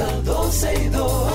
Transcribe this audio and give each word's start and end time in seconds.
comienza 0.00 0.22
12 0.24 0.74
y 0.74 0.88
2. 0.88 1.32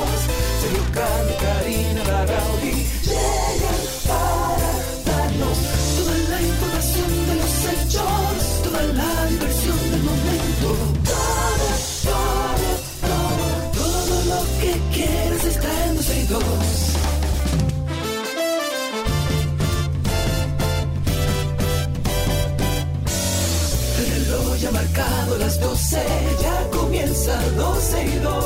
Sergio 0.62 0.84
Carlos, 0.94 1.38
Karina, 1.42 2.04
Larrauri 2.04 2.88
llegan 3.04 3.82
para 4.08 4.72
darnos 5.06 5.58
toda 5.98 6.18
la 6.30 6.42
información 6.42 7.12
de 7.28 7.36
los 7.36 7.54
hechos, 7.72 8.64
toda 8.64 8.82
la 8.84 9.26
diversión 9.28 9.92
del 9.92 10.04
momento. 10.04 10.68
Todo, 11.06 11.68
todo, 12.04 12.70
todo, 13.02 13.46
todo 13.74 14.16
lo 14.32 14.42
que 14.62 14.74
quieras 14.94 15.44
está 15.46 15.86
en 15.86 15.96
12 15.96 16.20
y 16.20 16.26
2. 16.28 16.44
El 23.98 24.26
reloj 24.26 24.58
ya 24.58 24.70
ha 24.70 24.72
marcado 24.72 25.38
las 25.38 25.60
12, 25.60 25.98
ya 25.98 26.02
comienza 26.02 26.25
12 27.56 28.06
y 28.06 28.20
2. 28.20 28.46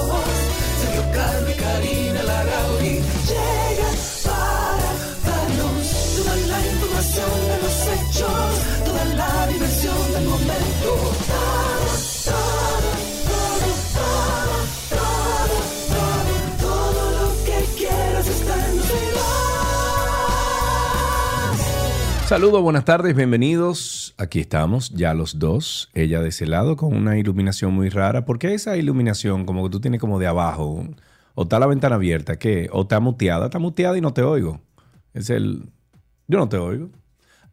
Sergio 0.82 1.02
y 1.02 1.54
Karina 1.60 2.24
Larrauri 2.24 3.02
llegan 3.30 3.96
para 4.24 4.90
darnos 5.26 5.88
toda 6.16 6.36
la 6.36 6.60
información 6.68 7.32
de 7.50 7.58
los 7.64 7.78
hechos, 7.94 8.50
toda 8.86 9.04
la 9.06 9.48
diversión 9.48 10.14
del 10.14 10.26
momento. 10.26 10.90
Todo, 11.30 11.90
todo, 12.30 12.90
todo, 13.30 13.70
todo, 13.98 14.56
todo, 14.90 15.58
todo, 15.90 16.38
todo 16.62 17.02
lo 17.18 17.28
que 17.46 17.58
quieras 17.78 18.28
está 18.28 18.54
en 18.68 18.78
12 18.78 18.94
y 18.94 19.10
2. 22.22 22.28
Saludos, 22.28 22.62
buenas 22.62 22.86
tardes, 22.86 23.16
bienvenidos. 23.16 24.09
Aquí 24.22 24.42
estamos, 24.42 24.90
ya 24.90 25.14
los 25.14 25.40
dos. 25.40 25.90
Ella 25.94 26.20
de 26.22 26.28
ese 26.30 26.46
lado 26.46 26.76
con 26.76 26.94
una 26.96 27.18
iluminación 27.18 27.74
muy 27.74 27.88
rara. 27.90 28.26
¿Por 28.26 28.38
qué 28.38 28.54
esa 28.54 28.76
iluminación 28.76 29.46
como 29.46 29.64
que 29.64 29.70
tú 29.70 29.80
tienes 29.80 30.02
como 30.02 30.20
de 30.20 30.28
abajo? 30.28 30.86
O 31.36 31.44
está 31.44 31.58
la 31.58 31.68
ventana 31.68 31.96
abierta, 31.96 32.38
¿qué? 32.38 32.70
O 32.74 32.82
está 32.82 33.00
muteada, 33.00 33.46
está 33.46 33.60
muteada 33.60 33.98
y 33.98 34.02
no 34.02 34.14
te 34.14 34.22
oigo. 34.22 34.60
Es 35.14 35.30
el... 35.30 35.70
Yo 36.28 36.38
no 36.38 36.50
te 36.50 36.58
oigo. 36.58 36.90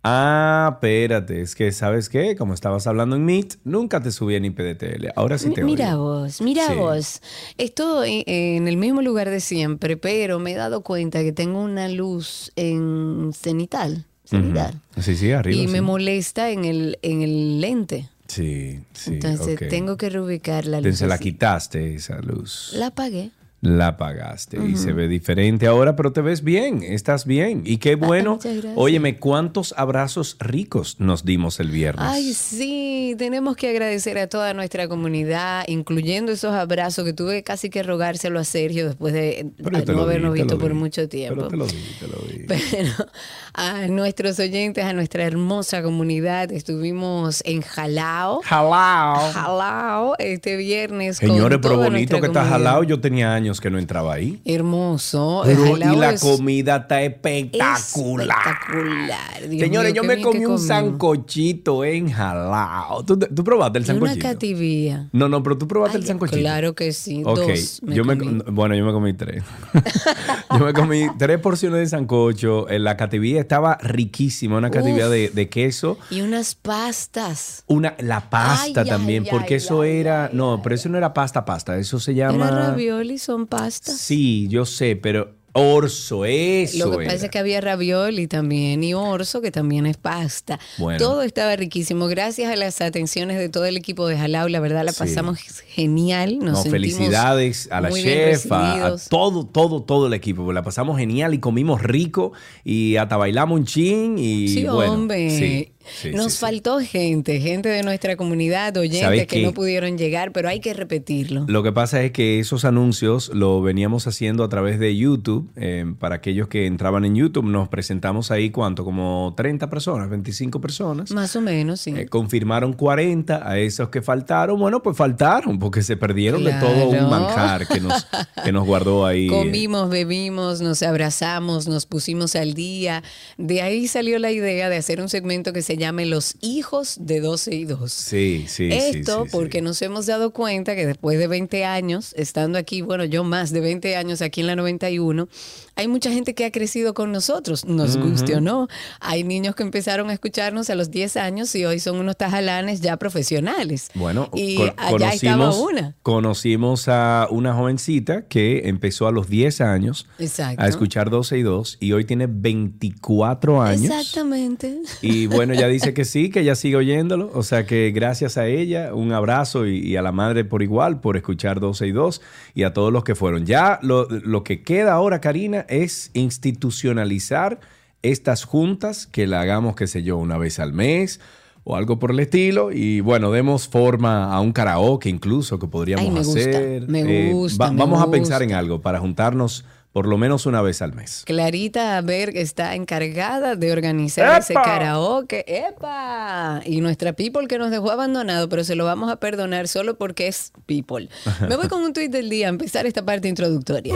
Ah, 0.03 0.71
espérate, 0.75 1.41
es 1.41 1.55
que 1.55 1.71
¿sabes 1.73 2.09
qué? 2.09 2.37
Como 2.37 2.53
estabas 2.55 2.87
hablando 2.87 3.17
en 3.17 3.25
Meet, 3.25 3.55
nunca 3.65 4.01
te 4.01 4.11
subí 4.12 4.35
en 4.37 4.45
IPDTL. 4.45 5.09
Ahora 5.17 5.37
sí 5.39 5.51
te 5.51 5.62
Mi- 5.65 5.73
Mira 5.73 5.91
oigo. 5.99 6.21
vos, 6.21 6.41
mira 6.41 6.67
Sí. 6.69 6.75
vos. 6.75 7.23
Estoy 7.59 8.23
en 8.27 8.69
el 8.69 8.77
mismo 8.77 9.03
lugar 9.03 9.31
de 9.31 9.41
siempre, 9.41 9.97
pero 9.97 10.39
me 10.41 10.53
he 10.53 10.55
dado 10.57 10.83
cuenta 10.83 11.23
que 11.23 11.33
tengo 11.33 11.61
una 11.61 11.89
luz 11.89 12.53
en 12.57 13.31
cenital. 13.35 14.07
Sí, 14.27 15.17
sí, 15.17 15.33
arriba. 15.33 15.63
y 15.63 15.67
sí. 15.67 15.73
me 15.73 15.81
molesta 15.81 16.51
en 16.51 16.65
el, 16.65 16.99
en 17.03 17.23
el 17.23 17.61
lente. 17.61 18.09
Sí, 18.27 18.81
sí. 18.93 19.15
Entonces 19.15 19.59
tengo 19.69 19.97
que 19.97 20.11
reubicar 20.11 20.67
la 20.67 20.79
luz. 20.79 20.87
Entonces 20.87 21.09
la 21.09 21.19
quitaste 21.19 21.95
esa 21.95 22.21
luz. 22.21 22.73
La 22.75 22.89
apagué. 22.89 23.31
La 23.67 23.89
apagaste 23.89 24.59
y 24.64 24.77
se 24.77 24.92
ve 24.92 25.09
diferente 25.09 25.67
ahora, 25.67 25.97
pero 25.97 26.12
te 26.12 26.20
ves 26.20 26.45
bien, 26.45 26.84
estás 26.84 27.27
bien. 27.27 27.62
Y 27.64 27.78
qué 27.78 27.97
bueno. 27.97 28.34
muchas 28.34 28.53
gracias. 28.53 28.75
Óyeme, 28.77 29.17
cuántos 29.17 29.75
abrazos 29.77 30.36
ricos 30.39 31.00
nos 31.00 31.25
dimos 31.25 31.59
el 31.59 31.70
viernes. 31.70 32.06
Ay, 32.09 32.33
sí, 32.33 33.17
tenemos 33.19 33.56
que 33.56 33.69
agradecer 33.69 34.19
a 34.19 34.28
toda 34.28 34.55
nuestra 34.55 34.87
comunidad, 34.87 35.64
incluyendo 35.67 36.31
esos 36.31 36.55
abrazos 36.55 37.05
que 37.05 37.12
tuve 37.12 37.42
casi 37.42 37.69
que 37.69 37.83
rogárselo 37.83 38.39
a 38.39 38.44
Sergio 38.44 38.87
después 38.87 39.12
de 39.12 39.50
te 39.56 39.92
no 39.92 40.03
habernos 40.03 40.33
visto 40.34 40.59
por 40.59 40.75
mucho 40.75 41.09
tiempo. 41.09 41.48
Pero 41.48 41.48
te 41.48 41.56
lo 41.56 41.67
di, 41.67 41.97
te 41.98 42.06
lo 42.06 42.19
di. 42.28 42.44
Pero 42.47 42.92
a 43.55 43.89
nuestros 43.89 44.39
oyentes, 44.39 44.84
a 44.84 44.92
nuestra 44.92 45.25
hermosa 45.25 45.83
comunidad, 45.83 46.53
estuvimos 46.53 47.42
en 47.44 47.62
Jalao. 47.62 48.42
Jalao. 48.44 49.33
Jalao 49.33 50.14
este 50.19 50.56
viernes. 50.56 51.19
con 51.20 51.31
Señores, 51.31 51.59
pero 51.61 51.78
bonito 51.78 52.20
que 52.20 52.27
está 52.27 52.44
jalao. 52.44 52.84
Yo 52.84 53.00
tenía 53.00 53.34
años 53.34 53.56
que 53.61 53.71
no 53.71 53.78
entraba 53.78 54.15
ahí. 54.15 54.41
Hermoso. 54.44 55.43
Pero, 55.44 55.77
y 55.77 55.97
la 55.97 56.11
es 56.11 56.21
comida 56.21 56.77
está 56.77 57.03
espectacular. 57.03 57.78
espectacular. 57.78 59.49
Dios 59.49 59.61
Señores, 59.62 59.93
mío, 59.93 60.03
yo 60.03 60.06
me 60.09 60.21
comí 60.22 60.44
un 60.47 60.59
sancochito 60.59 61.84
en 61.84 62.11
jalao. 62.11 63.05
¿Tú, 63.05 63.19
tú 63.19 63.44
probaste 63.44 63.78
el 63.78 63.84
Y 63.84 63.91
una 63.91 64.00
sancochito? 64.00 64.28
cativía. 64.28 65.09
No, 65.12 65.28
no, 65.28 65.43
pero 65.43 65.59
tú 65.59 65.67
probaste 65.69 65.97
Ay, 65.97 66.03
el 66.03 66.06
sancochito. 66.06 66.39
Claro 66.41 66.75
que 66.75 66.93
sí. 66.93 67.22
Ok, 67.25 67.39
Dos. 67.39 67.81
me 67.83 67.94
yo 67.94 68.05
me, 68.05 68.19
comí. 68.19 68.43
bueno, 68.50 68.75
yo 68.75 68.84
me 68.84 68.93
comí 68.93 69.12
tres. 69.15 69.43
yo 70.50 70.59
me 70.65 70.73
comí 70.73 71.06
tres 71.19 71.38
porciones 71.41 71.81
de 71.81 71.87
sancocho. 71.87 72.69
Eh, 72.69 72.78
La 72.78 72.97
cativía 72.97 73.41
estaba 73.41 73.77
riquísima, 73.81 74.56
una 74.59 74.71
cativía 74.71 75.09
de, 75.09 75.31
de 75.31 75.49
queso. 75.49 75.99
Y 76.11 76.21
unas 76.21 76.55
pastas. 76.55 77.65
Una, 77.67 77.94
la 77.99 78.31
pasta 78.31 78.83
Ay, 78.83 78.88
también, 78.88 79.25
ay, 79.25 79.31
porque 79.31 79.56
eso 79.56 79.84
era, 79.84 80.31
no, 80.33 80.61
pero 80.62 80.75
eso 80.75 80.88
no 80.88 80.99
era 80.99 81.12
pasta, 81.15 81.44
pasta, 81.44 81.77
eso 81.78 81.99
se 82.00 82.15
llama... 82.15 82.49
Era 82.49 82.69
ravioli, 82.71 83.19
son 83.19 83.46
pastas. 83.47 83.97
Sí, 83.99 84.47
yo 84.49 84.65
sé, 84.67 84.97
pero 84.97 85.34
orzo, 85.59 86.27
eso 86.27 86.84
Lo 86.91 86.99
que 86.99 87.05
era. 87.05 87.15
pasa 87.15 87.25
es 87.25 87.31
que 87.31 87.39
había 87.39 87.62
ravioli 87.62 88.27
también 88.27 88.84
y 88.84 88.93
orzo, 88.93 89.41
que 89.41 89.51
también 89.51 89.87
es 89.87 89.97
pasta. 89.97 90.61
Bueno. 90.77 90.99
Todo 90.99 91.23
estaba 91.23 91.56
riquísimo. 91.56 92.09
Gracias 92.09 92.53
a 92.53 92.56
las 92.56 92.83
atenciones 92.83 93.39
de 93.39 93.49
todo 93.49 93.65
el 93.65 93.79
equipo 93.79 94.06
de 94.06 94.19
Jalao, 94.19 94.51
la 94.51 94.61
verdad 94.61 94.85
la 94.85 94.93
Sí. 94.93 94.99
pasamos 94.99 95.39
genial. 95.67 96.41
Nos 96.41 96.45
No, 96.45 96.62
sentimos 96.62 96.73
felicidades 96.73 97.69
a 97.73 97.81
la 97.81 97.91
chef, 97.91 98.53
a, 98.53 98.97
todo, 99.09 99.47
todo, 99.47 99.83
todo 99.83 100.09
el 100.09 100.12
equipo. 100.12 100.53
La 100.53 100.62
pasamos 100.62 100.99
genial 100.99 101.33
y 101.33 101.39
comimos 101.39 101.83
rico 101.83 102.33
y 102.62 102.97
hasta 102.97 103.17
bailamos 103.17 103.59
un 103.59 103.65
chin 103.65 104.19
y 104.19 104.49
Sí, 104.49 104.65
bueno. 104.65 104.93
hombre. 104.93 105.31
sí, 105.31 105.73
sí, 105.95 106.11
Nos 106.13 106.27
sí, 106.27 106.31
sí. 106.33 106.39
faltó 106.39 106.81
gente, 106.81 107.41
gente 107.41 107.69
de 107.69 107.83
nuestra 107.83 108.17
comunidad, 108.17 108.77
oyentes 108.77 109.01
¿Sabes 109.01 109.27
que 109.27 109.37
qué? 109.39 109.43
no 109.43 109.53
pudieron 109.53 109.99
llegar, 109.99 110.33
pero 110.33 110.49
hay 110.49 110.61
que 110.61 110.75
repetirlo. 110.75 111.45
Lo 111.49 111.63
que 111.63 111.73
pasa 111.73 112.03
es 112.03 112.13
que 112.13 112.39
esos 112.41 112.65
anuncios 112.65 113.31
lo 113.35 113.63
veníamos 113.63 114.07
haciendo 114.07 114.45
a 114.45 114.49
través 114.49 114.79
de 114.79 114.97
YouTube. 114.97 115.51
eh, 115.57 115.85
para 115.99 116.17
aquellos 116.17 116.49
que 116.49 116.67
entraban 116.67 117.05
en 117.05 117.15
YouTube, 117.15 117.45
nos 117.45 117.69
presentamos 117.69 118.31
ahí, 118.31 118.51
¿cuánto? 118.51 118.85
Como 118.85 119.35
30 119.37 119.69
personas, 119.71 120.09
25 120.11 120.61
personas. 120.61 121.11
Más 121.11 121.35
o 121.37 121.41
menos, 121.41 121.81
sí. 121.81 121.93
Eh, 121.97 122.07
confirmaron 122.07 122.73
40 122.73 123.49
a 123.49 123.59
esos 123.59 123.89
que 123.89 124.03
faltaron. 124.03 124.59
Bueno, 124.59 124.83
pues 124.83 124.97
faltaron 124.97 125.59
porque 125.59 125.83
se 125.83 125.97
perdieron 125.97 126.45
de 126.45 126.53
todo 126.55 126.89
un 126.91 127.09
manjar 127.11 127.67
que 127.69 127.81
nos, 127.81 128.07
que 128.45 128.53
nos 128.53 128.67
guardó 128.67 129.07
ahí. 129.07 129.29
Comimos, 129.29 129.89
bebimos, 129.91 130.61
nos 130.61 130.83
abrazamos, 130.83 131.67
nos 131.69 131.87
pusimos 131.87 132.37
al 132.37 132.55
día. 132.55 133.03
De 133.39 133.63
ahí 133.63 133.89
salió 133.89 134.19
la 134.19 134.31
idea 134.31 134.69
de 134.69 134.77
hacer 134.77 135.01
un 135.01 135.09
segmento 135.09 135.53
que 135.53 135.63
se 135.63 135.75
llame 135.76 136.06
Los 136.06 136.34
hijos 136.41 136.97
de 137.00 137.20
12 137.20 137.54
y 137.54 137.64
2. 137.64 137.92
Sí, 137.92 138.44
sí, 138.48 138.70
sí, 138.70 138.76
Esto 138.76 139.22
sí, 139.25 139.31
sí. 139.31 139.37
porque 139.37 139.62
nos 139.62 139.81
hemos 139.82 140.06
dado 140.06 140.31
cuenta 140.32 140.75
que 140.75 140.87
después 140.87 141.19
de 141.19 141.26
20 141.26 141.64
años, 141.64 142.12
estando 142.16 142.59
aquí, 142.59 142.82
bueno, 142.82 143.04
yo 143.04 143.25
más 143.25 143.53
de 143.53 143.60
20 143.60 143.97
años 143.97 144.22
aquí 144.22 144.41
en 144.41 144.48
la 144.48 144.56
91, 144.56 145.28
hay 145.76 145.88
mucha 145.88 146.10
gente 146.10 146.34
que 146.34 146.44
ha 146.47 146.50
crecido 146.50 146.94
con 146.94 147.12
nosotros, 147.12 147.64
nos 147.66 147.97
guste 147.98 148.34
o 148.37 148.41
no. 148.41 148.66
Hay 149.00 149.25
niños 149.25 149.54
que 149.54 149.62
empezaron 149.62 150.09
a 150.10 150.14
escucharnos 150.14 150.70
a 150.70 150.75
los 150.75 150.91
10 150.91 151.16
años 151.19 151.54
y 151.54 151.64
hoy 151.66 151.81
son 151.81 151.97
unos 151.98 152.16
tajalanes 152.16 152.81
ya 152.81 152.97
profesionales. 152.97 153.91
Bueno, 153.94 154.31
y 154.34 154.56
con- 154.56 154.72
allá 154.78 155.10
estaba 155.12 155.44
conocimos, 155.50 155.56
una. 155.59 155.94
conocimos 156.03 156.88
a 156.88 157.28
una 157.31 157.53
jovencita 157.54 158.26
que 158.26 158.62
empezó 158.69 159.06
a 159.06 159.12
los 159.12 159.28
10 159.28 159.60
años 159.60 160.06
Exacto. 160.19 160.62
a 160.62 160.66
escuchar 160.66 161.10
12 161.10 161.38
y 161.38 161.42
2 161.42 161.76
y 161.81 161.93
hoy 161.93 162.04
tiene 162.06 162.26
24 162.26 163.60
años. 163.62 163.84
Exactamente. 163.84 164.81
Y 165.03 165.26
bueno, 165.26 165.53
ella 165.53 165.69
dice 165.69 165.93
que 165.93 166.04
sí, 166.04 166.31
que 166.31 166.41
ella 166.41 166.54
sigue 166.54 166.76
oyéndolo. 166.76 167.31
O 167.34 167.43
sea 167.43 167.66
que 167.66 167.91
gracias 167.91 168.38
a 168.38 168.47
ella, 168.47 168.94
un 168.94 169.12
abrazo 169.12 169.66
y, 169.66 169.78
y 169.81 169.97
a 169.97 170.03
la 170.03 170.12
madre 170.12 170.44
por 170.44 170.62
igual 170.62 171.00
por 171.00 171.16
escuchar 171.16 171.60
12 171.60 171.87
y 171.87 171.93
2 171.93 172.22
y 172.54 172.62
a 172.62 172.72
todos 172.72 172.93
los 172.93 173.04
que 173.04 173.14
fueron. 173.14 173.44
Ya 173.44 173.78
lo, 173.82 174.08
lo 174.08 174.43
que 174.43 174.62
queda 174.62 174.94
ahora, 174.94 175.20
Karina, 175.20 175.66
es 175.69 176.10
institucionalizar 176.15 177.60
estas 178.03 178.44
juntas, 178.44 179.06
que 179.06 179.27
la 179.27 179.41
hagamos, 179.41 179.75
qué 179.77 179.87
sé 179.87 180.03
yo, 180.03 180.16
una 180.16 180.38
vez 180.38 180.59
al 180.59 180.72
mes 180.72 181.20
o 181.64 181.76
algo 181.76 181.99
por 181.99 182.12
el 182.12 182.20
estilo. 182.20 182.70
Y 182.73 183.00
bueno, 183.00 183.32
demos 183.32 183.69
forma 183.69 184.32
a 184.32 184.41
un 184.41 184.52
karaoke 184.52 185.08
incluso 185.08 185.58
que 185.58 185.67
podríamos 185.67 186.06
Ay, 186.06 186.12
me 186.12 186.23
gusta, 186.23 186.41
hacer. 186.41 186.88
me 186.88 187.32
gusta, 187.32 187.70
me 187.73 187.79
vamos 187.79 188.02
a 188.02 188.11
pensar 188.11 188.43
en 188.43 188.49
gusta. 188.50 188.58
algo 188.58 188.81
para 188.81 189.00
juntarnos 189.00 189.64
por 189.96 190.06
lo 190.06 190.19
menos 190.19 190.44
una 190.44 190.60
vez 190.60 190.82
al 190.82 190.93
mes. 190.93 191.22
Clarita 191.25 191.98
Berg 192.02 192.37
está 192.37 192.75
encargada 192.75 193.56
de 193.56 193.72
organizar 193.72 194.38
ese 194.38 194.52
karaoke. 194.52 195.43
¡Epa! 195.48 196.60
Y 196.66 196.82
nuestra 196.82 197.14
People 197.14 197.46
que 197.46 197.56
nos 197.56 197.70
dejó 197.70 197.90
abandonado, 197.90 198.46
pero 198.50 198.62
se 198.62 198.75
lo 198.75 198.84
vamos 198.84 199.10
a 199.10 199.16
perdonar 199.16 199.69
solo 199.69 199.96
porque 199.96 200.28
es 200.28 200.52
People. 200.66 201.08
Me 201.48 201.56
voy 201.56 201.69
con 201.69 201.81
un 201.81 201.94
tweet 201.94 202.10
del 202.10 202.28
día 202.28 202.48
a 202.48 202.50
empezar 202.50 202.84
esta 202.84 203.06
parte 203.06 203.28
introductoria. 203.28 203.94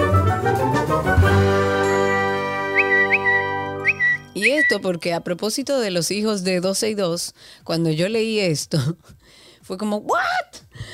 Y 4.32 4.48
esto 4.48 4.80
porque 4.80 5.12
a 5.12 5.20
propósito 5.20 5.78
de 5.80 5.90
los 5.90 6.10
hijos 6.10 6.44
de 6.44 6.60
12 6.60 6.88
y 6.88 6.94
2, 6.94 7.34
cuando 7.62 7.90
yo 7.90 8.08
leí 8.08 8.38
esto, 8.40 8.78
fue 9.62 9.76
como, 9.76 9.98
¿what? 9.98 10.22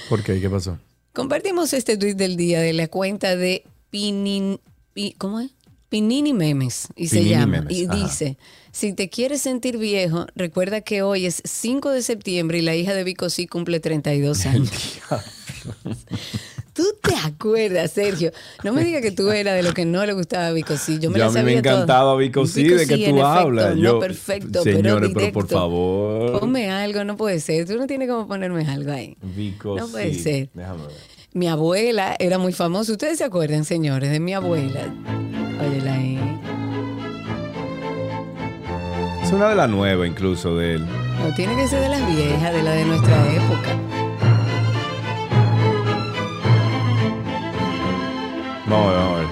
¿Por 0.08 0.24
qué? 0.24 0.40
¿Qué 0.40 0.50
pasó? 0.50 0.80
Compartimos 1.12 1.72
este 1.74 1.96
tweet 1.96 2.14
del 2.14 2.36
día 2.36 2.60
de 2.60 2.72
la 2.72 2.88
cuenta 2.88 3.36
de 3.36 3.62
Pinin, 3.90 4.58
Pi- 4.58 4.72
¿cómo 5.19 5.40
es? 5.40 5.50
Pinini 5.88 6.32
Memes 6.32 6.88
y 6.96 7.06
se 7.08 7.25
llama 7.25 7.58
Memes, 7.60 7.76
y 7.78 7.84
ajá. 7.87 7.94
dice, 7.94 8.37
si 8.72 8.93
te 8.93 9.08
quieres 9.08 9.40
sentir 9.40 9.78
viejo, 9.78 10.26
recuerda 10.34 10.81
que 10.81 11.02
hoy 11.02 11.26
es 11.26 11.40
5 11.44 11.90
de 11.90 12.02
septiembre 12.02 12.58
y 12.58 12.62
la 12.62 12.75
hija 12.75 12.93
de 12.93 13.04
Vico 13.04 13.31
sí 13.31 13.46
cumple 13.46 13.78
32 13.78 14.46
años. 14.46 14.70
Tú 16.72 16.82
te 17.02 17.14
acuerdas, 17.14 17.93
Sergio. 17.93 18.32
No 18.62 18.72
me 18.72 18.84
digas 18.84 19.00
que 19.00 19.10
tú 19.12 19.31
eras 19.31 19.54
de 19.54 19.62
lo 19.62 19.72
que 19.72 19.87
no 19.87 20.04
le 20.04 20.12
gustaba 20.12 20.48
a 20.48 20.52
Vico 20.52 20.76
sí. 20.76 20.99
Yo 20.99 21.08
me 21.10 21.19
Yo 21.19 21.25
la 21.25 21.26
a 21.26 21.28
mí 21.31 21.34
me 21.37 21.40
sabía 21.42 21.58
encantaba 21.60 22.16
Vico 22.16 22.44
sí, 22.46 22.64
Vico 22.64 22.75
de 22.76 22.87
que 22.87 22.96
tú 22.96 23.02
efecto, 23.02 23.26
hablas. 23.26 23.76
No 23.76 23.82
Yo- 23.82 23.99
perfecto, 24.00 24.62
Señores, 24.62 25.10
pero 25.14 25.32
por 25.32 25.49
favor. 25.49 26.40
Ponme 26.40 26.69
algo, 26.70 27.02
no 27.04 27.16
puede 27.16 27.40
ser. 27.40 27.66
Tú 27.66 27.76
no 27.76 27.87
tienes 27.87 28.08
como 28.10 28.26
ponerme 28.26 28.66
algo 28.66 28.92
ahí. 28.92 29.16
Vico 29.22 29.76
No 29.78 29.88
puede 29.88 30.12
ser. 30.14 30.50
Déjame 30.52 30.82
ver. 30.88 31.15
Mi 31.36 31.48
abuela 31.48 32.16
era 32.18 32.38
muy 32.38 32.54
famosa. 32.54 32.92
¿Ustedes 32.92 33.18
se 33.18 33.24
acuerdan, 33.24 33.66
señores, 33.66 34.10
de 34.10 34.20
mi 34.20 34.32
abuela? 34.32 34.80
Óyela 35.60 35.92
ahí. 35.92 36.18
Es 39.22 39.30
una 39.32 39.50
de 39.50 39.54
las 39.54 39.68
nuevas 39.68 40.08
incluso 40.08 40.56
de 40.56 40.76
él. 40.76 40.86
No 40.86 41.34
tiene 41.34 41.54
que 41.54 41.68
ser 41.68 41.82
de 41.82 41.90
las 41.90 42.06
viejas, 42.06 42.54
de 42.54 42.62
la 42.62 42.70
de 42.70 42.86
nuestra 42.86 43.34
época. 43.34 43.68
Vamos 48.66 48.86
a 48.86 48.90
ver, 48.90 48.98
vamos 48.98 49.14
a 49.14 49.20
ver. 49.20 49.28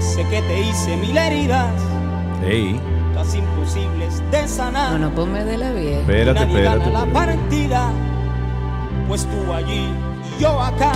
Sé 0.00 0.22
que 0.30 0.40
te 0.40 0.60
hice 0.62 0.96
mil 0.96 1.14
heridas, 1.14 1.74
Ey, 2.42 2.80
imposibles 3.34 4.22
de 4.30 4.46
sanar. 4.48 4.92
No, 4.92 4.98
no, 5.10 5.14
ponme 5.14 5.44
de 5.44 5.56
la 5.58 5.72
vieja. 5.72 6.00
espérate, 6.00 6.40
Nadie 6.40 6.52
espérate. 6.56 6.78
gana 6.78 6.90
la 6.92 7.06
espérate. 7.06 7.38
partida, 7.38 7.90
pues 9.08 9.26
tú 9.26 9.52
allí 9.52 9.88
y 10.38 10.42
yo 10.42 10.60
acá. 10.60 10.92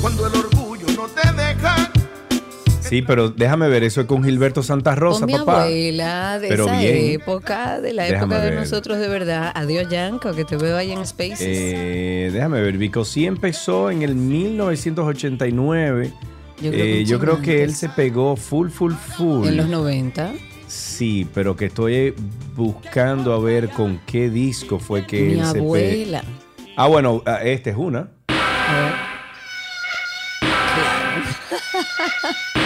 Cuando 0.00 0.26
el 0.26 0.34
orgullo 0.34 0.86
no 0.96 1.06
te 1.08 1.32
deja. 1.32 1.90
Sí, 2.80 3.02
pero 3.02 3.28
déjame 3.30 3.68
ver, 3.68 3.84
eso 3.84 4.00
es 4.00 4.06
con 4.08 4.24
Gilberto 4.24 4.62
Santa 4.64 4.94
Rosa, 4.96 5.20
Con 5.20 5.26
mi 5.28 5.34
papá. 5.34 5.62
abuela 5.64 6.38
de 6.40 6.48
Pero 6.48 6.64
esa 6.64 6.78
bien. 6.80 6.96
época, 7.20 7.80
de 7.80 7.92
la 7.92 8.02
Déjame 8.04 8.34
época 8.34 8.40
de 8.40 8.50
ver. 8.50 8.58
nosotros 8.58 8.98
de 8.98 9.06
verdad. 9.08 9.52
Adiós, 9.54 9.88
Yanko, 9.88 10.32
que 10.32 10.44
te 10.44 10.56
veo 10.56 10.76
ahí 10.76 10.90
en 10.90 11.06
Spaces. 11.06 11.38
Eh, 11.42 12.30
déjame 12.32 12.60
ver, 12.60 12.78
Vico 12.78 13.04
sí 13.04 13.26
empezó 13.26 13.90
en 13.92 14.02
el 14.02 14.16
1989. 14.16 16.12
Yo 16.60 16.70
creo 16.70 16.72
que 16.72 16.98
Eh, 16.98 17.00
un 17.02 17.06
yo 17.06 17.18
creo 17.20 17.40
que 17.42 17.56
él 17.58 17.70
antes. 17.70 17.78
se 17.78 17.88
pegó 17.90 18.34
full, 18.36 18.70
full, 18.70 18.92
full. 18.94 19.46
en 19.46 19.56
los 19.56 19.68
90. 19.68 20.32
Sí, 20.70 21.26
pero 21.34 21.56
que 21.56 21.64
estoy 21.64 22.14
buscando 22.54 23.34
a 23.34 23.40
ver 23.40 23.70
con 23.70 24.00
qué 24.06 24.30
disco 24.30 24.78
fue 24.78 25.04
que 25.04 25.20
Mi 25.20 25.32
él 25.32 25.44
se 25.44 25.54
pegó. 25.54 25.64
abuela. 25.64 26.22
Ah, 26.76 26.86
bueno, 26.86 27.24
ah, 27.26 27.40
este 27.42 27.70
es 27.70 27.76
una. 27.76 28.08
A 28.28 28.80
ver. 28.80 28.92
María 30.42 31.24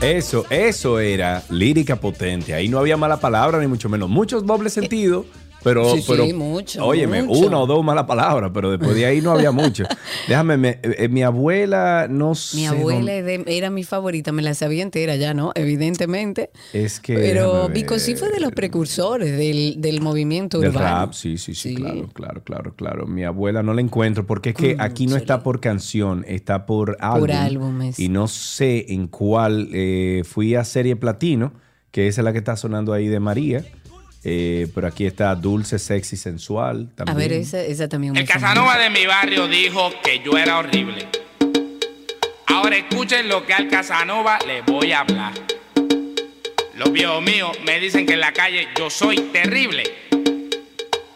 Eso, 0.00 0.46
eso 0.48 1.00
era 1.00 1.42
lírica 1.50 1.96
potente. 1.96 2.54
Ahí 2.54 2.68
no 2.68 2.78
había 2.78 2.96
mala 2.96 3.18
palabra, 3.18 3.58
ni 3.58 3.66
mucho 3.66 3.88
menos. 3.88 4.08
Muchos 4.08 4.46
dobles 4.46 4.72
sentidos, 4.72 5.26
pero. 5.62 5.94
Sí, 5.94 6.00
sí, 6.02 6.06
pero 6.08 6.26
mucho, 6.36 6.84
Óyeme, 6.86 7.22
mucho. 7.22 7.46
una 7.46 7.58
o 7.58 7.66
dos 7.66 7.84
malas 7.84 8.04
palabras, 8.04 8.50
pero 8.54 8.70
después 8.70 8.94
de 8.94 9.06
ahí 9.06 9.20
no 9.20 9.32
había 9.32 9.50
mucho. 9.50 9.84
Déjame, 10.28 10.56
me- 10.56 10.78
eh, 10.82 11.08
mi 11.08 11.22
abuela, 11.22 12.06
no 12.08 12.34
sé. 12.34 12.56
Mi 12.58 12.66
abuela 12.66 13.12
dónde- 13.22 13.44
era 13.46 13.70
mi 13.70 13.84
favorita, 13.84 14.32
me 14.32 14.42
la 14.42 14.54
sabía 14.54 14.82
entera 14.82 15.16
ya, 15.16 15.34
¿no? 15.34 15.52
Evidentemente. 15.54 16.50
Es 16.72 17.00
que. 17.00 17.14
Pero 17.14 17.68
Vico 17.68 17.98
sí 17.98 18.14
fue 18.16 18.30
de 18.30 18.40
los 18.40 18.52
precursores 18.52 19.36
del, 19.36 19.76
del 19.80 20.00
movimiento 20.00 20.58
Del 20.60 20.70
urbano. 20.70 20.86
rap, 21.06 21.12
sí, 21.12 21.38
sí, 21.38 21.54
sí, 21.54 21.70
Sí. 21.70 21.74
claro, 21.74 22.08
claro, 22.12 22.42
claro, 22.44 22.74
claro. 22.74 23.06
Mi 23.06 23.24
abuela 23.24 23.62
no 23.62 23.74
la 23.74 23.80
encuentro 23.80 24.26
porque 24.26 24.50
es 24.50 24.54
que 24.54 24.74
Mm, 24.76 24.80
aquí 24.80 25.06
no 25.06 25.16
está 25.16 25.42
por 25.42 25.60
canción, 25.60 26.24
está 26.28 26.66
por 26.66 26.96
álbum. 27.00 27.30
álbumes. 27.30 27.98
Y 27.98 28.08
no 28.08 28.28
sé 28.28 28.86
en 28.92 29.06
cuál 29.08 29.68
eh, 29.72 30.22
fui 30.24 30.54
a 30.54 30.64
Serie 30.64 30.96
Platino, 30.96 31.52
que 31.90 32.06
esa 32.06 32.20
es 32.20 32.24
la 32.24 32.32
que 32.32 32.38
está 32.38 32.54
sonando 32.56 32.92
ahí 32.92 33.08
de 33.08 33.18
María. 33.20 33.64
Eh, 34.24 34.66
pero 34.74 34.86
aquí 34.88 35.06
está 35.06 35.34
Dulce, 35.34 35.78
Sexy, 35.78 36.16
Sensual. 36.16 36.88
A 36.98 37.04
También. 37.04 37.16
ver, 37.30 37.32
esa, 37.40 37.60
esa 37.60 37.88
también 37.88 38.16
El. 38.16 38.26
Casanova 38.26 38.76
de 38.78 38.90
mi 38.90 39.06
barrio 39.06 39.46
dijo 39.48 39.90
que 40.02 40.20
yo 40.24 40.36
era 40.36 40.58
horrible. 40.58 41.08
Ahora 42.46 42.76
escuchen 42.76 43.28
lo 43.28 43.46
que 43.46 43.54
al 43.54 43.68
Casanova 43.68 44.38
le 44.46 44.62
voy 44.62 44.92
a 44.92 45.00
hablar. 45.00 45.32
Los 46.76 46.92
viejos 46.92 47.22
míos 47.22 47.56
me 47.64 47.78
dicen 47.80 48.06
que 48.06 48.14
en 48.14 48.20
la 48.20 48.32
calle 48.32 48.68
yo 48.76 48.90
soy 48.90 49.16
terrible. 49.32 49.84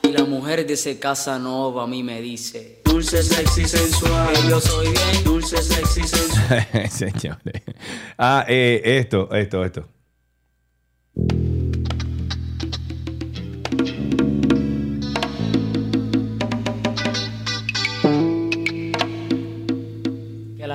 Y 0.02 0.08
la 0.12 0.24
mujer 0.24 0.66
de 0.66 0.74
ese 0.74 0.98
Casanova 0.98 1.84
a 1.84 1.86
mí 1.86 2.02
me 2.02 2.20
dice 2.20 2.80
Dulce, 2.84 3.22
sexy, 3.22 3.66
sensual 3.66 4.32
que 4.34 4.48
Yo 4.48 4.60
soy 4.60 4.88
bien 4.88 5.24
dulce, 5.24 5.62
sexy, 5.62 6.02
sensual 6.06 6.66
Señores. 6.90 7.62
Ah, 8.18 8.44
eh, 8.48 8.80
esto, 8.84 9.32
esto, 9.34 9.64
esto. 9.64 9.88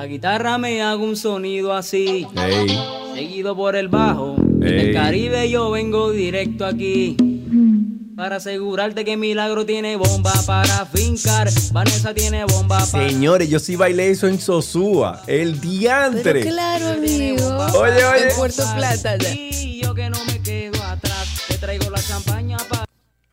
Guitarra 0.08 0.58
me 0.58 0.82
haga 0.82 0.96
un 0.96 1.16
sonido 1.16 1.72
así 1.72 2.26
Ey. 2.36 2.78
Seguido 3.14 3.54
por 3.54 3.76
el 3.76 3.88
bajo 3.88 4.36
Ey. 4.62 4.72
Del 4.72 4.92
Caribe 4.94 5.48
yo 5.50 5.70
vengo 5.70 6.10
directo 6.10 6.66
aquí 6.66 7.16
Para 8.16 8.36
asegurarte 8.36 9.04
que 9.04 9.16
Milagro 9.16 9.64
tiene 9.66 9.96
bomba 9.96 10.32
para 10.46 10.86
fincar 10.86 11.48
Vanessa 11.72 12.14
tiene 12.14 12.44
bomba 12.44 12.84
para... 12.90 13.08
Señores, 13.08 13.48
yo 13.48 13.58
sí 13.58 13.76
bailé 13.76 14.10
eso 14.10 14.26
en 14.26 14.40
Sosúa. 14.40 15.22
El 15.26 15.60
diantre. 15.60 16.40
Pero 16.40 16.50
claro, 16.50 16.88
amigo. 16.88 17.46
Oye, 17.78 18.04
oye. 18.04 18.28
En 18.30 18.36
Puerto 18.36 18.64
Plata 18.74 19.16
ya. 19.16 19.34
Y 19.34 19.80
yo 19.82 19.94
que 19.94 20.10
no 20.10 20.27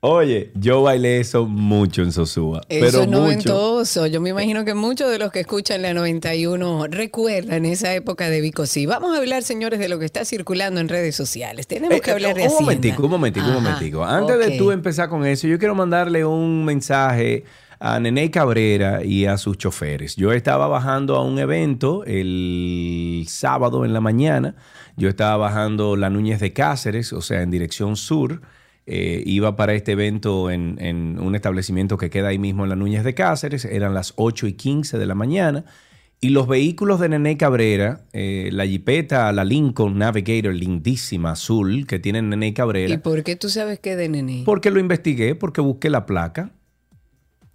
Oye, 0.07 0.51
yo 0.53 0.83
bailé 0.83 1.19
eso 1.19 1.47
mucho 1.47 2.03
en 2.03 2.11
Sosúa. 2.11 2.61
Eso 2.69 2.85
pero 2.85 3.05
mucho. 3.07 3.19
noventoso. 3.21 4.05
Yo 4.05 4.21
me 4.21 4.29
imagino 4.29 4.63
que 4.63 4.75
muchos 4.75 5.09
de 5.09 5.17
los 5.17 5.31
que 5.31 5.39
escuchan 5.39 5.81
la 5.81 5.95
91 5.95 6.85
recuerdan 6.91 7.65
esa 7.65 7.91
época 7.95 8.29
de 8.29 8.39
Vico 8.39 8.67
sí. 8.67 8.85
Vamos 8.85 9.15
a 9.15 9.17
hablar, 9.19 9.41
señores, 9.41 9.79
de 9.79 9.89
lo 9.89 9.97
que 9.97 10.05
está 10.05 10.23
circulando 10.23 10.79
en 10.79 10.89
redes 10.89 11.15
sociales. 11.15 11.65
Tenemos 11.65 11.97
Eh, 11.97 12.01
que 12.01 12.11
hablar 12.11 12.31
eh, 12.31 12.33
de 12.35 12.41
un 12.41 12.47
Hacienda. 12.47 12.61
momentico, 12.65 13.03
un 13.03 13.09
momentico, 13.09 13.47
un 13.47 13.53
momentico. 13.55 14.05
Antes 14.05 14.37
de 14.37 14.57
tú 14.59 14.69
empezar 14.71 15.09
con 15.09 15.25
eso, 15.25 15.47
yo 15.47 15.57
quiero 15.57 15.73
mandarle 15.73 16.23
un 16.23 16.63
mensaje 16.65 17.43
a 17.79 17.99
Nene 17.99 18.29
Cabrera 18.29 19.03
y 19.03 19.25
a 19.25 19.37
sus 19.37 19.57
choferes. 19.57 20.15
Yo 20.15 20.31
estaba 20.33 20.67
bajando 20.67 21.15
a 21.15 21.23
un 21.23 21.39
evento 21.39 22.03
el 22.05 23.25
sábado 23.27 23.85
en 23.85 23.93
la 23.93 24.01
mañana. 24.01 24.55
Yo 24.97 25.09
estaba 25.09 25.35
bajando 25.37 25.95
la 25.95 26.09
Núñez 26.11 26.39
de 26.39 26.53
Cáceres, 26.53 27.11
o 27.11 27.21
sea, 27.21 27.41
en 27.41 27.49
dirección 27.49 27.95
sur. 27.95 28.41
Eh, 28.87 29.23
iba 29.25 29.55
para 29.55 29.73
este 29.73 29.93
evento 29.93 30.51
en, 30.51 30.77
en 30.79 31.17
un 31.19 31.33
establecimiento 31.35 31.97
que 31.97 32.09
queda 32.11 32.27
ahí 32.27 32.37
mismo 32.37 32.63
en 32.63 32.69
la 32.69 32.75
Núñez 32.75 33.03
de 33.03 33.13
Cáceres. 33.15 33.65
Eran 33.65 33.93
las 33.93 34.13
8 34.17 34.45
y 34.47 34.53
15 34.53 34.97
de 34.99 35.05
la 35.05 35.15
mañana. 35.15 35.65
Y 36.21 36.29
los 36.29 36.47
vehículos 36.47 36.99
de 36.99 37.09
Nene 37.09 37.35
Cabrera, 37.37 38.05
eh, 38.13 38.49
la 38.53 38.65
Jeepeta, 38.65 39.31
la 39.31 39.43
Lincoln 39.43 39.97
Navigator 39.97 40.53
lindísima 40.53 41.31
azul 41.31 41.85
que 41.87 41.99
tiene 41.99 42.21
Nene 42.21 42.47
¿Y 42.47 42.53
Cabrera, 42.53 42.97
por 42.99 43.23
qué 43.23 43.35
tú 43.35 43.49
sabes 43.49 43.79
que 43.79 43.95
de 43.95 44.07
nene? 44.07 44.43
porque 44.45 44.71
lo 44.71 44.79
investigué, 44.79 45.35
porque 45.35 45.61
busqué 45.61 45.89
la 45.89 46.05
placa, 46.05 46.51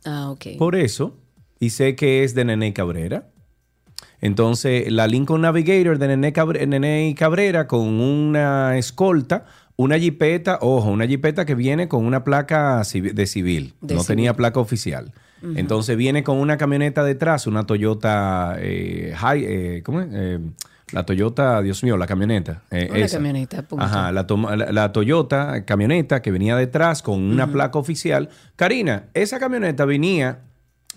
Ah, 0.04 0.30
ok. 0.30 0.58
por 0.58 0.76
eso, 0.76 1.16
y 1.58 1.70
sé 1.70 1.96
que 1.96 2.22
es 2.22 2.34
de 2.34 2.44
Nene 2.44 2.72
Cabrera. 2.72 3.28
Entonces, 4.20 4.90
la 4.92 5.06
Lincoln 5.06 5.40
Navigator 5.40 5.98
de 5.98 6.08
Nene, 6.08 6.32
Cabre- 6.32 6.66
Nene 6.66 7.14
Cabrera 7.18 7.66
con 7.66 7.88
una 8.00 8.76
escolta, 8.76 9.46
una 9.82 9.98
jipeta, 9.98 10.58
ojo, 10.60 10.90
una 10.90 11.06
jipeta 11.06 11.44
que 11.44 11.54
viene 11.54 11.88
con 11.88 12.04
una 12.04 12.22
placa 12.24 12.78
de 12.78 13.26
civil, 13.26 13.74
De 13.80 13.94
no 13.94 14.00
civil. 14.02 14.06
tenía 14.06 14.34
placa 14.34 14.60
oficial. 14.60 15.12
Entonces 15.56 15.96
viene 15.96 16.22
con 16.22 16.36
una 16.36 16.58
camioneta 16.58 17.02
detrás, 17.02 17.46
una 17.46 17.64
Toyota 17.64 18.56
eh, 18.58 19.14
Hi- 19.18 19.44
eh, 19.46 19.82
¿cómo 19.82 20.02
es? 20.02 20.08
Eh, 20.12 20.38
la 20.92 21.04
Toyota, 21.06 21.62
Dios 21.62 21.82
mío, 21.82 21.96
la 21.96 22.06
camioneta. 22.06 22.62
eh, 22.70 22.88
Una 22.90 22.98
esa. 22.98 23.16
camioneta, 23.16 23.62
punto. 23.62 23.82
Ajá, 23.84 24.12
la, 24.12 24.26
la- 24.56 24.72
la 24.72 24.92
Toyota 24.92 25.64
camioneta 25.64 26.20
que 26.20 26.30
venía 26.30 26.56
detrás 26.56 27.00
con 27.00 27.22
una 27.22 27.46
placa 27.50 27.78
oficial. 27.78 28.28
Karina, 28.56 29.04
esa 29.14 29.38
camioneta 29.38 29.86
venía 29.86 30.40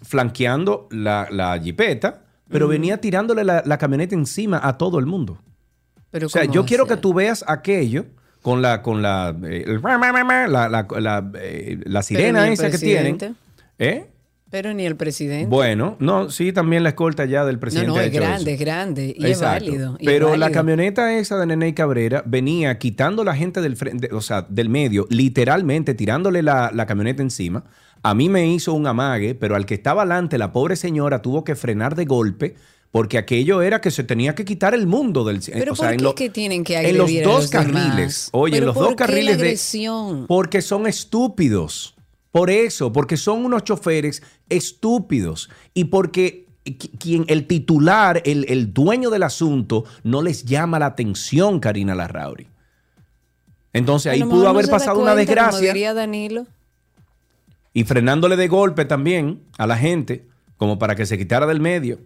flanqueando 0.01 0.87
la, 0.91 1.27
la 1.31 1.57
jipeta, 1.59 2.23
pero 2.49 2.67
venía 2.67 2.97
tirándole 2.99 3.43
la, 3.43 3.63
la 3.65 3.77
camioneta 3.77 4.13
encima 4.15 4.59
a 4.61 4.77
todo 4.77 4.99
el 4.99 5.05
mundo. 5.05 5.37
Pero 6.11 6.27
O 6.27 6.29
sea, 6.29 6.41
¿cómo 6.43 6.53
yo 6.53 6.65
quiero 6.65 6.85
que 6.85 6.97
tú 6.97 7.13
veas 7.13 7.43
aquello 7.47 8.05
con 8.43 8.61
la 8.61 8.83
con 8.83 9.01
la 9.01 9.35
eh, 9.45 9.63
el 9.65 9.81
la, 9.81 10.69
la, 10.69 10.87
la, 10.99 11.31
eh, 11.39 11.79
la 11.85 12.03
sirena 12.03 12.47
esa 12.49 12.69
que 12.69 12.77
tienen. 12.77 13.17
¿Eh? 13.79 14.05
Pero 14.51 14.71
ni 14.75 14.85
el 14.85 14.95
presidente. 14.95 15.47
Bueno, 15.47 15.95
no, 15.99 16.29
sí, 16.29 16.53
también 16.53 16.83
la 16.83 16.89
escolta 16.89 17.25
ya 17.25 17.43
del 17.43 17.55
no, 17.55 17.61
presidente. 17.61 17.87
no, 17.87 17.95
ha 17.95 18.03
es 18.03 18.11
grande, 18.13 18.41
eso. 18.41 18.49
es 18.51 18.59
grande. 18.59 19.15
Y 19.17 19.25
Exacto. 19.25 19.65
es 19.65 19.71
válido. 19.71 19.97
y 19.99 20.03
es 20.03 20.11
Pero 20.11 20.35
la 20.37 20.51
camioneta 20.51 21.17
esa 21.17 21.39
de 21.39 21.47
Nene 21.47 21.73
Cabrera 21.73 22.21
venía 22.27 22.77
quitando 22.77 23.23
la 23.23 23.35
gente 23.35 23.61
del 23.61 23.75
frente, 23.77 24.09
o 24.13 24.21
sea, 24.21 24.45
del 24.47 24.69
medio, 24.69 25.07
literalmente 25.09 25.95
tirándole 25.95 26.43
la, 26.43 26.69
la 26.71 26.85
camioneta 26.85 27.23
encima. 27.23 27.63
A 28.03 28.13
mí 28.13 28.29
me 28.29 28.45
hizo 28.45 28.73
un 28.73 28.85
amague, 28.85 29.33
pero 29.33 29.55
al 29.55 29.65
que 29.65 29.73
estaba 29.73 30.03
adelante, 30.03 30.37
la 30.37 30.51
pobre 30.51 30.75
señora 30.75 31.21
tuvo 31.23 31.43
que 31.43 31.55
frenar 31.55 31.95
de 31.95 32.05
golpe 32.05 32.55
porque 32.93 33.17
aquello 33.17 33.63
era 33.63 33.81
que 33.81 33.89
se 33.89 34.03
tenía 34.03 34.35
que 34.35 34.45
quitar 34.45 34.75
el 34.75 34.85
mundo 34.85 35.23
del 35.25 35.41
Pero 35.59 35.73
o 35.73 35.75
sea, 35.75 35.87
¿por 35.87 35.93
en 35.93 35.97
qué 35.97 36.03
lo- 36.03 36.09
es 36.11 36.15
que 36.15 36.29
tienen 36.29 36.63
que 36.63 36.77
en 36.77 36.95
los 36.99 37.11
dos 37.23 37.25
los 37.25 37.49
demás? 37.49 37.65
carriles. 37.65 38.29
Oye, 38.33 38.55
en 38.55 38.61
¿Pero 38.61 38.65
los 38.67 38.73
por 38.75 38.83
dos 38.83 38.89
qué 38.95 39.01
la 39.01 39.07
carriles 39.07 39.37
de 39.39 39.43
porque 40.27 40.61
son 40.61 40.85
estúpidos. 40.85 41.95
Por 42.31 42.51
eso, 42.51 42.93
porque 42.93 43.17
son 43.17 43.45
unos 43.45 43.63
choferes 43.63 44.21
estúpidos 44.47 45.49
y 45.73 45.85
porque 45.85 46.45
qui- 46.65 46.91
quien 46.99 47.25
el 47.29 47.47
titular, 47.47 48.21
el, 48.25 48.45
el 48.47 48.73
dueño 48.73 49.09
del 49.09 49.23
asunto, 49.23 49.85
no 50.03 50.21
les 50.21 50.45
llama 50.45 50.77
la 50.77 50.85
atención, 50.85 51.59
Karina 51.59 51.95
Larrauri. 51.95 52.45
Entonces 53.73 54.11
ahí 54.11 54.23
pudo 54.23 54.43
no 54.43 54.49
haber 54.49 54.69
pasado 54.69 54.99
una 55.01 55.13
cuenta, 55.13 55.33
Como 55.33 55.47
desgracia 55.47 55.73
diría 55.73 55.93
Danilo. 55.95 56.45
y 57.73 57.85
frenándole 57.85 58.35
de 58.35 58.47
golpe 58.47 58.85
también 58.85 59.39
a 59.57 59.65
la 59.65 59.77
gente, 59.77 60.25
como 60.57 60.77
para 60.77 60.95
que 60.95 61.07
se 61.07 61.17
quitara 61.17 61.47
del 61.47 61.59
medio. 61.59 61.97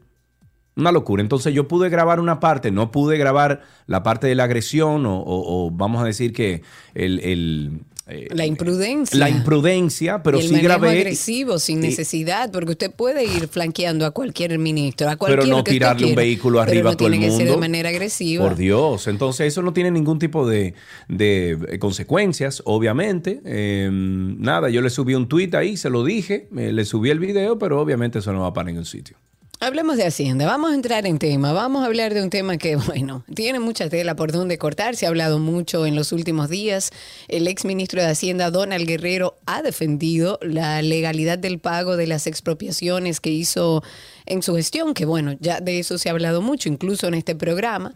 Una 0.77 0.91
locura. 0.91 1.21
Entonces 1.21 1.53
yo 1.53 1.67
pude 1.67 1.89
grabar 1.89 2.19
una 2.19 2.39
parte, 2.39 2.71
no 2.71 2.91
pude 2.91 3.17
grabar 3.17 3.63
la 3.87 4.03
parte 4.03 4.27
de 4.27 4.35
la 4.35 4.43
agresión 4.45 5.05
o, 5.05 5.19
o- 5.19 5.65
o 5.67 5.71
vamos 5.71 6.01
a 6.01 6.05
decir 6.05 6.31
que 6.33 6.61
el... 6.93 7.19
el, 7.19 7.79
eh, 8.09 8.27
La 8.31 8.45
imprudencia. 8.45 9.19
la 9.19 9.29
imprudencia, 9.29 10.23
pero 10.23 10.37
Y 10.39 10.43
el 10.43 10.47
sí 10.47 10.61
grabé. 10.61 10.91
agresivo, 10.91 11.59
sin 11.59 11.81
necesidad, 11.81 12.49
porque 12.53 12.71
usted 12.71 12.89
puede 12.89 13.25
ir 13.25 13.49
flanqueando 13.49 14.05
a 14.05 14.11
cualquier 14.11 14.57
ministro, 14.59 15.09
a 15.09 15.17
cualquier 15.17 15.49
no 15.49 15.61
que 15.65 15.71
tirarle 15.71 16.03
un 16.05 16.09
quiera, 16.11 16.21
vehículo 16.21 16.59
pero 16.59 16.69
arriba 16.71 16.83
no 16.83 16.89
a 16.91 16.95
todo 16.95 17.07
el 17.07 17.11
tiene 17.15 17.25
que 17.25 17.31
ser 17.31 17.43
de 17.45 17.51
mundo. 17.51 17.59
manera 17.59 17.89
agresiva. 17.89 18.47
Por 18.47 18.55
Dios. 18.55 19.07
Entonces, 19.07 19.47
eso 19.47 19.61
no 19.61 19.73
tiene 19.73 19.91
ningún 19.91 20.19
tipo 20.19 20.47
de, 20.47 20.73
de, 21.09 21.57
eh, 21.69 21.79
consecuencias, 21.79 22.61
obviamente. 22.63 23.41
Eh, 23.43 23.89
nada, 23.91 24.69
yo 24.69 24.81
le 24.81 24.89
subí 24.89 25.13
un 25.13 25.27
tweet 25.27 25.49
ahí, 25.55 25.75
se 25.75 25.89
lo 25.89 26.05
dije, 26.05 26.47
eh, 26.55 26.71
le 26.71 26.85
subí 26.85 27.09
el 27.09 27.19
video, 27.19 27.59
pero 27.59 27.81
obviamente 27.81 28.19
eso 28.19 28.31
no 28.31 28.39
va 28.39 28.53
para 28.53 28.67
ningún 28.67 28.85
sitio. 28.85 29.17
Hablemos 29.59 29.97
de 29.97 30.05
Hacienda, 30.05 30.45
vamos 30.45 30.71
a 30.71 30.75
entrar 30.75 31.07
en 31.07 31.17
tema, 31.17 31.51
vamos 31.51 31.81
a 31.81 31.87
hablar 31.87 32.13
de 32.13 32.21
un 32.21 32.29
tema 32.29 32.57
que, 32.57 32.75
bueno, 32.87 33.23
tiene 33.33 33.59
mucha 33.59 33.89
tela 33.89 34.15
por 34.15 34.31
donde 34.31 34.59
cortar, 34.59 34.95
se 34.95 35.07
ha 35.07 35.09
hablado 35.09 35.39
mucho 35.39 35.87
en 35.87 35.95
los 35.95 36.11
últimos 36.11 36.47
días. 36.49 36.91
El 37.27 37.47
ex 37.47 37.65
ministro 37.65 37.99
de 37.99 38.07
Hacienda, 38.07 38.51
Donald 38.51 38.85
Guerrero, 38.85 39.35
ha 39.47 39.63
defendido 39.63 40.37
la 40.43 40.79
legalidad 40.83 41.39
del 41.39 41.57
pago 41.57 41.97
de 41.97 42.05
las 42.05 42.27
expropiaciones 42.27 43.19
que 43.19 43.31
hizo 43.31 43.81
en 44.27 44.43
su 44.43 44.55
gestión, 44.55 44.93
que 44.93 45.05
bueno, 45.05 45.35
ya 45.39 45.59
de 45.59 45.79
eso 45.79 45.97
se 45.97 46.09
ha 46.09 46.11
hablado 46.11 46.43
mucho, 46.43 46.69
incluso 46.69 47.07
en 47.07 47.15
este 47.15 47.35
programa. 47.35 47.95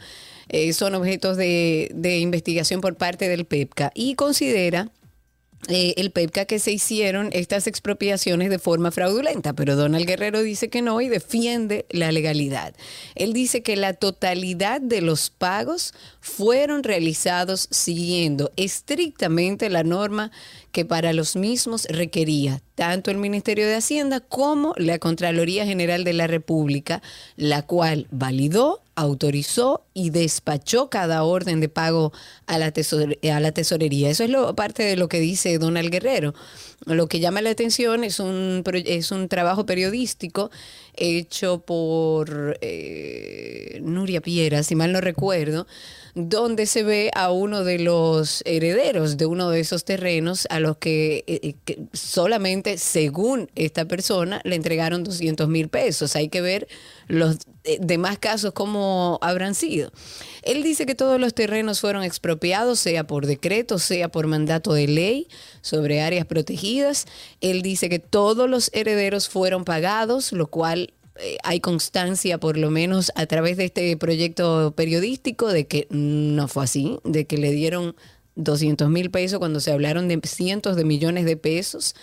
Eh, 0.49 0.73
son 0.73 0.95
objetos 0.95 1.37
de, 1.37 1.91
de 1.93 2.17
investigación 2.17 2.81
por 2.81 2.95
parte 2.95 3.29
del 3.29 3.45
PEPCA 3.45 3.91
y 3.93 4.15
considera 4.15 4.89
eh, 5.67 5.93
el 5.97 6.11
PEPCA 6.11 6.45
que 6.45 6.57
se 6.57 6.71
hicieron 6.71 7.29
estas 7.33 7.67
expropiaciones 7.67 8.49
de 8.49 8.57
forma 8.57 8.89
fraudulenta, 8.89 9.53
pero 9.53 9.75
Donald 9.75 10.07
Guerrero 10.07 10.41
dice 10.41 10.69
que 10.69 10.81
no 10.81 10.99
y 11.01 11.07
defiende 11.07 11.85
la 11.91 12.11
legalidad. 12.11 12.73
Él 13.13 13.31
dice 13.31 13.61
que 13.61 13.75
la 13.75 13.93
totalidad 13.93 14.81
de 14.81 15.01
los 15.01 15.29
pagos 15.29 15.93
fueron 16.19 16.83
realizados 16.83 17.67
siguiendo 17.69 18.51
estrictamente 18.55 19.69
la 19.69 19.83
norma 19.83 20.31
que 20.71 20.85
para 20.85 21.13
los 21.13 21.35
mismos 21.35 21.85
requería 21.89 22.61
tanto 22.75 23.11
el 23.11 23.17
Ministerio 23.17 23.67
de 23.67 23.75
Hacienda 23.75 24.21
como 24.21 24.73
la 24.77 24.99
Contraloría 24.99 25.65
General 25.65 26.03
de 26.03 26.13
la 26.13 26.27
República, 26.27 27.01
la 27.35 27.61
cual 27.61 28.07
validó, 28.11 28.81
autorizó 28.95 29.83
y 29.93 30.09
despachó 30.09 30.89
cada 30.89 31.23
orden 31.23 31.59
de 31.59 31.69
pago 31.69 32.11
a 32.47 32.57
la, 32.57 32.73
tesor- 32.73 33.19
a 33.29 33.39
la 33.39 33.51
tesorería. 33.51 34.09
Eso 34.09 34.23
es 34.23 34.29
lo, 34.29 34.55
parte 34.55 34.83
de 34.83 34.95
lo 34.95 35.09
que 35.09 35.19
dice 35.19 35.57
Donald 35.57 35.91
Guerrero. 35.91 36.33
Lo 36.85 37.07
que 37.07 37.19
llama 37.19 37.41
la 37.41 37.51
atención 37.51 38.03
es 38.03 38.19
un, 38.19 38.63
es 38.73 39.11
un 39.11 39.27
trabajo 39.27 39.65
periodístico 39.65 40.49
hecho 40.95 41.59
por 41.59 42.57
eh, 42.61 43.79
Nuria 43.83 44.21
Piera, 44.21 44.63
si 44.63 44.75
mal 44.75 44.91
no 44.91 45.01
recuerdo, 45.01 45.67
donde 46.15 46.65
se 46.65 46.83
ve 46.83 47.11
a 47.15 47.31
uno 47.31 47.63
de 47.63 47.79
los 47.79 48.41
herederos 48.45 49.17
de 49.17 49.25
uno 49.25 49.49
de 49.49 49.59
esos 49.59 49.85
terrenos 49.85 50.47
a 50.49 50.59
los 50.59 50.77
que, 50.77 51.23
eh, 51.27 51.55
eh, 51.67 51.85
solamente, 51.93 52.77
según 52.77 53.49
esta 53.55 53.85
persona, 53.85 54.41
le 54.43 54.55
entregaron 54.55 55.03
200 55.03 55.47
mil 55.47 55.69
pesos. 55.69 56.15
Hay 56.15 56.29
que 56.29 56.41
ver 56.41 56.67
los 57.07 57.37
eh, 57.63 57.77
demás 57.81 58.17
casos 58.17 58.53
cómo 58.53 59.19
habrán 59.21 59.55
sido. 59.55 59.91
Él 60.43 60.63
dice 60.63 60.85
que 60.85 60.95
todos 60.95 61.19
los 61.19 61.33
terrenos 61.33 61.79
fueron 61.79 62.03
expropiados, 62.03 62.79
sea 62.79 63.05
por 63.05 63.25
decreto, 63.25 63.79
sea 63.79 64.09
por 64.09 64.27
mandato 64.27 64.73
de 64.73 64.87
ley 64.87 65.27
sobre 65.61 66.01
áreas 66.01 66.25
protegidas. 66.25 67.05
Él 67.39 67.61
dice 67.61 67.89
que 67.89 67.99
todos 67.99 68.49
los 68.49 68.69
herederos 68.73 69.29
fueron 69.29 69.63
pagados, 69.63 70.31
lo 70.31 70.47
cual 70.47 70.93
eh, 71.17 71.37
hay 71.43 71.59
constancia, 71.59 72.39
por 72.39 72.57
lo 72.57 72.71
menos 72.71 73.11
a 73.15 73.25
través 73.25 73.57
de 73.57 73.65
este 73.65 73.95
proyecto 73.97 74.73
periodístico, 74.75 75.49
de 75.49 75.67
que 75.67 75.87
no 75.89 76.47
fue 76.47 76.63
así, 76.63 76.99
de 77.03 77.25
que 77.25 77.37
le 77.37 77.51
dieron 77.51 77.95
200 78.35 78.89
mil 78.89 79.11
pesos 79.11 79.39
cuando 79.39 79.59
se 79.59 79.71
hablaron 79.71 80.07
de 80.07 80.19
cientos 80.23 80.75
de 80.75 80.85
millones 80.85 81.25
de 81.25 81.37
pesos. 81.37 81.95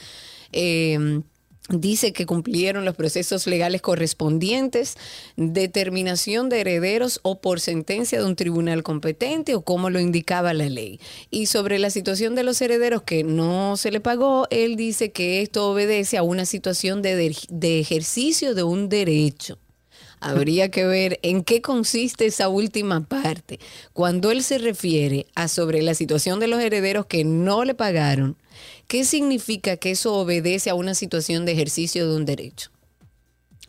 Eh, 0.52 1.22
Dice 1.70 2.14
que 2.14 2.24
cumplieron 2.24 2.86
los 2.86 2.96
procesos 2.96 3.46
legales 3.46 3.82
correspondientes, 3.82 4.96
determinación 5.36 6.48
de 6.48 6.60
herederos 6.60 7.20
o 7.22 7.40
por 7.42 7.60
sentencia 7.60 8.18
de 8.18 8.24
un 8.24 8.36
tribunal 8.36 8.82
competente 8.82 9.54
o 9.54 9.60
como 9.60 9.90
lo 9.90 10.00
indicaba 10.00 10.54
la 10.54 10.70
ley. 10.70 10.98
Y 11.30 11.44
sobre 11.44 11.78
la 11.78 11.90
situación 11.90 12.34
de 12.34 12.42
los 12.42 12.62
herederos 12.62 13.02
que 13.02 13.22
no 13.22 13.76
se 13.76 13.90
le 13.90 14.00
pagó, 14.00 14.46
él 14.50 14.76
dice 14.76 15.12
que 15.12 15.42
esto 15.42 15.70
obedece 15.70 16.16
a 16.16 16.22
una 16.22 16.46
situación 16.46 17.02
de, 17.02 17.36
de- 17.50 17.80
ejercicio 17.80 18.54
de 18.54 18.62
un 18.62 18.88
derecho. 18.88 19.58
Habría 20.20 20.70
que 20.70 20.84
ver 20.86 21.20
en 21.22 21.44
qué 21.44 21.60
consiste 21.60 22.26
esa 22.26 22.48
última 22.48 23.06
parte. 23.06 23.60
Cuando 23.92 24.30
él 24.30 24.42
se 24.42 24.58
refiere 24.58 25.26
a 25.34 25.48
sobre 25.48 25.82
la 25.82 25.94
situación 25.94 26.40
de 26.40 26.48
los 26.48 26.60
herederos 26.60 27.06
que 27.06 27.24
no 27.24 27.64
le 27.64 27.74
pagaron, 27.74 28.36
¿qué 28.88 29.04
significa 29.04 29.76
que 29.76 29.92
eso 29.92 30.14
obedece 30.14 30.70
a 30.70 30.74
una 30.74 30.94
situación 30.94 31.44
de 31.44 31.52
ejercicio 31.52 32.10
de 32.10 32.16
un 32.16 32.24
derecho? 32.24 32.70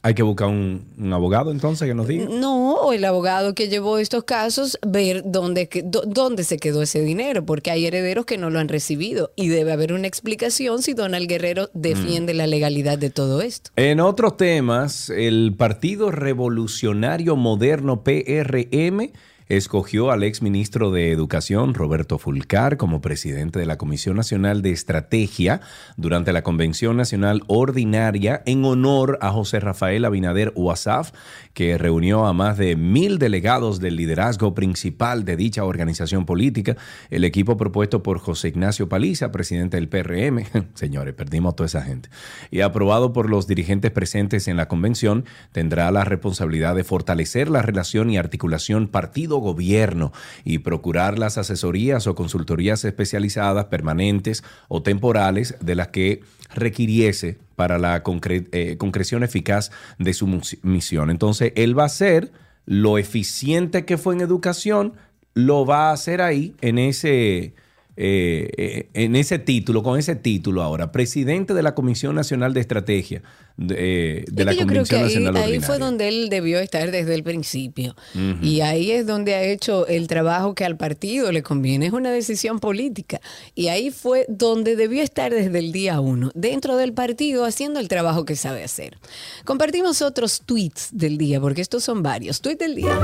Hay 0.02 0.14
que 0.14 0.24
buscar 0.24 0.48
un, 0.48 0.88
un 0.98 1.12
abogado 1.12 1.52
entonces 1.52 1.86
que 1.86 1.94
nos 1.94 2.08
diga. 2.08 2.26
No, 2.30 2.76
o 2.76 2.94
el 2.94 3.04
abogado 3.04 3.54
que 3.54 3.68
llevó 3.68 3.98
estos 3.98 4.24
casos, 4.24 4.80
ver 4.88 5.24
dónde, 5.26 5.70
dónde 6.08 6.46
se 6.46 6.58
quedó 6.58 6.82
ese 6.82 7.02
dinero, 7.02 7.46
porque 7.46 7.70
hay 7.70 7.86
herederos 7.86 8.26
que 8.26 8.38
no 8.38 8.50
lo 8.50 8.60
han 8.60 8.70
recibido 8.70 9.34
y 9.36 9.50
debe 9.50 9.74
haber 9.74 9.92
una 9.92 10.08
explicación 10.08 10.82
si 10.82 10.94
Donald 10.94 11.28
Guerrero 11.28 11.70
defiende 11.74 12.34
la 12.34 12.48
legalidad 12.48 12.98
de 12.98 13.10
todo 13.10 13.42
esto. 13.42 13.72
En 13.76 14.00
otros 14.00 14.38
temas, 14.38 15.10
el 15.10 15.54
Partido 15.58 16.12
Revolucionario 16.12 17.36
Moderno 17.36 18.02
PRM 18.02 19.12
escogió 19.50 20.12
al 20.12 20.22
exministro 20.22 20.92
de 20.92 21.12
Educación, 21.12 21.74
Roberto 21.74 22.20
Fulcar, 22.20 22.78
como 22.78 23.02
presidente 23.02 23.58
de 23.58 23.66
la 23.66 23.80
Comisión 23.80 24.16
Nacional 24.16 24.62
de 24.62 24.72
Estrategia 24.72 25.60
durante 25.98 26.32
la 26.32 26.44
Convención 26.44 26.96
Nacional 26.96 27.42
Ordinaria 27.48 28.44
en 28.46 28.64
honor 28.64 29.18
a 29.22 29.32
José 29.32 29.60
Rafael 29.60 30.06
Abinader 30.06 30.54
Uasaf, 30.56 31.12
que 31.54 31.78
reunió 31.78 32.26
a 32.26 32.34
más 32.34 32.58
de 32.58 32.76
mil 32.76 33.20
delegados 33.20 33.80
del 33.80 33.96
liderazgo 33.96 34.54
principal 34.54 35.26
de 35.26 35.36
dicha 35.36 35.66
organización 35.66 36.26
política. 36.26 36.78
El 37.10 37.24
equipo 37.24 37.58
propuesto 37.58 38.04
por 38.04 38.20
José 38.20 38.50
Ignacio 38.50 38.88
Paliza, 38.88 39.32
presidente 39.32 39.78
del 39.78 39.90
PRM, 39.90 40.44
señores, 40.74 41.14
perdimos 41.14 41.54
a 41.54 41.56
toda 41.56 41.68
esa 41.68 41.82
gente, 41.82 42.10
y 42.52 42.62
aprobado 42.62 43.14
por 43.14 43.30
los 43.30 43.48
dirigentes 43.48 43.92
presentes 43.92 44.48
en 44.48 44.58
la 44.58 44.68
convención, 44.68 45.26
tendrá 45.52 45.92
la 45.92 46.06
responsabilidad 46.06 46.76
de 46.76 46.84
fortalecer 46.84 47.50
la 47.50 47.62
relación 47.62 48.10
y 48.10 48.18
articulación 48.18 48.88
partido-gobierno 48.88 50.12
y 50.44 50.60
procurar 50.60 51.20
las 51.20 51.38
asesorías 51.38 52.08
o 52.08 52.16
consultorías 52.16 52.86
especializadas 52.86 53.66
permanentes 53.66 54.44
o 54.68 54.82
temporales 54.82 55.56
de 55.62 55.76
las 55.76 55.90
que 55.90 56.22
requiriese 56.54 57.38
para 57.56 57.78
la 57.78 58.04
eh, 58.06 58.78
concreción 58.78 59.24
eficaz 59.24 59.72
de 59.98 60.14
su 60.14 60.28
misión. 60.64 61.10
Entonces, 61.10 61.54
él 61.56 61.78
va 61.78 61.86
a 61.86 61.90
ser 61.90 62.32
lo 62.66 62.98
eficiente 62.98 63.86
que 63.86 63.98
fue 63.98 64.14
en 64.14 64.22
educación, 64.22 64.94
lo 65.34 65.66
va 65.66 65.90
a 65.90 65.94
hacer 65.94 66.22
ahí 66.22 66.56
en 66.62 66.78
ese 66.78 67.54
eh, 68.02 68.50
eh, 68.56 68.90
en 68.94 69.18
ese 69.18 69.40
título, 69.40 69.84
con 69.84 70.00
ese 70.00 70.16
título 70.16 70.64
ahora, 70.64 70.94
presidente 70.94 71.54
de 71.54 71.62
la 71.62 71.76
Comisión 71.76 72.16
Nacional 72.16 72.54
de 72.54 72.62
Estrategia 72.62 73.22
de, 73.58 73.76
eh, 73.78 74.26
de 74.32 74.42
Es 74.42 74.46
la 74.46 74.54
que 74.54 74.60
yo 74.60 74.68
creo 74.68 74.86
que 74.86 74.96
ahí, 74.96 75.04
Nacional 75.04 75.36
ahí 75.36 75.60
fue 75.60 75.80
donde 75.80 76.08
él 76.08 76.30
debió 76.30 76.60
estar 76.60 76.92
desde 76.92 77.14
el 77.14 77.24
principio. 77.24 77.98
Y 78.42 78.62
ahí 78.62 78.92
es 78.92 79.06
donde 79.06 79.36
ha 79.36 79.44
hecho 79.44 79.86
el 79.88 80.08
trabajo 80.08 80.56
que 80.56 80.64
al 80.64 80.78
partido 80.78 81.30
le 81.34 81.44
conviene. 81.44 81.88
Es 81.88 81.92
una 81.92 82.12
decisión 82.12 82.60
política. 82.60 83.20
Y 83.54 83.68
ahí 83.68 83.92
fue 83.92 84.26
donde 84.30 84.78
debió 84.78 85.04
estar 85.04 85.34
desde 85.34 85.60
el 85.60 85.74
día 85.74 86.00
uno, 86.00 86.32
dentro 86.36 86.78
del 86.78 86.94
partido, 86.94 87.44
haciendo 87.44 87.82
el 87.82 87.90
trabajo 87.90 88.24
que 88.24 88.38
sabe 88.38 88.64
hacer. 88.64 88.98
Compartimos 89.44 90.02
otros 90.02 90.44
tweets 90.46 90.88
del 90.94 91.18
día, 91.18 91.42
porque 91.42 91.60
estos 91.60 91.84
son 91.84 92.02
varios. 92.02 92.40
Tweet 92.40 92.56
del 92.56 92.76
día. 92.76 92.98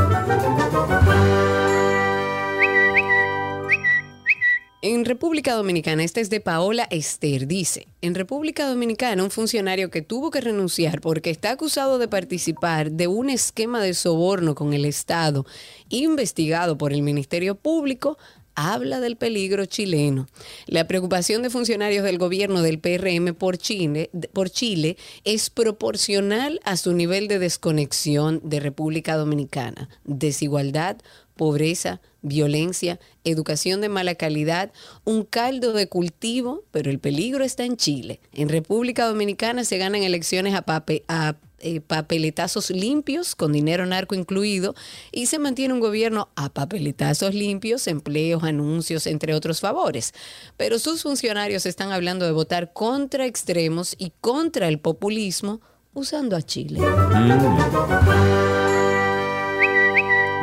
En 4.87 5.03
República 5.03 5.55
Dominicana, 5.55 6.03
este 6.03 6.21
es 6.21 6.29
de 6.29 6.41
Paola 6.41 6.87
Esther, 6.91 7.47
dice, 7.47 7.87
en 8.03 8.13
República 8.13 8.67
Dominicana 8.67 9.23
un 9.23 9.31
funcionario 9.31 9.89
que 9.89 10.03
tuvo 10.03 10.29
que 10.29 10.41
renunciar 10.41 11.01
porque 11.01 11.31
está 11.31 11.49
acusado 11.49 11.97
de 11.97 12.07
participar 12.07 12.91
de 12.91 13.07
un 13.07 13.31
esquema 13.31 13.81
de 13.81 13.95
soborno 13.95 14.53
con 14.53 14.73
el 14.73 14.85
Estado 14.85 15.43
investigado 15.89 16.77
por 16.77 16.93
el 16.93 17.01
Ministerio 17.01 17.55
Público 17.55 18.19
habla 18.53 18.99
del 18.99 19.17
peligro 19.17 19.65
chileno. 19.65 20.27
La 20.65 20.87
preocupación 20.87 21.41
de 21.41 21.49
funcionarios 21.49 22.03
del 22.03 22.17
gobierno 22.17 22.61
del 22.61 22.79
PRM 22.79 23.33
por 23.33 23.57
Chile, 23.57 24.09
por 24.33 24.49
Chile 24.49 24.97
es 25.23 25.49
proporcional 25.49 26.59
a 26.63 26.77
su 26.77 26.93
nivel 26.93 27.27
de 27.27 27.39
desconexión 27.39 28.39
de 28.43 28.59
República 28.59 29.17
Dominicana. 29.17 29.89
Desigualdad, 30.05 30.97
pobreza, 31.35 32.01
violencia, 32.21 32.99
educación 33.23 33.81
de 33.81 33.89
mala 33.89 34.15
calidad, 34.15 34.71
un 35.03 35.23
caldo 35.23 35.73
de 35.73 35.87
cultivo, 35.87 36.63
pero 36.71 36.89
el 36.89 36.99
peligro 36.99 37.43
está 37.43 37.65
en 37.65 37.77
Chile. 37.77 38.19
En 38.33 38.49
República 38.49 39.05
Dominicana 39.05 39.63
se 39.63 39.77
ganan 39.77 40.03
elecciones 40.03 40.55
a, 40.55 41.35
eh, 41.59 41.81
papeletazos 41.81 42.69
limpios, 42.69 43.35
con 43.35 43.53
dinero 43.53 43.85
narco 43.85 44.15
incluido, 44.15 44.75
y 45.11 45.27
se 45.27 45.39
mantiene 45.39 45.73
un 45.73 45.79
gobierno 45.79 46.29
a 46.35 46.49
papeletazos 46.49 47.33
limpios, 47.33 47.87
empleos, 47.87 48.43
anuncios, 48.43 49.07
entre 49.07 49.33
otros 49.33 49.61
favores. 49.61 50.13
Pero 50.57 50.79
sus 50.79 51.03
funcionarios 51.03 51.65
están 51.65 51.91
hablando 51.91 52.25
de 52.25 52.31
votar 52.31 52.73
contra 52.73 53.25
extremos 53.25 53.95
y 53.97 54.11
contra 54.21 54.67
el 54.67 54.79
populismo 54.79 55.61
usando 55.93 56.35
a 56.35 56.41
Chile. 56.41 56.79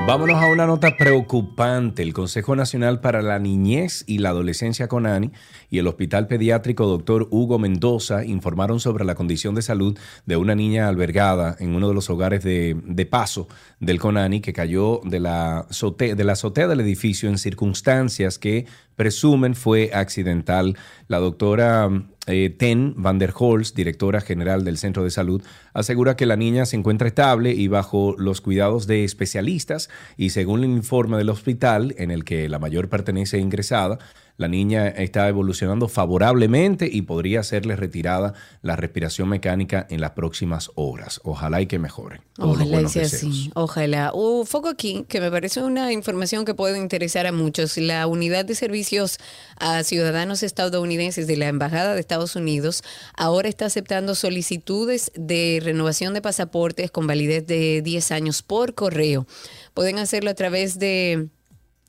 Vámonos 0.04 0.42
a 0.42 0.50
una 0.50 0.66
nota 0.66 0.96
preocupante. 0.96 2.02
El 2.02 2.12
Consejo 2.12 2.56
Nacional 2.56 3.00
para 3.00 3.22
la 3.22 3.38
Niñez 3.38 4.02
y 4.08 4.18
la 4.18 4.30
Adolescencia 4.30 4.88
CONANI 4.88 5.30
y 5.70 5.78
el 5.78 5.86
Hospital 5.86 6.26
Pediátrico 6.26 6.86
Dr. 6.86 7.28
Hugo 7.30 7.60
Mendoza 7.60 8.24
informaron 8.24 8.80
sobre 8.80 9.04
la 9.04 9.14
condición 9.14 9.54
de 9.54 9.62
salud 9.62 9.96
de 10.26 10.36
una 10.36 10.56
niña 10.56 10.88
albergada 10.88 11.56
en 11.60 11.76
uno 11.76 11.88
de 11.88 11.94
los 11.94 12.10
hogares 12.10 12.42
de, 12.42 13.08
paso 13.08 13.46
del 13.78 14.00
CONANI 14.00 14.40
que 14.40 14.52
cayó 14.52 15.00
de 15.04 15.20
la 15.20 15.60
azotea 15.68 16.66
del 16.66 16.80
edificio 16.80 17.28
en 17.28 17.38
circunstancias 17.38 18.38
que 18.38 18.66
presumen 18.96 19.54
fue 19.54 19.92
accidental. 19.94 20.76
La 21.06 21.18
doctora 21.18 21.88
eh, 22.26 22.54
Ten 22.56 22.94
van 22.96 23.18
der 23.18 23.32
Holst, 23.36 23.76
directora 23.76 24.20
general 24.20 24.64
del 24.64 24.78
Centro 24.78 25.02
de 25.04 25.10
Salud, 25.10 25.42
asegura 25.74 26.16
que 26.16 26.26
la 26.26 26.36
niña 26.36 26.66
se 26.66 26.76
encuentra 26.76 27.08
estable 27.08 27.52
y 27.52 27.68
bajo 27.68 28.14
los 28.18 28.40
cuidados 28.40 28.86
de 28.86 29.04
especialistas 29.04 29.90
y 30.16 30.30
según 30.30 30.64
el 30.64 30.70
informe 30.70 31.16
del 31.18 31.30
hospital 31.30 31.94
en 31.98 32.10
el 32.10 32.24
que 32.24 32.48
la 32.48 32.58
mayor 32.58 32.88
pertenece 32.88 33.38
ingresada, 33.38 33.98
la 34.42 34.48
niña 34.48 34.88
está 34.88 35.26
evolucionando 35.28 35.88
favorablemente 35.88 36.88
y 36.92 37.02
podría 37.02 37.42
serle 37.42 37.76
retirada 37.76 38.34
la 38.60 38.76
respiración 38.76 39.28
mecánica 39.28 39.86
en 39.88 40.00
las 40.00 40.10
próximas 40.10 40.70
horas. 40.74 41.20
Ojalá 41.24 41.62
y 41.62 41.66
que 41.66 41.78
mejore. 41.78 42.20
Ojalá 42.38 42.82
y 42.82 42.88
sea 42.88 43.04
así, 43.04 43.50
ojalá. 43.54 44.12
Uh, 44.12 44.44
foco 44.44 44.68
aquí, 44.68 45.06
que 45.08 45.20
me 45.20 45.30
parece 45.30 45.62
una 45.62 45.92
información 45.92 46.44
que 46.44 46.54
puede 46.54 46.78
interesar 46.78 47.26
a 47.26 47.32
muchos. 47.32 47.78
La 47.78 48.06
Unidad 48.06 48.44
de 48.44 48.54
Servicios 48.54 49.18
a 49.58 49.82
Ciudadanos 49.84 50.42
Estadounidenses 50.42 51.26
de 51.26 51.36
la 51.36 51.48
Embajada 51.48 51.94
de 51.94 52.00
Estados 52.00 52.36
Unidos 52.36 52.82
ahora 53.16 53.48
está 53.48 53.66
aceptando 53.66 54.14
solicitudes 54.14 55.12
de 55.14 55.60
renovación 55.62 56.14
de 56.14 56.20
pasaportes 56.20 56.90
con 56.90 57.06
validez 57.06 57.46
de 57.46 57.80
10 57.82 58.12
años 58.12 58.42
por 58.42 58.74
correo. 58.74 59.26
Pueden 59.72 59.98
hacerlo 59.98 60.30
a 60.30 60.34
través 60.34 60.78
de... 60.78 61.28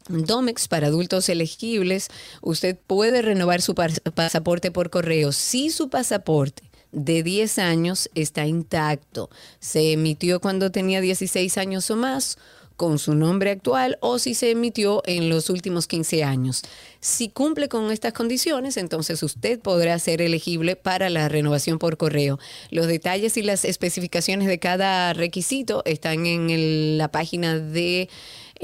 Domex 0.07 0.67
para 0.67 0.87
adultos 0.87 1.29
elegibles, 1.29 2.09
usted 2.41 2.77
puede 2.87 3.21
renovar 3.21 3.61
su 3.61 3.73
pas- 3.73 4.01
pasaporte 4.13 4.71
por 4.71 4.89
correo 4.89 5.31
si 5.31 5.69
su 5.69 5.89
pasaporte 5.89 6.63
de 6.91 7.23
10 7.23 7.57
años 7.59 8.09
está 8.13 8.45
intacto, 8.45 9.29
se 9.59 9.93
emitió 9.93 10.39
cuando 10.39 10.71
tenía 10.71 11.01
16 11.01 11.57
años 11.57 11.89
o 11.89 11.95
más 11.95 12.37
con 12.75 12.97
su 12.97 13.13
nombre 13.13 13.51
actual 13.51 13.97
o 14.01 14.17
si 14.17 14.33
se 14.33 14.49
emitió 14.49 15.03
en 15.05 15.29
los 15.29 15.49
últimos 15.51 15.85
15 15.87 16.23
años. 16.23 16.63
Si 16.99 17.29
cumple 17.29 17.69
con 17.69 17.91
estas 17.91 18.13
condiciones, 18.13 18.77
entonces 18.77 19.21
usted 19.21 19.59
podrá 19.59 19.97
ser 19.99 20.21
elegible 20.23 20.75
para 20.75 21.09
la 21.11 21.29
renovación 21.29 21.77
por 21.77 21.97
correo. 21.97 22.39
Los 22.71 22.87
detalles 22.87 23.37
y 23.37 23.43
las 23.43 23.63
especificaciones 23.63 24.47
de 24.47 24.57
cada 24.57 25.13
requisito 25.13 25.83
están 25.85 26.25
en 26.25 26.97
la 26.97 27.09
página 27.09 27.59
de 27.59 28.09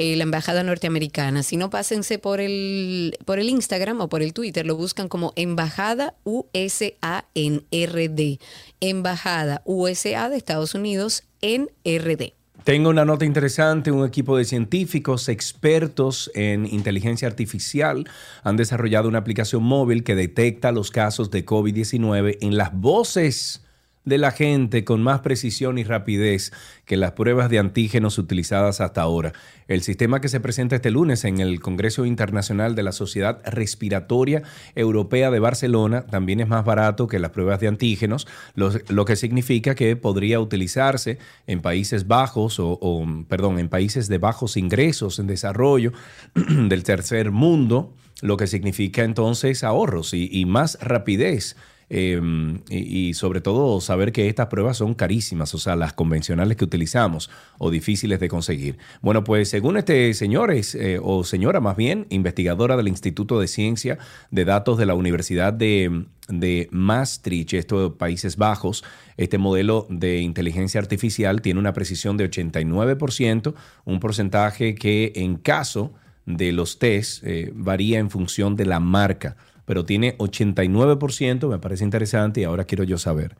eh, 0.01 0.15
la 0.15 0.23
embajada 0.23 0.63
norteamericana. 0.63 1.43
Si 1.43 1.57
no, 1.57 1.69
pásense 1.69 2.19
por 2.19 2.39
el, 2.39 3.17
por 3.25 3.37
el 3.37 3.49
Instagram 3.49 3.99
o 3.99 4.07
por 4.07 4.21
el 4.21 4.31
Twitter, 4.31 4.65
lo 4.65 4.77
buscan 4.77 5.09
como 5.09 5.33
Embajada 5.35 6.13
USA 6.23 7.25
en 7.35 7.65
RD. 7.69 8.39
Embajada 8.79 9.61
USA 9.65 10.29
de 10.29 10.37
Estados 10.37 10.73
Unidos 10.73 11.23
en 11.41 11.69
RD. 11.83 12.31
Tengo 12.63 12.89
una 12.89 13.03
nota 13.03 13.25
interesante. 13.25 13.91
Un 13.91 14.07
equipo 14.07 14.37
de 14.37 14.45
científicos 14.45 15.27
expertos 15.27 16.31
en 16.33 16.65
inteligencia 16.65 17.27
artificial 17.27 18.07
han 18.43 18.55
desarrollado 18.55 19.09
una 19.09 19.17
aplicación 19.17 19.63
móvil 19.63 20.05
que 20.05 20.15
detecta 20.15 20.71
los 20.71 20.91
casos 20.91 21.29
de 21.29 21.45
COVID-19 21.45 22.37
en 22.39 22.55
las 22.55 22.73
voces 22.73 23.65
de 24.09 24.17
la 24.17 24.31
gente 24.31 24.83
con 24.83 25.01
más 25.01 25.21
precisión 25.21 25.77
y 25.77 25.83
rapidez 25.83 26.51
que 26.85 26.97
las 26.97 27.13
pruebas 27.13 27.49
de 27.49 27.59
antígenos 27.59 28.17
utilizadas 28.17 28.81
hasta 28.81 29.01
ahora. 29.01 29.33
El 29.67 29.83
sistema 29.83 30.19
que 30.19 30.27
se 30.27 30.39
presenta 30.39 30.75
este 30.75 30.89
lunes 30.89 31.23
en 31.23 31.39
el 31.39 31.59
Congreso 31.59 32.05
Internacional 32.05 32.75
de 32.75 32.83
la 32.83 32.91
Sociedad 32.91 33.39
Respiratoria 33.45 34.41
Europea 34.75 35.29
de 35.29 35.39
Barcelona 35.39 36.07
también 36.07 36.39
es 36.39 36.47
más 36.47 36.65
barato 36.65 37.07
que 37.07 37.19
las 37.19 37.29
pruebas 37.31 37.59
de 37.59 37.67
antígenos, 37.67 38.27
lo, 38.55 39.05
que 39.05 39.15
significa 39.15 39.75
que 39.75 39.95
podría 39.95 40.39
utilizarse 40.39 41.19
en 41.45 41.61
Países 41.61 42.07
Bajos 42.07 42.55
o, 42.59 43.05
perdón, 43.27 43.59
en 43.59 43.69
países 43.69 44.07
de 44.07 44.17
bajos 44.17 44.57
ingresos 44.57 45.19
en 45.19 45.27
desarrollo 45.27 45.93
del 46.33 46.83
tercer 46.83 47.31
mundo, 47.31 47.93
lo 48.21 48.35
que 48.37 48.47
significa 48.47 49.03
entonces 49.03 49.63
ahorros 49.63 50.13
y 50.13 50.45
más 50.45 50.79
rapidez. 50.81 51.55
Eh, 51.91 52.21
y, 52.69 53.13
sobre 53.15 53.41
todo 53.41 53.81
saber 53.81 54.11
que 54.11 54.27
estas 54.27 54.47
pruebas 54.47 54.77
son 54.77 54.93
carísimas, 54.93 55.55
o 55.55 55.57
sea, 55.57 55.75
las 55.75 55.93
convencionales 55.93 56.55
que 56.55 56.63
utilizamos 56.63 57.31
o 57.57 57.71
difíciles 57.71 58.19
de 58.19 58.29
conseguir. 58.29 58.77
Bueno, 59.01 59.23
pues 59.23 59.49
según 59.49 59.77
este 59.77 60.13
señor, 60.13 60.51
eh, 60.53 60.99
o 61.01 61.23
señora 61.23 61.59
más 61.59 61.75
bien, 61.75 62.05
investigadora 62.09 62.77
del 62.77 62.87
Instituto 62.87 63.39
de 63.39 63.47
Ciencia 63.47 63.97
de 64.29 64.45
Datos 64.45 64.77
de 64.77 64.85
la 64.85 64.93
Universidad 64.93 65.51
de, 65.51 66.05
de 66.27 66.67
Maastricht, 66.71 67.53
esto 67.53 67.89
de 67.89 67.95
Países 67.95 68.37
Bajos, 68.37 68.83
este 69.17 69.39
modelo 69.39 69.87
de 69.89 70.19
inteligencia 70.19 70.79
artificial 70.79 71.41
tiene 71.41 71.59
una 71.59 71.73
precisión 71.73 72.17
de 72.17 72.29
89%, 72.29 73.55
un 73.85 73.99
porcentaje 73.99 74.75
que 74.75 75.11
en 75.15 75.37
caso 75.37 75.93
de 76.27 76.51
los 76.51 76.77
test 76.77 77.23
eh, 77.25 77.51
varía 77.55 77.97
en 77.97 78.11
función 78.11 78.55
de 78.55 78.67
la 78.67 78.79
marca 78.79 79.35
pero 79.69 79.85
tiene 79.85 80.17
89%, 80.17 81.47
me 81.47 81.59
parece 81.59 81.83
interesante 81.83 82.41
y 82.41 82.43
ahora 82.43 82.63
quiero 82.63 82.83
yo 82.83 82.97
saber, 82.97 83.37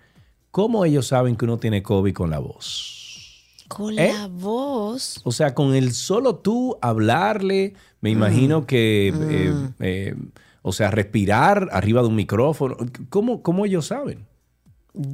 ¿cómo 0.51 0.85
ellos 0.85 1.07
saben 1.07 1.35
que 1.35 1.45
uno 1.45 1.57
tiene 1.57 1.81
COVID 1.81 2.13
con 2.13 2.29
la 2.29 2.37
voz? 2.37 3.43
Con 3.67 3.97
¿Eh? 3.97 4.13
la 4.13 4.27
voz. 4.27 5.21
O 5.23 5.31
sea, 5.31 5.55
con 5.55 5.73
el 5.73 5.91
solo 5.91 6.35
tú 6.35 6.77
hablarle, 6.83 7.73
me 8.01 8.11
imagino 8.11 8.67
que, 8.67 9.07
eh, 9.11 9.53
eh, 9.79 10.15
o 10.61 10.71
sea, 10.71 10.91
respirar 10.91 11.67
arriba 11.71 12.03
de 12.03 12.07
un 12.09 12.15
micrófono, 12.15 12.77
¿cómo, 13.09 13.41
cómo 13.41 13.65
ellos 13.65 13.87
saben? 13.87 14.27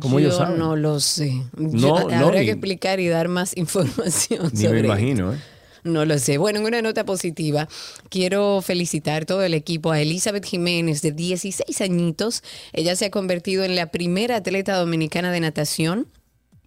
¿Cómo 0.02 0.20
Yo 0.20 0.28
ellos 0.28 0.38
saben? 0.38 0.58
no 0.60 0.76
lo 0.76 1.00
sé. 1.00 1.32
No, 1.58 1.70
Yo- 2.02 2.10
no, 2.10 2.26
habrá 2.26 2.40
ni- 2.42 2.46
que 2.46 2.52
explicar 2.52 3.00
y 3.00 3.08
dar 3.08 3.30
más 3.30 3.56
información 3.58 4.50
Ni 4.52 4.64
sobre 4.64 4.72
me 4.72 4.78
esto. 4.80 4.86
imagino, 4.88 5.34
¿eh? 5.34 5.38
No 5.86 6.04
lo 6.04 6.18
sé. 6.18 6.40
Bueno, 6.40 6.60
en 6.60 6.66
una 6.66 6.82
nota 6.82 7.06
positiva, 7.06 7.70
quiero 8.10 8.60
felicitar 8.64 9.26
todo 9.26 9.44
el 9.44 9.54
equipo 9.54 9.92
a 9.92 10.02
Elizabeth 10.02 10.44
Jiménez, 10.44 11.04
de 11.04 11.12
16 11.12 11.80
añitos. 11.80 12.42
Ella 12.74 12.96
se 12.96 13.06
ha 13.06 13.12
convertido 13.12 13.64
en 13.64 13.76
la 13.76 13.92
primera 13.92 14.38
atleta 14.38 14.76
dominicana 14.78 15.32
de 15.32 15.42
natación 15.42 16.08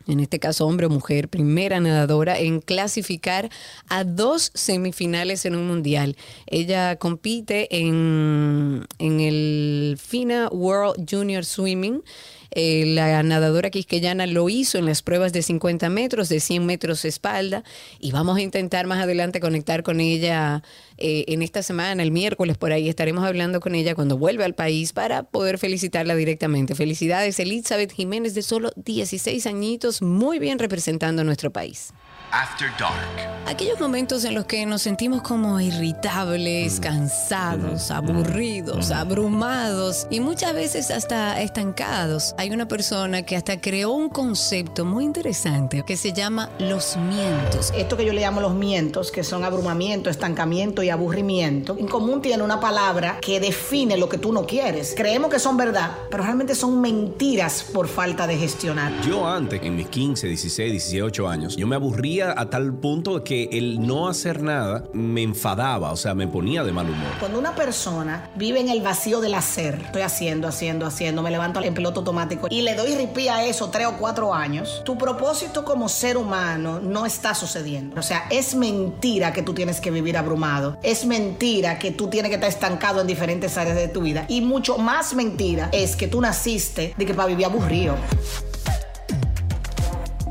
en 0.07 0.21
este 0.21 0.39
caso 0.39 0.67
hombre 0.67 0.87
o 0.87 0.91
mujer, 0.91 1.29
primera 1.29 1.81
nadadora 1.81 2.39
en 2.39 2.61
clasificar 2.61 3.51
a 3.89 4.05
dos 4.05 4.51
semifinales 4.55 5.45
en 5.45 5.55
un 5.55 5.67
mundial. 5.67 6.17
Ella 6.47 6.97
compite 6.97 7.69
en, 7.77 8.87
en 8.99 9.21
el 9.21 9.99
FINA 10.01 10.49
World 10.49 11.07
Junior 11.11 11.45
Swimming. 11.45 12.03
Eh, 12.51 12.85
la 12.87 13.23
nadadora 13.23 13.71
quisqueyana 13.71 14.27
lo 14.27 14.49
hizo 14.49 14.79
en 14.79 14.87
las 14.87 15.03
pruebas 15.03 15.33
de 15.33 15.43
50 15.43 15.89
metros, 15.91 16.29
de 16.29 16.41
100 16.41 16.65
metros 16.65 17.05
espalda, 17.05 17.63
y 18.01 18.13
vamos 18.13 18.39
a 18.39 18.41
intentar 18.41 18.87
más 18.87 19.03
adelante 19.03 19.41
conectar 19.41 19.83
con 19.83 20.01
ella 20.01 20.63
eh, 20.97 21.25
en 21.29 21.43
esta 21.43 21.63
semana, 21.63 22.03
el 22.03 22.11
miércoles 22.11 22.59
por 22.59 22.73
ahí 22.73 22.89
estaremos 22.89 23.25
hablando 23.25 23.61
con 23.61 23.75
ella 23.75 23.95
cuando 23.95 24.19
vuelva 24.19 24.45
al 24.45 24.55
país 24.55 24.93
para 24.93 25.23
poder 25.23 25.59
felicitarla 25.59 26.15
directamente. 26.17 26.75
Felicidades, 26.75 27.39
Elizabeth 27.39 27.93
Jiménez, 27.93 28.35
de 28.35 28.43
solo 28.43 28.73
16 28.77 29.47
añitos, 29.47 30.03
muy 30.03 30.39
bien 30.39 30.59
representando 30.59 31.23
a 31.23 31.25
nuestro 31.25 31.53
país. 31.53 31.93
After 32.33 32.71
Dark. 32.79 33.39
Aquellos 33.47 33.81
momentos 33.81 34.25
en 34.25 34.35
los 34.35 34.45
que 34.45 34.67
nos 34.67 34.83
sentimos 34.83 35.23
como 35.23 35.59
irritables, 35.59 36.81
cansados, 36.81 37.91
aburridos, 37.91 38.91
abrumados 38.91 40.07
y 40.11 40.21
muchas 40.21 40.53
veces 40.53 40.91
hasta 40.91 41.41
estancados. 41.41 42.35
Hay 42.37 42.51
una 42.51 42.69
persona 42.69 43.23
que 43.23 43.37
hasta 43.37 43.59
creó 43.59 43.93
un 43.93 44.11
concepto 44.11 44.85
muy 44.85 45.05
interesante 45.05 45.83
que 45.87 45.97
se 45.97 46.13
llama 46.13 46.51
los 46.59 46.99
mientos. 46.99 47.73
Esto 47.75 47.97
que 47.97 48.05
yo 48.05 48.13
le 48.13 48.21
llamo 48.21 48.43
los 48.43 48.55
mientos, 48.55 49.11
que 49.11 49.25
son 49.25 49.45
abrumamiento, 49.45 50.11
estancamiento 50.11 50.83
y 50.83 50.91
aburrimiento, 50.91 51.77
en 51.79 51.89
común 51.89 52.21
tiene 52.21 52.43
una 52.43 52.61
palabra 52.61 53.19
que 53.23 53.41
define 53.41 53.97
lo 53.97 54.11
que 54.11 54.19
tú 54.19 54.35
no 54.35 54.45
quieres. 54.45 54.93
Creemos 54.95 55.31
que 55.31 55.39
son 55.39 55.57
verdad, 55.57 55.93
pero 56.11 56.23
realmente 56.23 56.55
son 56.55 56.83
mentiras 56.83 57.65
por 57.73 57.89
falta 57.89 58.27
de 58.27 58.37
gestionar. 58.37 58.93
Yo 59.01 59.27
antes, 59.27 59.63
en 59.63 59.75
mis 59.75 59.89
15, 59.89 60.27
16, 60.27 60.73
18 60.73 61.29
años, 61.29 61.57
yo 61.57 61.67
me 61.67 61.77
aburría 61.77 62.18
a 62.23 62.51
tal 62.51 62.75
punto 62.75 63.23
que 63.25 63.49
el 63.53 63.87
no 63.87 64.09
hacer 64.09 64.43
nada 64.43 64.85
me 64.93 65.23
enfadaba, 65.23 65.93
o 65.93 65.97
sea, 65.97 66.15
me 66.15 66.27
ponía 66.27 66.65
de 66.65 66.73
mal 66.73 66.89
humor. 66.89 67.13
Cuando 67.21 67.39
una 67.39 67.55
persona 67.55 68.31
vive 68.37 68.61
en 68.61 68.69
el 68.69 68.83
vacío 68.83 69.21
del 69.21 69.35
hacer, 69.35 69.81
estoy 69.87 70.03
haciendo, 70.03 70.49
haciendo, 70.49 70.87
haciendo, 70.87 71.23
me 71.23 71.31
levanto 71.31 71.63
en 71.63 71.75
piloto 71.75 72.01
automático 72.01 72.49
y 72.51 72.63
le 72.63 72.75
doy 72.75 72.95
ripí 72.95 73.29
a 73.29 73.45
eso 73.45 73.71
tres 73.71 73.87
o 73.87 73.97
cuatro 73.99 74.35
años, 74.35 74.83
tu 74.85 74.97
propósito 74.99 75.65
como 75.65 75.89
ser 75.89 76.17
humano 76.17 76.81
no 76.81 77.07
está 77.07 77.35
sucediendo. 77.35 77.99
O 77.99 78.03
sea, 78.03 78.27
es 78.31 78.55
mentira 78.55 79.33
que 79.33 79.43
tú 79.43 79.55
tienes 79.55 79.81
que 79.81 79.91
vivir 79.91 80.17
abrumado. 80.17 80.79
Es 80.83 81.05
mentira 81.05 81.79
que 81.79 81.91
tú 81.91 82.09
tienes 82.09 82.31
que 82.31 82.37
estar 82.37 82.49
estancado 82.49 83.01
en 83.01 83.07
diferentes 83.07 83.57
áreas 83.57 83.77
de 83.77 83.89
tu 83.89 84.03
vida. 84.03 84.25
Y 84.29 84.41
mucho 84.41 84.79
más 84.79 85.15
mentira 85.15 85.69
es 85.73 85.97
que 85.97 86.09
tú 86.09 86.21
naciste 86.21 86.95
de 86.97 87.07
que 87.07 87.15
para 87.15 87.29
vivir 87.29 87.47
aburrido. 87.47 87.97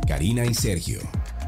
Karina 0.08 0.46
y 0.46 0.54
Sergio. 0.54 1.00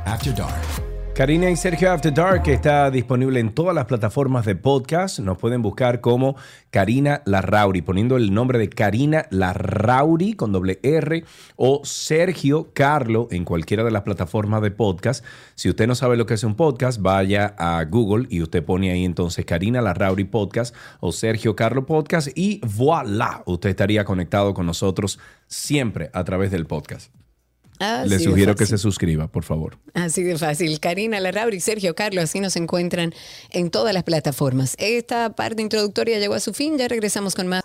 After 0.09 0.33
Dark. 0.33 0.89
Karina 1.13 1.51
y 1.51 1.55
Sergio 1.55 1.91
After 1.91 2.11
Dark 2.11 2.47
está 2.47 2.89
disponible 2.89 3.39
en 3.39 3.53
todas 3.53 3.75
las 3.75 3.85
plataformas 3.85 4.45
de 4.45 4.55
podcast. 4.55 5.19
Nos 5.19 5.37
pueden 5.37 5.61
buscar 5.61 6.01
como 6.01 6.35
Karina 6.71 7.21
Larrauri, 7.25 7.81
poniendo 7.81 8.17
el 8.17 8.33
nombre 8.33 8.57
de 8.57 8.69
Karina 8.69 9.27
Larrauri 9.29 10.33
con 10.33 10.51
doble 10.51 10.79
R 10.81 11.23
o 11.57 11.81
Sergio 11.83 12.71
Carlo 12.73 13.27
en 13.29 13.45
cualquiera 13.45 13.83
de 13.83 13.91
las 13.91 14.01
plataformas 14.01 14.61
de 14.63 14.71
podcast. 14.71 15.23
Si 15.53 15.69
usted 15.69 15.85
no 15.87 15.93
sabe 15.93 16.17
lo 16.17 16.25
que 16.25 16.33
es 16.33 16.43
un 16.43 16.55
podcast, 16.55 17.01
vaya 17.01 17.53
a 17.59 17.83
Google 17.83 18.25
y 18.29 18.41
usted 18.41 18.63
pone 18.63 18.91
ahí 18.91 19.05
entonces 19.05 19.45
Karina 19.45 19.81
Larrauri 19.81 20.23
Podcast 20.23 20.75
o 21.01 21.11
Sergio 21.11 21.55
Carlo 21.55 21.85
Podcast 21.85 22.29
y 22.35 22.61
voilà, 22.65 23.43
usted 23.45 23.69
estaría 23.69 24.05
conectado 24.05 24.55
con 24.55 24.65
nosotros 24.65 25.19
siempre 25.47 26.09
a 26.13 26.23
través 26.23 26.49
del 26.49 26.65
podcast. 26.65 27.18
Así 27.79 28.09
Le 28.09 28.17
de 28.17 28.23
sugiero 28.23 28.55
que 28.55 28.65
se 28.65 28.77
suscriba, 28.77 29.27
por 29.27 29.43
favor. 29.43 29.77
Así 29.93 30.21
de 30.23 30.37
fácil. 30.37 30.79
Karina 30.79 31.19
Larrauri 31.19 31.57
y 31.57 31.61
Sergio 31.61 31.95
Carlos, 31.95 32.25
así 32.25 32.41
nos 32.41 32.55
encuentran 32.57 33.13
en 33.51 33.71
todas 33.71 33.93
las 33.93 34.03
plataformas. 34.03 34.75
Esta 34.77 35.35
parte 35.35 35.61
introductoria 35.61 36.19
llegó 36.19 36.33
a 36.33 36.39
su 36.39 36.53
fin, 36.53 36.77
ya 36.77 36.87
regresamos 36.87 37.35
con 37.35 37.47
más. 37.47 37.63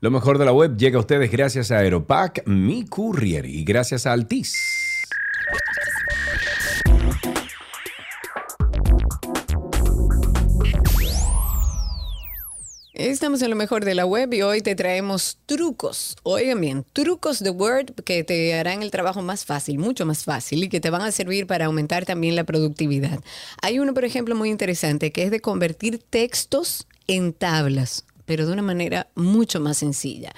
Lo 0.00 0.10
mejor 0.10 0.38
de 0.38 0.46
la 0.46 0.52
web 0.52 0.76
llega 0.76 0.96
a 0.96 1.00
ustedes 1.00 1.30
gracias 1.30 1.70
a 1.70 1.78
Aeropack, 1.78 2.46
Mi 2.46 2.86
Courier 2.86 3.44
y 3.44 3.64
gracias 3.64 4.06
a 4.06 4.12
Altis. 4.12 4.56
Estamos 13.08 13.40
en 13.40 13.48
lo 13.48 13.56
mejor 13.56 13.86
de 13.86 13.94
la 13.94 14.04
web 14.04 14.34
y 14.34 14.42
hoy 14.42 14.60
te 14.60 14.74
traemos 14.74 15.38
trucos. 15.46 16.18
Oigan 16.22 16.60
bien, 16.60 16.84
trucos 16.92 17.42
de 17.42 17.48
Word 17.48 17.94
que 18.04 18.24
te 18.24 18.52
harán 18.52 18.82
el 18.82 18.90
trabajo 18.90 19.22
más 19.22 19.46
fácil, 19.46 19.78
mucho 19.78 20.04
más 20.04 20.24
fácil 20.24 20.64
y 20.64 20.68
que 20.68 20.80
te 20.80 20.90
van 20.90 21.00
a 21.00 21.10
servir 21.10 21.46
para 21.46 21.64
aumentar 21.64 22.04
también 22.04 22.36
la 22.36 22.44
productividad. 22.44 23.20
Hay 23.62 23.78
uno, 23.78 23.94
por 23.94 24.04
ejemplo, 24.04 24.34
muy 24.34 24.50
interesante 24.50 25.12
que 25.12 25.22
es 25.22 25.30
de 25.30 25.40
convertir 25.40 26.02
textos 26.10 26.86
en 27.06 27.32
tablas 27.32 28.04
pero 28.30 28.46
de 28.46 28.52
una 28.52 28.62
manera 28.62 29.08
mucho 29.16 29.58
más 29.58 29.78
sencilla. 29.78 30.32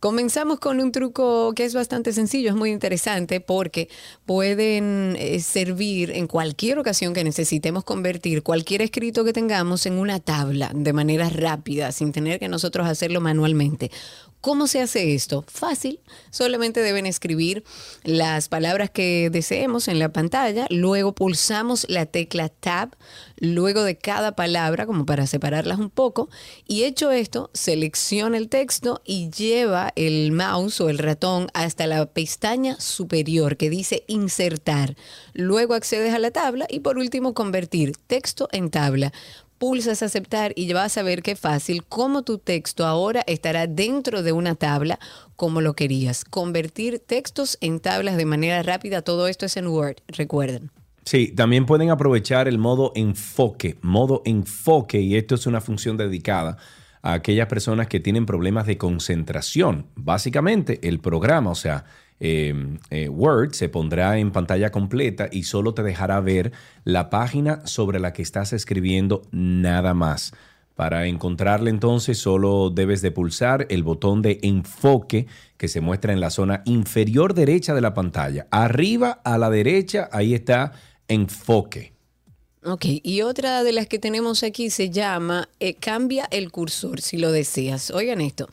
Comenzamos 0.00 0.58
con 0.60 0.80
un 0.80 0.92
truco 0.92 1.52
que 1.54 1.66
es 1.66 1.74
bastante 1.74 2.14
sencillo, 2.14 2.48
es 2.48 2.56
muy 2.56 2.70
interesante 2.70 3.42
porque 3.42 3.90
pueden 4.24 5.14
eh, 5.18 5.40
servir 5.40 6.12
en 6.12 6.26
cualquier 6.26 6.78
ocasión 6.78 7.12
que 7.12 7.22
necesitemos 7.22 7.84
convertir 7.84 8.42
cualquier 8.42 8.80
escrito 8.80 9.26
que 9.26 9.34
tengamos 9.34 9.84
en 9.84 9.98
una 9.98 10.18
tabla 10.18 10.70
de 10.74 10.94
manera 10.94 11.28
rápida, 11.28 11.92
sin 11.92 12.12
tener 12.12 12.40
que 12.40 12.48
nosotros 12.48 12.88
hacerlo 12.88 13.20
manualmente. 13.20 13.90
¿Cómo 14.40 14.68
se 14.68 14.80
hace 14.80 15.14
esto? 15.14 15.44
Fácil, 15.48 16.00
solamente 16.30 16.80
deben 16.80 17.04
escribir 17.04 17.62
las 18.04 18.48
palabras 18.48 18.88
que 18.88 19.28
deseemos 19.30 19.86
en 19.86 19.98
la 19.98 20.14
pantalla, 20.14 20.66
luego 20.70 21.14
pulsamos 21.14 21.84
la 21.90 22.06
tecla 22.06 22.48
Tab, 22.48 22.96
luego 23.36 23.82
de 23.82 23.98
cada 23.98 24.34
palabra, 24.36 24.86
como 24.86 25.04
para 25.04 25.26
separarlas 25.26 25.78
un 25.78 25.90
poco, 25.90 26.30
y 26.66 26.84
hecho 26.84 27.10
esto, 27.10 27.50
selecciona 27.52 28.38
el 28.38 28.48
texto 28.48 29.02
y 29.04 29.28
lleva 29.28 29.92
el 29.94 30.32
mouse 30.32 30.80
o 30.80 30.88
el 30.88 30.96
ratón 30.96 31.48
hasta 31.52 31.86
la 31.86 32.06
pestaña 32.06 32.80
superior 32.80 33.58
que 33.58 33.68
dice 33.68 34.04
Insertar. 34.06 34.96
Luego 35.34 35.74
accedes 35.74 36.14
a 36.14 36.18
la 36.18 36.30
tabla 36.30 36.66
y 36.70 36.80
por 36.80 36.96
último 36.96 37.34
convertir 37.34 37.92
texto 38.06 38.48
en 38.52 38.70
tabla 38.70 39.12
pulsas 39.60 40.02
aceptar 40.02 40.54
y 40.56 40.72
vas 40.72 40.96
a 40.96 41.02
ver 41.02 41.22
qué 41.22 41.36
fácil 41.36 41.84
cómo 41.84 42.22
tu 42.22 42.38
texto 42.38 42.86
ahora 42.86 43.22
estará 43.26 43.66
dentro 43.66 44.22
de 44.22 44.32
una 44.32 44.54
tabla 44.54 44.98
como 45.36 45.60
lo 45.60 45.74
querías. 45.74 46.24
Convertir 46.24 46.98
textos 46.98 47.58
en 47.60 47.78
tablas 47.78 48.16
de 48.16 48.24
manera 48.24 48.62
rápida, 48.62 49.02
todo 49.02 49.28
esto 49.28 49.44
es 49.44 49.58
en 49.58 49.66
Word, 49.66 49.96
recuerden. 50.08 50.70
Sí, 51.04 51.28
también 51.28 51.66
pueden 51.66 51.90
aprovechar 51.90 52.48
el 52.48 52.56
modo 52.56 52.92
enfoque, 52.94 53.76
modo 53.82 54.22
enfoque, 54.24 55.02
y 55.02 55.16
esto 55.16 55.34
es 55.34 55.46
una 55.46 55.60
función 55.60 55.98
dedicada 55.98 56.56
a 57.02 57.12
aquellas 57.12 57.46
personas 57.48 57.86
que 57.86 58.00
tienen 58.00 58.24
problemas 58.24 58.66
de 58.66 58.78
concentración. 58.78 59.88
Básicamente, 59.94 60.80
el 60.88 61.00
programa, 61.00 61.50
o 61.50 61.54
sea, 61.54 61.84
eh, 62.20 62.54
eh, 62.90 63.08
Word 63.08 63.52
se 63.52 63.68
pondrá 63.68 64.18
en 64.18 64.30
pantalla 64.30 64.70
completa 64.70 65.28
y 65.32 65.44
solo 65.44 65.74
te 65.74 65.82
dejará 65.82 66.20
ver 66.20 66.52
la 66.84 67.10
página 67.10 67.66
sobre 67.66 67.98
la 67.98 68.12
que 68.12 68.22
estás 68.22 68.52
escribiendo 68.52 69.22
nada 69.32 69.94
más. 69.94 70.32
Para 70.74 71.06
encontrarla 71.06 71.68
entonces 71.68 72.18
solo 72.18 72.70
debes 72.70 73.02
de 73.02 73.10
pulsar 73.10 73.66
el 73.70 73.82
botón 73.82 74.22
de 74.22 74.38
enfoque 74.42 75.26
que 75.56 75.68
se 75.68 75.80
muestra 75.80 76.12
en 76.12 76.20
la 76.20 76.30
zona 76.30 76.62
inferior 76.64 77.34
derecha 77.34 77.74
de 77.74 77.80
la 77.80 77.92
pantalla. 77.92 78.46
Arriba 78.50 79.20
a 79.24 79.36
la 79.36 79.50
derecha, 79.50 80.08
ahí 80.12 80.32
está 80.34 80.72
enfoque. 81.08 81.99
Ok, 82.62 82.84
y 83.02 83.22
otra 83.22 83.64
de 83.64 83.72
las 83.72 83.86
que 83.86 83.98
tenemos 83.98 84.42
aquí 84.42 84.68
se 84.68 84.90
llama 84.90 85.48
eh, 85.60 85.72
Cambia 85.72 86.28
el 86.30 86.52
cursor 86.52 87.00
si 87.00 87.16
lo 87.16 87.32
deseas. 87.32 87.90
Oigan 87.90 88.20
esto, 88.20 88.50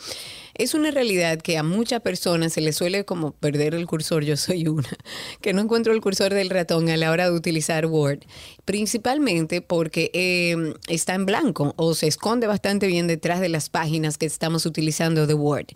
es 0.53 0.73
una 0.73 0.91
realidad 0.91 1.41
que 1.41 1.57
a 1.57 1.63
muchas 1.63 1.99
personas 1.99 2.53
se 2.53 2.61
les 2.61 2.77
suele 2.77 3.03
como 3.03 3.33
perder 3.33 3.75
el 3.75 3.85
cursor, 3.85 4.23
yo 4.23 4.37
soy 4.37 4.65
una, 4.69 4.87
que 5.41 5.51
no 5.51 5.61
encuentro 5.61 5.91
el 5.91 5.99
cursor 5.99 6.33
del 6.33 6.49
ratón 6.49 6.87
a 6.87 6.95
la 6.95 7.11
hora 7.11 7.29
de 7.29 7.35
utilizar 7.35 7.85
Word, 7.85 8.19
principalmente 8.63 9.59
porque 9.59 10.09
eh, 10.13 10.55
está 10.87 11.13
en 11.13 11.25
blanco 11.25 11.73
o 11.75 11.93
se 11.93 12.07
esconde 12.07 12.47
bastante 12.47 12.87
bien 12.87 13.07
detrás 13.07 13.41
de 13.41 13.49
las 13.49 13.69
páginas 13.69 14.17
que 14.17 14.25
estamos 14.25 14.65
utilizando 14.65 15.27
de 15.27 15.33
Word. 15.33 15.67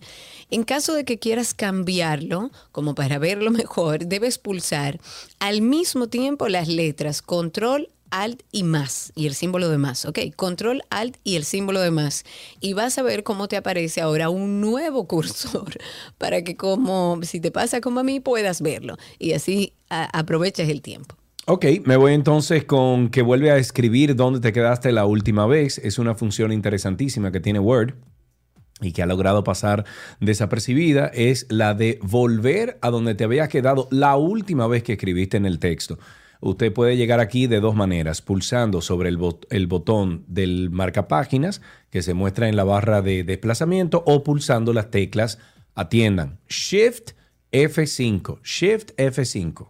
En 0.50 0.64
caso 0.64 0.94
de 0.94 1.04
que 1.04 1.18
quieras 1.18 1.52
cambiarlo, 1.52 2.50
como 2.72 2.94
para 2.94 3.18
verlo 3.18 3.50
mejor, 3.52 4.06
debes 4.06 4.38
pulsar 4.38 5.00
al 5.38 5.60
mismo 5.60 6.06
tiempo 6.06 6.48
las 6.48 6.66
letras 6.66 7.20
Control, 7.20 7.90
Alt 8.12 8.42
y 8.52 8.62
más, 8.62 9.10
y 9.16 9.26
el 9.26 9.34
símbolo 9.34 9.70
de 9.70 9.78
más, 9.78 10.04
¿ok? 10.04 10.18
Control, 10.36 10.82
Alt 10.90 11.16
y 11.24 11.36
el 11.36 11.44
símbolo 11.44 11.80
de 11.80 11.90
más. 11.90 12.24
Y 12.60 12.74
vas 12.74 12.98
a 12.98 13.02
ver 13.02 13.24
cómo 13.24 13.48
te 13.48 13.56
aparece 13.56 14.02
ahora 14.02 14.28
un 14.28 14.60
nuevo 14.60 15.08
cursor 15.08 15.78
para 16.18 16.44
que 16.44 16.54
como, 16.54 17.18
si 17.22 17.40
te 17.40 17.50
pasa 17.50 17.80
como 17.80 18.00
a 18.00 18.04
mí, 18.04 18.20
puedas 18.20 18.60
verlo. 18.60 18.98
Y 19.18 19.32
así 19.32 19.72
aproveches 19.88 20.68
el 20.68 20.82
tiempo. 20.82 21.16
Ok, 21.46 21.64
me 21.86 21.96
voy 21.96 22.12
entonces 22.12 22.64
con 22.64 23.08
que 23.08 23.22
vuelve 23.22 23.50
a 23.50 23.56
escribir 23.56 24.14
dónde 24.14 24.40
te 24.40 24.52
quedaste 24.52 24.92
la 24.92 25.06
última 25.06 25.46
vez. 25.46 25.78
Es 25.78 25.98
una 25.98 26.14
función 26.14 26.52
interesantísima 26.52 27.32
que 27.32 27.40
tiene 27.40 27.58
Word. 27.58 27.94
y 28.80 28.92
que 28.92 29.02
ha 29.02 29.06
logrado 29.06 29.42
pasar 29.44 29.84
desapercibida 30.20 31.06
es 31.14 31.46
la 31.48 31.72
de 31.74 31.98
volver 32.02 32.78
a 32.82 32.90
donde 32.90 33.14
te 33.14 33.24
habías 33.24 33.48
quedado 33.48 33.88
la 33.90 34.16
última 34.16 34.66
vez 34.66 34.82
que 34.82 34.94
escribiste 34.94 35.36
en 35.36 35.46
el 35.46 35.58
texto. 35.58 35.98
Usted 36.44 36.72
puede 36.72 36.96
llegar 36.96 37.20
aquí 37.20 37.46
de 37.46 37.60
dos 37.60 37.76
maneras, 37.76 38.20
pulsando 38.20 38.80
sobre 38.80 39.08
el, 39.08 39.16
bot- 39.16 39.46
el 39.50 39.68
botón 39.68 40.24
del 40.26 40.70
marcapáginas 40.70 41.62
que 41.90 42.02
se 42.02 42.14
muestra 42.14 42.48
en 42.48 42.56
la 42.56 42.64
barra 42.64 43.00
de 43.00 43.22
desplazamiento 43.22 44.02
o 44.06 44.24
pulsando 44.24 44.72
las 44.72 44.90
teclas 44.90 45.38
atiendan. 45.76 46.40
Shift 46.48 47.12
F5, 47.52 48.40
Shift 48.42 48.90
F5. 48.96 49.68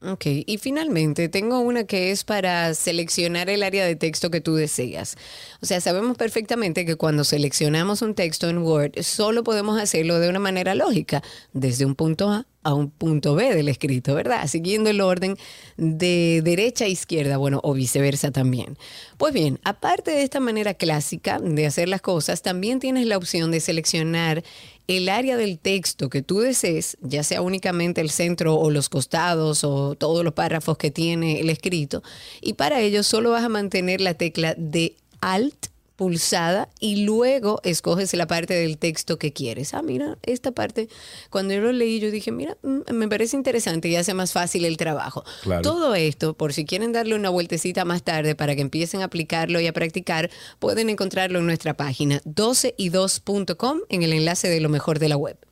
Ok, 0.00 0.26
y 0.46 0.58
finalmente 0.58 1.28
tengo 1.28 1.58
una 1.58 1.82
que 1.82 2.12
es 2.12 2.22
para 2.22 2.72
seleccionar 2.74 3.50
el 3.50 3.64
área 3.64 3.84
de 3.84 3.96
texto 3.96 4.30
que 4.30 4.40
tú 4.40 4.54
deseas. 4.54 5.16
O 5.60 5.66
sea, 5.66 5.80
sabemos 5.80 6.16
perfectamente 6.16 6.86
que 6.86 6.94
cuando 6.94 7.24
seleccionamos 7.24 8.00
un 8.02 8.14
texto 8.14 8.48
en 8.48 8.58
Word, 8.58 8.92
solo 9.02 9.42
podemos 9.42 9.80
hacerlo 9.80 10.20
de 10.20 10.28
una 10.28 10.38
manera 10.38 10.76
lógica, 10.76 11.24
desde 11.52 11.84
un 11.84 11.96
punto 11.96 12.30
A 12.30 12.46
a 12.62 12.74
un 12.74 12.90
punto 12.90 13.34
B 13.34 13.54
del 13.54 13.68
escrito, 13.68 14.14
¿verdad? 14.14 14.46
Siguiendo 14.46 14.90
el 14.90 15.00
orden 15.00 15.36
de 15.76 16.42
derecha 16.44 16.84
a 16.84 16.88
izquierda, 16.88 17.36
bueno, 17.36 17.60
o 17.62 17.72
viceversa 17.72 18.30
también. 18.30 18.76
Pues 19.16 19.32
bien, 19.32 19.58
aparte 19.64 20.10
de 20.10 20.22
esta 20.22 20.40
manera 20.40 20.74
clásica 20.74 21.38
de 21.38 21.66
hacer 21.66 21.88
las 21.88 22.02
cosas, 22.02 22.42
también 22.42 22.80
tienes 22.80 23.06
la 23.06 23.16
opción 23.16 23.50
de 23.50 23.60
seleccionar 23.60 24.44
el 24.86 25.08
área 25.08 25.36
del 25.36 25.58
texto 25.58 26.08
que 26.08 26.22
tú 26.22 26.40
desees, 26.40 26.96
ya 27.02 27.22
sea 27.22 27.42
únicamente 27.42 28.00
el 28.00 28.10
centro 28.10 28.56
o 28.56 28.70
los 28.70 28.88
costados 28.88 29.62
o 29.62 29.94
todos 29.94 30.24
los 30.24 30.32
párrafos 30.32 30.78
que 30.78 30.90
tiene 30.90 31.40
el 31.40 31.50
escrito, 31.50 32.02
y 32.40 32.54
para 32.54 32.80
ello 32.80 33.02
solo 33.02 33.30
vas 33.30 33.44
a 33.44 33.50
mantener 33.50 34.00
la 34.00 34.14
tecla 34.14 34.54
de 34.56 34.96
Alt 35.20 35.66
pulsada 35.98 36.68
y 36.78 37.04
luego 37.04 37.60
escoges 37.64 38.14
la 38.14 38.28
parte 38.28 38.54
del 38.54 38.78
texto 38.78 39.18
que 39.18 39.32
quieres. 39.32 39.74
Ah, 39.74 39.82
mira, 39.82 40.16
esta 40.22 40.52
parte, 40.52 40.88
cuando 41.28 41.54
yo 41.54 41.60
lo 41.60 41.72
leí, 41.72 41.98
yo 41.98 42.12
dije, 42.12 42.30
mira, 42.30 42.56
mm, 42.62 42.94
me 42.94 43.08
parece 43.08 43.36
interesante 43.36 43.88
y 43.88 43.96
hace 43.96 44.14
más 44.14 44.32
fácil 44.32 44.64
el 44.64 44.76
trabajo. 44.76 45.24
Claro. 45.42 45.62
Todo 45.62 45.96
esto, 45.96 46.34
por 46.34 46.52
si 46.52 46.64
quieren 46.64 46.92
darle 46.92 47.16
una 47.16 47.30
vueltecita 47.30 47.84
más 47.84 48.04
tarde 48.04 48.36
para 48.36 48.54
que 48.54 48.62
empiecen 48.62 49.02
a 49.02 49.06
aplicarlo 49.06 49.58
y 49.58 49.66
a 49.66 49.72
practicar, 49.72 50.30
pueden 50.60 50.88
encontrarlo 50.88 51.40
en 51.40 51.46
nuestra 51.46 51.74
página 51.74 52.22
12y2.com 52.22 53.80
en 53.88 54.02
el 54.04 54.12
enlace 54.12 54.48
de 54.48 54.60
lo 54.60 54.68
mejor 54.68 55.00
de 55.00 55.08
la 55.08 55.16
web. 55.16 55.47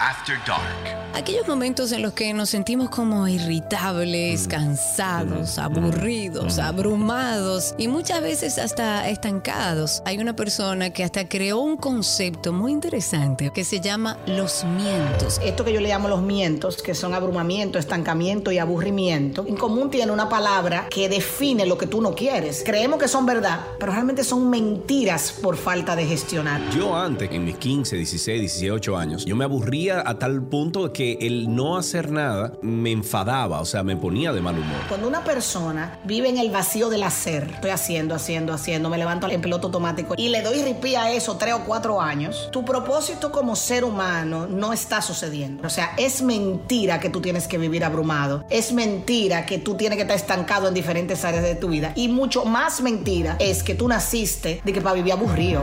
After 0.00 0.38
Dark. 0.46 0.96
Aquellos 1.12 1.46
momentos 1.46 1.92
en 1.92 2.00
los 2.00 2.14
que 2.14 2.32
nos 2.32 2.48
sentimos 2.48 2.88
como 2.88 3.28
irritables, 3.28 4.48
cansados, 4.48 5.58
aburridos, 5.58 6.58
abrumados 6.58 7.74
y 7.76 7.88
muchas 7.88 8.22
veces 8.22 8.56
hasta 8.58 9.08
estancados. 9.10 10.02
Hay 10.06 10.18
una 10.18 10.34
persona 10.34 10.90
que 10.90 11.04
hasta 11.04 11.28
creó 11.28 11.58
un 11.58 11.76
concepto 11.76 12.52
muy 12.52 12.72
interesante 12.72 13.50
que 13.52 13.64
se 13.64 13.80
llama 13.80 14.16
los 14.26 14.64
mientos. 14.64 15.40
Esto 15.44 15.64
que 15.64 15.72
yo 15.72 15.80
le 15.80 15.88
llamo 15.88 16.08
los 16.08 16.22
mientos, 16.22 16.80
que 16.80 16.94
son 16.94 17.12
abrumamiento, 17.12 17.78
estancamiento 17.78 18.52
y 18.52 18.58
aburrimiento, 18.58 19.44
en 19.46 19.56
común 19.56 19.90
tiene 19.90 20.12
una 20.12 20.28
palabra 20.28 20.86
que 20.88 21.08
define 21.08 21.66
lo 21.66 21.76
que 21.76 21.88
tú 21.88 22.00
no 22.00 22.14
quieres. 22.14 22.62
Creemos 22.64 23.00
que 23.00 23.08
son 23.08 23.26
verdad, 23.26 23.66
pero 23.78 23.92
realmente 23.92 24.24
son 24.24 24.48
mentiras 24.48 25.32
por 25.42 25.56
falta 25.56 25.94
de 25.94 26.06
gestionar. 26.06 26.62
Yo 26.70 26.96
antes, 26.96 27.28
en 27.32 27.44
mis 27.44 27.56
15, 27.56 27.96
16, 27.96 28.40
18 28.40 28.96
años, 28.96 29.24
yo 29.26 29.36
me 29.36 29.44
aburría 29.44 29.89
a 29.90 30.18
tal 30.18 30.42
punto 30.42 30.92
que 30.92 31.18
el 31.20 31.54
no 31.54 31.76
hacer 31.76 32.10
nada 32.10 32.52
me 32.62 32.92
enfadaba, 32.92 33.60
o 33.60 33.64
sea, 33.64 33.82
me 33.82 33.96
ponía 33.96 34.32
de 34.32 34.40
mal 34.40 34.54
humor. 34.54 34.80
Cuando 34.88 35.08
una 35.08 35.24
persona 35.24 35.98
vive 36.04 36.28
en 36.28 36.38
el 36.38 36.50
vacío 36.50 36.88
del 36.88 37.02
hacer, 37.02 37.50
estoy 37.54 37.70
haciendo, 37.70 38.14
haciendo, 38.14 38.52
haciendo, 38.52 38.88
me 38.88 38.98
levanto 38.98 39.28
en 39.28 39.40
piloto 39.40 39.68
automático 39.68 40.14
y 40.16 40.28
le 40.28 40.42
doy 40.42 40.62
ripí 40.62 40.94
a 40.94 41.10
eso 41.12 41.36
tres 41.36 41.54
o 41.54 41.64
cuatro 41.64 42.00
años, 42.00 42.48
tu 42.52 42.64
propósito 42.64 43.32
como 43.32 43.56
ser 43.56 43.84
humano 43.84 44.46
no 44.46 44.72
está 44.72 45.02
sucediendo. 45.02 45.66
O 45.66 45.70
sea, 45.70 45.94
es 45.96 46.22
mentira 46.22 47.00
que 47.00 47.10
tú 47.10 47.20
tienes 47.20 47.46
que 47.46 47.58
vivir 47.58 47.84
abrumado. 47.84 48.44
Es 48.50 48.72
mentira 48.72 49.46
que 49.46 49.58
tú 49.58 49.76
tienes 49.76 49.96
que 49.96 50.02
estar 50.02 50.16
estancado 50.16 50.68
en 50.68 50.74
diferentes 50.74 51.24
áreas 51.24 51.42
de 51.42 51.54
tu 51.54 51.68
vida. 51.68 51.92
Y 51.96 52.08
mucho 52.08 52.44
más 52.44 52.80
mentira 52.80 53.36
es 53.38 53.62
que 53.62 53.74
tú 53.74 53.88
naciste 53.88 54.60
de 54.64 54.72
que 54.72 54.80
para 54.80 54.94
vivir 54.94 55.12
aburrido. 55.12 55.62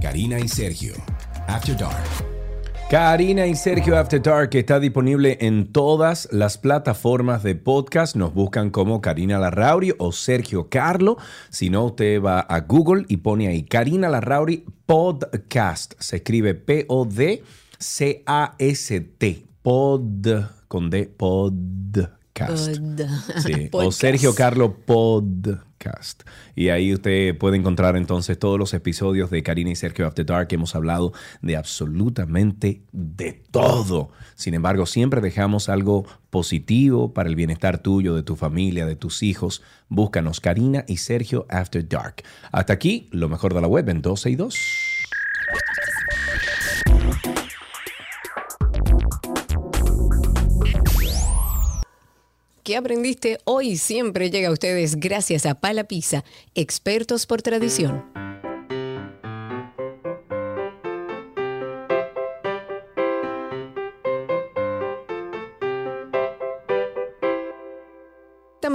Karina 0.00 0.38
y 0.38 0.48
Sergio. 0.48 0.94
After 1.48 1.76
Dark. 1.76 2.04
Karina 2.90 3.46
y 3.46 3.56
Sergio 3.56 3.98
After 3.98 4.22
Dark 4.22 4.50
está 4.54 4.78
disponible 4.78 5.38
en 5.40 5.72
todas 5.72 6.28
las 6.30 6.56
plataformas 6.56 7.42
de 7.42 7.56
podcast. 7.56 8.14
Nos 8.14 8.32
buscan 8.32 8.70
como 8.70 9.00
Karina 9.00 9.40
Larrauri 9.40 9.92
o 9.98 10.12
Sergio 10.12 10.68
Carlo. 10.68 11.16
Si 11.50 11.68
no, 11.68 11.86
usted 11.86 12.22
va 12.22 12.40
a 12.40 12.60
Google 12.60 13.04
y 13.08 13.16
pone 13.16 13.48
ahí 13.48 13.64
Karina 13.64 14.08
Larrauri 14.08 14.64
Podcast. 14.86 15.94
Se 15.98 16.16
escribe 16.16 16.54
P-O-D-C-A-S-T. 16.54 17.42
Pod 19.62 20.28
con 20.68 20.90
D. 20.90 21.10
Podcast. 22.36 22.78
Pod. 22.78 23.00
Sí, 23.46 23.68
o. 23.72 23.92
Sergio 23.92 24.34
Carlo 24.34 24.76
Podcast. 24.76 26.22
Y 26.54 26.68
ahí 26.68 26.92
usted 26.92 27.36
puede 27.38 27.56
encontrar 27.56 27.96
entonces 27.96 28.38
todos 28.38 28.58
los 28.58 28.74
episodios 28.74 29.30
de 29.30 29.42
Karina 29.42 29.70
y 29.70 29.76
Sergio 29.76 30.06
After 30.06 30.26
Dark. 30.26 30.48
Hemos 30.50 30.74
hablado 30.74 31.12
de 31.40 31.56
absolutamente 31.56 32.82
de 32.92 33.42
todo. 33.50 34.10
Sin 34.34 34.54
embargo, 34.54 34.86
siempre 34.86 35.20
dejamos 35.20 35.68
algo 35.68 36.06
positivo 36.30 37.14
para 37.14 37.28
el 37.28 37.36
bienestar 37.36 37.78
tuyo, 37.78 38.14
de 38.14 38.22
tu 38.22 38.36
familia, 38.36 38.84
de 38.84 38.96
tus 38.96 39.22
hijos. 39.22 39.62
Búscanos 39.88 40.40
Karina 40.40 40.84
y 40.86 40.98
Sergio 40.98 41.46
After 41.48 41.86
Dark. 41.88 42.22
Hasta 42.52 42.72
aquí, 42.72 43.08
lo 43.12 43.28
mejor 43.28 43.54
de 43.54 43.60
la 43.60 43.68
web 43.68 43.88
en 43.88 44.02
12 44.02 44.30
y 44.30 44.36
2. 44.36 44.56
¿Qué 52.66 52.76
aprendiste 52.76 53.38
hoy? 53.44 53.76
Siempre 53.76 54.28
llega 54.28 54.48
a 54.48 54.50
ustedes 54.50 54.96
gracias 54.96 55.46
a 55.46 55.54
Pala 55.54 55.84
Pizza, 55.84 56.24
expertos 56.56 57.24
por 57.24 57.40
tradición. 57.40 58.04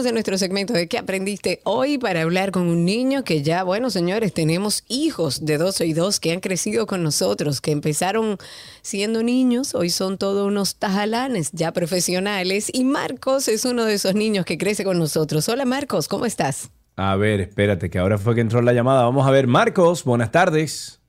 Estamos 0.02 0.10
en 0.10 0.16
nuestro 0.16 0.38
segmento 0.40 0.74
de 0.74 0.88
¿Qué 0.88 0.98
aprendiste 0.98 1.62
hoy? 1.64 2.00
para 2.00 2.24
hablar 2.24 2.50
con 2.50 2.64
un 2.64 2.86
niño 2.86 3.24
que 3.24 3.44
ya, 3.44 3.62
bueno, 3.62 3.92
señores, 3.92 4.34
tenemos 4.34 4.84
hijos 4.88 5.46
de 5.46 5.60
12 5.60 5.86
y 5.86 5.94
2 5.94 6.20
que 6.20 6.32
han 6.32 6.40
crecido 6.40 6.88
con 6.88 7.04
nosotros, 7.04 7.62
que 7.62 7.70
empezaron 7.70 8.40
siendo 8.82 9.22
niños, 9.22 9.76
hoy 9.76 9.92
son 9.92 10.18
todos 10.18 10.48
unos 10.48 10.78
tajalanes 10.78 11.52
ya 11.52 11.72
profesionales 11.72 12.72
y 12.74 12.84
Marcos 12.84 13.48
es 13.48 13.64
uno 13.64 13.86
de 13.86 13.94
esos 13.94 14.16
niños 14.16 14.44
que 14.44 14.58
crece 14.58 14.84
con 14.84 14.98
nosotros. 14.98 15.48
Hola 15.50 15.66
Marcos, 15.66 16.08
¿cómo 16.08 16.26
estás? 16.26 16.72
A 16.96 17.16
ver, 17.16 17.40
espérate, 17.40 17.92
que 17.92 18.00
ahora 18.00 18.18
fue 18.18 18.34
que 18.34 18.42
entró 18.42 18.60
la 18.64 18.74
llamada. 18.74 19.04
Vamos 19.04 19.28
a 19.28 19.30
ver, 19.30 19.46
Marcos, 19.46 20.04
buenas 20.04 20.32
tardes. 20.32 21.00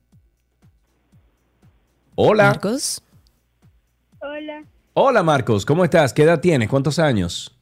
Hola. 2.13 2.43
Marcos. 2.43 3.01
Hola, 4.19 4.65
Hola 4.93 5.23
Marcos, 5.23 5.65
¿cómo 5.65 5.83
estás? 5.83 6.13
¿Qué 6.13 6.21
edad 6.21 6.41
tienes? 6.41 6.69
¿Cuántos 6.69 6.99
años? 6.99 7.52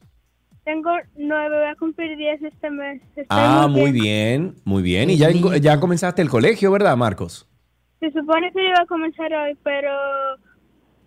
Tengo 0.64 0.90
nueve, 1.16 1.58
voy 1.58 1.68
a 1.68 1.74
cumplir 1.76 2.16
diez 2.16 2.42
este 2.42 2.70
mes. 2.70 3.00
Estoy 3.10 3.24
Ah, 3.28 3.66
muy 3.70 3.92
bien, 3.92 4.54
muy 4.64 4.82
bien. 4.82 5.10
Y 5.10 5.16
ya, 5.16 5.30
ya 5.30 5.80
comenzaste 5.80 6.22
el 6.22 6.28
colegio, 6.28 6.70
¿verdad, 6.70 6.96
Marcos? 6.96 7.48
Se 8.00 8.10
supone 8.12 8.52
que 8.52 8.64
iba 8.66 8.80
a 8.80 8.86
comenzar 8.86 9.32
hoy, 9.32 9.56
pero 9.62 9.90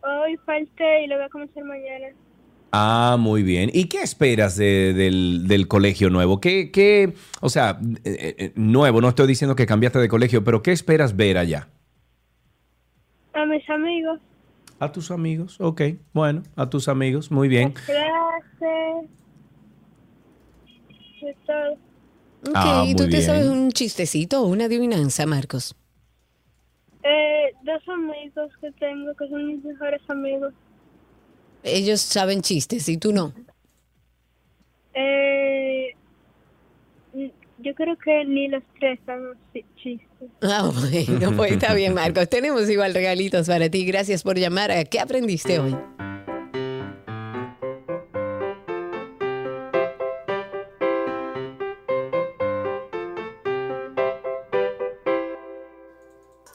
hoy 0.01 0.37
falté 0.45 1.03
y 1.03 1.07
lo 1.07 1.15
voy 1.15 1.25
a 1.25 1.29
comenzar 1.29 1.63
mañana. 1.63 2.07
Ah, 2.71 3.15
muy 3.17 3.43
bien. 3.43 3.69
¿Y 3.73 3.85
qué 3.85 4.01
esperas 4.01 4.57
de- 4.57 4.93
del, 4.93 5.47
del 5.47 5.67
colegio 5.67 6.09
nuevo? 6.09 6.41
¿Qué, 6.41 6.71
qué, 6.71 7.13
o 7.41 7.47
sea, 7.49 7.79
eh, 8.03 8.35
eh, 8.37 8.51
nuevo, 8.55 8.99
no 8.99 9.07
estoy 9.09 9.27
diciendo 9.27 9.55
que 9.55 9.65
cambiaste 9.65 9.99
de 9.99 10.09
colegio, 10.09 10.43
pero 10.43 10.61
¿qué 10.61 10.71
esperas 10.73 11.15
ver 11.15 11.37
allá? 11.37 11.69
A 13.33 13.45
mis 13.45 13.69
amigos, 13.69 14.19
A 14.79 14.91
tus 14.91 15.09
amigos, 15.11 15.59
ok, 15.61 15.81
bueno, 16.13 16.43
a 16.57 16.69
tus 16.69 16.89
amigos, 16.89 17.31
muy 17.31 17.47
bien. 17.47 17.71
clase, 17.71 19.07
de 21.25 21.35
todo. 21.45 21.73
Ok, 22.47 22.55
Ah, 22.55 22.85
¿y 22.87 22.95
tú 22.95 23.09
te 23.09 23.21
sabes 23.21 23.47
un 23.47 23.71
chistecito 23.71 24.41
o 24.41 24.47
una 24.47 24.65
adivinanza, 24.65 25.25
Marcos? 25.25 25.75
Eh, 27.03 27.51
dos 27.63 27.81
amigos 27.87 28.51
que 28.61 28.71
tengo 28.73 29.13
que 29.15 29.27
son 29.27 29.47
mis 29.47 29.63
mejores 29.63 30.01
amigos. 30.07 30.53
Ellos 31.63 32.01
saben 32.01 32.41
chistes 32.41 32.87
y 32.89 32.97
tú 32.97 33.11
no. 33.11 33.33
Eh, 34.93 35.93
yo 37.59 37.73
creo 37.75 37.97
que 37.97 38.25
ni 38.25 38.47
los 38.47 38.63
tres 38.79 38.99
sabemos 39.05 39.37
chi- 39.53 39.65
chistes. 39.81 40.29
Ah, 40.41 40.69
bueno, 41.09 41.35
pues 41.35 41.53
está 41.53 41.73
bien, 41.73 41.93
Marcos. 41.93 42.29
Tenemos 42.29 42.69
igual 42.69 42.93
regalitos 42.93 43.47
para 43.47 43.69
ti. 43.69 43.85
Gracias 43.85 44.23
por 44.23 44.37
llamar. 44.37 44.71
¿A 44.71 44.83
¿Qué 44.85 44.99
aprendiste 44.99 45.59
hoy? 45.59 45.75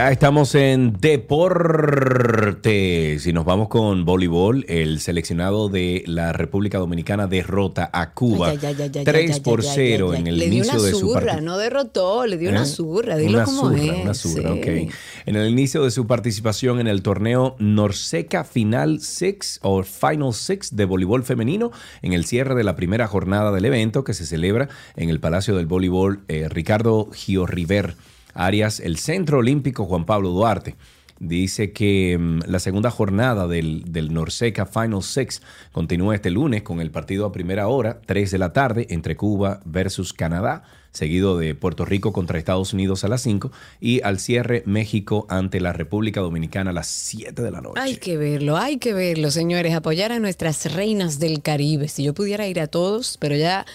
Ya 0.00 0.10
estamos 0.10 0.54
en 0.54 0.94
deportes 0.98 1.26
y 3.26 3.34
nos 3.34 3.44
vamos 3.44 3.68
con 3.68 4.06
voleibol. 4.06 4.64
El 4.66 4.98
seleccionado 4.98 5.68
de 5.68 6.04
la 6.06 6.32
República 6.32 6.78
Dominicana 6.78 7.26
derrota 7.26 7.90
a 7.92 8.14
Cuba 8.14 8.48
Ay, 8.48 8.58
ay, 8.62 8.76
ay, 8.78 8.82
ay, 8.82 8.90
ay, 8.94 9.04
3 9.04 9.30
ay, 9.30 9.40
por 9.40 9.60
ay, 9.60 9.66
ay, 9.66 9.72
0 9.74 10.08
ay, 10.08 10.14
ay. 10.14 10.20
en 10.22 10.26
el 10.26 10.38
le 10.38 10.44
dio 10.46 10.54
inicio 10.54 10.78
una 10.78 10.86
de 10.86 10.92
su 10.94 11.20
no 11.42 11.58
derrotó, 11.58 12.24
le 12.24 12.38
dio 12.38 12.48
una 12.48 12.62
¿Eh? 12.62 12.66
zurra, 12.66 13.18
dilo 13.18 13.40
Una 13.40 13.44
como 13.44 13.72
es. 13.72 13.90
Una 14.02 14.14
zurra, 14.14 14.54
sí. 14.54 14.58
ok. 14.58 14.66
En 15.26 15.36
el 15.36 15.50
inicio 15.50 15.84
de 15.84 15.90
su 15.90 16.06
participación 16.06 16.80
en 16.80 16.86
el 16.86 17.02
torneo 17.02 17.56
Norseca 17.58 18.44
Final 18.44 19.02
Six 19.02 19.60
o 19.60 19.82
Final 19.82 20.32
Six 20.32 20.76
de 20.76 20.86
voleibol 20.86 21.24
femenino, 21.24 21.72
en 22.00 22.14
el 22.14 22.24
cierre 22.24 22.54
de 22.54 22.64
la 22.64 22.74
primera 22.74 23.06
jornada 23.06 23.52
del 23.52 23.66
evento 23.66 24.02
que 24.02 24.14
se 24.14 24.24
celebra 24.24 24.70
en 24.96 25.10
el 25.10 25.20
Palacio 25.20 25.56
del 25.56 25.66
Voleibol 25.66 26.20
eh, 26.28 26.48
Ricardo 26.48 27.10
River 27.46 27.96
Arias, 28.34 28.80
el 28.80 28.98
Centro 28.98 29.38
Olímpico 29.38 29.84
Juan 29.84 30.06
Pablo 30.06 30.30
Duarte. 30.30 30.76
Dice 31.20 31.72
que 31.72 32.16
mm, 32.18 32.40
la 32.46 32.58
segunda 32.58 32.90
jornada 32.90 33.46
del, 33.46 33.84
del 33.92 34.12
Norseca 34.14 34.64
Final 34.64 35.02
Six 35.02 35.42
continúa 35.70 36.14
este 36.14 36.30
lunes 36.30 36.62
con 36.62 36.80
el 36.80 36.90
partido 36.90 37.26
a 37.26 37.32
primera 37.32 37.68
hora, 37.68 38.00
3 38.06 38.30
de 38.30 38.38
la 38.38 38.54
tarde, 38.54 38.86
entre 38.88 39.16
Cuba 39.16 39.60
versus 39.66 40.14
Canadá, 40.14 40.62
seguido 40.92 41.36
de 41.36 41.54
Puerto 41.54 41.84
Rico 41.84 42.14
contra 42.14 42.38
Estados 42.38 42.72
Unidos 42.72 43.04
a 43.04 43.08
las 43.08 43.20
5 43.20 43.52
y 43.80 44.00
al 44.02 44.18
cierre 44.18 44.62
México 44.64 45.26
ante 45.28 45.60
la 45.60 45.74
República 45.74 46.20
Dominicana 46.20 46.70
a 46.70 46.72
las 46.72 46.86
7 46.86 47.42
de 47.42 47.50
la 47.50 47.60
noche. 47.60 47.80
Hay 47.80 47.96
que 47.96 48.16
verlo, 48.16 48.56
hay 48.56 48.78
que 48.78 48.94
verlo, 48.94 49.30
señores, 49.30 49.74
apoyar 49.74 50.12
a 50.12 50.20
nuestras 50.20 50.72
reinas 50.72 51.18
del 51.18 51.42
Caribe. 51.42 51.88
Si 51.88 52.02
yo 52.02 52.14
pudiera 52.14 52.48
ir 52.48 52.60
a 52.60 52.66
todos, 52.66 53.18
pero 53.18 53.36
ya 53.36 53.66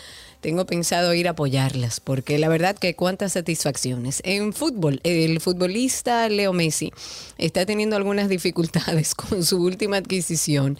tengo 0.45 0.67
pensado 0.67 1.15
ir 1.15 1.27
a 1.27 1.31
apoyarlas, 1.31 1.99
porque 1.99 2.37
la 2.37 2.49
verdad 2.49 2.77
que 2.77 2.93
cuántas 2.93 3.33
satisfacciones. 3.33 4.21
En 4.23 4.53
fútbol, 4.53 4.99
el 5.03 5.41
futbolista 5.41 6.29
Leo 6.29 6.53
Messi 6.53 6.93
está 7.39 7.65
teniendo 7.65 7.95
algunas 7.95 8.29
dificultades 8.35 9.15
con 9.15 9.43
su 9.43 9.59
última 9.59 9.97
adquisición. 9.97 10.77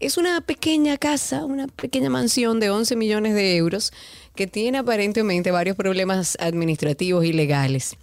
Es 0.00 0.18
una 0.18 0.42
pequeña 0.42 0.98
casa, 0.98 1.46
una 1.46 1.66
pequeña 1.66 2.10
mansión 2.10 2.60
de 2.60 2.68
11 2.68 2.94
millones 2.96 3.34
de 3.34 3.56
euros 3.56 3.94
que 4.34 4.46
tiene 4.46 4.76
aparentemente 4.76 5.50
varios 5.50 5.78
problemas 5.78 6.36
administrativos 6.38 7.24
y 7.24 7.32
legales. 7.32 7.96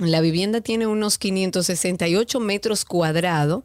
La 0.00 0.22
vivienda 0.22 0.62
tiene 0.62 0.86
unos 0.86 1.18
568 1.18 2.40
metros 2.40 2.86
cuadrados, 2.86 3.62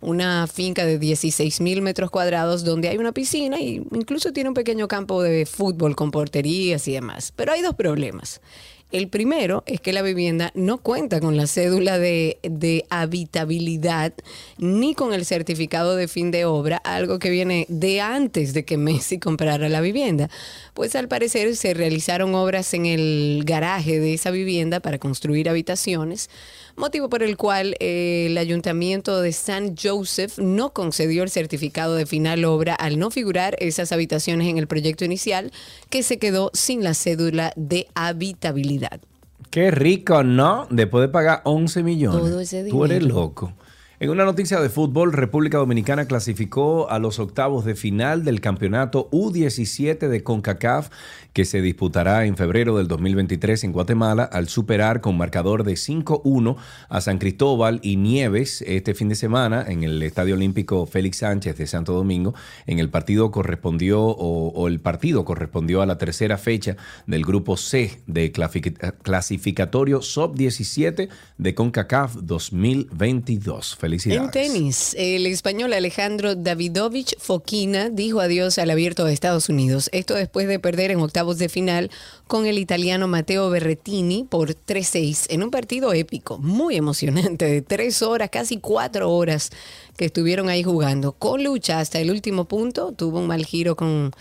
una 0.00 0.46
finca 0.46 0.84
de 0.84 0.98
16 0.98 1.62
mil 1.62 1.80
metros 1.80 2.10
cuadrados 2.10 2.62
donde 2.62 2.90
hay 2.90 2.98
una 2.98 3.12
piscina 3.12 3.56
e 3.56 3.82
incluso 3.92 4.34
tiene 4.34 4.50
un 4.50 4.54
pequeño 4.54 4.86
campo 4.86 5.22
de 5.22 5.46
fútbol 5.46 5.96
con 5.96 6.10
porterías 6.10 6.86
y 6.88 6.92
demás. 6.92 7.32
Pero 7.34 7.52
hay 7.52 7.62
dos 7.62 7.74
problemas. 7.74 8.42
El 8.90 9.08
primero 9.08 9.64
es 9.66 9.82
que 9.82 9.92
la 9.92 10.00
vivienda 10.00 10.50
no 10.54 10.78
cuenta 10.78 11.20
con 11.20 11.36
la 11.36 11.46
cédula 11.46 11.98
de, 11.98 12.38
de 12.42 12.86
habitabilidad 12.88 14.14
ni 14.56 14.94
con 14.94 15.12
el 15.12 15.26
certificado 15.26 15.94
de 15.94 16.08
fin 16.08 16.30
de 16.30 16.46
obra, 16.46 16.78
algo 16.78 17.18
que 17.18 17.28
viene 17.28 17.66
de 17.68 18.00
antes 18.00 18.54
de 18.54 18.64
que 18.64 18.78
Messi 18.78 19.18
comprara 19.18 19.68
la 19.68 19.82
vivienda. 19.82 20.30
Pues 20.72 20.96
al 20.96 21.06
parecer 21.06 21.54
se 21.56 21.74
realizaron 21.74 22.34
obras 22.34 22.72
en 22.72 22.86
el 22.86 23.42
garaje 23.44 24.00
de 24.00 24.14
esa 24.14 24.30
vivienda 24.30 24.80
para 24.80 24.98
construir 24.98 25.50
habitaciones, 25.50 26.30
motivo 26.78 27.08
por 27.08 27.22
el 27.22 27.36
cual 27.36 27.76
eh, 27.80 28.26
el 28.30 28.38
ayuntamiento 28.38 29.20
de 29.20 29.32
San 29.32 29.74
Joseph 29.76 30.38
no 30.38 30.70
concedió 30.72 31.22
el 31.22 31.30
certificado 31.30 31.94
de 31.94 32.06
final 32.06 32.44
obra 32.44 32.74
al 32.74 32.98
no 32.98 33.10
figurar 33.10 33.56
esas 33.58 33.92
habitaciones 33.92 34.48
en 34.48 34.58
el 34.58 34.66
proyecto 34.66 35.04
inicial, 35.04 35.52
que 35.90 36.02
se 36.02 36.18
quedó 36.18 36.50
sin 36.54 36.82
la 36.82 36.94
cédula 36.94 37.52
de 37.56 37.88
habitabilidad. 37.94 39.00
Qué 39.50 39.70
rico, 39.70 40.22
¿no? 40.22 40.66
Después 40.70 41.02
de 41.02 41.08
pagar 41.08 41.40
11 41.44 41.82
millones. 41.82 42.20
Todo 42.20 42.40
ese 42.40 42.64
Tú 42.64 42.84
eres 42.84 43.00
dinero. 43.00 43.20
loco. 43.20 43.52
En 44.00 44.10
una 44.10 44.24
noticia 44.24 44.60
de 44.60 44.68
fútbol, 44.68 45.12
República 45.12 45.58
Dominicana 45.58 46.04
clasificó 46.04 46.88
a 46.88 47.00
los 47.00 47.18
octavos 47.18 47.64
de 47.64 47.74
final 47.74 48.24
del 48.24 48.40
campeonato 48.40 49.10
U17 49.10 50.06
de 50.06 50.22
CONCACAF 50.22 50.90
que 51.32 51.44
se 51.44 51.60
disputará 51.60 52.24
en 52.24 52.36
febrero 52.36 52.76
del 52.78 52.86
2023 52.86 53.64
en 53.64 53.72
Guatemala 53.72 54.22
al 54.22 54.48
superar 54.48 55.00
con 55.00 55.16
marcador 55.16 55.64
de 55.64 55.72
5-1 55.72 56.56
a 56.88 57.00
San 57.00 57.18
Cristóbal 57.18 57.80
y 57.82 57.96
Nieves 57.96 58.62
este 58.68 58.94
fin 58.94 59.08
de 59.08 59.16
semana 59.16 59.64
en 59.66 59.82
el 59.82 60.00
Estadio 60.04 60.36
Olímpico 60.36 60.86
Félix 60.86 61.16
Sánchez 61.18 61.56
de 61.58 61.66
Santo 61.66 61.92
Domingo. 61.92 62.34
En 62.66 62.78
el 62.78 62.90
partido 62.90 63.32
correspondió 63.32 64.00
o, 64.00 64.68
el 64.68 64.78
partido 64.78 65.24
correspondió 65.24 65.82
a 65.82 65.86
la 65.86 65.98
tercera 65.98 66.38
fecha 66.38 66.76
del 67.08 67.24
grupo 67.24 67.56
C 67.56 68.00
de 68.06 68.32
clasific- 68.32 68.94
clasificatorio 69.02 70.02
SOP-17 70.02 71.08
de 71.36 71.54
CONCACAF 71.56 72.14
2022. 72.22 73.76
En 73.90 74.30
tenis, 74.30 74.94
el 74.98 75.24
español 75.26 75.72
Alejandro 75.72 76.34
Davidovich 76.34 77.16
Fokina 77.18 77.88
dijo 77.88 78.20
adiós 78.20 78.58
al 78.58 78.70
abierto 78.70 79.06
de 79.06 79.14
Estados 79.14 79.48
Unidos. 79.48 79.88
Esto 79.92 80.14
después 80.14 80.46
de 80.46 80.58
perder 80.58 80.90
en 80.90 81.00
octavos 81.00 81.38
de 81.38 81.48
final 81.48 81.90
con 82.26 82.44
el 82.44 82.58
italiano 82.58 83.08
Matteo 83.08 83.48
Berrettini 83.48 84.24
por 84.28 84.50
3-6 84.50 85.26
en 85.30 85.42
un 85.42 85.50
partido 85.50 85.94
épico, 85.94 86.36
muy 86.36 86.76
emocionante, 86.76 87.46
de 87.46 87.62
tres 87.62 88.02
horas, 88.02 88.28
casi 88.28 88.58
cuatro 88.58 89.10
horas 89.10 89.50
que 89.96 90.04
estuvieron 90.04 90.50
ahí 90.50 90.62
jugando. 90.62 91.12
Con 91.12 91.42
lucha 91.42 91.80
hasta 91.80 91.98
el 91.98 92.10
último 92.10 92.44
punto, 92.44 92.92
tuvo 92.92 93.20
un 93.20 93.26
mal 93.26 93.46
giro 93.46 93.74
con 93.74 94.12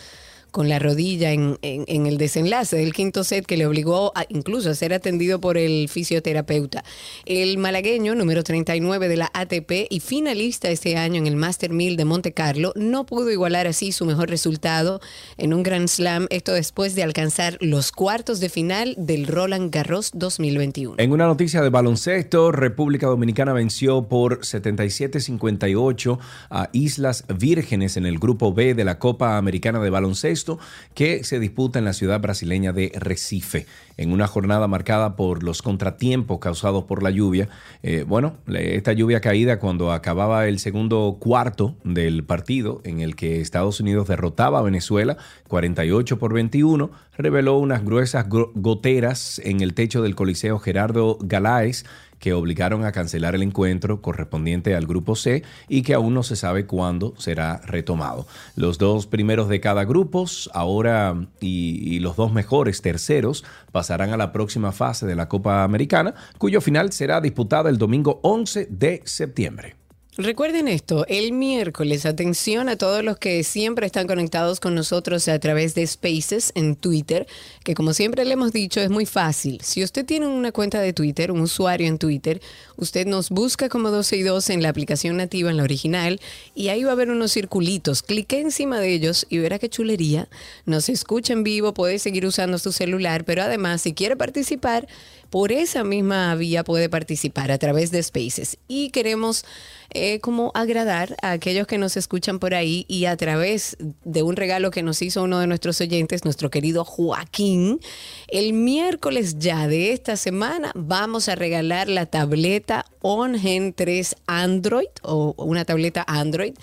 con 0.57 0.69
la 0.69 0.79
rodilla 0.79 1.33
en, 1.33 1.59
el 1.61 2.17
desenlace 2.17 2.77
del 2.77 2.91
quinto 2.91 3.23
set 3.23 3.45
que 3.45 3.57
le 3.57 3.67
obligó 3.67 4.11
a, 4.15 4.25
incluso 4.27 4.71
a 4.71 4.73
ser 4.73 4.91
atendido 4.91 5.39
por 5.39 5.55
el 5.55 5.87
fisioterapeuta. 5.87 6.83
El 7.27 7.59
malagueño, 7.59 8.15
número 8.15 8.43
39 8.43 9.07
de 9.07 9.17
la 9.17 9.29
ATP 9.35 9.85
y 9.87 9.99
finalista 9.99 10.71
este 10.71 10.97
año 10.97 11.17
en 11.17 11.27
el 11.27 11.35
Master 11.35 11.69
1000 11.69 11.95
de 11.95 12.05
Monte 12.05 12.31
Carlo, 12.31 12.73
no 12.75 13.05
pudo 13.05 13.29
igualar 13.29 13.67
así 13.67 13.91
su 13.91 14.05
mejor 14.05 14.31
resultado 14.31 14.99
en 15.37 15.53
un 15.53 15.61
Grand 15.61 15.89
Slam, 15.89 16.25
esto 16.31 16.53
después 16.53 16.95
de 16.95 17.03
alcanzar 17.03 17.59
los 17.61 17.91
cuartos 17.91 18.39
de 18.39 18.49
final 18.49 18.95
del 18.97 19.27
Roland 19.27 19.71
Garros 19.71 20.09
2021. 20.15 20.95
En 20.97 21.11
una 21.11 21.27
noticia 21.27 21.61
de 21.61 21.69
baloncesto, 21.69 22.51
República 22.51 23.05
Dominicana 23.05 23.53
venció 23.53 24.07
por 24.07 24.39
77-58 24.39 26.17
a 26.49 26.69
Islas 26.73 27.25
Vírgenes 27.37 27.95
en 27.95 28.07
el 28.07 28.17
grupo 28.17 28.55
B 28.55 28.73
de 28.73 28.85
la 28.85 28.97
Copa 28.97 29.37
Americana 29.37 29.79
de 29.79 29.91
Baloncesto 29.91 30.46
que 30.93 31.23
se 31.23 31.39
disputa 31.39 31.79
en 31.79 31.86
la 31.86 31.93
ciudad 31.93 32.19
brasileña 32.19 32.73
de 32.73 32.91
Recife. 32.95 33.65
En 33.97 34.12
una 34.12 34.27
jornada 34.27 34.67
marcada 34.67 35.15
por 35.15 35.43
los 35.43 35.62
contratiempos 35.62 36.39
causados 36.39 36.83
por 36.83 37.01
la 37.01 37.10
lluvia. 37.10 37.49
Eh, 37.81 38.05
bueno, 38.07 38.38
esta 38.47 38.93
lluvia 38.93 39.21
caída 39.21 39.60
cuando 39.60 39.91
acababa 39.91 40.47
el 40.47 40.60
segundo 40.60 41.17
cuarto 41.19 41.75
del 41.83 42.23
partido 42.23 42.81
en 42.83 43.01
el 43.01 43.15
que 43.15 43.41
Estados 43.41 43.79
Unidos 43.79 44.07
derrotaba 44.07 44.60
a 44.60 44.62
Venezuela 44.63 45.17
48 45.47 46.19
por 46.19 46.33
21, 46.33 46.91
reveló 47.17 47.57
unas 47.57 47.83
gruesas 47.83 48.27
goteras 48.29 49.41
en 49.43 49.62
el 49.62 49.73
techo 49.73 50.01
del 50.01 50.15
Coliseo 50.15 50.60
Gerardo 50.60 51.17
Galáez 51.21 51.86
que 52.19 52.34
obligaron 52.34 52.86
a 52.86 52.91
cancelar 52.91 53.36
el 53.36 53.43
encuentro 53.43 54.01
correspondiente 54.01 54.75
al 54.75 54.86
grupo 54.86 55.15
C 55.15 55.43
y 55.67 55.82
que 55.82 55.93
aún 55.93 56.13
no 56.13 56.23
se 56.23 56.36
sabe 56.36 56.65
cuándo 56.65 57.13
será 57.17 57.58
retomado. 57.65 58.27
Los 58.56 58.77
dos 58.77 59.08
primeros 59.08 59.49
de 59.49 59.60
cada 59.60 59.86
grupo 59.86 60.25
ahora 60.53 61.15
y, 61.39 61.99
los 61.99 62.15
dos 62.15 62.32
mejores 62.32 62.82
terceros 62.82 63.43
pasarán 63.71 64.12
a 64.12 64.17
la 64.17 64.32
próxima 64.32 64.71
fase 64.71 65.06
de 65.06 65.15
la 65.15 65.27
Copa 65.27 65.63
Americana, 65.63 66.13
cuyo 66.38 66.62
final 66.62 66.91
será 66.91 67.21
disputada 67.21 67.69
el 67.69 67.77
domingo 67.77 68.19
11 68.23 68.67
de 68.69 69.01
septiembre. 69.06 69.75
Recuerden 70.19 70.67
esto, 70.67 71.06
el 71.08 71.32
miércoles, 71.32 72.08
atención 72.08 72.69
a 72.69 72.75
todos 72.75 73.03
los 73.03 73.19
que 73.19 73.43
siempre 73.43 73.86
están 73.86 74.08
conectados 74.08 74.60
con 74.60 74.73
nosotros 74.73 75.27
a 75.27 75.38
través 75.38 75.75
de 75.75 75.85
Spaces 75.85 76.54
en 76.56 76.75
Twitter, 76.75 77.27
que 77.63 77.75
como 77.75 77.94
siempre 77.94 78.25
le 78.25 78.33
hemos 78.33 78.52
dicho 78.52 78.81
es 78.81 78.89
muy 78.89 79.06
fácil. 79.06 79.62
Si 79.62 79.83
usted 79.83 80.08
tiene 80.08 80.25
una 80.25 80.52
cuenta 80.52 80.81
de 80.81 80.91
Twitter, 80.91 81.31
un 81.31 81.41
usuario 81.41 81.85
en 81.85 82.00
Twitter, 82.00 82.41
usted 82.77 83.06
nos 83.06 83.29
busca 83.29 83.69
como 83.69 83.91
12 83.91 84.17
y 84.17 84.23
2 84.23 84.50
en 84.50 84.63
la 84.63 84.69
aplicación 84.69 85.17
nativa, 85.17 85.52
en 85.52 85.58
la 85.58 85.63
original, 85.63 86.19
y 86.56 86.69
ahí 86.69 86.83
va 86.83 86.89
a 86.89 86.94
haber 86.94 87.12
unos 87.12 87.33
circulitos. 87.33 88.02
Clique 88.02 88.39
encima 88.39 88.79
de 88.79 88.91
ellos 88.91 89.27
y 89.29 89.37
verá 89.37 89.60
qué 89.60 89.69
chulería. 89.69 90.29
Nos 90.65 90.89
escucha 90.89 91.33
en 91.33 91.44
vivo, 91.44 91.75
puede 91.75 92.00
seguir 92.00 92.25
usando 92.25 92.58
su 92.58 92.71
celular, 92.71 93.23
pero 93.23 93.44
además 93.44 93.83
si 93.83 93.94
quiere 93.94 94.15
participar, 94.15 94.87
por 95.29 95.52
esa 95.52 95.83
misma 95.83 96.33
vía 96.35 96.63
puede 96.63 96.89
participar 96.89 97.52
a 97.52 97.58
través 97.58 97.91
de 97.91 98.02
Spaces. 98.02 98.58
Y 98.67 98.89
queremos 98.89 99.46
eh, 99.94 100.19
como 100.19 100.52
agradar 100.54 101.15
a 101.21 101.31
aquellos 101.31 101.67
que 101.67 101.77
nos 101.77 101.98
escuchan 101.98 102.40
por 102.40 102.54
ahí 102.54 102.85
y 102.88 103.06
a 103.06 103.15
través 103.17 103.77
de 104.04 104.23
un 104.23 104.35
regalo 104.35 104.71
que 104.71 104.83
nos 104.83 105.02
hizo 105.02 105.23
uno 105.23 105.40
de 105.40 105.48
nuestros 105.48 105.79
oyentes, 105.81 106.25
nuestro 106.25 106.50
querido 106.50 106.85
Joaquín, 106.85 107.79
el 108.27 108.54
miércoles 108.54 109.40
ya 109.40 109.67
de 109.67 109.94
esta 109.94 110.17
semana 110.17 110.71
vamos 110.75 111.29
a 111.29 111.35
regalar 111.35 111.88
la 111.90 112.06
tableta 112.06 112.85
On 113.02 113.40
Gen 113.40 113.73
3 113.73 114.15
Android 114.27 114.90
o 115.04 115.33
una 115.38 115.65
tableta 115.65 116.04
Android 116.08 116.54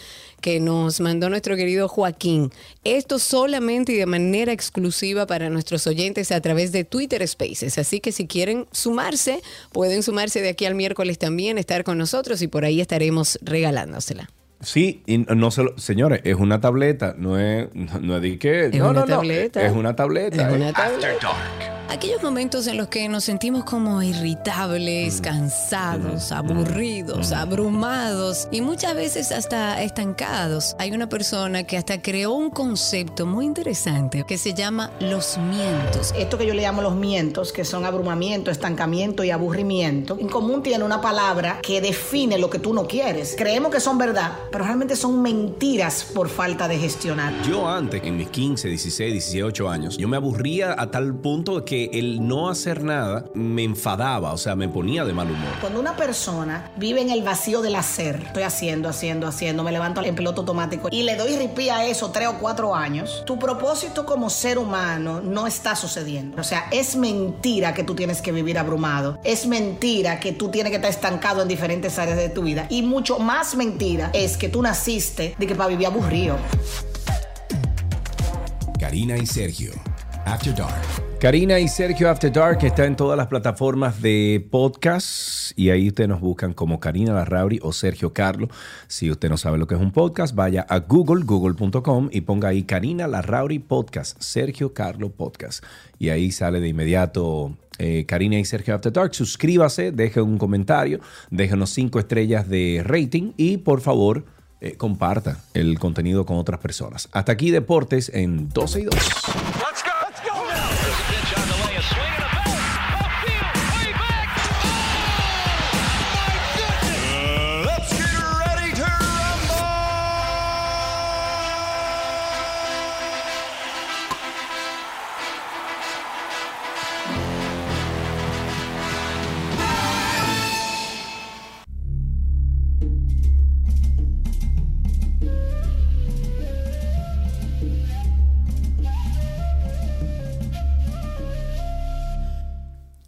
que 0.45 0.61
nos 0.61 1.01
mandó 1.01 1.31
nuestro 1.31 1.57
querido 1.57 1.89
Joaquín. 1.89 2.51
Esto 2.85 3.19
solamente 3.19 3.93
y 3.93 3.97
de 3.97 4.05
manera 4.05 4.53
exclusiva 4.53 5.27
para 5.27 5.49
nuestros 5.49 5.87
oyentes 5.87 6.31
a 6.33 6.41
través 6.43 6.71
de 6.71 6.85
Twitter 6.85 7.27
Spaces. 7.27 7.79
Así 7.79 7.99
que 8.01 8.13
si 8.13 8.27
quieren 8.27 8.67
sumarse, 8.71 9.41
pueden 9.73 10.03
sumarse 10.03 10.43
de 10.43 10.51
aquí 10.51 10.67
al 10.67 10.75
miércoles 10.75 11.19
también, 11.19 11.57
estar 11.57 11.83
con 11.83 11.97
nosotros 11.97 12.43
y 12.43 12.47
por 12.49 12.67
ahí 12.67 12.83
estaremos 12.83 13.39
regalándosela. 13.41 14.29
Sí, 14.61 15.03
y 15.07 15.17
no 15.17 15.51
se 15.51 15.63
lo- 15.63 15.79
señores, 15.79 16.21
es 16.25 16.35
una 16.35 16.61
tableta, 16.61 17.15
no 17.17 17.39
es, 17.39 17.69
no 17.75 18.17
es 18.17 18.23
de 18.23 18.39
qué. 18.39 18.67
Es 18.67 18.75
no, 18.75 18.91
una 18.91 19.01
no, 19.01 19.07
no, 19.07 19.17
tableta. 19.17 19.65
Es 19.67 19.73
una 19.73 19.97
tableta. 19.97 20.47
Es 20.51 20.55
una 20.55 20.73
tableta. 20.75 21.09
After 21.09 21.19
Dark. 21.23 21.74
Aquellos 21.89 22.23
momentos 22.23 22.67
en 22.67 22.79
los 22.79 22.89
que 22.89 23.09
nos 23.09 23.25
sentimos 23.25 23.65
como 23.65 24.03
irritables, 24.03 25.21
cansados, 25.21 26.33
aburridos, 26.33 27.31
abrumados 27.31 28.49
y 28.51 28.63
muchas 28.63 28.97
veces 28.97 29.31
hasta 29.31 29.83
estancados. 29.83 30.75
Hay 30.79 30.93
una 30.93 31.09
persona 31.09 31.65
que 31.65 31.77
hasta 31.77 32.01
creó 32.01 32.33
un 32.33 32.51
concepto 32.51 33.27
muy 33.27 33.45
interesante 33.45 34.25
que 34.27 34.39
se 34.39 34.55
llama 34.55 34.91
los 34.99 35.37
mientos. 35.39 36.15
Esto 36.17 36.39
que 36.39 36.47
yo 36.47 36.55
le 36.55 36.63
llamo 36.63 36.81
los 36.81 36.97
mientos, 36.97 37.53
que 37.53 37.65
son 37.65 37.85
abrumamiento, 37.85 38.51
estancamiento 38.51 39.23
y 39.23 39.31
aburrimiento, 39.31 40.17
en 40.19 40.29
común 40.29 40.63
tiene 40.63 40.85
una 40.85 41.03
palabra 41.03 41.59
que 41.63 41.83
define 41.83 42.39
lo 42.39 42.49
que 42.49 42.59
tú 42.59 42.73
no 42.73 42.89
quieres. 42.89 43.35
Creemos 43.37 43.71
que 43.71 43.81
son 43.81 43.99
verdad, 43.99 44.33
pero 44.51 44.65
realmente 44.65 44.97
son 44.97 45.21
mentiras 45.21 46.05
por 46.15 46.31
falta 46.31 46.67
de 46.67 46.79
gestionar. 46.79 47.35
Yo 47.43 47.69
antes, 47.69 48.03
en 48.03 48.17
mis 48.17 48.29
15, 48.29 48.69
16, 48.69 49.13
18 49.13 49.69
años, 49.69 49.99
yo 49.99 50.09
me 50.09 50.17
aburría 50.17 50.75
a 50.77 50.91
tal 50.91 51.15
punto 51.15 51.65
que 51.65 51.74
el 51.75 52.27
no 52.27 52.49
hacer 52.49 52.83
nada 52.83 53.25
me 53.35 53.65
enfadaba, 53.65 54.33
o 54.33 54.39
sea, 54.39 54.55
me 54.57 54.69
ponía 54.69 55.05
de 55.05 55.13
mal 55.13 55.31
humor. 55.31 55.51
Cuando 55.61 55.81
una 55.81 55.97
persona 55.97 56.71
vive 56.77 57.01
en 57.01 57.11
el 57.11 57.23
vacío 57.23 57.63
del 57.63 57.75
hacer, 57.77 58.23
estoy 58.27 58.43
haciendo, 58.43 58.89
haciendo, 58.89 59.27
haciendo, 59.27 59.63
me 59.63 59.73
levanto 59.73 60.03
en 60.03 60.15
piloto 60.15 60.43
automático 60.43 60.89
y 60.91 61.03
le 61.03 61.17
doy 61.17 61.37
ripí 61.37 61.69
a 61.69 61.85
eso 61.87 62.11
tres 62.11 62.29
o 62.29 62.39
cuatro 62.39 62.75
años, 62.75 63.23
tu 63.27 63.39
propósito 63.39 64.07
como 64.07 64.31
ser 64.31 64.59
humano 64.59 65.21
no 65.21 65.47
está 65.47 65.77
sucediendo. 65.77 66.41
O 66.41 66.45
sea, 66.45 66.69
es 66.71 66.97
mentira 66.97 67.75
que 67.75 67.85
tú 67.85 67.95
tienes 67.95 68.23
que 68.23 68.33
vivir 68.33 68.59
abrumado. 68.59 69.19
Es 69.25 69.47
mentira 69.47 70.21
que 70.21 70.33
tú 70.33 70.51
tienes 70.51 70.71
que 70.71 70.77
estar 70.77 70.91
estancado 70.91 71.43
en 71.43 71.49
diferentes 71.49 71.99
áreas 71.99 72.17
de 72.17 72.29
tu 72.29 72.43
vida. 72.43 72.67
Y 72.71 72.83
mucho 72.83 73.19
más 73.19 73.57
mentira 73.57 74.11
es 74.13 74.37
que 74.37 74.49
tú 74.49 74.63
naciste 74.63 75.35
de 75.39 75.47
que 75.47 75.55
para 75.55 75.69
vivir 75.69 75.87
aburrido. 75.87 76.37
Karina 78.79 79.17
y 79.17 79.27
Sergio. 79.27 79.73
After 80.27 80.55
Dark. 80.55 81.14
Karina 81.25 81.59
y 81.59 81.69
Sergio 81.69 82.11
After 82.11 82.31
Dark 82.31 82.59
está 82.65 82.85
en 82.85 82.97
todas 82.97 83.17
las 83.17 83.29
plataformas 83.29 84.03
de 84.03 84.47
podcast 84.51 85.59
y 85.59 85.71
ahí 85.71 85.89
ustedes 85.89 86.11
nos 86.11 86.21
buscan 86.21 86.53
como 86.53 86.81
Karina 86.81 87.15
Larrauri 87.15 87.61
o 87.63 87.73
Sergio 87.73 88.13
Carlo. 88.13 88.51
Si 88.89 89.11
usted 89.11 89.31
no 89.31 89.39
sabe 89.39 89.57
lo 89.57 89.67
que 89.67 89.75
es 89.75 89.81
un 89.81 89.91
podcast, 89.91 90.35
vaya 90.35 90.67
a 90.69 90.81
Google, 90.81 91.25
google.com 91.25 92.11
y 92.13 92.21
ponga 92.21 92.49
ahí 92.49 92.65
Karina 92.65 93.09
Larrauri 93.09 93.59
Podcast, 93.59 94.21
Sergio 94.21 94.75
Carlo 94.75 95.13
Podcast. 95.13 95.65
Y 95.99 96.11
ahí 96.11 96.31
sale 96.31 96.61
de 96.61 96.69
inmediato 96.69 97.57
eh, 97.79 98.05
Karina 98.07 98.39
y 98.39 98.45
Sergio 98.45 98.75
After 98.75 98.93
Dark. 98.93 99.15
Suscríbase, 99.15 99.93
deje 99.93 100.21
un 100.21 100.37
comentario, 100.37 101.01
déjenos 101.31 101.71
cinco 101.71 102.01
estrellas 102.01 102.51
de 102.51 102.83
rating 102.85 103.33
y 103.39 103.57
por 103.57 103.81
favor 103.81 104.27
eh, 104.61 104.77
comparta 104.77 105.43
el 105.55 105.79
contenido 105.79 106.27
con 106.27 106.37
otras 106.37 106.61
personas. 106.61 107.09
Hasta 107.13 107.33
aquí 107.33 107.51
Deportes 107.51 108.11
en 108.13 108.51
12 108.51 108.81
y 108.83 108.85
2. 108.85 108.95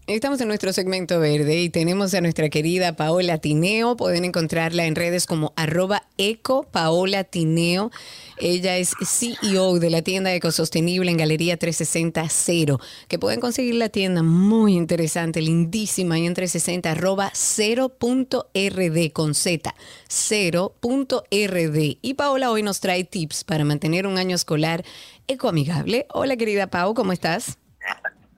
Estamos 0.08 0.40
en 0.40 0.46
nuestro 0.46 0.72
segmento 0.72 1.18
verde 1.18 1.62
y 1.62 1.68
tenemos 1.68 2.14
a 2.14 2.20
nuestra 2.20 2.48
querida 2.48 2.94
Paola 2.94 3.38
Tineo. 3.38 3.96
Pueden 3.96 4.24
encontrarla 4.24 4.86
en 4.86 4.94
redes 4.94 5.26
como 5.26 5.52
arroba 5.56 6.04
eco 6.16 6.62
Paola 6.62 7.24
Tineo. 7.24 7.90
Ella 8.38 8.76
es 8.76 8.94
CEO 9.04 9.80
de 9.80 9.90
la 9.90 10.02
tienda 10.02 10.32
ecosostenible 10.32 11.10
en 11.10 11.16
Galería 11.16 11.56
360 11.56 12.24
Cero, 12.28 12.78
que 13.08 13.18
pueden 13.18 13.40
conseguir 13.40 13.74
la 13.74 13.88
tienda 13.88 14.22
muy 14.22 14.74
interesante, 14.76 15.42
lindísima, 15.42 16.20
y 16.20 16.26
en 16.26 16.34
360 16.34 16.88
arroba 16.88 17.32
0.rd 17.34 19.12
con 19.12 19.34
Z, 19.34 19.74
0.rd. 20.08 21.98
Y 22.00 22.14
Paola 22.14 22.52
hoy 22.52 22.62
nos 22.62 22.78
trae 22.78 23.02
tips 23.02 23.42
para 23.42 23.64
mantener 23.64 24.06
un 24.06 24.18
año 24.18 24.36
escolar 24.36 24.84
ecoamigable. 25.26 26.06
Hola 26.14 26.36
querida 26.36 26.68
Pau, 26.68 26.94
¿cómo 26.94 27.12
estás? 27.12 27.58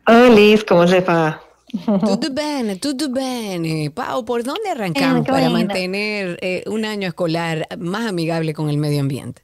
Hola, 0.07 0.65
¿cómo 0.67 0.87
se 0.87 1.01
va? 1.01 1.43
Tutto 1.71 2.33
bene, 2.33 2.77
tutto 2.77 3.11
bene. 3.11 3.91
Pau, 3.91 4.25
¿por 4.25 4.43
dónde 4.43 4.71
arrancamos 4.71 5.27
para 5.27 5.51
mantener 5.51 6.39
eh, 6.41 6.65
un 6.67 6.85
año 6.85 7.09
escolar 7.09 7.67
más 7.79 8.07
amigable 8.07 8.55
con 8.55 8.71
el 8.71 8.79
medio 8.79 9.01
ambiente? 9.01 9.43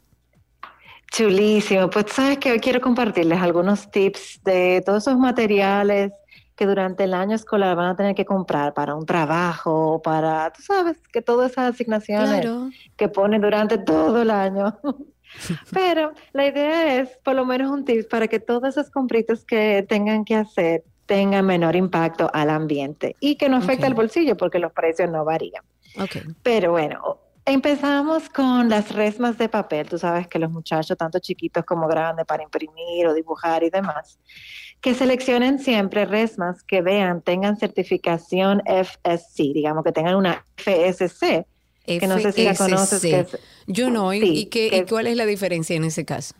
Chulísimo. 1.12 1.90
Pues 1.90 2.06
sabes 2.08 2.38
que 2.38 2.50
hoy 2.52 2.60
quiero 2.60 2.80
compartirles 2.80 3.40
algunos 3.40 3.90
tips 3.90 4.40
de 4.42 4.82
todos 4.84 5.06
esos 5.06 5.18
materiales 5.18 6.12
que 6.56 6.66
durante 6.66 7.04
el 7.04 7.14
año 7.14 7.34
escolar 7.34 7.76
van 7.76 7.90
a 7.90 7.96
tener 7.96 8.14
que 8.14 8.24
comprar 8.24 8.74
para 8.74 8.94
un 8.94 9.04
trabajo, 9.06 10.00
para, 10.02 10.52
tú 10.52 10.62
sabes, 10.62 10.96
que 11.12 11.20
todas 11.20 11.52
esas 11.52 11.74
asignaciones 11.74 12.28
Claro. 12.40 12.70
que 12.96 13.08
ponen 13.08 13.42
durante 13.42 13.76
todo 13.78 14.22
el 14.22 14.30
año. 14.30 14.78
Pero 15.72 16.12
la 16.32 16.46
idea 16.46 17.00
es 17.00 17.10
por 17.24 17.34
lo 17.34 17.44
menos 17.44 17.70
un 17.70 17.84
tip 17.84 18.08
para 18.08 18.28
que 18.28 18.38
todas 18.38 18.76
esas 18.76 18.90
compritas 18.90 19.44
que 19.44 19.84
tengan 19.88 20.24
que 20.24 20.36
hacer 20.36 20.84
tengan 21.06 21.44
menor 21.46 21.76
impacto 21.76 22.30
al 22.32 22.50
ambiente 22.50 23.16
y 23.20 23.36
que 23.36 23.48
no 23.48 23.56
afecte 23.58 23.84
Ok. 23.84 23.88
al 23.88 23.94
bolsillo 23.94 24.36
porque 24.36 24.58
los 24.58 24.72
precios 24.72 25.10
no 25.10 25.24
varían. 25.24 25.62
Ok. 26.00 26.16
Pero 26.42 26.72
bueno, 26.72 27.18
empezamos 27.44 28.28
con 28.30 28.68
las 28.68 28.92
resmas 28.92 29.36
de 29.38 29.48
papel. 29.48 29.88
Tú 29.88 29.98
sabes 29.98 30.26
que 30.28 30.38
los 30.38 30.50
muchachos, 30.50 30.96
tanto 30.96 31.18
chiquitos 31.18 31.64
como 31.64 31.86
grandes, 31.88 32.24
para 32.26 32.42
imprimir 32.42 33.06
o 33.06 33.14
dibujar 33.14 33.62
y 33.62 33.70
demás, 33.70 34.18
que 34.80 34.94
seleccionen 34.94 35.58
siempre 35.58 36.04
resmas 36.04 36.62
que 36.62 36.82
vean, 36.82 37.22
tengan 37.22 37.56
certificación 37.56 38.62
FSC, 38.66 39.52
digamos 39.54 39.84
que 39.84 39.92
tengan 39.92 40.16
una 40.16 40.44
FSC, 40.56 41.46
que 41.86 42.06
no 42.06 42.18
sé 42.18 42.32
si 42.32 42.44
la 42.44 42.54
conoces. 42.54 43.00
Que 43.00 43.20
es, 43.20 43.38
Yo 43.66 43.90
no. 43.90 44.12
¿Y, 44.14 44.20
Sí, 44.20 44.32
y 44.40 44.46
qué- 44.46 44.70
que 44.70 44.76
y 44.78 44.84
cuál 44.86 45.06
es 45.06 45.16
la 45.16 45.26
diferencia 45.26 45.76
en 45.76 45.84
ese 45.84 46.04
caso? 46.04 46.34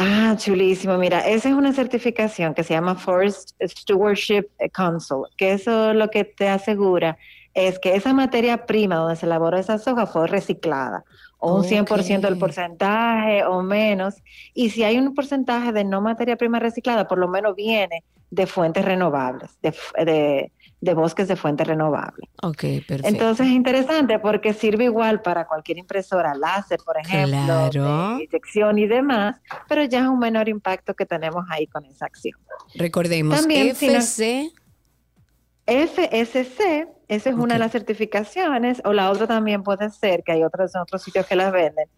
Ah, 0.00 0.36
chulísimo. 0.38 0.96
Mira, 0.96 1.26
esa 1.26 1.48
es 1.48 1.54
una 1.56 1.72
certificación 1.72 2.54
que 2.54 2.62
se 2.62 2.72
llama 2.72 2.94
Forest 2.94 3.60
Stewardship 3.60 4.44
Council, 4.72 5.22
que 5.36 5.52
eso 5.52 5.92
lo 5.92 6.08
que 6.08 6.22
te 6.22 6.48
asegura 6.48 7.18
es 7.52 7.80
que 7.80 7.96
esa 7.96 8.14
materia 8.14 8.64
prima 8.64 8.94
donde 8.94 9.16
se 9.16 9.26
elaboró 9.26 9.58
esa 9.58 9.76
soja 9.78 10.06
fue 10.06 10.28
reciclada, 10.28 11.02
o 11.38 11.56
un 11.56 11.64
100% 11.64 12.20
del 12.20 12.38
porcentaje 12.38 13.44
o 13.44 13.60
menos. 13.64 14.14
Y 14.54 14.70
si 14.70 14.84
hay 14.84 14.98
un 14.98 15.12
porcentaje 15.16 15.72
de 15.72 15.82
no 15.82 16.00
materia 16.00 16.36
prima 16.36 16.60
reciclada, 16.60 17.08
por 17.08 17.18
lo 17.18 17.26
menos 17.26 17.56
viene 17.56 18.04
de 18.30 18.46
fuentes 18.46 18.84
renovables, 18.84 19.58
de, 19.62 19.74
de 20.04 20.52
de 20.80 20.94
bosques 20.94 21.26
de 21.26 21.34
fuente 21.34 21.64
renovable. 21.64 22.28
Ok, 22.42 22.60
perfecto. 22.86 23.06
Entonces 23.08 23.46
es 23.48 23.52
interesante 23.52 24.18
porque 24.20 24.52
sirve 24.52 24.84
igual 24.84 25.22
para 25.22 25.46
cualquier 25.46 25.78
impresora 25.78 26.34
láser, 26.34 26.78
por 26.84 26.96
ejemplo, 26.98 27.36
Claro. 27.44 28.16
de 28.18 28.24
inyección 28.24 28.78
y 28.78 28.86
demás, 28.86 29.40
pero 29.68 29.82
ya 29.84 30.00
es 30.02 30.06
un 30.06 30.18
menor 30.20 30.48
impacto 30.48 30.94
que 30.94 31.04
tenemos 31.04 31.44
ahí 31.50 31.66
con 31.66 31.84
esa 31.84 32.06
acción. 32.06 32.38
Recordemos, 32.76 33.40
También, 33.40 33.74
si 33.74 33.88
no- 33.88 33.94
FC. 33.98 34.52
FSC, 35.66 36.86
esa 37.08 37.30
es 37.30 37.36
una 37.36 37.54
de 37.54 37.58
las 37.60 37.72
certificaciones, 37.72 38.80
o 38.84 38.92
la 38.92 39.10
otra 39.10 39.26
también 39.26 39.62
puede 39.62 39.90
ser, 39.90 40.22
que 40.22 40.32
hay 40.32 40.42
otros, 40.42 40.72
otros 40.76 41.02
sitios 41.02 41.26
que 41.26 41.36
las 41.36 41.52
venden, 41.52 41.88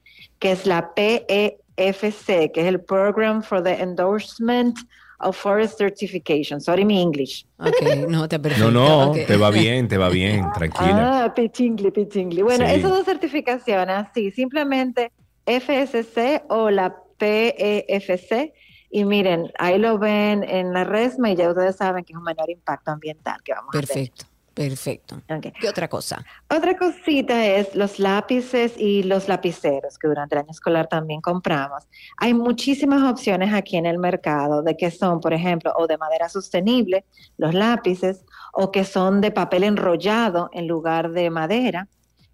que 0.41 0.53
es 0.53 0.67
la 0.67 0.93
PEFC, 0.95 2.51
que 2.53 2.61
es 2.63 2.67
el 2.67 2.81
Program 2.81 3.43
for 3.43 3.63
the 3.63 3.81
Endorsement 3.81 4.77
of 5.21 5.37
Forest 5.37 5.79
Certification. 5.79 6.61
Sorry, 6.61 6.85
mi 6.85 7.01
English. 7.01 7.45
Ok, 7.59 8.07
no, 8.09 8.29
te 8.29 8.39
perfecto. 8.39 8.71
No, 8.71 9.07
no, 9.07 9.13
te 9.13 9.37
va 9.37 9.51
bien, 9.51 9.87
te 9.89 9.99
va 9.99 10.09
bien, 10.09 10.45
tranquila. 10.55 11.25
Ah, 11.25 11.35
pichingli, 11.35 11.91
pichingli. 11.91 12.43
Bueno, 12.43 12.67
Sí. 12.67 12.75
esas 12.75 12.91
dos 12.91 13.05
certificaciones, 13.05 14.07
sí, 14.15 14.31
simplemente 14.31 15.13
FSC 15.47 16.45
o 16.49 16.71
la 16.71 16.95
PEFC. 17.19 18.53
Y 18.93 19.05
miren, 19.05 19.53
ahí 19.59 19.79
lo 19.79 19.99
ven 19.99 20.43
en 20.43 20.73
la 20.73 20.83
resma 20.83 21.31
y 21.31 21.37
ya 21.37 21.49
ustedes 21.49 21.77
saben 21.77 22.05
que 22.05 22.13
es 22.13 22.17
un 22.17 22.25
menor 22.25 22.51
impacto 22.51 22.91
ambiental 22.91 23.37
que 23.45 23.53
vamos 23.53 23.69
a 23.69 23.79
Perfecto, 23.79 24.27
perfecto. 24.55 25.21
¿Qué 25.61 25.69
otra 25.69 25.89
cosa? 25.89 26.25
Otra 26.49 26.77
cosita 26.77 27.47
es 27.47 27.75
los 27.75 27.99
lápices 27.99 28.75
y 28.77 29.03
los 29.03 29.29
lapiceros 29.29 29.99
que 29.99 30.09
durante 30.09 30.35
el 30.35 30.41
año 30.41 30.51
escolar 30.51 30.89
también 30.89 31.21
compramos. 31.21 31.85
Hay 32.19 32.35
muchísimas 32.35 33.03
opciones 33.03 33.53
aquí 33.55 33.77
en 33.77 33.87
el 33.87 33.99
mercado 33.99 34.63
de 34.63 34.77
que 34.77 34.91
son, 34.91 35.21
por 35.21 35.33
ejemplo, 35.33 35.73
o 35.77 35.87
de 35.87 35.99
madera 35.99 36.29
sostenible, 36.29 37.05
los 37.37 37.55
lápices, 37.55 38.25
o 38.53 38.71
que 38.71 38.85
son 38.85 39.21
de 39.21 39.31
papel 39.31 39.65
enrollado 39.65 40.51
en 40.53 40.67
lugar 40.67 41.11
de 41.13 41.31
madera 41.31 41.89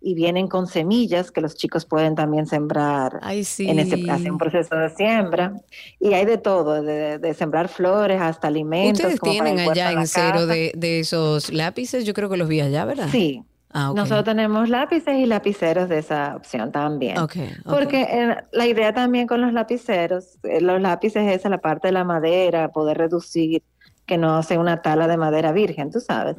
y 0.07 0.15
vienen 0.15 0.47
con 0.47 0.69
semillas 0.69 1.33
que 1.33 1.41
los 1.41 1.57
chicos 1.57 1.85
pueden 1.85 2.15
también 2.15 2.47
sembrar 2.47 3.19
Ay, 3.23 3.43
sí. 3.43 3.69
en 3.69 3.81
ese 3.81 4.09
hacer 4.09 4.31
un 4.31 4.39
proceso 4.39 4.77
de 4.77 4.89
siembra. 4.91 5.55
Y 5.99 6.13
hay 6.13 6.25
de 6.25 6.39
todo, 6.39 6.81
de, 6.81 7.19
de 7.19 7.35
sembrar 7.35 7.67
flores 7.67 8.21
hasta 8.21 8.47
alimentos. 8.47 9.01
Ustedes 9.01 9.19
como 9.19 9.33
tienen 9.33 9.59
allá 9.59 9.91
en 9.91 10.07
cero 10.07 10.47
de, 10.47 10.71
de 10.77 11.01
esos 11.01 11.53
lápices, 11.53 12.05
yo 12.05 12.15
creo 12.15 12.29
que 12.29 12.37
los 12.37 12.47
vi 12.47 12.61
allá, 12.61 12.85
¿verdad? 12.85 13.09
Sí. 13.11 13.43
Ah. 13.73 13.93
Nosotros 13.97 14.25
tenemos 14.25 14.69
lápices 14.69 15.19
y 15.19 15.27
lapiceros 15.27 15.89
de 15.89 15.99
esa 15.99 16.37
opción 16.37 16.71
también. 16.71 17.17
Porque 17.65 18.03
eh, 18.03 18.37
la 18.53 18.67
idea 18.69 18.95
también 18.95 19.27
con 19.27 19.41
los 19.41 19.53
lapiceros, 19.53 20.39
eh, 20.45 20.61
los 20.61 20.81
lápices 20.81 21.27
es 21.27 21.51
la 21.51 21.59
parte 21.59 21.89
de 21.89 21.93
la 21.93 22.05
madera, 22.05 22.69
poder 22.69 22.97
reducir 22.97 23.65
que 24.07 24.17
no 24.19 24.43
sea 24.43 24.61
una 24.61 24.83
tala 24.83 25.09
de 25.09 25.17
madera 25.17 25.53
virgen, 25.53 25.91
tú 25.91 26.01
sabes. 26.01 26.37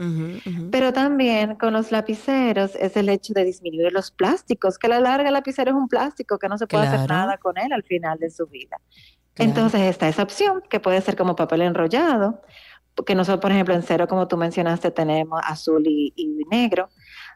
Pero 0.72 0.94
también 0.94 1.56
con 1.56 1.74
los 1.74 1.92
lapiceros 1.92 2.76
es 2.76 2.96
el 2.96 3.10
hecho 3.10 3.34
de 3.34 3.44
disminuir 3.44 3.92
los 3.92 4.10
plásticos, 4.12 4.78
que 4.78 4.88
a 4.88 4.92
la 4.92 5.00
larga 5.02 5.28
el 5.28 5.34
lapicero 5.34 5.72
es 5.72 5.78
un 5.78 5.90
plástico 5.90 6.40
que 6.40 6.48
no 6.48 6.58
se 6.58 6.66
puede 6.66 6.88
hacer 6.88 7.10
nada 7.10 7.38
con 7.38 7.58
él 7.58 7.74
al 7.74 7.84
final 7.84 8.18
de 8.20 8.30
su 8.30 8.48
vida. 8.48 8.80
Claro. 9.34 9.50
Entonces 9.50 9.82
está 9.82 10.08
esa 10.08 10.24
opción 10.24 10.64
que 10.70 10.80
puede 10.80 11.02
ser 11.02 11.16
como 11.16 11.36
papel 11.36 11.62
enrollado, 11.62 12.42
que 13.06 13.14
nosotros, 13.14 13.42
por 13.42 13.52
ejemplo, 13.52 13.76
en 13.76 13.84
cero, 13.84 14.08
como 14.08 14.28
tú 14.28 14.38
mencionaste, 14.38 14.90
tenemos 14.90 15.40
azul 15.44 15.84
y, 15.86 16.14
y 16.16 16.46
negro, 16.50 16.90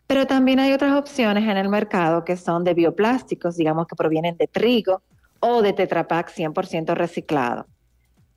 pero 0.08 0.26
también 0.26 0.60
hay 0.60 0.74
otras 0.74 0.94
opciones 0.98 1.44
en 1.44 1.58
el 1.58 1.70
mercado 1.70 2.24
que 2.24 2.38
son 2.38 2.64
de 2.64 2.74
bioplásticos, 2.74 3.58
digamos 3.58 3.86
que 3.86 3.96
provienen 3.96 4.38
de 4.38 4.48
trigo 4.48 5.04
o 5.40 5.62
de 5.62 5.74
Tetra 5.74 6.08
Pak 6.08 6.32
100% 6.32 6.96
reciclado. 6.96 7.68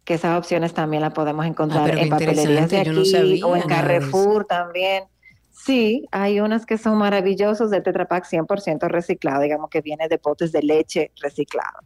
Que 0.04 0.14
esas 0.14 0.38
opciones 0.38 0.74
también 0.74 1.02
las 1.02 1.14
podemos 1.14 1.46
encontrar 1.46 1.98
en 1.98 2.08
papelerías 2.10 2.68
de 2.70 2.84
no 2.84 3.00
aquí 3.00 3.10
sabía 3.10 3.46
o 3.46 3.56
en. 3.56 3.68
Carrefour 3.68 4.44
también. 4.44 5.04
Sí, 5.50 6.06
hay 6.10 6.40
unas 6.40 6.66
que 6.66 6.76
son 6.76 6.98
maravillosos 6.98 7.70
de 7.70 7.80
Tetra 7.80 8.06
Pak 8.06 8.26
100% 8.26 8.88
reciclado, 8.88 9.40
digamos 9.40 9.70
que 9.70 9.80
viene 9.80 10.08
de 10.08 10.18
potes 10.18 10.52
de 10.52 10.62
leche 10.62 11.12
reciclado. 11.22 11.78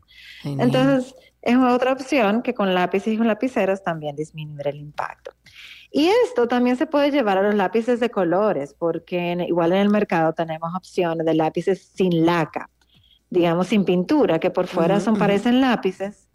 Genial. 0.42 0.66
Entonces, 0.66 1.14
es 1.42 1.56
otra 1.56 1.92
opción 1.92 2.42
que 2.42 2.54
con 2.54 2.74
lápices 2.74 3.12
y 3.14 3.18
con 3.18 3.26
lapiceros 3.28 3.82
también 3.84 4.16
disminuir 4.16 4.66
el 4.68 4.76
impacto. 4.76 5.32
Y 5.92 6.08
esto 6.24 6.48
también 6.48 6.76
se 6.76 6.86
puede 6.86 7.10
llevar 7.10 7.38
a 7.38 7.42
los 7.42 7.54
lápices 7.54 8.00
de 8.00 8.10
colores, 8.10 8.74
porque 8.76 9.32
en- 9.32 9.40
igual 9.42 9.72
en 9.72 9.78
el 9.78 9.90
mercado 9.90 10.32
tenemos 10.32 10.74
opciones 10.74 11.24
de 11.24 11.34
lápices 11.34 11.90
sin 11.94 12.26
laca, 12.26 12.68
digamos 13.30 13.68
sin 13.68 13.84
pintura, 13.84 14.38
que 14.40 14.50
por 14.50 14.66
fuera 14.66 14.96
Ujú, 14.96 15.04
son 15.04 15.12
ujú. 15.14 15.20
parecen 15.20 15.60
lápices. 15.60 16.27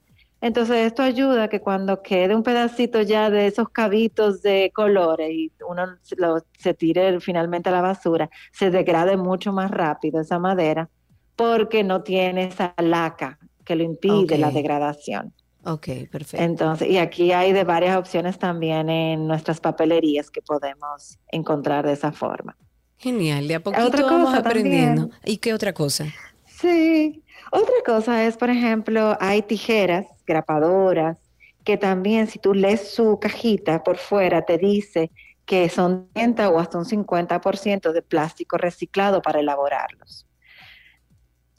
Entonces 0.44 0.86
esto 0.86 1.04
ayuda 1.04 1.44
a 1.44 1.48
que 1.48 1.62
cuando 1.62 2.02
quede 2.02 2.36
un 2.36 2.44
pedacito 2.44 3.02
ya 3.02 3.30
de 3.30 3.48
esos 3.48 3.70
cabitos 3.70 4.42
de 4.42 4.74
colores 4.76 5.32
y 5.32 5.54
uno 5.66 5.86
se 6.02 6.18
lo, 6.18 6.44
se 6.60 6.74
tire 6.74 7.18
finalmente 7.22 7.70
a 7.70 7.72
la 7.72 7.80
basura, 7.80 8.30
se 8.52 8.70
degrade 8.70 9.16
mucho 9.16 9.54
más 9.54 9.72
rápido 9.72 10.20
esa 10.20 10.40
madera 10.40 10.90
porque 11.38 11.86
no 11.86 12.04
tiene 12.04 12.44
esa 12.44 12.74
laca 12.78 13.40
que 13.64 13.78
lo 13.78 13.84
impide 13.84 14.38
la 14.38 14.52
degradación. 14.52 15.32
Ok, 15.64 15.88
perfecto. 16.12 16.44
Entonces, 16.44 16.90
y 16.90 16.98
aquí 16.98 17.32
hay 17.32 17.54
de 17.54 17.64
varias 17.64 17.96
opciones 17.96 18.38
también 18.38 18.90
en 18.90 19.26
nuestras 19.26 19.62
papelerías 19.62 20.30
que 20.30 20.42
podemos 20.42 21.20
encontrar 21.32 21.86
de 21.86 21.94
esa 21.94 22.12
forma. 22.12 22.58
Genial, 22.98 23.48
de 23.48 23.56
a 23.56 23.60
poquito 23.64 23.88
Otra 23.88 24.04
vamos 24.04 24.26
cosa 24.26 24.40
aprendiendo. 24.40 25.04
también. 25.04 25.22
¿Y 25.24 25.38
qué 25.38 25.54
otra 25.54 25.72
cosa? 25.72 26.08
Sí. 26.46 27.24
Otra 27.52 27.76
cosa 27.86 28.26
es, 28.26 28.36
por 28.36 28.50
ejemplo, 28.50 29.16
hay 29.22 29.42
tijeras, 29.42 30.06
grapadoras, 30.26 31.18
que 31.64 31.78
también 31.78 32.28
si 32.28 32.40
tú 32.40 32.54
lees 32.54 32.94
su 32.94 33.20
cajita 33.20 33.84
por 33.84 33.98
fuera 33.98 34.42
te 34.44 34.58
dice 34.58 35.12
que 35.46 35.70
son 35.70 36.10
30 36.14 36.50
o 36.50 36.60
hasta 36.60 36.78
un 36.78 36.86
50% 36.86 37.92
de 37.92 38.02
plástico 38.02 38.58
reciclado 38.58 39.22
para 39.22 39.40
elaborarlos. 39.40 40.26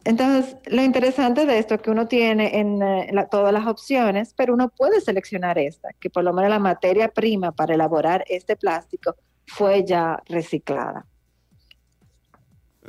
Entonces, 0.04 0.56
lo 0.66 0.82
interesante 0.82 1.46
de 1.46 1.58
esto 1.58 1.74
es 1.74 1.80
que 1.80 1.90
uno 1.90 2.06
tiene 2.06 2.58
en 2.58 2.82
eh, 2.82 3.26
todas 3.30 3.52
las 3.52 3.66
opciones, 3.66 4.34
pero 4.34 4.52
uno 4.52 4.68
puede 4.68 5.00
seleccionar 5.00 5.58
esta, 5.58 5.88
que 5.98 6.10
por 6.10 6.24
lo 6.24 6.32
menos 6.34 6.50
la 6.50 6.58
materia 6.58 7.08
prima 7.08 7.52
para 7.52 7.74
elaborar 7.74 8.24
este 8.28 8.54
plástico 8.56 9.16
fue 9.46 9.84
ya 9.84 10.22
reciclada. 10.26 11.06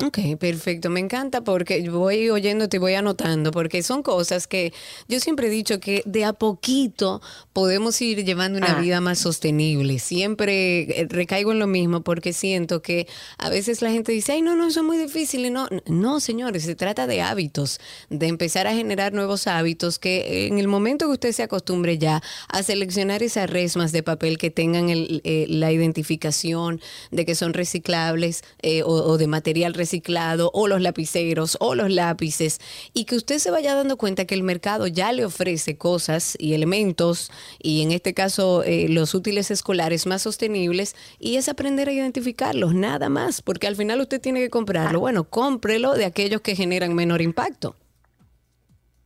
Ok, 0.04 0.20
perfecto. 0.38 0.90
Me 0.90 1.00
encanta 1.00 1.42
porque 1.46 1.90
voy 1.90 2.30
oyéndote 2.30 2.76
y 2.76 2.80
voy 2.82 2.96
anotando, 2.96 3.52
porque 3.52 3.82
son 3.82 4.04
cosas 4.04 4.46
que 4.46 4.74
yo 5.08 5.22
siempre 5.22 5.48
he 5.48 5.50
dicho 5.50 5.80
que 5.80 6.04
de 6.06 6.26
a 6.26 6.34
poquito 6.34 7.22
podemos 7.54 8.02
ir 8.02 8.26
llevando 8.26 8.58
una 8.58 8.78
Ah. 8.78 8.82
vida 8.82 9.00
más 9.00 9.20
sostenible. 9.20 10.00
Siempre 10.00 11.00
eh, 11.00 11.08
recaigo 11.10 11.54
en 11.54 11.60
lo 11.60 11.68
mismo 11.68 12.02
porque 12.02 12.34
siento 12.34 12.82
que 12.82 13.08
a 13.38 13.50
veces 13.50 13.82
la 13.82 13.90
gente 13.90 14.12
dice, 14.12 14.34
ay, 14.34 14.42
no, 14.42 14.58
no, 14.58 14.68
eso 14.68 14.82
es 14.82 14.86
muy 14.86 14.98
difícil. 14.98 15.46
Y 15.46 15.50
no, 15.50 15.70
no, 15.86 16.20
señores, 16.20 16.64
se 16.64 16.76
trata 16.76 17.08
de 17.08 17.22
hábitos, 17.22 17.80
de 18.10 18.28
empezar 18.28 18.68
a 18.68 18.74
generar 18.76 19.14
nuevos 19.14 19.48
hábitos 19.48 19.98
que 19.98 20.48
en 20.48 20.60
el 20.60 20.68
momento 20.68 21.06
que 21.06 21.14
usted 21.14 21.32
se 21.32 21.44
acostumbre 21.44 21.98
ya 21.98 22.22
a 22.50 22.64
seleccionar 22.64 23.24
esas 23.24 23.50
resmas 23.50 23.94
de 23.94 24.04
papel 24.04 24.38
que 24.40 24.52
tengan 24.52 24.90
el- 24.90 25.22
eh, 25.24 25.46
la 25.48 25.72
identificación 25.72 26.82
de 27.12 27.26
que 27.26 27.34
son 27.34 27.54
reciclables 27.54 28.44
eh, 28.62 28.84
o, 28.84 28.90
o 28.90 29.18
de 29.18 29.28
material 29.28 29.74
reciclado, 29.86 30.50
o 30.54 30.68
los 30.68 30.82
lapiceros, 30.82 31.58
o 31.60 31.76
los 31.76 31.92
lápices, 31.92 32.60
y 32.94 33.06
que 33.06 33.16
usted 33.16 33.38
se 33.38 33.52
vaya 33.52 33.76
dando 33.76 33.98
cuenta 33.98 34.26
que 34.26 34.34
el 34.34 34.42
mercado 34.42 34.88
ya 34.88 35.12
le 35.12 35.24
ofrece 35.24 35.78
cosas 35.78 36.36
y 36.40 36.54
elementos, 36.54 37.32
y 37.62 37.84
en 37.84 37.92
este 37.92 38.16
caso 38.16 38.64
eh, 38.64 38.88
los 38.90 39.14
útiles 39.14 39.52
escolares 39.52 40.08
más 40.08 40.24
sostenibles, 40.24 40.96
y 41.20 41.36
es 41.36 41.50
aprender 41.50 41.88
a 41.88 41.94
identificarlos, 41.94 42.74
nada 42.74 43.10
más, 43.10 43.44
porque 43.44 43.68
al 43.68 43.76
final 43.76 44.02
usted 44.02 44.20
tiene 44.20 44.40
que 44.40 44.50
comprarlo. 44.50 45.00
Bueno, 45.00 45.26
cómprelo 45.26 45.94
de 45.94 46.06
aquellos 46.06 46.42
que 46.42 46.56
generan 46.56 46.96
menor 46.96 47.22
impacto. 47.22 47.76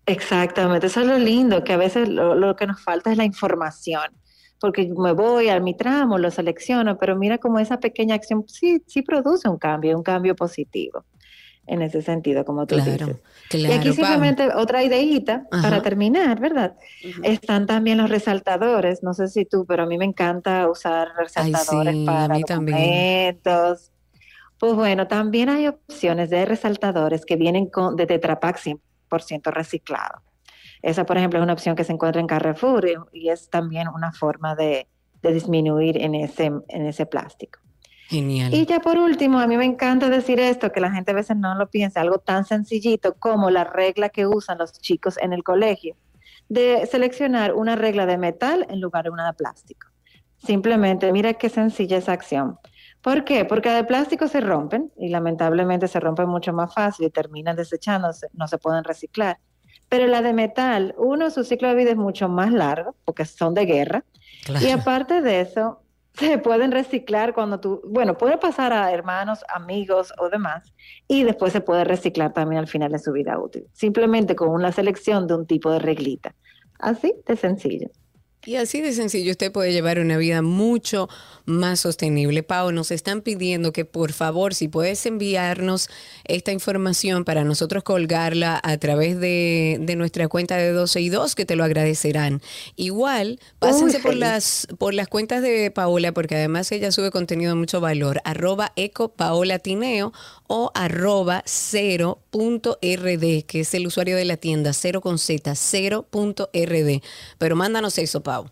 Exactamente, 0.06 0.88
eso 0.88 1.02
es 1.02 1.08
lo 1.08 1.20
lindo, 1.20 1.64
que 1.64 1.74
a 1.74 1.78
veces 1.78 2.08
lo, 2.08 2.36
lo 2.36 2.56
que 2.56 2.66
nos 2.66 2.82
falta 2.82 3.12
es 3.12 3.18
la 3.18 3.26
información, 3.26 4.10
porque 4.60 4.91
me 4.95 5.14
voy 5.14 5.49
a 5.49 5.60
mi 5.60 5.74
tramo, 5.76 6.18
lo 6.18 6.32
selecciono, 6.32 6.97
pero 6.97 7.16
mira 7.16 7.38
cómo 7.38 7.60
esa 7.60 7.80
pequeña 7.80 8.16
acción 8.16 8.43
sí, 8.47 8.84
sí 8.88 9.01
produce 9.01 9.47
un 9.49 9.57
cambio, 9.57 9.95
un 9.97 10.03
cambio 10.03 10.36
positivo 10.36 11.05
en 11.68 11.84
ese 11.84 12.01
sentido, 12.01 12.43
como 12.45 12.66
tú 12.66 12.76
Claro, 12.76 12.91
dices. 12.91 13.22
claro. 13.49 13.74
y 13.76 13.78
aquí 13.78 13.93
simplemente 13.93 14.49
otra 14.55 14.84
ideita 14.84 15.45
Ajá. 15.51 15.62
para 15.62 15.82
terminar, 15.84 16.39
¿verdad? 16.39 16.76
Están 17.24 17.68
también 17.68 17.99
los 17.99 18.10
resaltadores, 18.10 19.03
no 19.03 19.14
sé 19.14 19.28
si 19.28 19.45
tú, 19.45 19.66
pero 19.68 19.84
a 19.84 19.86
mí 19.86 19.97
me 19.99 20.05
encanta 20.05 20.68
usar 20.68 21.10
resaltadores 21.16 21.93
sí, 21.93 22.03
a 22.07 22.12
para 22.12 22.36
mí 22.36 22.43
también. 22.43 22.78
documentos. 22.78 23.91
Pues 24.57 24.74
bueno, 24.74 25.07
también 25.07 25.49
hay 25.49 25.68
opciones 25.68 26.32
de 26.32 26.43
resaltadores 26.45 27.24
que 27.26 27.36
vienen 27.36 27.68
con, 27.68 27.95
de 27.95 28.07
Tetra 28.07 28.39
Pak 28.39 28.60
100% 28.60 29.51
reciclado. 29.53 30.22
Esa, 30.82 31.06
por 31.06 31.18
ejemplo, 31.18 31.40
es 31.40 31.44
una 31.44 31.54
opción 31.54 31.76
que 31.76 31.84
se 31.84 31.94
encuentra 31.94 32.22
en 32.22 32.28
Carrefour 32.28 32.88
y, 32.88 32.96
y 33.12 33.30
es 33.30 33.50
también 33.50 33.88
una 33.88 34.12
forma 34.12 34.56
de, 34.56 34.88
de 35.22 35.34
disminuir 35.34 35.98
en 36.02 36.16
ese, 36.16 36.46
en 36.46 36.86
ese 36.86 37.06
plástico. 37.06 37.60
Genial. 38.08 38.54
Y 38.54 38.66
ya 38.66 38.80
por 38.80 38.98
último, 38.98 39.40
a 39.40 39.46
mí 39.46 39.56
me 39.56 39.66
encanta 39.66 40.10
decir 40.10 40.40
esto, 40.40 40.72
que 40.72 40.80
la 40.80 40.92
gente 40.92 41.12
a 41.12 41.16
veces 41.16 41.38
no 41.38 41.54
lo 41.56 41.70
piensa, 41.70 42.02
algo 42.02 42.18
tan 42.18 42.44
sencillito 42.44 43.14
como 43.14 43.52
la 43.52 43.66
regla 43.66 44.10
que 44.10 44.26
usan 44.26 44.58
los 44.58 44.74
chicos 44.74 45.18
en 45.20 45.32
el 45.32 45.44
colegio, 45.44 45.96
de 46.48 46.88
seleccionar 46.88 47.54
una 47.54 47.76
regla 47.76 48.08
de 48.08 48.18
metal 48.18 48.66
en 48.70 48.82
lugar 48.82 49.04
de 49.04 49.12
una 49.12 49.28
de 49.28 49.34
plástico. 49.34 49.88
Simplemente 50.38 51.12
mira 51.12 51.34
qué 51.34 51.50
sencilla 51.50 51.98
esa 51.98 52.14
acción. 52.14 52.58
¿Por 53.02 53.26
qué? 53.26 53.46
Porque 53.46 53.70
de 53.70 53.84
plástico 53.84 54.28
se 54.28 54.42
rompen 54.42 54.92
y 54.98 55.10
lamentablemente 55.10 55.88
se 55.88 56.00
rompen 56.00 56.30
mucho 56.30 56.52
más 56.52 56.74
fácil 56.74 57.06
y 57.06 57.10
terminan 57.12 57.56
desechándose, 57.56 58.28
no 58.34 58.48
se 58.48 58.58
pueden 58.58 58.84
reciclar. 58.84 59.38
Pero 59.90 60.08
la 60.08 60.22
de 60.22 60.34
metal, 60.34 60.94
uno, 60.98 61.30
su 61.32 61.44
ciclo 61.44 61.68
de 61.68 61.76
vida 61.76 61.92
es 61.92 61.98
mucho 61.98 62.30
más 62.30 62.54
largo 62.54 62.96
porque 63.06 63.26
son 63.26 63.54
de 63.54 63.66
guerra. 63.66 64.04
Y 64.62 64.70
aparte 64.70 65.22
de 65.22 65.42
eso, 65.42 65.82
se 66.14 66.38
pueden 66.38 66.72
reciclar 66.72 67.34
cuando 67.34 67.60
tú, 67.60 67.82
bueno, 67.86 68.18
puede 68.18 68.38
pasar 68.38 68.74
a 68.74 68.92
hermanos, 68.92 69.44
amigos 69.54 70.14
o 70.20 70.30
demás, 70.30 70.74
y 71.08 71.24
después 71.24 71.54
se 71.54 71.62
puede 71.62 71.84
reciclar 71.84 72.34
también 72.34 72.60
al 72.60 72.68
final 72.68 72.92
de 72.92 73.00
su 73.00 73.12
vida 73.12 73.40
útil, 73.40 73.66
simplemente 73.74 74.36
con 74.36 74.50
una 74.50 74.72
selección 74.72 75.28
de 75.28 75.36
un 75.36 75.46
tipo 75.46 75.72
de 75.72 75.80
reglita. 75.80 76.36
Así 76.80 77.14
de 77.26 77.36
sencillo. 77.36 77.90
Y 78.46 78.56
así 78.56 78.80
de 78.80 78.94
sencillo, 78.94 79.32
usted 79.32 79.52
puede 79.52 79.74
llevar 79.74 80.00
una 80.00 80.18
vida 80.18 80.42
mucho 80.42 81.10
más 81.44 81.82
sostenible. 81.82 82.42
Pau, 82.42 82.72
nos 82.72 82.90
están 82.90 83.22
pidiendo 83.22 83.74
que 83.74 83.84
por 83.84 84.14
favor, 84.14 84.54
si 84.54 84.70
puedes 84.70 85.06
enviarnos 85.06 85.90
esta 86.24 86.54
información 86.54 87.26
para 87.26 87.44
nosotros 87.44 87.84
colgarla 87.84 88.58
a 88.64 88.78
través 88.78 89.20
de, 89.20 89.78
de 89.82 89.96
nuestra 89.98 90.30
cuenta 90.30 90.56
de 90.56 90.72
12 90.72 91.02
y 91.02 91.10
2, 91.10 91.36
que 91.36 91.46
te 91.46 91.58
lo 91.58 91.66
agradecerán. 91.66 92.42
Igual, 92.78 93.42
pásense 93.60 94.00
por 94.00 94.16
las, 94.16 94.68
por 94.78 94.94
las 94.94 95.10
cuentas 95.10 95.42
de 95.42 95.70
Paola, 95.70 96.14
porque 96.14 96.36
además 96.36 96.72
ella 96.72 96.94
sube 96.94 97.12
contenido 97.12 97.52
de 97.52 97.60
mucho 97.60 97.82
valor. 97.82 98.22
Arroba 98.24 98.72
eco 98.78 99.10
Paola 99.10 99.60
Tineo 99.60 100.14
o 100.48 100.72
arroba 100.76 101.44
cero.rd, 101.46 102.80
que 103.46 103.60
es 103.60 103.74
el 103.74 103.86
usuario 103.86 104.16
de 104.16 104.26
la 104.26 104.38
tienda, 104.38 104.72
cero 104.72 105.02
con 105.02 105.20
Z, 105.20 105.54
cero.rd. 105.56 107.02
Pero 107.38 107.56
mándanos 107.56 107.98
eso, 107.98 108.22
Pau. 108.30 108.46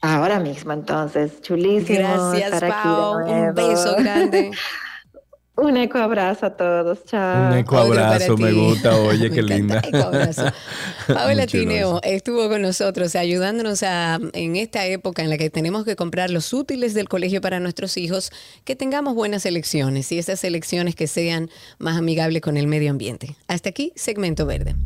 Ahora 0.00 0.38
mismo, 0.38 0.72
entonces, 0.72 1.40
chulísimo. 1.42 1.98
Gracias, 1.98 2.52
estar 2.52 2.64
aquí 2.64 2.88
de 2.88 2.94
Pau. 2.94 3.26
Un 3.26 3.54
beso 3.56 3.96
grande. 3.96 4.52
Un 5.56 5.76
eco 5.76 5.98
abrazo 5.98 6.46
a 6.46 6.56
todos. 6.56 7.04
Chao. 7.04 7.48
Un 7.48 7.58
eco 7.58 7.76
abrazo, 7.76 8.36
me 8.36 8.52
gusta. 8.52 8.96
Oye, 8.96 9.28
Me 9.30 9.34
qué 9.34 9.42
linda. 9.42 9.82
eco 9.84 9.96
abrazo. 9.98 10.44
Paola 11.08 11.46
Tineo 11.46 12.00
estuvo 12.04 12.48
con 12.48 12.62
nosotros 12.62 13.16
ayudándonos 13.16 13.82
a, 13.82 14.20
en 14.32 14.54
esta 14.54 14.86
época 14.86 15.22
en 15.22 15.28
la 15.28 15.38
que 15.38 15.50
tenemos 15.50 15.84
que 15.84 15.96
comprar 15.96 16.30
los 16.30 16.52
útiles 16.52 16.94
del 16.94 17.08
colegio 17.08 17.40
para 17.40 17.58
nuestros 17.58 17.96
hijos, 17.96 18.30
que 18.64 18.76
tengamos 18.76 19.14
buenas 19.16 19.44
elecciones 19.44 20.10
y 20.12 20.18
esas 20.18 20.42
elecciones 20.44 20.94
que 20.94 21.08
sean 21.08 21.50
más 21.78 21.98
amigables 21.98 22.42
con 22.42 22.56
el 22.56 22.68
medio 22.68 22.92
ambiente. 22.92 23.34
Hasta 23.48 23.70
aquí, 23.70 23.92
segmento 23.96 24.46
verde. 24.46 24.76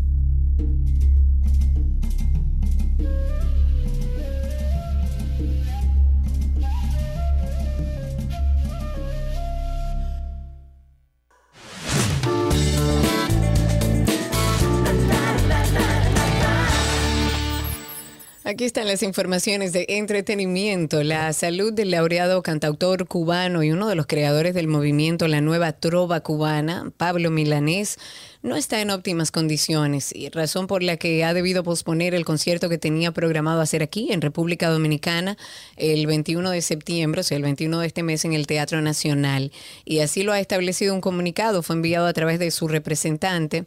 Aquí 18.48 18.62
están 18.62 18.86
las 18.86 19.02
informaciones 19.02 19.72
de 19.72 19.86
entretenimiento. 19.88 21.02
La 21.02 21.32
salud 21.32 21.72
del 21.72 21.90
laureado 21.90 22.44
cantautor 22.44 23.08
cubano 23.08 23.64
y 23.64 23.72
uno 23.72 23.88
de 23.88 23.96
los 23.96 24.06
creadores 24.06 24.54
del 24.54 24.68
movimiento 24.68 25.26
La 25.26 25.40
Nueva 25.40 25.72
Trova 25.72 26.20
Cubana, 26.20 26.92
Pablo 26.96 27.32
Milanés, 27.32 27.98
no 28.42 28.56
está 28.56 28.80
en 28.80 28.90
óptimas 28.90 29.30
condiciones 29.30 30.14
y 30.14 30.28
razón 30.28 30.66
por 30.66 30.82
la 30.82 30.96
que 30.96 31.24
ha 31.24 31.34
debido 31.34 31.62
posponer 31.62 32.14
el 32.14 32.24
concierto 32.24 32.68
que 32.68 32.78
tenía 32.78 33.12
programado 33.12 33.60
hacer 33.60 33.82
aquí 33.82 34.12
en 34.12 34.20
República 34.20 34.68
Dominicana 34.68 35.36
el 35.76 36.06
21 36.06 36.50
de 36.50 36.62
septiembre, 36.62 37.20
o 37.20 37.24
sea, 37.24 37.36
el 37.36 37.42
21 37.42 37.80
de 37.80 37.86
este 37.86 38.02
mes 38.02 38.24
en 38.24 38.32
el 38.32 38.46
Teatro 38.46 38.80
Nacional. 38.80 39.52
Y 39.84 40.00
así 40.00 40.22
lo 40.22 40.32
ha 40.32 40.40
establecido 40.40 40.94
un 40.94 41.00
comunicado, 41.00 41.62
fue 41.62 41.76
enviado 41.76 42.06
a 42.06 42.12
través 42.12 42.38
de 42.38 42.50
su 42.50 42.68
representante 42.68 43.64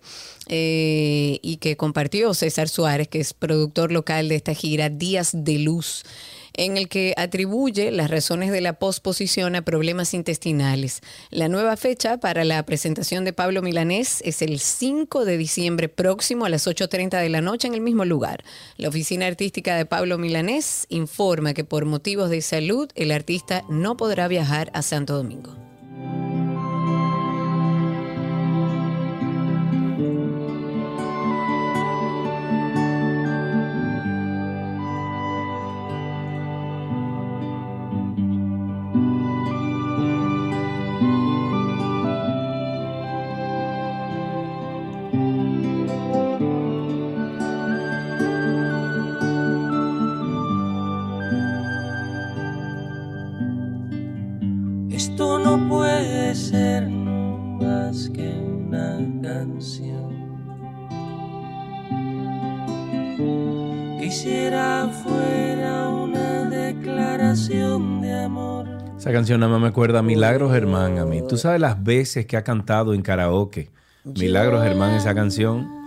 eh, 0.48 1.40
y 1.42 1.58
que 1.58 1.78
compartió 1.78 2.34
César 2.34 2.70
Suárez, 2.70 3.08
que 3.08 3.20
es 3.20 3.34
productor 3.34 3.92
local 3.92 4.30
de 4.30 4.36
esta 4.36 4.54
gira 4.54 4.90
Días 4.90 5.32
de 5.34 5.60
Luz 5.60 6.04
en 6.54 6.78
el 6.78 6.88
que 6.88 7.14
atribuye 7.18 7.92
las 7.92 8.10
razones 8.10 8.52
de 8.52 8.62
la 8.62 8.74
posposición 8.74 9.56
a 9.56 9.62
problemas 9.62 10.14
intestinales. 10.14 11.02
La 11.30 11.48
nueva 11.48 11.78
fecha 11.78 12.18
para 12.18 12.44
la 12.44 12.64
presentación 12.64 13.26
de 13.26 13.34
Pablo 13.34 13.62
Milanés 13.62 14.22
es 14.26 14.42
el 14.42 14.60
5 14.60 15.26
de 15.26 15.38
diciembre 15.38 15.90
próximo 15.90 16.46
a 16.46 16.50
las 16.50 16.68
8.30 16.68 17.22
de 17.22 17.30
la 17.30 17.42
noche 17.42 17.68
en 17.68 17.74
el 17.74 17.82
mismo 17.82 18.06
lugar. 18.06 18.44
La 18.78 18.90
oficina 18.90 19.28
artística 19.28 19.76
de 19.76 19.86
Pablo 19.86 20.18
Milanés 20.18 20.86
informa 20.90 21.54
que 21.54 21.64
por 21.64 21.86
motivos 21.86 22.30
de 22.30 22.42
salud 22.42 22.90
el 22.96 23.12
artista 23.12 23.64
no 23.70 23.98
podrá 23.98 24.28
viajar 24.28 24.72
a 24.74 24.82
Santo 24.82 25.16
Domingo. 25.16 25.56
Ser 56.36 56.90
no 56.90 57.38
más 57.60 58.10
que 58.10 58.30
una 58.30 58.98
canción. 59.22 60.10
Quisiera 64.00 64.90
fuera 65.04 65.90
una 65.90 66.50
declaración 66.50 68.02
de 68.02 68.14
amor. 68.14 68.68
Esa 68.98 69.12
canción 69.12 69.40
nada 69.40 69.54
más 69.54 69.62
me 69.62 69.68
acuerda 69.68 70.00
a 70.00 70.02
Milagros 70.02 70.52
Germán 70.52 70.98
a 71.00 71.06
mí. 71.06 71.22
Tú 71.28 71.38
sabes 71.38 71.62
las 71.62 71.82
veces 71.84 72.26
que 72.26 72.38
ha 72.38 72.44
cantado 72.44 72.94
en 72.94 73.02
karaoke. 73.02 73.72
Milagros 74.04 74.64
Germán 74.64 74.96
esa 74.96 75.14
canción. 75.16 75.79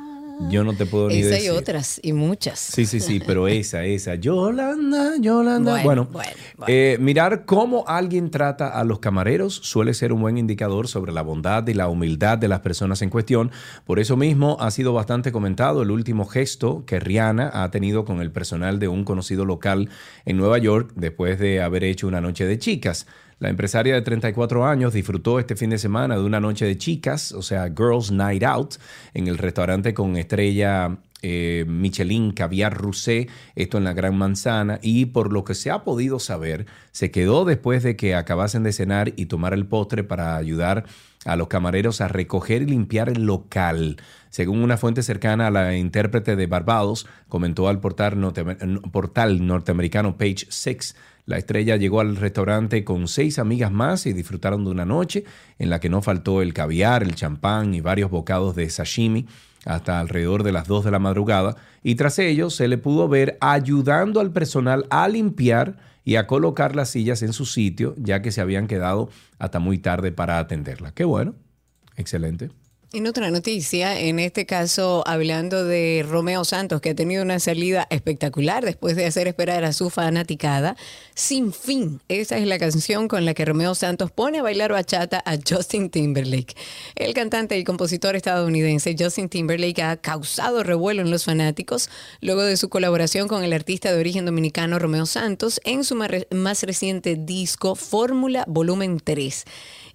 Yo 0.51 0.64
no 0.64 0.74
te 0.74 0.87
puedo 0.87 1.09
ni 1.09 1.18
Esa 1.18 1.28
y 1.28 1.30
decir. 1.33 1.51
otras, 1.53 2.01
y 2.03 2.12
muchas. 2.12 2.59
Sí, 2.59 2.87
sí, 2.87 3.01
sí, 3.01 3.20
pero 3.24 3.49
esa, 3.49 3.85
esa. 3.85 4.14
Yolanda, 4.16 5.12
Yolanda. 5.20 5.83
Bueno, 5.83 6.09
Bueno, 6.11 6.33
bueno, 6.57 6.64
eh, 6.66 6.97
mirar 7.01 7.45
cómo 7.45 7.85
alguien 7.87 8.30
trata 8.30 8.68
a 8.68 8.85
los 8.85 8.99
camareros 8.99 9.55
suele 9.55 9.95
ser 9.95 10.12
un 10.12 10.20
buen 10.20 10.39
indicador 10.39 10.89
sobre 10.89 11.12
la 11.12 11.22
bondad 11.22 11.66
y 11.68 11.74
la 11.74 11.89
humildad 11.89 12.39
de 12.39 12.49
las 12.49 12.61
personas 12.61 13.03
en 13.03 13.11
cuestión. 13.11 13.51
Por 13.85 13.99
eso 13.99 14.16
mismo 14.16 14.57
ha 14.61 14.70
sido 14.70 14.93
bastante 14.93 15.33
comentado 15.33 15.83
el 15.83 15.91
último 15.91 16.24
gesto 16.26 16.85
que 16.87 16.99
Rihanna 17.01 17.51
ha 17.53 17.70
tenido 17.70 18.05
con 18.05 18.20
el 18.20 18.30
personal 18.33 18.78
de 18.78 18.89
un 18.89 19.05
conocido 19.05 19.45
local 19.45 19.89
en 20.24 20.37
Nueva 20.37 20.59
York 20.59 20.93
después 20.97 21.39
de 21.39 21.62
haber 21.62 21.85
hecho 21.85 22.07
una 22.07 22.20
noche 22.20 22.47
de 22.47 22.59
chicas. 22.59 23.07
La 23.43 23.49
empresaria 23.49 23.95
de 23.95 24.03
34 24.03 24.64
años 24.64 24.93
disfrutó 24.93 25.40
este 25.40 25.57
fin 25.57 25.70
de 25.70 25.78
semana 25.78 26.14
de 26.14 26.22
una 26.22 26.38
noche 26.38 26.64
de 26.64 26.78
chicas, 26.78 27.32
o 27.32 27.43
sea, 27.43 27.64
Girls 27.76 28.12
Night 28.12 28.45
Out, 28.45 28.76
en 29.14 29.26
el 29.26 29.36
restaurante 29.36 29.95
con 29.95 30.16
estrella 30.16 30.97
eh, 31.22 31.64
Michelin 31.66 32.30
Caviar 32.30 32.80
Rousset, 32.80 33.28
esto 33.57 33.78
en 33.78 33.84
la 33.84 33.95
Gran 33.95 34.16
Manzana, 34.16 34.78
y 34.80 35.07
por 35.07 35.32
lo 35.32 35.43
que 35.43 35.57
se 35.57 35.72
ha 35.72 35.82
podido 35.82 36.20
saber, 36.20 36.66
se 36.93 37.11
quedó 37.11 37.45
después 37.45 37.82
de 37.82 37.97
que 37.97 38.14
acabasen 38.14 38.62
de 38.62 38.72
cenar 38.72 39.12
y 39.16 39.26
tomar 39.26 39.55
el 39.55 39.66
postre 39.66 40.05
para 40.05 40.36
ayudar 40.36 40.84
a 41.24 41.34
los 41.34 41.49
camareros 41.49 42.01
a 42.01 42.07
recoger 42.07 42.62
y 42.62 42.66
limpiar 42.66 43.09
el 43.09 43.24
local. 43.24 43.97
Según 44.30 44.62
una 44.62 44.76
fuente 44.76 45.03
cercana 45.03 45.49
a 45.49 45.51
la 45.51 45.76
intérprete 45.76 46.36
de 46.36 46.47
Barbados, 46.47 47.09
comentó 47.28 47.68
al 47.68 47.80
portal, 47.80 48.16
portal 48.93 49.45
norteamericano 49.47 50.16
Page 50.16 50.47
Six, 50.49 50.95
la 51.25 51.39
estrella 51.39 51.77
llegó 51.77 52.01
al 52.01 52.16
restaurante 52.16 52.85
con 52.85 53.07
seis 53.07 53.39
amigas 53.39 53.70
más 53.70 54.07
y 54.07 54.12
disfrutaron 54.12 54.64
de 54.64 54.70
una 54.70 54.85
noche 54.85 55.25
en 55.59 55.70
la 55.70 55.79
que 55.79 55.89
no 55.89 56.03
faltó 56.03 56.43
el 56.43 56.53
caviar, 56.53 57.03
el 57.03 57.14
champán 57.14 57.75
y 57.75 57.81
varios 57.81 58.11
bocados 58.11 58.57
de 58.57 58.68
sashimi 58.68 59.27
hasta 59.64 60.01
alrededor 60.01 60.43
de 60.43 60.53
las 60.53 60.66
2 60.66 60.85
de 60.85 60.91
la 60.91 60.99
madrugada 60.99 61.57
y 61.85 61.95
tras 61.95 62.18
ello 62.18 62.51
se 62.51 62.66
le 62.66 62.79
pudo 62.79 63.09
ver 63.09 63.39
ayudando 63.41 64.20
al 64.20 64.33
personal 64.33 64.87
a 64.91 65.07
limpiar 65.09 65.77
y 66.05 66.16
a 66.16 66.27
colocar 66.27 66.75
las 66.75 66.91
sillas 66.91 67.23
en 67.23 67.33
su 67.33 67.47
sitio 67.47 67.95
ya 67.97 68.23
que 68.23 68.33
se 68.33 68.41
habían 68.41 68.66
quedado 68.66 69.09
hasta 69.39 69.61
muy 69.61 69.79
tarde 69.79 70.11
para 70.11 70.41
atenderla. 70.41 70.93
Qué 70.93 71.05
bueno, 71.05 71.35
excelente. 71.97 72.51
En 72.95 73.07
otra 73.07 73.30
noticia, 73.30 73.99
en 73.99 74.18
este 74.18 74.45
caso 74.45 75.03
hablando 75.07 75.64
de 75.64 76.05
Romeo 76.07 76.45
Santos, 76.45 76.82
que 76.82 76.90
ha 76.90 76.95
tenido 76.95 77.22
una 77.22 77.40
salida 77.40 77.86
espectacular 77.88 78.66
después 78.66 78.97
de 78.97 79.07
hacer 79.07 79.28
esperar 79.28 79.64
a 79.64 79.72
su 79.72 79.88
fanaticada, 79.88 80.76
Sin 81.14 81.55
Fin. 81.55 82.03
Esa 82.09 82.36
es 82.36 82.47
la 82.47 82.59
canción 82.59 83.09
con 83.09 83.24
la 83.24 83.32
que 83.32 83.47
Romeo 83.47 83.74
Santos 83.74 84.11
pone 84.11 84.40
a 84.40 84.43
bailar 84.43 84.72
bachata 84.72 85.22
a 85.24 85.38
Justin 85.38 85.88
Timberlake. 85.88 86.55
El 86.95 87.14
cantante 87.14 87.59
y 87.59 87.64
compositor 87.64 88.14
estadounidense 88.14 88.95
Justin 88.99 89.30
Timberlake 89.30 89.82
ha 89.82 89.97
causado 89.97 90.62
revuelo 90.62 91.01
en 91.01 91.11
los 91.11 91.24
fanáticos 91.24 91.88
luego 92.20 92.43
de 92.43 92.59
su 92.59 92.68
colaboración 92.68 93.26
con 93.26 93.43
el 93.43 93.55
artista 93.55 93.90
de 93.90 94.01
origen 94.01 94.26
dominicano 94.26 94.78
Romeo 94.78 95.07
Santos 95.07 95.62
en 95.64 95.84
su 95.84 95.95
más 95.95 96.62
reciente 96.62 97.16
disco 97.16 97.74
Fórmula 97.74 98.45
Volumen 98.47 99.01
3. 99.03 99.47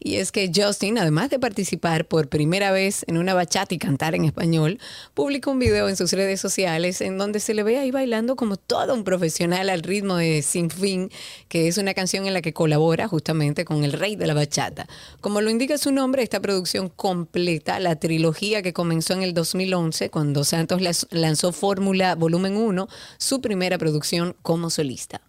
Y 0.08 0.16
es 0.16 0.32
que 0.32 0.49
Justin, 0.55 0.97
además 0.97 1.30
de 1.30 1.38
participar 1.38 2.08
por 2.08 2.30
primera 2.30 2.72
vez 2.72 3.03
en 3.10 3.18
una 3.18 3.34
bachata 3.34 3.76
y 3.76 3.78
cantar 3.78 4.16
en 4.16 4.24
español, 4.24 4.80
publicó 5.14 5.51
un 5.51 5.60
video 5.60 5.89
en 5.89 5.97
sus 5.97 6.14
redes 6.14 6.39
sociales 6.39 7.01
en 7.01 7.18
donde 7.18 7.41
se 7.41 7.53
le 7.53 7.62
ve 7.62 7.78
ahí 7.78 7.91
bailando 7.91 8.38
como 8.38 8.55
todo 8.55 8.93
un 8.93 9.03
profesional 9.03 9.70
al 9.70 9.84
ritmo 9.84 10.16
de 10.16 10.43
Sin 10.43 10.70
Fin, 10.70 11.12
que 11.49 11.68
es 11.68 11.78
una 11.78 11.93
canción 11.93 12.26
en 12.26 12.34
la 12.34 12.41
que 12.41 12.53
colabora 12.53 13.10
justamente 13.10 13.66
con 13.66 13.84
el 13.84 13.91
rey 13.91 14.16
de 14.16 14.28
la 14.28 14.34
bachata. 14.34 14.88
Como 15.20 15.41
lo 15.41 15.49
indica 15.49 15.78
su 15.78 15.91
nombre, 15.91 16.24
esta 16.24 16.39
producción 16.39 16.88
completa 16.88 17.78
la 17.82 17.97
trilogía 17.97 18.62
que 18.62 18.72
comenzó 18.72 19.12
en 19.12 19.24
el 19.24 19.34
2011 19.34 20.10
cuando 20.10 20.45
Santos 20.45 20.82
lanzó 21.10 21.51
Fórmula 21.51 22.16
Volumen 22.16 22.55
1, 22.55 22.88
su 23.18 23.41
primera 23.41 23.78
producción 23.78 24.38
como 24.41 24.70
solista. 24.70 25.20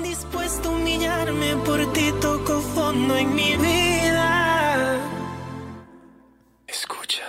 Dispuesto 0.00 0.68
a 0.68 0.72
humillarme 0.72 1.56
por 1.64 1.92
ti, 1.92 2.12
toco 2.20 2.60
fondo 2.60 3.16
en 3.16 3.34
mi 3.34 3.56
vida. 3.56 3.85
Escucha. 6.76 7.24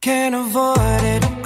Can't 0.00 0.34
avoid 0.34 1.04
it, 1.04 1.37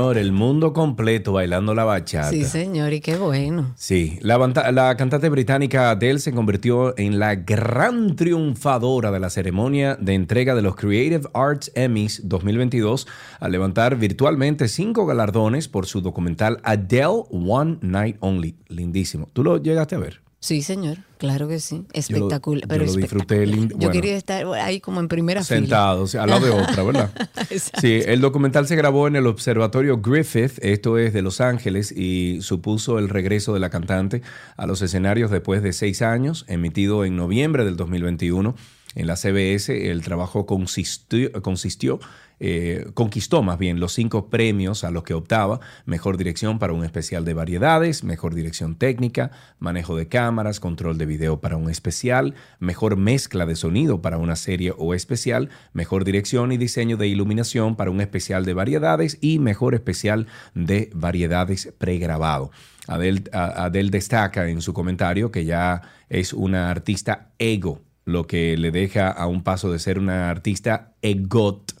Señor, 0.00 0.16
el 0.16 0.32
mundo 0.32 0.72
completo 0.72 1.34
bailando 1.34 1.74
la 1.74 1.84
bachata. 1.84 2.30
Sí, 2.30 2.44
señor, 2.44 2.94
y 2.94 3.00
qué 3.00 3.18
bueno. 3.18 3.74
Sí, 3.76 4.18
la, 4.22 4.38
la 4.72 4.96
cantante 4.96 5.28
británica 5.28 5.90
Adele 5.90 6.20
se 6.20 6.32
convirtió 6.32 6.98
en 6.98 7.18
la 7.18 7.34
gran 7.34 8.16
triunfadora 8.16 9.10
de 9.10 9.20
la 9.20 9.28
ceremonia 9.28 9.98
de 10.00 10.14
entrega 10.14 10.54
de 10.54 10.62
los 10.62 10.74
Creative 10.74 11.28
Arts 11.34 11.70
Emmys 11.74 12.22
2022 12.24 13.06
al 13.40 13.52
levantar 13.52 13.96
virtualmente 13.96 14.68
cinco 14.68 15.04
galardones 15.04 15.68
por 15.68 15.84
su 15.84 16.00
documental 16.00 16.60
Adele 16.62 17.24
One 17.30 17.76
Night 17.82 18.16
Only. 18.20 18.56
Lindísimo. 18.68 19.28
¿Tú 19.34 19.44
lo 19.44 19.58
llegaste 19.58 19.96
a 19.96 19.98
ver? 19.98 20.22
Sí, 20.42 20.62
señor, 20.62 20.96
claro 21.18 21.48
que 21.48 21.60
sí. 21.60 21.76
Yo 21.76 21.82
lo- 21.82 21.98
Espectacular. 21.98 22.62
yo 22.62 22.68
pero 22.68 22.86
lo 22.86 22.94
disfruté. 22.94 23.46
Yo 23.76 23.90
quería 23.90 24.16
estar 24.16 24.46
ahí 24.54 24.80
como 24.80 24.98
en 25.00 25.08
primera 25.08 25.44
fila. 25.44 25.60
Sentados, 25.60 26.14
al 26.14 26.30
lado 26.30 26.46
de 26.46 26.50
otra, 26.52 26.82
¿verdad? 26.82 27.10
Sí, 27.80 28.00
el 28.06 28.22
documental 28.22 28.66
se 28.66 28.74
grabó 28.74 29.06
en 29.06 29.16
el 29.16 29.26
Observatorio 29.26 29.98
Griffith, 30.00 30.52
esto 30.62 30.96
es 30.96 31.12
de 31.12 31.20
Los 31.20 31.42
Ángeles, 31.42 31.92
y 31.92 32.38
supuso 32.40 32.98
el 32.98 33.10
regreso 33.10 33.52
de 33.52 33.60
la 33.60 33.68
cantante 33.68 34.22
a 34.56 34.66
los 34.66 34.80
escenarios 34.80 35.30
después 35.30 35.62
de 35.62 35.74
seis 35.74 36.00
años, 36.00 36.46
emitido 36.48 37.04
en 37.04 37.16
noviembre 37.16 37.66
del 37.66 37.76
2021. 37.76 38.54
En 38.96 39.06
la 39.06 39.14
CBS 39.14 39.90
el 39.90 40.02
trabajo 40.02 40.46
consistió, 40.46 42.00
eh, 42.40 42.86
conquistó 42.94 43.42
más 43.42 43.56
bien 43.58 43.78
los 43.78 43.92
cinco 43.92 44.30
premios 44.30 44.82
a 44.82 44.90
los 44.90 45.04
que 45.04 45.14
optaba, 45.14 45.60
mejor 45.84 46.16
dirección 46.16 46.58
para 46.58 46.72
un 46.72 46.84
especial 46.84 47.24
de 47.24 47.34
variedades, 47.34 48.02
mejor 48.02 48.34
dirección 48.34 48.74
técnica, 48.74 49.30
manejo 49.60 49.94
de 49.94 50.08
cámaras, 50.08 50.58
control 50.58 50.98
de 50.98 51.06
video 51.06 51.40
para 51.40 51.56
un 51.56 51.70
especial, 51.70 52.34
mejor 52.58 52.96
mezcla 52.96 53.46
de 53.46 53.54
sonido 53.54 54.02
para 54.02 54.18
una 54.18 54.34
serie 54.34 54.72
o 54.76 54.92
especial, 54.94 55.50
mejor 55.72 56.04
dirección 56.04 56.50
y 56.50 56.56
diseño 56.56 56.96
de 56.96 57.06
iluminación 57.06 57.76
para 57.76 57.90
un 57.92 58.00
especial 58.00 58.44
de 58.44 58.54
variedades 58.54 59.18
y 59.20 59.38
mejor 59.38 59.74
especial 59.74 60.26
de 60.54 60.90
variedades 60.94 61.72
pregrabado. 61.78 62.50
Adele, 62.88 63.22
a- 63.32 63.66
Adele 63.66 63.90
destaca 63.90 64.48
en 64.48 64.62
su 64.62 64.72
comentario 64.74 65.30
que 65.30 65.44
ya 65.44 65.82
es 66.08 66.32
una 66.32 66.70
artista 66.70 67.28
ego, 67.38 67.82
lo 68.10 68.26
que 68.26 68.56
le 68.56 68.70
deja 68.70 69.08
a 69.08 69.26
un 69.26 69.42
paso 69.42 69.72
de 69.72 69.78
ser 69.78 69.98
una 69.98 70.30
artista 70.30 70.92
egot. 71.02 71.72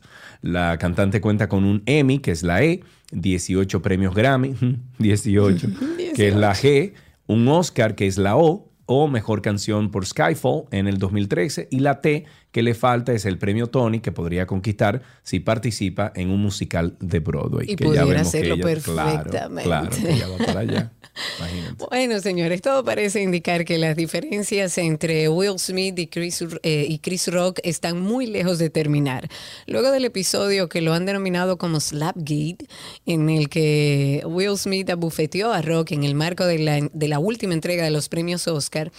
La 0.42 0.78
cantante 0.78 1.20
cuenta 1.20 1.48
con 1.48 1.64
un 1.64 1.82
Emmy, 1.86 2.18
que 2.18 2.30
es 2.30 2.42
la 2.42 2.62
E, 2.62 2.82
18 3.12 3.82
premios 3.82 4.14
Grammy, 4.14 4.54
18, 4.98 5.68
que 6.14 6.28
es 6.28 6.34
la 6.34 6.54
G, 6.54 6.94
un 7.26 7.46
Oscar, 7.48 7.94
que 7.94 8.06
es 8.06 8.16
la 8.16 8.36
O, 8.36 8.70
o 8.86 9.06
Mejor 9.06 9.42
Canción 9.42 9.90
por 9.90 10.06
Skyfall 10.06 10.64
en 10.70 10.88
el 10.88 10.98
2013, 10.98 11.68
y 11.70 11.80
la 11.80 12.00
T, 12.00 12.24
que 12.52 12.62
le 12.62 12.74
falta, 12.74 13.12
es 13.12 13.24
el 13.26 13.38
premio 13.38 13.68
Tony, 13.68 14.00
que 14.00 14.10
podría 14.12 14.46
conquistar 14.46 15.02
si 15.22 15.38
participa 15.40 16.12
en 16.16 16.30
un 16.30 16.40
musical 16.42 16.96
de 17.00 17.20
Broadway. 17.20 17.66
Y 17.70 17.76
que 17.76 17.84
ya 17.84 17.88
pudiera 17.90 18.06
vemos 18.06 18.22
que 18.22 18.28
hacerlo 18.38 18.54
ella- 18.54 18.80
Claro, 18.82 19.22
perfectamente. 19.22 19.62
claro, 19.64 19.90
que 19.90 20.10
ella 20.12 20.28
va 20.28 20.36
para 20.38 20.60
allá. 20.60 20.92
Imagínate. 21.38 21.84
Bueno, 21.90 22.20
señores, 22.20 22.62
todo 22.62 22.84
parece 22.84 23.20
indicar 23.22 23.64
que 23.64 23.78
las 23.78 23.94
diferencias 23.96 24.78
entre 24.78 25.28
Will 25.28 25.58
Smith 25.58 25.98
y 25.98 26.06
Chris, 26.06 26.44
eh, 26.62 26.86
y 26.88 26.98
Chris 26.98 27.28
Rock 27.28 27.58
están 27.62 28.00
muy 28.00 28.26
lejos 28.26 28.58
de 28.58 28.70
terminar. 28.70 29.28
Luego 29.66 29.90
del 29.90 30.04
episodio 30.04 30.68
que 30.68 30.80
lo 30.80 30.92
han 30.94 31.06
denominado 31.06 31.58
como 31.58 31.78
Slapgate, 31.80 32.66
en 33.06 33.28
el 33.28 33.48
que 33.48 34.22
Will 34.24 34.56
Smith 34.56 34.88
abufeteó 34.90 35.52
a 35.52 35.62
Rock 35.62 35.92
en 35.92 36.04
el 36.04 36.14
marco 36.14 36.46
de 36.46 36.58
la, 36.58 36.80
de 36.92 37.08
la 37.08 37.18
última 37.18 37.54
entrega 37.54 37.84
de 37.84 37.90
los 37.90 38.08
premios 38.08 38.46
Oscar, 38.48 38.90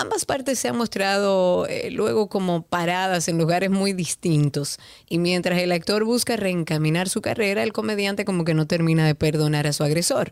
ambas 0.00 0.24
partes 0.24 0.58
se 0.58 0.68
han 0.68 0.76
mostrado 0.76 1.66
eh, 1.66 1.90
luego 1.90 2.28
como 2.28 2.62
paradas 2.62 3.28
en 3.28 3.38
lugares 3.38 3.70
muy 3.70 3.92
distintos. 3.92 4.78
Y 5.08 5.18
mientras 5.18 5.60
el 5.60 5.72
actor 5.72 6.04
busca 6.04 6.36
reencaminar 6.36 7.08
su 7.08 7.20
carrera, 7.20 7.62
el 7.62 7.72
comediante 7.72 8.24
como 8.24 8.44
que 8.44 8.54
no 8.54 8.66
termina 8.66 9.06
de 9.06 9.14
perdonar 9.14 9.66
a 9.66 9.72
su 9.72 9.84
agresor. 9.84 10.30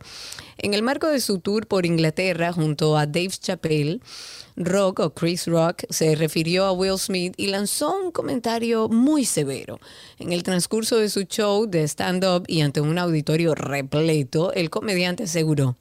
En 0.58 0.74
el 0.74 0.82
marco 0.82 1.08
de 1.08 1.20
su 1.20 1.40
tour 1.40 1.66
por 1.66 1.86
Inglaterra 1.86 2.52
junto 2.52 2.96
a 2.96 3.06
Dave 3.06 3.28
Chappelle, 3.28 4.00
Rock 4.56 5.00
o 5.00 5.10
Chris 5.10 5.46
Rock 5.46 5.84
se 5.90 6.14
refirió 6.14 6.64
a 6.64 6.72
Will 6.72 6.98
Smith 6.98 7.34
y 7.36 7.48
lanzó 7.48 7.94
un 7.94 8.10
comentario 8.10 8.88
muy 8.88 9.24
severo. 9.26 9.78
En 10.18 10.32
el 10.32 10.42
transcurso 10.42 10.96
de 10.96 11.10
su 11.10 11.24
show 11.24 11.66
de 11.66 11.82
stand-up 11.84 12.44
y 12.46 12.62
ante 12.62 12.80
un 12.80 12.98
auditorio 12.98 13.54
repleto, 13.54 14.52
el 14.54 14.70
comediante 14.70 15.24
aseguró, 15.24 15.76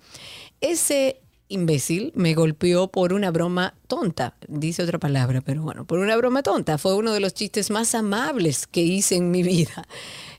ese 0.59 1.21
imbécil 1.47 2.11
me 2.15 2.33
golpeó 2.33 2.87
por 2.87 3.13
una 3.13 3.31
broma 3.31 3.75
tonta, 3.87 4.35
dice 4.47 4.83
otra 4.83 4.99
palabra, 4.99 5.41
pero 5.41 5.61
bueno, 5.61 5.85
por 5.85 5.99
una 5.99 6.15
broma 6.17 6.43
tonta. 6.43 6.77
Fue 6.77 6.95
uno 6.95 7.13
de 7.13 7.19
los 7.19 7.33
chistes 7.33 7.69
más 7.69 7.93
amables 7.93 8.67
que 8.67 8.81
hice 8.81 9.15
en 9.15 9.31
mi 9.31 9.43
vida. 9.43 9.87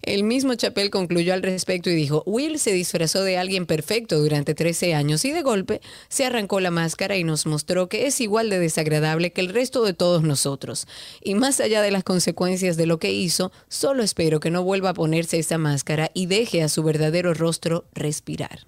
El 0.03 0.23
mismo 0.25 0.55
Chappelle 0.55 0.91
concluyó 0.91 1.35
al 1.35 1.43
respecto 1.43 1.91
y 1.91 1.95
dijo, 1.95 2.23
Will 2.27 2.59
se 2.59 2.73
disfrazó 2.73 3.23
de 3.25 3.39
alguien 3.39 3.67
perfecto 3.67 4.19
durante 4.19 4.55
13 4.55 4.95
años 4.95 5.25
y 5.25 5.33
de 5.33 5.43
golpe 5.43 5.81
se 6.09 6.25
arrancó 6.25 6.61
la 6.61 6.71
máscara 6.71 7.17
y 7.17 7.25
nos 7.25 7.47
mostró 7.47 7.89
que 7.89 8.07
es 8.07 8.21
igual 8.21 8.51
de 8.51 8.59
desagradable 8.59 9.33
que 9.33 9.41
el 9.41 9.49
resto 9.49 9.85
de 9.85 9.95
todos 9.95 10.23
nosotros. 10.23 10.87
Y 11.23 11.35
más 11.35 11.61
allá 11.61 11.83
de 11.83 11.91
las 11.91 12.05
consecuencias 12.05 12.77
de 12.77 12.87
lo 12.87 12.99
que 12.99 13.13
hizo, 13.13 13.53
solo 13.69 14.03
espero 14.03 14.39
que 14.41 14.51
no 14.51 14.63
vuelva 14.63 14.91
a 14.91 14.95
ponerse 14.95 15.39
esa 15.39 15.59
máscara 15.59 16.11
y 16.15 16.27
deje 16.27 16.63
a 16.63 16.69
su 16.69 16.83
verdadero 16.83 17.35
rostro 17.35 17.85
respirar. 17.93 18.67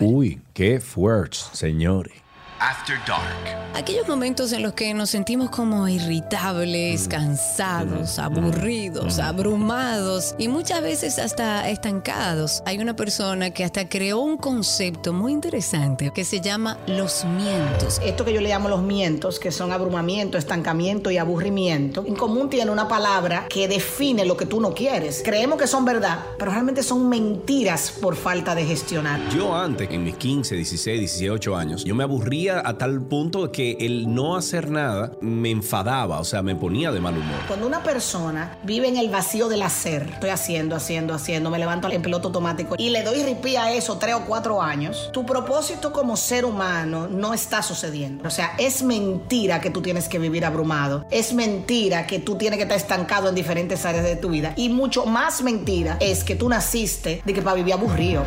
Uy, 0.00 0.40
qué 0.54 0.80
fuerte, 0.80 1.36
señores. 1.52 2.14
After 2.60 2.98
Dark. 3.06 3.58
Aquellos 3.74 4.08
momentos 4.08 4.52
en 4.52 4.62
los 4.62 4.72
que 4.72 4.92
nos 4.92 5.10
sentimos 5.10 5.50
como 5.50 5.86
irritables, 5.86 7.06
cansados, 7.06 8.18
aburridos, 8.18 9.20
abrumados 9.20 10.34
y 10.38 10.48
muchas 10.48 10.82
veces 10.82 11.18
hasta 11.20 11.68
estancados. 11.68 12.62
Hay 12.66 12.78
una 12.78 12.96
persona 12.96 13.50
que 13.50 13.62
hasta 13.62 13.88
creó 13.88 14.18
un 14.18 14.36
concepto 14.36 15.12
muy 15.12 15.32
interesante 15.32 16.10
que 16.12 16.24
se 16.24 16.40
llama 16.40 16.78
los 16.88 17.24
mientos. 17.24 18.00
Esto 18.02 18.24
que 18.24 18.32
yo 18.32 18.40
le 18.40 18.48
llamo 18.48 18.68
los 18.68 18.82
mientos, 18.82 19.38
que 19.38 19.52
son 19.52 19.70
abrumamiento, 19.70 20.38
estancamiento 20.38 21.12
y 21.12 21.18
aburrimiento, 21.18 22.04
en 22.04 22.16
común 22.16 22.50
tiene 22.50 22.72
una 22.72 22.88
palabra 22.88 23.46
que 23.48 23.68
define 23.68 24.24
lo 24.24 24.36
que 24.36 24.46
tú 24.46 24.60
no 24.60 24.74
quieres. 24.74 25.22
Creemos 25.24 25.58
que 25.58 25.68
son 25.68 25.84
verdad, 25.84 26.24
pero 26.38 26.50
realmente 26.50 26.82
son 26.82 27.08
mentiras 27.08 27.92
por 28.00 28.16
falta 28.16 28.56
de 28.56 28.64
gestionar. 28.64 29.20
Yo 29.28 29.54
antes, 29.54 29.88
en 29.90 30.02
mis 30.02 30.16
15, 30.16 30.56
16, 30.56 30.98
18 30.98 31.56
años, 31.56 31.84
yo 31.84 31.94
me 31.94 32.02
aburría 32.02 32.47
a 32.50 32.78
tal 32.78 33.02
punto 33.02 33.50
que 33.52 33.76
el 33.80 34.14
no 34.14 34.36
hacer 34.36 34.70
nada 34.70 35.12
me 35.20 35.50
enfadaba, 35.50 36.20
o 36.20 36.24
sea, 36.24 36.42
me 36.42 36.54
ponía 36.54 36.90
de 36.90 37.00
mal 37.00 37.14
humor. 37.16 37.38
Cuando 37.46 37.66
una 37.66 37.82
persona 37.82 38.58
vive 38.64 38.88
en 38.88 38.96
el 38.96 39.08
vacío 39.08 39.48
del 39.48 39.62
hacer, 39.62 40.08
estoy 40.14 40.30
haciendo, 40.30 40.76
haciendo, 40.76 41.14
haciendo, 41.14 41.50
me 41.50 41.58
levanto 41.58 41.90
en 41.90 42.02
piloto 42.02 42.28
automático 42.28 42.74
y 42.78 42.90
le 42.90 43.02
doy 43.02 43.22
ripí 43.22 43.56
a 43.56 43.72
eso 43.72 43.98
tres 43.98 44.14
o 44.14 44.24
cuatro 44.26 44.62
años, 44.62 45.10
tu 45.12 45.24
propósito 45.24 45.92
como 45.92 46.16
ser 46.16 46.44
humano 46.44 47.08
no 47.08 47.34
está 47.34 47.62
sucediendo. 47.62 48.26
O 48.26 48.30
sea, 48.30 48.54
es 48.58 48.82
mentira 48.82 49.60
que 49.60 49.70
tú 49.70 49.82
tienes 49.82 50.08
que 50.08 50.18
vivir 50.18 50.44
abrumado. 50.44 51.06
Es 51.10 51.32
mentira 51.32 52.06
que 52.06 52.18
tú 52.18 52.36
tienes 52.36 52.56
que 52.56 52.64
estar 52.64 52.78
estancado 52.78 53.28
en 53.28 53.34
diferentes 53.34 53.84
áreas 53.84 54.04
de 54.04 54.16
tu 54.16 54.30
vida. 54.30 54.54
Y 54.56 54.68
mucho 54.68 55.06
más 55.06 55.42
mentira 55.42 55.96
es 56.00 56.24
que 56.24 56.34
tú 56.34 56.48
naciste 56.48 57.22
de 57.24 57.34
que 57.34 57.42
para 57.42 57.56
vivir 57.56 57.74
aburrido. 57.74 58.24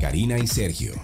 Karina 0.00 0.38
y 0.38 0.46
Sergio, 0.46 0.94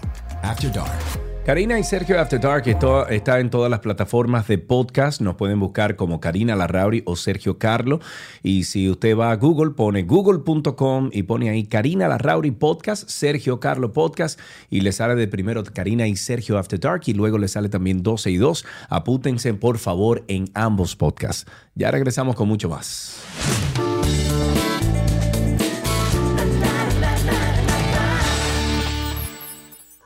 After 0.43 0.71
Dark. 0.71 1.29
Karina 1.45 1.79
y 1.79 1.83
Sergio 1.83 2.19
After 2.21 2.39
Dark 2.39 2.67
está 3.09 3.39
en 3.39 3.49
todas 3.49 3.71
las 3.71 3.79
plataformas 3.79 4.47
de 4.47 4.59
podcast. 4.59 5.19
Nos 5.19 5.33
pueden 5.35 5.59
buscar 5.59 5.95
como 5.95 6.19
Karina 6.19 6.55
Larrauri 6.55 7.01
o 7.07 7.15
Sergio 7.15 7.57
Carlo. 7.57 7.99
Y 8.43 8.65
si 8.65 8.87
usted 8.87 9.17
va 9.17 9.31
a 9.31 9.35
Google, 9.35 9.71
pone 9.71 10.03
google.com 10.03 11.09
y 11.11 11.23
pone 11.23 11.49
ahí 11.49 11.65
Karina 11.65 12.07
Larrauri 12.07 12.51
Podcast, 12.51 13.09
Sergio 13.09 13.59
Carlo 13.59 13.93
Podcast. 13.93 14.39
Y 14.69 14.81
le 14.81 14.91
sale 14.91 15.15
de 15.15 15.27
primero 15.27 15.63
Karina 15.63 16.07
y 16.07 16.15
Sergio 16.17 16.59
After 16.59 16.79
Dark. 16.79 17.01
Y 17.07 17.13
luego 17.13 17.39
le 17.39 17.47
sale 17.47 17.67
también 17.67 18.03
12 18.03 18.29
y 18.29 18.37
2. 18.37 18.65
Apúntense 18.89 19.51
por 19.55 19.79
favor 19.79 20.23
en 20.27 20.51
ambos 20.53 20.95
podcasts. 20.95 21.49
Ya 21.73 21.89
regresamos 21.89 22.35
con 22.35 22.47
mucho 22.47 22.69
más. 22.69 23.23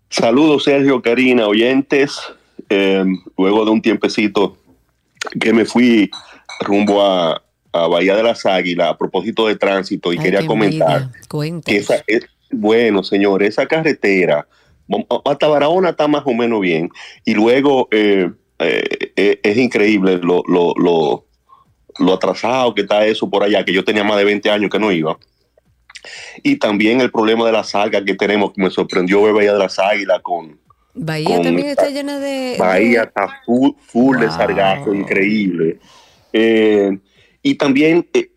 Saludos, 0.09 0.65
Sergio, 0.65 1.01
Karina, 1.01 1.47
oyentes. 1.47 2.17
Eh, 2.69 3.03
luego 3.37 3.65
de 3.65 3.71
un 3.71 3.81
tiempecito 3.81 4.57
que 5.39 5.53
me 5.53 5.65
fui 5.65 6.09
rumbo 6.59 7.01
a, 7.01 7.41
a 7.71 7.87
Bahía 7.87 8.15
de 8.15 8.23
las 8.23 8.45
Águilas 8.45 8.89
a 8.89 8.97
propósito 8.97 9.47
de 9.47 9.55
tránsito 9.55 10.13
y 10.13 10.17
Ay, 10.17 10.23
quería 10.23 10.45
comentar 10.45 11.09
que 11.65 11.77
esa 11.77 12.03
es, 12.07 12.25
bueno, 12.51 13.03
señor, 13.03 13.43
esa 13.43 13.65
carretera 13.65 14.47
hasta 15.25 15.47
Barahona 15.47 15.89
está 15.89 16.07
más 16.07 16.23
o 16.25 16.33
menos 16.33 16.59
bien 16.61 16.89
y 17.25 17.33
luego 17.33 17.87
eh, 17.91 18.29
eh, 18.59 18.83
eh, 19.15 19.39
es 19.43 19.57
increíble 19.57 20.19
lo, 20.21 20.41
lo, 20.47 20.73
lo, 20.77 21.25
lo 21.99 22.13
atrasado 22.13 22.73
que 22.73 22.81
está 22.81 23.05
eso 23.05 23.29
por 23.29 23.43
allá, 23.43 23.63
que 23.65 23.73
yo 23.73 23.83
tenía 23.83 24.03
más 24.03 24.17
de 24.17 24.23
20 24.25 24.49
años 24.49 24.69
que 24.71 24.79
no 24.79 24.91
iba. 24.91 25.17
Y 26.43 26.57
también 26.57 26.99
el 27.01 27.11
problema 27.11 27.45
de 27.45 27.53
las 27.53 27.73
algas 27.75 28.03
que 28.03 28.15
tenemos, 28.15 28.51
que 28.53 28.61
me 28.61 28.69
sorprendió 28.69 29.21
ver 29.23 29.33
Bahía 29.33 29.53
de 29.53 29.59
las 29.59 29.79
Águilas 29.79 30.19
con, 30.21 30.59
Bahía 30.93 31.35
con- 31.35 31.43
también 31.43 31.67
está 31.69 31.89
llena 31.89 32.19
de... 32.19 32.55
Bahía 32.59 33.03
está 33.03 33.41
full, 33.45 33.71
full 33.87 34.17
de 34.19 34.29
sargazo, 34.29 34.93
increíble. 34.93 35.79
Eh, 36.33 36.97
y 37.45 37.55
también 37.55 38.07
eh, 38.13 38.29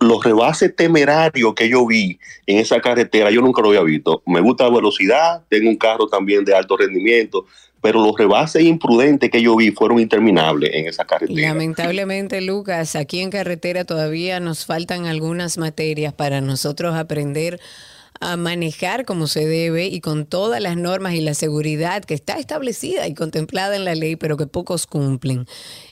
los 0.00 0.24
rebases 0.24 0.74
temerarios 0.74 1.54
que 1.54 1.68
yo 1.68 1.84
vi 1.86 2.18
en 2.46 2.58
esa 2.58 2.80
carretera, 2.80 3.30
yo 3.30 3.42
nunca 3.42 3.60
lo 3.60 3.68
había 3.68 3.82
visto. 3.82 4.22
Me 4.26 4.40
gusta 4.40 4.64
la 4.64 4.70
velocidad, 4.70 5.42
tengo 5.48 5.68
un 5.68 5.76
carro 5.76 6.06
también 6.06 6.44
de 6.44 6.54
alto 6.54 6.76
rendimiento, 6.76 7.46
pero 7.82 8.00
los 8.00 8.16
rebases 8.16 8.62
imprudentes 8.62 9.28
que 9.30 9.42
yo 9.42 9.56
vi 9.56 9.72
fueron 9.72 9.98
interminables 9.98 10.70
en 10.72 10.86
esa 10.86 11.04
carretera. 11.04 11.48
Lamentablemente, 11.48 12.40
Lucas, 12.40 12.94
aquí 12.94 13.20
en 13.20 13.30
carretera 13.30 13.84
todavía 13.84 14.38
nos 14.38 14.64
faltan 14.64 15.06
algunas 15.06 15.58
materias 15.58 16.14
para 16.14 16.40
nosotros 16.40 16.94
aprender 16.94 17.60
a 18.20 18.36
manejar 18.36 19.04
como 19.04 19.26
se 19.26 19.46
debe 19.46 19.86
y 19.86 20.00
con 20.00 20.26
todas 20.26 20.60
las 20.60 20.76
normas 20.76 21.14
y 21.14 21.20
la 21.20 21.34
seguridad 21.34 22.04
que 22.04 22.14
está 22.14 22.38
establecida 22.38 23.06
y 23.06 23.14
contemplada 23.14 23.76
en 23.76 23.84
la 23.84 23.94
ley, 23.94 24.16
pero 24.16 24.36
que 24.36 24.46
pocos 24.46 24.86
cumplen. 24.86 25.46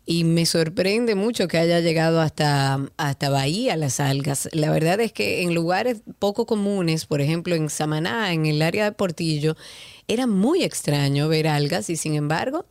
Y 0.07 0.25
me 0.25 0.47
sorprende 0.47 1.15
mucho 1.15 1.49
que 1.49 1.59
haya 1.59 1.81
llegado 1.81 2.21
hasta, 2.21 2.81
hasta 2.97 3.31
Bahía 3.31 3.77
las 3.77 4.01
algas. 4.01 4.49
La 4.53 4.71
verdad 4.71 5.01
es 5.01 5.13
que 5.13 5.43
en 5.43 5.55
lugares 5.55 6.03
poco 6.19 6.47
comunes, 6.47 7.07
por 7.07 7.21
ejemplo 7.21 7.55
en 7.55 7.69
Samaná, 7.69 8.33
en 8.33 8.47
el 8.47 8.63
área 8.63 8.85
de 8.85 8.93
Portillo, 8.93 9.57
era 10.09 10.27
muy 10.27 10.65
extraño 10.65 11.29
ver 11.29 11.49
algas 11.49 11.91
y 11.91 11.97
sin 11.97 12.15
embargo 12.15 12.67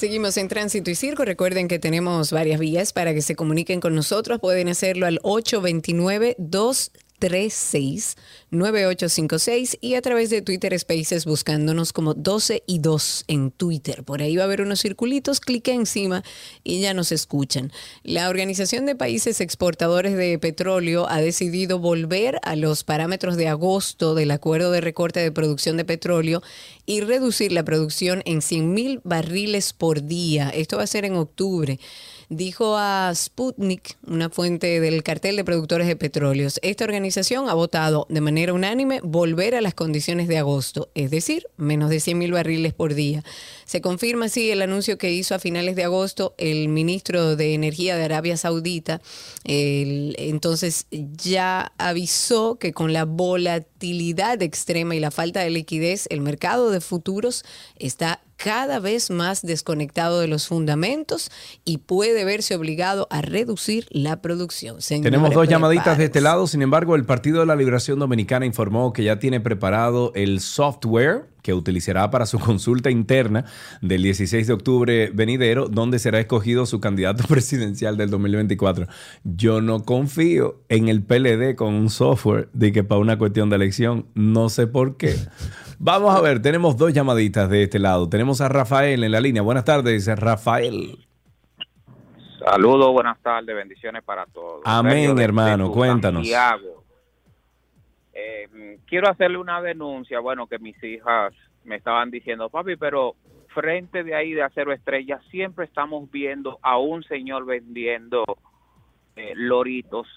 Seguimos 0.01 0.35
en 0.37 0.47
Tránsito 0.47 0.89
y 0.89 0.95
Circo. 0.95 1.25
Recuerden 1.25 1.67
que 1.67 1.77
tenemos 1.77 2.31
varias 2.31 2.59
vías 2.59 2.91
para 2.91 3.13
que 3.13 3.21
se 3.21 3.35
comuniquen 3.35 3.79
con 3.79 3.93
nosotros. 3.93 4.39
Pueden 4.39 4.67
hacerlo 4.67 5.05
al 5.05 5.19
829-236-9856 7.21 9.77
y 9.79 9.95
a 9.95 10.01
través 10.01 10.29
de 10.29 10.41
Twitter 10.41 10.77
Spaces 10.77 11.25
buscándonos 11.25 11.93
como 11.93 12.13
12 12.13 12.63
y 12.65 12.79
2 12.79 13.25
en 13.27 13.51
Twitter. 13.51 14.03
Por 14.03 14.21
ahí 14.21 14.35
va 14.35 14.43
a 14.43 14.45
haber 14.45 14.61
unos 14.61 14.81
circulitos, 14.81 15.39
clique 15.39 15.73
encima 15.73 16.23
y 16.63 16.81
ya 16.81 16.93
nos 16.93 17.11
escuchan. 17.11 17.71
La 18.03 18.29
Organización 18.29 18.85
de 18.85 18.95
Países 18.95 19.41
Exportadores 19.41 20.15
de 20.17 20.37
Petróleo 20.39 21.07
ha 21.09 21.21
decidido 21.21 21.79
volver 21.79 22.39
a 22.43 22.55
los 22.55 22.83
parámetros 22.83 23.37
de 23.37 23.47
agosto 23.47 24.15
del 24.15 24.31
acuerdo 24.31 24.71
de 24.71 24.81
recorte 24.81 25.19
de 25.19 25.31
producción 25.31 25.77
de 25.77 25.85
petróleo 25.85 26.41
y 26.85 27.01
reducir 27.01 27.51
la 27.51 27.63
producción 27.63 28.23
en 28.25 28.41
100 28.41 28.73
mil 28.73 29.01
barriles 29.03 29.73
por 29.73 30.03
día. 30.03 30.49
Esto 30.49 30.77
va 30.77 30.83
a 30.83 30.87
ser 30.87 31.05
en 31.05 31.15
octubre 31.15 31.79
dijo 32.31 32.77
a 32.77 33.11
Sputnik, 33.13 33.97
una 34.07 34.29
fuente 34.29 34.79
del 34.79 35.03
cartel 35.03 35.35
de 35.35 35.43
productores 35.43 35.85
de 35.85 35.97
petróleos, 35.97 36.59
esta 36.63 36.85
organización 36.85 37.49
ha 37.49 37.53
votado 37.53 38.07
de 38.09 38.21
manera 38.21 38.53
unánime 38.53 39.01
volver 39.03 39.53
a 39.53 39.59
las 39.59 39.73
condiciones 39.73 40.29
de 40.29 40.37
agosto, 40.37 40.89
es 40.95 41.11
decir, 41.11 41.47
menos 41.57 41.89
de 41.89 41.99
100 41.99 42.17
mil 42.17 42.31
barriles 42.31 42.73
por 42.73 42.93
día. 42.93 43.21
Se 43.65 43.81
confirma 43.81 44.25
así 44.25 44.49
el 44.49 44.61
anuncio 44.61 44.97
que 44.97 45.11
hizo 45.11 45.35
a 45.35 45.39
finales 45.39 45.75
de 45.75 45.83
agosto 45.83 46.33
el 46.37 46.69
ministro 46.69 47.35
de 47.35 47.53
Energía 47.53 47.97
de 47.97 48.05
Arabia 48.05 48.37
Saudita. 48.37 49.01
El- 49.43 50.15
entonces 50.17 50.87
ya 50.89 51.73
avisó 51.77 52.55
que 52.57 52.71
con 52.71 52.93
la 52.93 53.03
volatilidad 53.03 53.70
extrema 53.81 54.95
y 54.95 54.99
la 54.99 55.11
falta 55.11 55.41
de 55.41 55.49
liquidez, 55.49 56.07
el 56.09 56.21
mercado 56.21 56.71
de 56.71 56.81
futuros 56.81 57.43
está 57.77 58.21
cada 58.37 58.79
vez 58.79 59.11
más 59.11 59.43
desconectado 59.43 60.19
de 60.19 60.27
los 60.27 60.47
fundamentos 60.47 61.29
y 61.63 61.77
puede 61.77 62.25
verse 62.25 62.55
obligado 62.55 63.07
a 63.11 63.21
reducir 63.21 63.85
la 63.91 64.21
producción. 64.21 64.81
Señores, 64.81 65.11
Tenemos 65.11 65.33
dos 65.33 65.47
llamaditas 65.47 65.97
de 65.97 66.05
este 66.05 66.21
lado, 66.21 66.47
sin 66.47 66.61
embargo, 66.61 66.95
el 66.95 67.05
Partido 67.05 67.41
de 67.41 67.45
la 67.45 67.55
Liberación 67.55 67.99
Dominicana 67.99 68.45
informó 68.45 68.93
que 68.93 69.03
ya 69.03 69.19
tiene 69.19 69.39
preparado 69.39 70.11
el 70.15 70.39
software 70.39 71.29
que 71.41 71.53
utilizará 71.53 72.09
para 72.11 72.25
su 72.25 72.39
consulta 72.39 72.89
interna 72.89 73.45
del 73.81 74.03
16 74.03 74.47
de 74.47 74.53
octubre 74.53 75.11
venidero, 75.13 75.67
donde 75.67 75.99
será 75.99 76.19
escogido 76.19 76.65
su 76.65 76.79
candidato 76.79 77.23
presidencial 77.27 77.97
del 77.97 78.09
2024. 78.09 78.87
Yo 79.23 79.61
no 79.61 79.83
confío 79.83 80.61
en 80.69 80.87
el 80.89 81.03
PLD 81.03 81.55
con 81.55 81.73
un 81.73 81.89
software 81.89 82.49
de 82.53 82.71
que 82.71 82.83
para 82.83 82.99
una 82.99 83.17
cuestión 83.17 83.49
de 83.49 83.55
elección, 83.57 84.05
no 84.13 84.49
sé 84.49 84.67
por 84.67 84.97
qué. 84.97 85.15
Vamos 85.79 86.15
a 86.15 86.21
ver, 86.21 86.41
tenemos 86.41 86.77
dos 86.77 86.93
llamaditas 86.93 87.49
de 87.49 87.63
este 87.63 87.79
lado. 87.79 88.07
Tenemos 88.07 88.39
a 88.39 88.49
Rafael 88.49 89.03
en 89.03 89.11
la 89.11 89.19
línea. 89.19 89.41
Buenas 89.41 89.65
tardes, 89.65 90.05
Rafael. 90.19 90.99
Saludos, 92.43 92.91
buenas 92.91 93.19
tardes, 93.21 93.55
bendiciones 93.55 94.03
para 94.03 94.25
todos. 94.27 94.61
Amén, 94.63 95.07
Sergio 95.07 95.23
hermano, 95.23 95.71
cuéntanos. 95.71 96.21
Santiago. 96.27 96.80
Eh, 98.13 98.77
quiero 98.87 99.09
hacerle 99.09 99.37
una 99.37 99.61
denuncia, 99.61 100.19
bueno, 100.19 100.47
que 100.47 100.59
mis 100.59 100.81
hijas 100.83 101.33
me 101.63 101.75
estaban 101.75 102.11
diciendo, 102.11 102.49
papi, 102.49 102.75
pero 102.75 103.15
frente 103.53 104.03
de 104.03 104.15
ahí 104.15 104.33
de 104.33 104.43
Acero 104.43 104.73
Estrella 104.73 105.19
siempre 105.29 105.65
estamos 105.65 106.09
viendo 106.09 106.59
a 106.61 106.77
un 106.77 107.03
señor 107.03 107.45
vendiendo 107.45 108.23
eh, 109.15 109.33
loritos. 109.35 110.07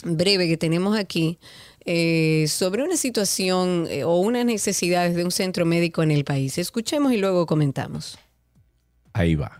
breve 0.04 0.48
que 0.48 0.58
tenemos 0.58 0.98
aquí 0.98 1.40
eh, 1.86 2.46
sobre 2.48 2.84
una 2.84 2.96
situación 2.96 3.88
eh, 3.90 4.04
o 4.04 4.18
unas 4.18 4.46
necesidades 4.46 5.16
de 5.16 5.26
un 5.26 5.32
centro 5.32 5.66
médico 5.66 6.02
en 6.04 6.12
el 6.12 6.24
país. 6.24 6.58
Escuchemos 6.58 7.12
y 7.12 7.18
luego 7.18 7.46
comentamos. 7.46 8.18
Ahí 9.14 9.36
va. 9.36 9.60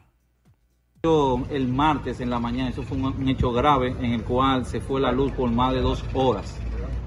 El 1.52 1.68
martes 1.68 2.22
en 2.22 2.30
la 2.30 2.40
mañana, 2.40 2.70
eso 2.70 2.84
fue 2.84 2.98
un, 2.98 3.28
hecho 3.28 3.52
grave 3.52 3.94
en 4.00 4.14
el 4.14 4.24
cual 4.24 4.66
se 4.66 4.80
fue 4.80 5.02
la 5.02 5.12
luz 5.12 5.34
por 5.34 5.52
más 5.52 5.74
de 5.74 5.82
dos 5.82 6.02
horas, 6.14 6.56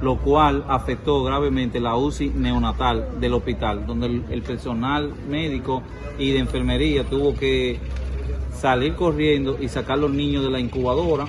lo 0.02 0.18
cual 0.18 0.66
afectó 0.68 1.24
gravemente 1.24 1.80
la 1.80 1.96
UCI 1.96 2.28
neonatal 2.28 3.18
del 3.18 3.32
hospital, 3.32 3.86
donde 3.86 4.08
el, 4.08 4.24
el 4.28 4.42
personal 4.42 5.14
médico 5.30 5.82
y 6.18 6.32
de 6.32 6.40
enfermería 6.40 7.04
tuvo 7.04 7.34
que 7.34 7.80
salir 8.54 8.94
corriendo 8.96 9.56
y 9.58 9.68
sacar 9.68 9.98
los 9.98 10.10
niños 10.10 10.44
de 10.44 10.50
la 10.50 10.60
incubadora 10.60 11.24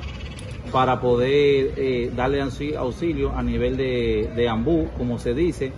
para 0.72 1.00
poder 1.00 1.74
eh, 1.78 2.12
darle 2.16 2.42
auxi- 2.42 2.76
auxilio 2.76 3.32
a 3.36 3.42
nivel 3.42 3.78
de, 3.78 4.30
de 4.36 4.50
ambú, 4.50 4.90
como 4.98 5.18
se 5.18 5.34
dice. 5.34 5.72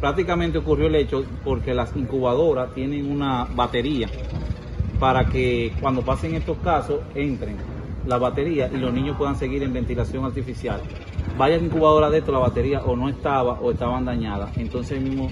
Prácticamente 0.00 0.58
ocurrió 0.58 0.86
el 0.88 0.94
hecho 0.96 1.24
porque 1.44 1.72
las 1.72 1.96
incubadoras 1.96 2.74
tienen 2.74 3.10
una 3.10 3.44
batería 3.44 4.08
para 5.00 5.26
que 5.26 5.72
cuando 5.80 6.02
pasen 6.02 6.34
estos 6.34 6.58
casos 6.58 7.00
entren 7.14 7.56
la 8.06 8.18
batería 8.18 8.70
y 8.72 8.76
los 8.76 8.92
niños 8.92 9.16
puedan 9.16 9.34
seguir 9.36 9.62
en 9.62 9.72
ventilación 9.72 10.24
artificial. 10.24 10.80
Varias 11.38 11.62
incubadoras 11.62 12.10
de 12.12 12.18
esto 12.18 12.32
la 12.32 12.38
batería 12.38 12.82
o 12.84 12.94
no 12.94 13.08
estaba 13.08 13.54
o 13.60 13.70
estaban 13.70 14.04
dañadas. 14.04 14.50
Entonces 14.58 15.00
mismo 15.00 15.30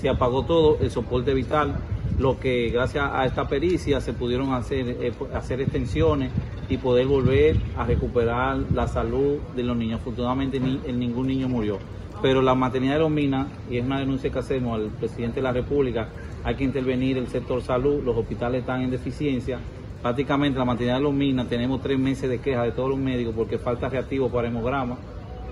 se 0.00 0.08
apagó 0.08 0.44
todo, 0.44 0.78
el 0.80 0.90
soporte 0.90 1.34
vital, 1.34 1.74
lo 2.18 2.38
que 2.38 2.70
gracias 2.70 3.08
a 3.12 3.24
esta 3.26 3.48
pericia 3.48 4.00
se 4.00 4.12
pudieron 4.12 4.52
hacer, 4.52 4.88
eh, 4.88 5.12
hacer 5.34 5.60
extensiones 5.60 6.30
y 6.68 6.76
poder 6.76 7.06
volver 7.06 7.56
a 7.76 7.84
recuperar 7.84 8.58
la 8.72 8.88
salud 8.88 9.38
de 9.54 9.62
los 9.62 9.76
niños. 9.76 10.00
Afortunadamente 10.00 10.60
ni, 10.60 10.78
ningún 10.92 11.26
niño 11.26 11.48
murió. 11.48 11.78
Pero 12.20 12.40
la 12.40 12.54
maternidad 12.54 12.94
de 12.94 13.00
los 13.00 13.10
Minas, 13.10 13.48
y 13.68 13.78
es 13.78 13.84
una 13.84 13.98
denuncia 13.98 14.30
que 14.30 14.38
hacemos 14.38 14.78
al 14.78 14.90
presidente 14.90 15.36
de 15.36 15.42
la 15.42 15.52
República, 15.52 16.08
hay 16.44 16.54
que 16.54 16.64
intervenir 16.64 17.18
el 17.18 17.26
sector 17.26 17.60
salud, 17.62 18.02
los 18.04 18.16
hospitales 18.16 18.60
están 18.60 18.82
en 18.82 18.90
deficiencia. 18.90 19.58
Prácticamente 20.00 20.58
la 20.58 20.64
maternidad 20.64 20.96
de 20.96 21.02
los 21.02 21.12
Minas 21.12 21.48
tenemos 21.48 21.82
tres 21.82 21.98
meses 21.98 22.30
de 22.30 22.38
queja 22.38 22.62
de 22.62 22.72
todos 22.72 22.90
los 22.90 22.98
médicos 22.98 23.34
porque 23.36 23.58
falta 23.58 23.88
reactivo 23.88 24.28
para 24.28 24.48
hemograma, 24.48 24.96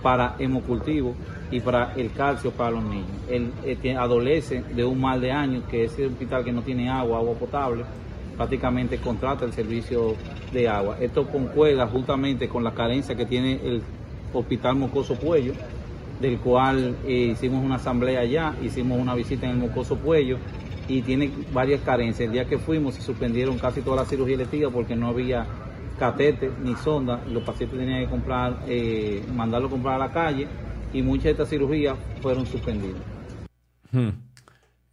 para 0.03 0.37
hemocultivo 0.39 1.15
y 1.51 1.61
para 1.61 1.93
el 1.97 2.13
calcio 2.13 2.51
para 2.53 2.71
los 2.73 2.85
niños. 2.85 3.07
Él 3.29 3.51
eh, 3.65 3.77
tiene- 3.81 3.99
adolece 3.99 4.63
de 4.75 4.85
un 4.85 5.01
mal 5.01 5.21
de 5.21 5.33
años, 5.33 5.65
que 5.71 5.85
es 5.85 5.99
el 5.99 6.07
hospital 6.13 6.45
que 6.45 6.53
no 6.53 6.63
tiene 6.63 6.89
agua, 6.89 7.19
agua 7.19 7.35
potable, 7.35 7.85
prácticamente 8.37 8.99
contrata 8.99 9.45
el 9.45 9.53
servicio 9.53 10.15
de 10.53 10.69
agua. 10.69 10.97
Esto 11.01 11.27
concuerda 11.27 11.87
justamente 11.87 12.49
con 12.49 12.65
la 12.65 12.73
carencia 12.73 13.15
que 13.15 13.27
tiene 13.27 13.61
el 13.65 13.83
hospital 14.33 14.77
Mocoso 14.77 15.15
Puello, 15.17 15.53
del 16.21 16.39
cual 16.39 16.97
eh, 17.07 17.31
hicimos 17.33 17.65
una 17.65 17.77
asamblea 17.77 18.21
allá, 18.21 18.55
hicimos 18.63 18.99
una 19.01 19.15
visita 19.15 19.47
en 19.47 19.53
el 19.53 19.59
Mocoso 19.59 19.97
Puello 19.97 20.37
y 20.89 21.03
tiene 21.03 21.31
varias 21.53 21.81
carencias. 21.83 22.27
El 22.27 22.33
día 22.33 22.45
que 22.47 22.59
fuimos 22.59 22.95
se 22.95 23.03
suspendieron 23.03 23.59
casi 23.59 23.81
todas 23.81 24.01
las 24.01 24.09
cirugías 24.09 24.39
electivas 24.41 24.73
porque 24.73 24.97
no 24.97 25.09
había 25.09 25.47
catete 26.01 26.51
ni 26.65 26.75
sonda, 26.75 27.23
los 27.31 27.45
pacientes 27.45 27.79
tenían 27.79 28.03
que 28.05 28.11
comprar, 28.11 28.65
eh, 28.67 29.23
mandarlo 29.33 29.69
a 29.69 29.71
comprar 29.71 29.95
a 29.95 29.99
la 29.99 30.11
calle 30.13 30.49
y 30.93 31.03
muchas 31.03 31.25
de 31.27 31.31
estas 31.31 31.49
cirugías 31.51 31.97
fueron 32.21 32.45
suspendidas. 32.47 33.01
Hmm. 33.93 34.09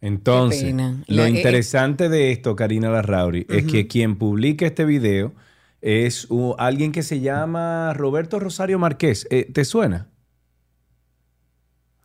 Entonces, 0.00 0.72
lo 0.74 0.92
La- 1.08 1.26
eh, 1.26 1.30
interesante 1.30 2.08
de 2.08 2.30
esto, 2.30 2.54
Karina 2.54 2.88
Larrauri, 2.90 3.44
es 3.48 3.64
que 3.64 3.88
quien 3.88 4.16
publica 4.16 4.64
este 4.66 4.84
video 4.84 5.32
es 5.80 6.28
alguien 6.58 6.92
que 6.92 7.02
se 7.02 7.18
llama 7.20 7.92
Roberto 7.94 8.38
Rosario 8.38 8.78
Márquez. 8.78 9.26
Eh, 9.30 9.50
¿Te 9.52 9.64
suena? 9.64 10.06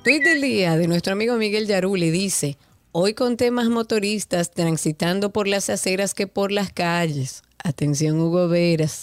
Tuit 0.04 0.22
del 0.22 0.40
día 0.40 0.76
de 0.76 0.86
nuestro 0.86 1.12
amigo 1.12 1.34
Miguel 1.36 1.66
Yaruli 1.66 2.10
dice, 2.10 2.56
hoy 2.92 3.14
con 3.14 3.36
temas 3.36 3.68
motoristas 3.68 4.52
transitando 4.52 5.32
por 5.32 5.48
las 5.48 5.68
aceras 5.70 6.14
que 6.14 6.28
por 6.28 6.52
las 6.52 6.72
calles. 6.72 7.42
Atención 7.64 8.20
Hugo 8.20 8.46
Veras. 8.46 9.02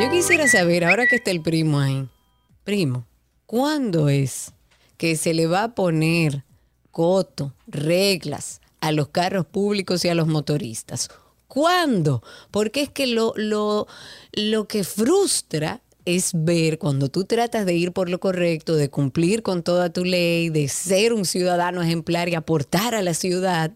Yo 0.00 0.10
quisiera 0.10 0.48
saber, 0.48 0.86
ahora 0.86 1.06
que 1.06 1.16
está 1.16 1.30
el 1.30 1.42
primo 1.42 1.78
ahí, 1.80 2.08
primo, 2.64 3.06
¿cuándo 3.44 4.08
es 4.08 4.52
que 4.96 5.14
se 5.14 5.34
le 5.34 5.46
va 5.46 5.64
a 5.64 5.74
poner 5.74 6.44
coto, 6.90 7.52
reglas 7.66 8.62
a 8.80 8.90
los 8.90 9.08
carros 9.08 9.44
públicos 9.44 10.02
y 10.06 10.08
a 10.08 10.14
los 10.14 10.28
motoristas? 10.28 11.10
¿Cuándo? 11.46 12.22
Porque 12.50 12.80
es 12.80 12.90
que 12.90 13.06
lo, 13.06 13.34
lo, 13.36 13.86
lo 14.32 14.66
que 14.66 14.82
frustra 14.82 15.82
es 16.16 16.32
ver 16.34 16.78
cuando 16.78 17.08
tú 17.08 17.24
tratas 17.24 17.66
de 17.66 17.74
ir 17.74 17.92
por 17.92 18.08
lo 18.08 18.18
correcto, 18.20 18.76
de 18.76 18.88
cumplir 18.90 19.42
con 19.42 19.62
toda 19.62 19.90
tu 19.92 20.04
ley, 20.04 20.48
de 20.48 20.68
ser 20.68 21.12
un 21.12 21.24
ciudadano 21.24 21.82
ejemplar 21.82 22.28
y 22.28 22.34
aportar 22.34 22.94
a 22.94 23.02
la 23.02 23.14
ciudad, 23.14 23.72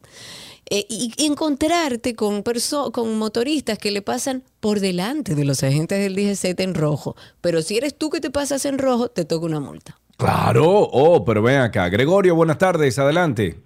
eh, 0.71 0.87
y 0.89 1.13
encontrarte 1.27 2.15
con, 2.15 2.43
perso- 2.43 2.91
con 2.93 3.19
motoristas 3.19 3.79
que 3.79 3.91
le 3.91 4.01
pasan 4.03 4.43
por 4.61 4.81
delante 4.81 5.35
de 5.35 5.45
los 5.45 5.63
agentes 5.63 5.99
del 5.99 6.15
DGZ 6.15 6.59
en 6.61 6.75
rojo. 6.75 7.15
Pero 7.41 7.61
si 7.63 7.77
eres 7.77 7.97
tú 7.97 8.09
que 8.11 8.21
te 8.21 8.31
pasas 8.31 8.65
en 8.65 8.79
rojo, 8.79 9.09
te 9.09 9.25
toca 9.25 9.45
una 9.47 9.61
multa. 9.61 9.99
Claro, 10.17 10.65
oh, 10.67 11.25
pero 11.25 11.43
ven 11.43 11.61
acá. 11.61 11.89
Gregorio, 11.89 12.35
buenas 12.35 12.59
tardes, 12.59 12.99
adelante. 12.99 13.59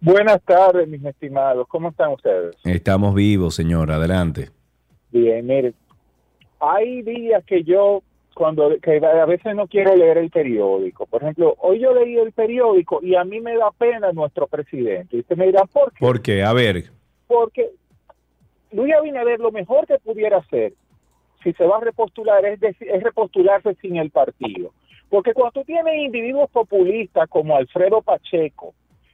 Buenas 0.00 0.40
tardes, 0.44 0.88
mis 0.88 1.04
estimados. 1.04 1.66
¿Cómo 1.68 1.90
están 1.90 2.12
ustedes? 2.12 2.56
Estamos 2.64 3.14
vivos, 3.14 3.54
señor, 3.54 3.90
adelante. 3.92 4.50
Bien, 5.10 5.44
mire, 5.46 5.74
hay 6.62 7.02
días 7.02 7.44
que 7.44 7.64
yo, 7.64 8.02
cuando 8.34 8.78
que 8.80 9.04
a 9.04 9.26
veces 9.26 9.54
no 9.56 9.66
quiero 9.66 9.96
leer 9.96 10.16
el 10.18 10.30
periódico. 10.30 11.06
Por 11.06 11.22
ejemplo, 11.22 11.54
hoy 11.58 11.80
yo 11.80 11.92
leí 11.92 12.16
el 12.16 12.32
periódico 12.32 13.00
y 13.02 13.14
a 13.16 13.24
mí 13.24 13.40
me 13.40 13.56
da 13.56 13.70
pena 13.72 14.12
nuestro 14.12 14.46
presidente. 14.46 15.16
Y 15.16 15.20
usted 15.20 15.36
me 15.36 15.46
dirá, 15.46 15.64
¿por 15.64 15.92
qué? 15.92 15.98
¿Por 16.00 16.22
qué? 16.22 16.42
A 16.44 16.52
ver, 16.52 16.84
Porque 17.26 17.70
Luis 18.70 18.94
Abinader 18.94 19.40
lo 19.40 19.50
mejor 19.50 19.86
que 19.86 19.98
pudiera 19.98 20.38
hacer, 20.38 20.72
si 21.42 21.52
se 21.54 21.66
va 21.66 21.78
a 21.78 21.80
repostular, 21.80 22.44
es, 22.46 22.60
deci- 22.60 22.88
es 22.88 23.02
repostularse 23.02 23.74
sin 23.80 23.96
el 23.96 24.10
partido. 24.10 24.72
Porque 25.10 25.34
cuando 25.34 25.52
tú 25.60 25.64
tienes 25.64 25.94
individuos 25.96 26.48
populistas 26.50 27.28
como 27.28 27.56
Alfredo 27.56 28.00
Pacheco, 28.00 28.72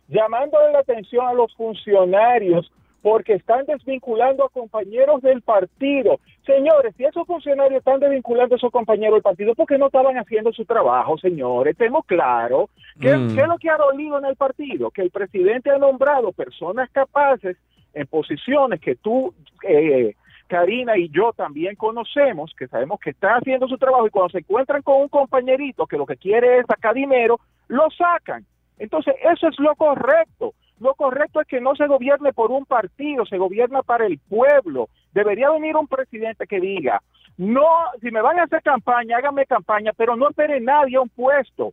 llamándole 0.09 0.73
la 0.73 0.81
atención 0.81 1.27
a 1.27 1.33
los 1.33 1.53
funcionarios 1.57 2.71
porque 3.03 3.35
están 3.35 3.65
desvinculando 3.67 4.45
a 4.45 4.49
compañeros 4.49 5.23
del 5.23 5.43
partido. 5.43 6.21
Señores, 6.49 6.95
si 6.97 7.05
esos 7.05 7.27
funcionarios 7.27 7.81
están 7.81 8.01
desvinculando 8.01 8.55
a 8.55 8.57
esos 8.57 8.73
compañeros 8.73 9.17
del 9.17 9.23
partido, 9.23 9.55
¿por 9.55 9.67
qué 9.67 9.77
no 9.77 9.89
estaban 9.89 10.17
haciendo 10.17 10.51
su 10.51 10.65
trabajo, 10.65 11.19
señores? 11.19 11.77
Tenemos 11.77 12.07
claro 12.07 12.71
que, 12.99 13.15
Mm. 13.15 13.35
¿qué 13.35 13.43
es 13.43 13.49
lo 13.49 13.59
que 13.59 13.69
ha 13.69 13.77
dolido 13.77 14.19
en 14.19 14.25
el 14.25 14.35
partido? 14.35 14.91
Que 14.91 15.03
el 15.03 15.11
presidente 15.11 15.71
ha 15.71 15.77
nombrado 15.77 16.33
personas 16.33 16.89
capaces 16.91 17.59
en 17.93 18.07
posiciones 18.07 18.81
que 18.81 18.95
tú, 18.95 19.35
eh, 19.63 20.15
Karina 20.47 20.97
y 20.97 21.11
yo 21.11 21.35
también 21.35 21.77
conocemos, 21.77 22.55
que 22.59 22.67
sabemos 22.67 22.99
que 22.99 23.11
están 23.11 23.37
haciendo 23.37 23.69
su 23.69 23.77
trabajo 23.77 24.07
y 24.07 24.11
cuando 24.11 24.31
se 24.31 24.39
encuentran 24.39 24.81
con 24.81 25.03
un 25.03 25.09
compañerito 25.09 25.87
que 25.87 25.99
lo 25.99 26.07
que 26.07 26.17
quiere 26.17 26.61
es 26.61 26.67
sacar 26.67 26.95
dinero, 26.95 27.41
lo 27.67 27.91
sacan. 27.91 28.47
Entonces, 28.79 29.15
eso 29.31 29.49
es 29.49 29.59
lo 29.59 29.75
correcto. 29.77 30.55
Lo 30.81 30.95
correcto 30.95 31.43
es 31.43 31.47
que 31.47 31.61
no 31.61 31.75
se 31.75 31.87
gobierne 31.87 32.33
por 32.33 32.51
un 32.53 32.65
partido, 32.65 33.27
se 33.27 33.37
gobierna 33.37 33.83
para 33.83 34.07
el 34.07 34.19
pueblo. 34.31 34.89
Debería 35.13 35.51
venir 35.51 35.77
un 35.77 35.87
presidente 35.87 36.47
que 36.47 36.61
diga, 36.61 37.03
no, 37.37 37.65
si 38.01 38.11
me 38.11 38.21
van 38.21 38.39
a 38.39 38.45
hacer 38.45 38.63
campaña, 38.63 39.17
háganme 39.17 39.47
campaña, 39.47 39.93
pero 39.97 40.17
no 40.17 40.29
espere 40.29 40.61
nadie 40.61 40.97
a 40.97 41.01
un 41.03 41.09
puesto. 41.09 41.73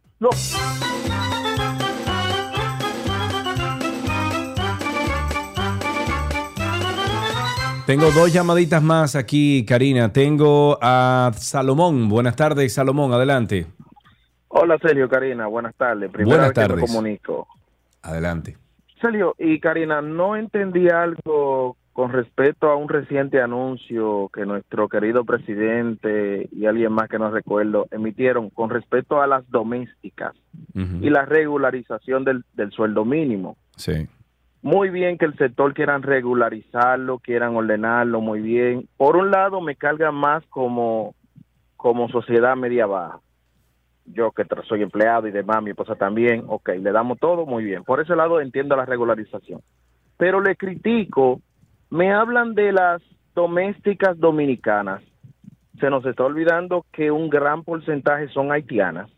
Tengo 7.85 8.09
dos 8.11 8.33
llamaditas 8.33 8.81
más 8.81 9.15
aquí, 9.15 9.63
Karina. 9.63 10.11
Tengo 10.11 10.79
a 10.81 11.31
Salomón. 11.35 12.09
Buenas 12.09 12.35
tardes, 12.35 12.73
Salomón, 12.73 13.13
adelante. 13.13 13.67
Hola 14.47 14.77
Sergio, 14.81 15.07
Karina, 15.07 15.47
buenas 15.47 15.75
tardes. 15.75 16.09
Primera 16.09 16.37
Buenas 16.37 16.47
vez 16.49 16.53
que 16.55 16.61
tardes. 16.67 16.81
me 16.81 16.87
comunico. 16.87 17.47
Adelante. 18.01 18.57
Sergio 19.01 19.35
y 19.37 19.59
Karina, 19.59 20.01
no 20.01 20.35
entendí 20.35 20.89
algo 20.89 21.77
con 21.95 22.11
respecto 22.11 22.69
a 22.69 22.75
un 22.75 22.89
reciente 22.89 23.41
anuncio 23.41 24.29
que 24.33 24.45
nuestro 24.45 24.89
querido 24.89 25.23
presidente 25.23 26.49
y 26.51 26.65
alguien 26.65 26.91
más 26.91 27.07
que 27.07 27.17
no 27.17 27.31
recuerdo 27.31 27.87
emitieron 27.89 28.49
con 28.49 28.69
respecto 28.69 29.21
a 29.21 29.27
las 29.27 29.49
domésticas 29.49 30.33
y 30.73 31.09
la 31.09 31.23
regularización 31.23 32.25
del, 32.25 32.43
del 32.53 32.71
sueldo 32.71 33.05
mínimo. 33.05 33.55
Sí. 33.77 34.09
Muy 34.61 34.89
bien 34.89 35.17
que 35.17 35.23
el 35.23 35.37
sector 35.37 35.73
quieran 35.73 36.03
regularizarlo, 36.03 37.19
quieran 37.19 37.55
ordenarlo, 37.55 38.19
muy 38.19 38.41
bien. 38.41 38.89
Por 38.97 39.15
un 39.15 39.31
lado 39.31 39.61
me 39.61 39.77
carga 39.77 40.11
más 40.11 40.45
como, 40.47 41.15
como 41.77 42.09
sociedad 42.09 42.57
media 42.57 42.87
baja. 42.87 43.21
Yo 44.03 44.33
que 44.33 44.43
soy 44.67 44.81
empleado 44.81 45.29
y 45.29 45.31
demás, 45.31 45.63
mi 45.63 45.69
esposa 45.69 45.95
también, 45.95 46.43
ok, 46.45 46.71
le 46.77 46.91
damos 46.91 47.19
todo 47.19 47.45
muy 47.45 47.63
bien. 47.63 47.85
Por 47.85 48.01
ese 48.01 48.17
lado 48.17 48.41
entiendo 48.41 48.75
la 48.75 48.85
regularización. 48.85 49.61
Pero 50.17 50.41
le 50.41 50.57
critico, 50.57 51.39
me 51.89 52.13
hablan 52.13 52.53
de 52.55 52.71
las 52.71 53.01
domésticas 53.35 54.17
dominicanas. 54.19 55.01
Se 55.79 55.89
nos 55.89 56.05
está 56.05 56.23
olvidando 56.23 56.85
que 56.93 57.11
un 57.11 57.29
gran 57.29 57.63
porcentaje 57.63 58.29
son 58.29 58.51
haitianas. 58.51 59.09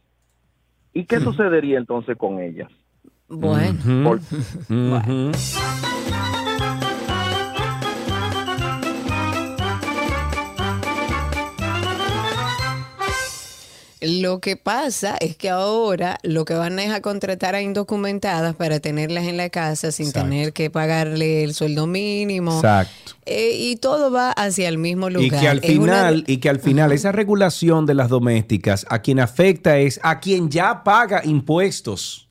¿Y 0.94 1.06
qué 1.06 1.20
sucedería 1.20 1.78
entonces 1.78 2.18
con 2.18 2.40
ellas? 2.40 2.70
Bueno. 3.28 3.78
Por- 4.04 4.20
Ujú. 4.70 5.32
Lo 14.02 14.40
que 14.40 14.58
pasa 14.58 15.18
es 15.20 15.36
que 15.36 15.50
ahora 15.50 16.18
lo 16.24 16.46
que 16.46 16.54
van 16.54 16.78
es 16.80 16.92
a 16.92 17.02
contratar 17.02 17.56
a 17.56 17.62
indocumentadas 17.62 18.56
para 18.56 18.80
tenerlas 18.80 19.26
en 19.26 19.38
la 19.38 19.50
casa 19.50 19.92
sin 19.92 20.08
Exacto. 20.08 20.30
tener 20.30 20.54
que 20.54 20.70
pagarle 20.70 21.44
el 21.44 21.54
sueldo 21.54 21.88
mínimo. 21.88 22.56
Exacto. 22.58 23.14
Eh, 23.26 23.56
y 23.58 23.76
todo 23.78 24.12
va 24.12 24.32
hacia 24.32 24.70
el 24.70 24.78
mismo 24.78 25.10
lugar. 25.10 25.26
Y 25.26 25.30
que 25.42 25.48
al 25.48 25.58
una- 25.58 25.64
final, 25.64 26.24
y 26.28 26.38
que 26.38 26.50
al 26.50 26.60
final 26.60 26.92
esa 26.92 27.12
regulación 27.12 27.86
de 27.86 27.94
las 27.96 28.10
domésticas 28.10 28.86
a 28.90 29.02
quien 29.02 29.20
afecta 29.20 29.78
es 29.78 30.00
a 30.04 30.20
quien 30.20 30.50
ya 30.50 30.84
paga 30.84 31.22
impuestos. 31.26 32.27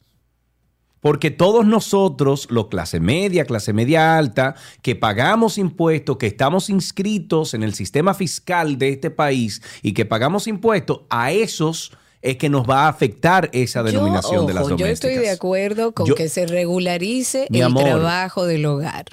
Porque 1.06 1.30
todos 1.30 1.64
nosotros, 1.64 2.48
los 2.50 2.66
clase 2.66 2.98
media, 2.98 3.44
clase 3.44 3.72
media 3.72 4.18
alta, 4.18 4.56
que 4.82 4.96
pagamos 4.96 5.56
impuestos, 5.56 6.16
que 6.16 6.26
estamos 6.26 6.68
inscritos 6.68 7.54
en 7.54 7.62
el 7.62 7.74
sistema 7.74 8.12
fiscal 8.12 8.76
de 8.76 8.88
este 8.88 9.10
país 9.12 9.62
y 9.82 9.92
que 9.92 10.04
pagamos 10.04 10.48
impuestos, 10.48 11.02
a 11.08 11.30
esos 11.30 11.92
es 12.22 12.38
que 12.38 12.48
nos 12.48 12.68
va 12.68 12.86
a 12.86 12.88
afectar 12.88 13.48
esa 13.52 13.82
Yo, 13.82 13.86
denominación 13.86 14.48
de 14.48 14.54
las 14.54 14.62
ojo, 14.64 14.70
Yo 14.70 14.78
domésticas. 14.78 15.10
estoy 15.12 15.24
de 15.24 15.30
acuerdo 15.30 15.92
con 15.92 16.06
Yo- 16.06 16.16
que 16.16 16.28
se 16.28 16.44
regularice 16.44 17.46
el 17.52 17.62
amor. 17.62 17.84
trabajo 17.84 18.44
del 18.44 18.66
hogar. 18.66 19.04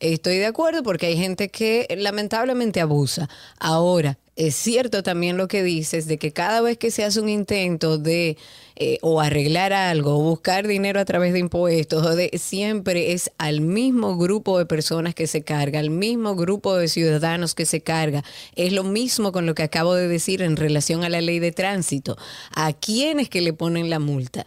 Estoy 0.00 0.36
de 0.36 0.44
acuerdo 0.44 0.82
porque 0.82 1.06
hay 1.06 1.16
gente 1.16 1.48
que 1.48 1.86
lamentablemente 1.96 2.82
abusa. 2.82 3.30
Ahora, 3.58 4.18
es 4.36 4.54
cierto 4.54 5.02
también 5.02 5.38
lo 5.38 5.48
que 5.48 5.62
dices 5.62 6.06
de 6.06 6.18
que 6.18 6.32
cada 6.34 6.60
vez 6.60 6.76
que 6.76 6.90
se 6.90 7.04
hace 7.04 7.20
un 7.20 7.30
intento 7.30 7.96
de 7.96 8.36
eh, 8.76 8.98
o 9.02 9.20
arreglar 9.20 9.72
algo 9.72 10.18
o 10.18 10.22
buscar 10.22 10.66
dinero 10.66 11.00
a 11.00 11.04
través 11.04 11.32
de 11.32 11.38
impuestos, 11.38 12.06
siempre 12.34 13.12
es 13.12 13.30
al 13.38 13.60
mismo 13.60 14.16
grupo 14.16 14.58
de 14.58 14.66
personas 14.66 15.14
que 15.14 15.26
se 15.26 15.42
carga, 15.42 15.80
al 15.80 15.90
mismo 15.90 16.36
grupo 16.36 16.76
de 16.76 16.88
ciudadanos 16.88 17.54
que 17.54 17.66
se 17.66 17.80
carga. 17.80 18.24
Es 18.56 18.72
lo 18.72 18.84
mismo 18.84 19.32
con 19.32 19.46
lo 19.46 19.54
que 19.54 19.62
acabo 19.62 19.94
de 19.94 20.08
decir 20.08 20.42
en 20.42 20.56
relación 20.56 21.04
a 21.04 21.08
la 21.08 21.20
ley 21.20 21.38
de 21.38 21.52
tránsito. 21.52 22.16
¿A 22.54 22.72
quiénes 22.72 23.28
que 23.28 23.40
le 23.40 23.52
ponen 23.52 23.90
la 23.90 23.98
multa? 23.98 24.46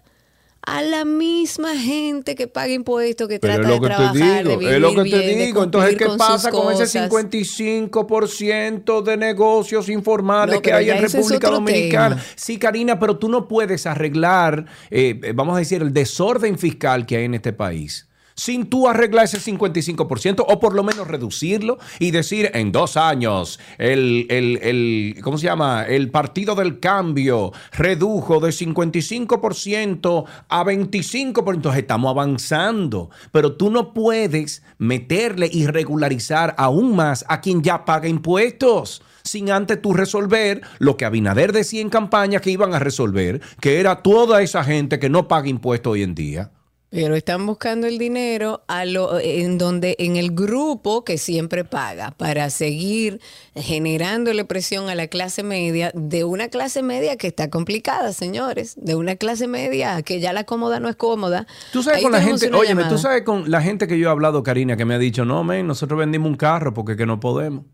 A 0.65 0.81
la 0.81 1.05
misma 1.05 1.77
gente 1.77 2.35
que 2.35 2.47
paga 2.47 2.73
impuestos, 2.73 3.27
que 3.27 3.39
Pero 3.39 3.55
trata 3.55 3.69
de 3.69 3.79
te 3.79 3.85
trabajar, 3.85 4.43
de 4.43 4.57
vivir 4.57 4.73
es 4.73 4.81
lo 4.81 4.89
que 4.89 4.95
te 4.95 5.03
bien, 5.03 5.37
de 5.37 5.45
digo. 5.45 5.63
Entonces, 5.63 5.95
¿qué 5.95 6.05
con 6.05 6.17
pasa 6.17 6.49
con 6.51 6.73
ese 6.73 6.83
cosas? 6.83 7.11
55% 7.11 9.03
de 9.03 9.17
negocios 9.17 9.89
informales 9.89 10.55
No, 10.55 10.61
que 10.61 10.73
hay 10.73 10.89
en 10.89 11.01
República 11.01 11.49
Dominicana? 11.49 12.15
tema. 12.15 12.27
Sí, 12.35 12.57
Karina, 12.57 12.99
pero 12.99 13.17
tú 13.17 13.29
no 13.29 13.47
puedes 13.47 13.85
arreglar, 13.85 14.65
eh, 14.89 15.33
vamos 15.35 15.55
a 15.55 15.59
decir, 15.59 15.81
el 15.81 15.93
desorden 15.93 16.57
fiscal 16.57 17.05
que 17.05 17.17
hay 17.17 17.25
en 17.25 17.35
este 17.35 17.53
país. 17.53 18.07
Sin 18.37 18.69
tú 18.69 18.87
arreglar 18.89 19.25
ese 19.25 19.39
55% 19.39 20.43
o 20.47 20.59
por 20.59 20.75
lo 20.75 20.83
menos 20.83 21.07
reducirlo 21.07 21.77
y 21.99 22.11
decir 22.11 22.51
en 22.53 22.73
dos 22.73 22.97
años 22.97 23.59
el, 23.77 24.27
el, 24.29 24.57
el- 24.61 25.21
¿cómo 25.23 25.37
se 25.37 25.45
llama? 25.45 25.83
El 25.87 26.11
Partido 26.11 26.53
del 26.53 26.81
Cambio 26.81 27.53
redujo 27.71 28.41
de 28.41 28.49
55% 28.49 30.25
a 30.49 30.63
25%. 30.63 31.53
Entonces 31.55 31.81
estamos 31.81 32.09
avanzando, 32.11 33.09
pero 33.31 33.53
tú 33.53 33.69
no 33.71 33.93
puedes 33.93 34.63
meterle 34.77 35.49
y 35.51 35.67
regularizar 35.67 36.55
aún 36.57 36.95
más 36.95 37.23
a 37.29 37.39
quien 37.41 37.61
ya 37.63 37.85
paga 37.85 38.07
impuestos 38.09 39.01
sin 39.23 39.49
antes 39.49 39.81
tú 39.81 39.93
resolver 39.93 40.61
lo 40.77 40.97
que 40.97 41.05
Abinader 41.05 41.51
decía 41.51 41.81
en 41.81 41.89
campaña 41.89 42.39
que 42.41 42.51
iban 42.51 42.75
a 42.75 42.79
resolver, 42.79 43.41
que 43.59 43.79
era 43.79 44.03
toda 44.03 44.41
esa 44.43 44.63
gente 44.63 44.99
que 44.99 45.09
no 45.09 45.27
paga 45.27 45.47
impuestos 45.47 45.93
hoy 45.93 46.03
en 46.03 46.13
día. 46.13 46.51
Pero 46.95 47.15
están 47.15 47.45
buscando 47.45 47.87
el 47.87 47.97
dinero 47.97 48.63
a 48.67 48.85
lo, 48.85 49.19
en 49.19 49.57
donde 49.57 49.97
en 49.99 50.15
el 50.15 50.31
grupo 50.31 51.03
que 51.03 51.17
siempre 51.17 51.65
paga 51.65 52.11
para 52.11 52.49
seguir 52.49 53.19
generándole 53.53 54.45
presión 54.45 54.87
a 54.87 54.95
la 54.95 55.07
clase 55.07 55.43
media 55.43 55.91
de 55.93 56.23
una 56.23 56.47
clase 56.47 56.83
media 56.83 57.17
que 57.17 57.27
está 57.27 57.49
complicada, 57.49 58.13
señores, 58.13 58.75
de 58.77 58.95
una 58.95 59.17
clase 59.17 59.47
media 59.49 60.01
que 60.03 60.21
ya 60.21 60.31
la 60.31 60.45
cómoda 60.45 60.79
no 60.79 60.87
es 60.87 60.95
cómoda. 60.95 61.47
Tú 61.73 61.83
sabes 61.83 61.97
Ahí 61.97 62.03
con 62.03 62.13
la 62.13 62.21
gente, 62.21 62.49
óyeme, 62.53 62.85
tú 62.85 62.97
sabes 62.97 63.23
con 63.23 63.51
la 63.51 63.61
gente 63.61 63.89
que 63.89 63.99
yo 63.99 64.07
he 64.07 64.11
hablado, 64.11 64.41
Karina, 64.41 64.77
que 64.77 64.85
me 64.85 64.93
ha 64.93 64.97
dicho, 64.97 65.25
no, 65.25 65.43
men, 65.43 65.67
nosotros 65.67 65.99
vendimos 65.99 66.29
un 66.29 66.37
carro 66.37 66.73
porque 66.73 66.95
que 66.95 67.05
no 67.05 67.19
podemos. 67.19 67.65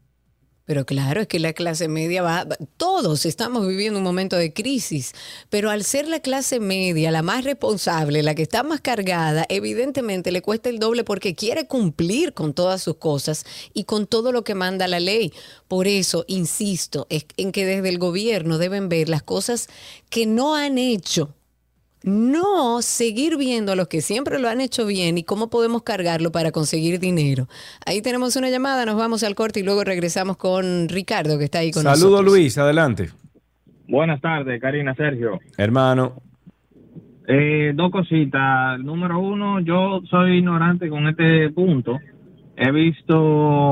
Pero 0.71 0.85
claro, 0.85 1.19
es 1.19 1.27
que 1.27 1.37
la 1.37 1.51
clase 1.51 1.89
media 1.89 2.21
va, 2.21 2.47
todos 2.77 3.25
estamos 3.25 3.67
viviendo 3.67 3.99
un 3.99 4.05
momento 4.05 4.37
de 4.37 4.53
crisis, 4.53 5.11
pero 5.49 5.69
al 5.69 5.83
ser 5.83 6.07
la 6.07 6.21
clase 6.21 6.61
media 6.61 7.11
la 7.11 7.23
más 7.23 7.43
responsable, 7.43 8.23
la 8.23 8.35
que 8.35 8.43
está 8.43 8.63
más 8.63 8.79
cargada, 8.79 9.45
evidentemente 9.49 10.31
le 10.31 10.41
cuesta 10.41 10.69
el 10.69 10.79
doble 10.79 11.03
porque 11.03 11.35
quiere 11.35 11.67
cumplir 11.67 12.31
con 12.31 12.53
todas 12.53 12.81
sus 12.81 12.95
cosas 12.95 13.45
y 13.73 13.83
con 13.83 14.07
todo 14.07 14.31
lo 14.31 14.45
que 14.45 14.55
manda 14.55 14.87
la 14.87 15.01
ley. 15.01 15.33
Por 15.67 15.89
eso, 15.89 16.23
insisto, 16.29 17.05
es 17.09 17.25
en 17.35 17.51
que 17.51 17.65
desde 17.65 17.89
el 17.89 17.99
gobierno 17.99 18.57
deben 18.57 18.87
ver 18.87 19.09
las 19.09 19.23
cosas 19.23 19.67
que 20.09 20.25
no 20.25 20.55
han 20.55 20.77
hecho. 20.77 21.35
No 22.03 22.81
seguir 22.81 23.37
viendo 23.37 23.73
a 23.73 23.75
los 23.75 23.87
que 23.87 24.01
siempre 24.01 24.39
lo 24.39 24.49
han 24.49 24.59
hecho 24.59 24.85
bien 24.87 25.17
y 25.19 25.23
cómo 25.23 25.49
podemos 25.49 25.83
cargarlo 25.83 26.31
para 26.31 26.51
conseguir 26.51 26.99
dinero. 26.99 27.47
Ahí 27.85 28.01
tenemos 28.01 28.35
una 28.35 28.49
llamada, 28.49 28.85
nos 28.85 28.95
vamos 28.97 29.23
al 29.23 29.35
corte 29.35 29.59
y 29.59 29.63
luego 29.63 29.83
regresamos 29.83 30.37
con 30.37 30.89
Ricardo 30.89 31.37
que 31.37 31.45
está 31.45 31.59
ahí 31.59 31.71
con 31.71 31.83
Saludos, 31.83 32.01
nosotros. 32.11 32.25
Luis, 32.25 32.57
adelante. 32.57 33.09
Buenas 33.87 34.19
tardes, 34.21 34.59
Karina, 34.61 34.95
Sergio. 34.95 35.39
Hermano, 35.57 36.21
Eh, 37.27 37.71
dos 37.75 37.91
cositas. 37.91 38.79
Número 38.79 39.19
uno, 39.19 39.59
yo 39.61 40.01
soy 40.09 40.39
ignorante 40.39 40.89
con 40.89 41.07
este 41.07 41.49
punto. 41.51 41.99
He 42.63 42.71
visto, 42.71 43.17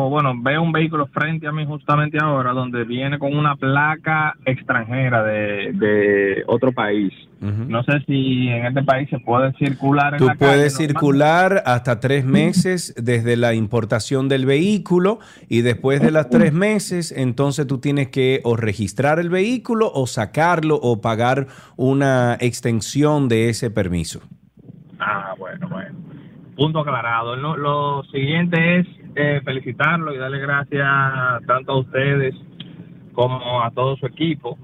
bueno, 0.10 0.34
veo 0.42 0.64
un 0.64 0.72
vehículo 0.72 1.06
frente 1.08 1.46
a 1.46 1.52
mí 1.52 1.64
justamente 1.64 2.18
ahora 2.20 2.54
donde 2.54 2.86
viene 2.86 3.20
con 3.20 3.38
una 3.38 3.56
placa 3.56 4.36
extranjera 4.46 5.24
de, 5.24 5.74
de 5.74 6.44
otro 6.48 6.72
país. 6.72 7.14
No 7.40 7.84
sé 7.84 8.02
si 8.08 8.50
en 8.50 8.66
este 8.66 8.82
país 8.84 9.08
se 9.10 9.20
puede 9.20 9.54
circular 9.54 10.14
en 10.14 10.18
Tú 10.18 10.26
la 10.26 10.36
calle. 10.36 10.54
puedes 10.54 10.74
normal. 10.74 10.88
circular 10.90 11.64
hasta 11.68 12.00
tres 12.00 12.26
meses 12.26 12.94
desde 12.98 13.38
la 13.38 13.54
importación 13.54 14.28
del 14.28 14.46
vehículo 14.48 15.20
y 15.48 15.62
después 15.62 16.02
de 16.02 16.10
las 16.12 16.30
tres 16.30 16.52
meses, 16.52 17.14
entonces 17.16 17.68
tú 17.68 17.78
tienes 17.78 18.10
que 18.10 18.42
o 18.44 18.58
registrar 18.58 19.20
el 19.20 19.30
vehículo 19.30 19.90
o 19.94 20.08
sacarlo 20.08 20.76
o 20.82 21.00
pagar 21.00 21.46
una 21.78 22.38
extensión 22.42 23.30
de 23.30 23.50
ese 23.50 23.70
permiso. 23.70 24.20
Ah, 25.00 25.34
bueno, 25.38 25.70
bueno. 25.70 25.99
Punto 26.60 26.80
aclarado. 26.80 27.36
Lo, 27.38 27.56
lo 27.56 28.04
siguiente 28.12 28.80
es 28.80 28.88
eh, 29.16 29.42
felicitarlo 29.46 30.14
y 30.14 30.18
darle 30.18 30.40
gracias 30.40 30.86
tanto 31.48 31.72
a 31.72 31.80
ustedes 31.80 32.36
como 33.14 33.64
a 33.64 33.72
todo 33.72 33.96
su 33.98 34.06
equipo 34.06 34.58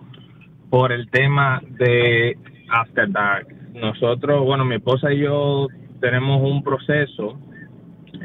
por 0.70 0.92
el 0.92 1.10
tema 1.10 1.62
de 1.80 2.38
After 2.70 3.10
Dark. 3.12 3.48
Nosotros, 3.74 4.44
bueno, 4.44 4.66
mi 4.66 4.76
esposa 4.76 5.12
y 5.14 5.20
yo 5.20 5.68
tenemos 6.02 6.42
un 6.42 6.64
proceso 6.64 7.40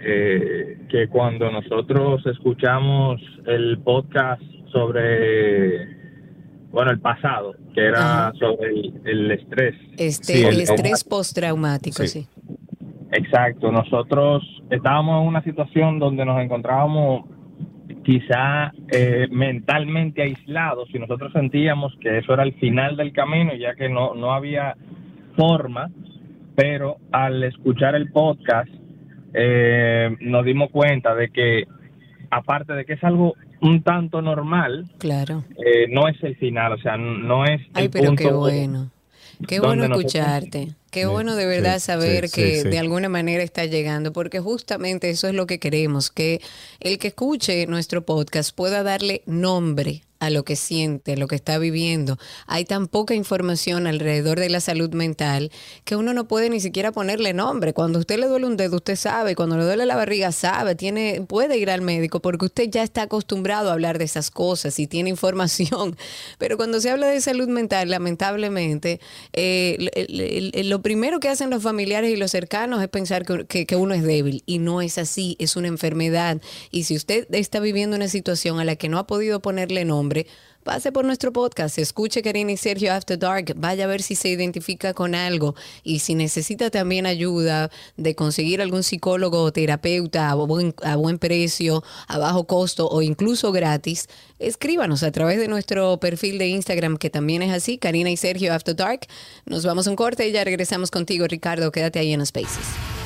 eh, 0.03 0.79
que 0.89 1.09
cuando 1.09 1.51
nosotros 1.51 2.25
escuchamos 2.27 3.21
el 3.47 3.79
podcast 3.79 4.43
sobre, 4.73 5.87
bueno, 6.71 6.91
el 6.91 7.01
pasado, 7.01 7.55
que 7.75 7.87
era 7.87 8.33
sobre 8.39 8.71
el, 8.71 9.01
el 9.05 9.31
estrés. 9.33 9.75
Este, 9.97 10.33
Sí, 10.35 10.43
el 10.45 10.55
el- 10.55 10.61
estrés 10.63 11.05
postraumático, 11.05 12.03
sí. 12.05 12.27
Exacto, 13.13 13.73
nosotros 13.73 14.43
estábamos 14.71 15.23
en 15.23 15.29
una 15.29 15.43
situación 15.43 15.99
donde 15.99 16.25
nos 16.25 16.41
encontrábamos 16.41 17.25
quizá 18.05 18.73
eh, 18.93 19.27
mentalmente 19.31 20.23
aislados 20.23 20.89
y 20.95 20.99
nosotros 20.99 21.33
sentíamos 21.33 21.93
que 22.01 22.19
eso 22.19 22.33
era 22.35 22.45
el 22.45 22.55
final 22.55 22.97
del 22.97 23.13
camino 23.13 23.53
ya 23.55 23.75
que 23.75 23.89
no, 23.89 24.15
no 24.15 24.33
había 24.33 24.77
forma, 25.37 25.91
pero 26.55 26.97
al 27.13 27.43
escuchar 27.43 27.95
el 27.97 28.11
podcast 28.13 28.71
eh, 29.35 30.17
nos 30.21 30.45
dimos 30.45 30.71
cuenta 30.71 31.15
de 31.15 31.31
que 31.31 31.65
aparte 32.31 32.73
de 32.75 32.85
que 32.85 32.93
es 32.95 33.05
algo 33.05 33.35
un 33.61 33.83
tanto 33.83 34.23
normal, 34.23 34.85
Claro. 34.99 35.45
eh, 35.59 35.87
no 35.91 36.09
es 36.09 36.23
el 36.23 36.37
final, 36.37 36.73
o 36.73 36.79
sea, 36.79 36.97
no 36.97 37.45
es 37.45 37.61
Ay, 37.75 37.85
el 37.87 37.91
pero 37.91 38.07
punto 38.07 38.23
qué 38.23 38.33
bueno. 38.33 38.91
Qué 39.47 39.59
bueno 39.61 39.89
nosotros- 39.89 40.15
escucharte. 40.15 40.69
Qué 40.91 41.07
bueno 41.07 41.37
de 41.37 41.47
verdad 41.47 41.79
sí, 41.79 41.87
saber 41.87 42.29
sí, 42.29 42.35
que 42.35 42.63
sí, 42.63 42.69
de 42.69 42.79
alguna 42.79 43.09
manera 43.09 43.43
está 43.43 43.65
llegando, 43.65 44.13
porque 44.13 44.41
justamente 44.41 45.11
eso 45.11 45.29
es 45.29 45.35
lo 45.35 45.47
que 45.47 45.61
queremos, 45.61 46.11
que 46.11 46.41
el 46.81 46.99
que 46.99 47.09
escuche 47.09 47.67
nuestro 47.67 48.05
podcast 48.05 48.55
pueda 48.55 48.83
darle 48.83 49.23
nombre 49.27 50.03
a 50.21 50.31
lo 50.31 50.45
que 50.45 50.55
siente, 50.55 51.17
lo 51.17 51.27
que 51.27 51.35
está 51.35 51.59
viviendo. 51.59 52.19
Hay 52.47 52.67
tan 52.67 52.87
poca 52.89 53.15
información 53.15 53.87
alrededor 53.87 54.39
de 54.39 54.51
la 54.51 54.61
salud 54.61 54.91
mental 54.93 55.51
que 55.85 55.97
uno 55.97 56.13
no 56.13 56.29
puede 56.29 56.51
ni 56.51 56.61
siquiera 56.61 56.93
ponerle 56.93 57.33
nombre. 57.33 57.73
Cuando 57.73 57.99
usted 57.99 58.19
le 58.19 58.27
duele 58.27 58.47
un 58.47 58.59
dedo, 58.59 58.77
usted 58.77 58.97
sabe, 58.97 59.35
cuando 59.35 59.57
le 59.57 59.65
duele 59.65 59.87
la 59.87 59.97
barriga, 59.97 60.31
sabe, 60.31 60.75
tiene, 60.75 61.25
puede 61.27 61.57
ir 61.57 61.71
al 61.71 61.81
médico 61.81 62.21
porque 62.21 62.45
usted 62.45 62.69
ya 62.71 62.83
está 62.83 63.03
acostumbrado 63.03 63.71
a 63.71 63.73
hablar 63.73 63.99
de 63.99 64.05
esas 64.05 64.31
cosas 64.31 64.79
y 64.79 64.87
tiene 64.87 65.09
información. 65.09 65.97
Pero 66.39 66.59
cuando 66.59 66.81
se 66.81 66.91
habla 66.91 67.07
de 67.09 67.21
salud 67.23 67.49
mental, 67.49 67.89
lamentablemente, 67.89 69.01
eh, 69.33 70.63
lo 70.65 70.83
primero 70.83 71.19
que 71.19 71.29
hacen 71.31 71.49
los 71.49 71.63
familiares 71.63 72.11
y 72.11 72.17
los 72.17 72.31
cercanos 72.31 72.83
es 72.83 72.89
pensar 72.89 73.25
que- 73.25 73.67
que 73.67 73.77
uno 73.77 73.95
es 73.95 74.03
débil 74.03 74.43
y 74.45 74.59
no 74.59 74.83
es 74.83 74.99
así, 74.99 75.37
es 75.39 75.57
una 75.57 75.69
enfermedad. 75.69 76.41
Y 76.71 76.85
si 76.85 76.95
usted 76.95 77.27
está 77.35 77.59
viviendo 77.61 77.97
una 77.97 78.09
situación 78.09 78.61
a 78.61 78.65
la 78.65 78.77
que 78.77 78.89
no 78.91 78.99
ha 78.99 79.07
podido 79.07 79.41
ponerle 79.41 79.85
nombre, 79.87 80.10
pase 80.63 80.93
por 80.93 81.05
nuestro 81.05 81.33
podcast, 81.33 81.79
escuche 81.79 82.23
Karina 82.23 82.53
y 82.53 82.57
Sergio 82.57 82.93
After 82.93 83.19
Dark, 83.19 83.55
vaya 83.57 83.85
a 83.85 83.87
ver 83.87 84.03
si 84.03 84.15
se 84.15 84.29
identifica 84.29 84.93
con 84.93 85.15
algo 85.15 85.55
y 85.83 86.01
si 86.01 86.15
necesita 86.15 86.71
también 86.71 87.07
ayuda 87.07 87.71
de 87.97 88.15
conseguir 88.15 88.61
algún 88.61 88.83
psicólogo 88.83 89.43
o 89.43 89.53
terapeuta 89.53 90.31
a 90.31 90.35
buen, 90.35 90.75
a 90.83 90.97
buen 90.97 91.19
precio, 91.19 91.83
a 92.09 92.19
bajo 92.19 92.45
costo 92.45 92.89
o 92.89 93.03
incluso 93.03 93.53
gratis, 93.53 94.09
escríbanos 94.39 95.03
a 95.03 95.13
través 95.13 95.39
de 95.39 95.49
nuestro 95.49 95.99
perfil 95.99 96.39
de 96.39 96.49
Instagram 96.49 96.99
que 96.99 97.11
también 97.11 97.43
es 97.43 97.53
así, 97.53 97.79
Karina 97.79 98.11
y 98.11 98.17
Sergio 98.17 98.53
After 98.53 98.77
Dark. 98.77 99.07
Nos 99.47 99.65
vamos 99.65 99.87
a 99.87 99.91
un 99.91 99.97
corte 99.97 100.29
y 100.29 100.33
ya 100.33 100.45
regresamos 100.45 100.91
contigo, 100.91 101.27
Ricardo, 101.27 101.73
quédate 101.73 101.99
ahí 101.99 102.13
en 102.13 102.25
Spaces. 102.27 103.00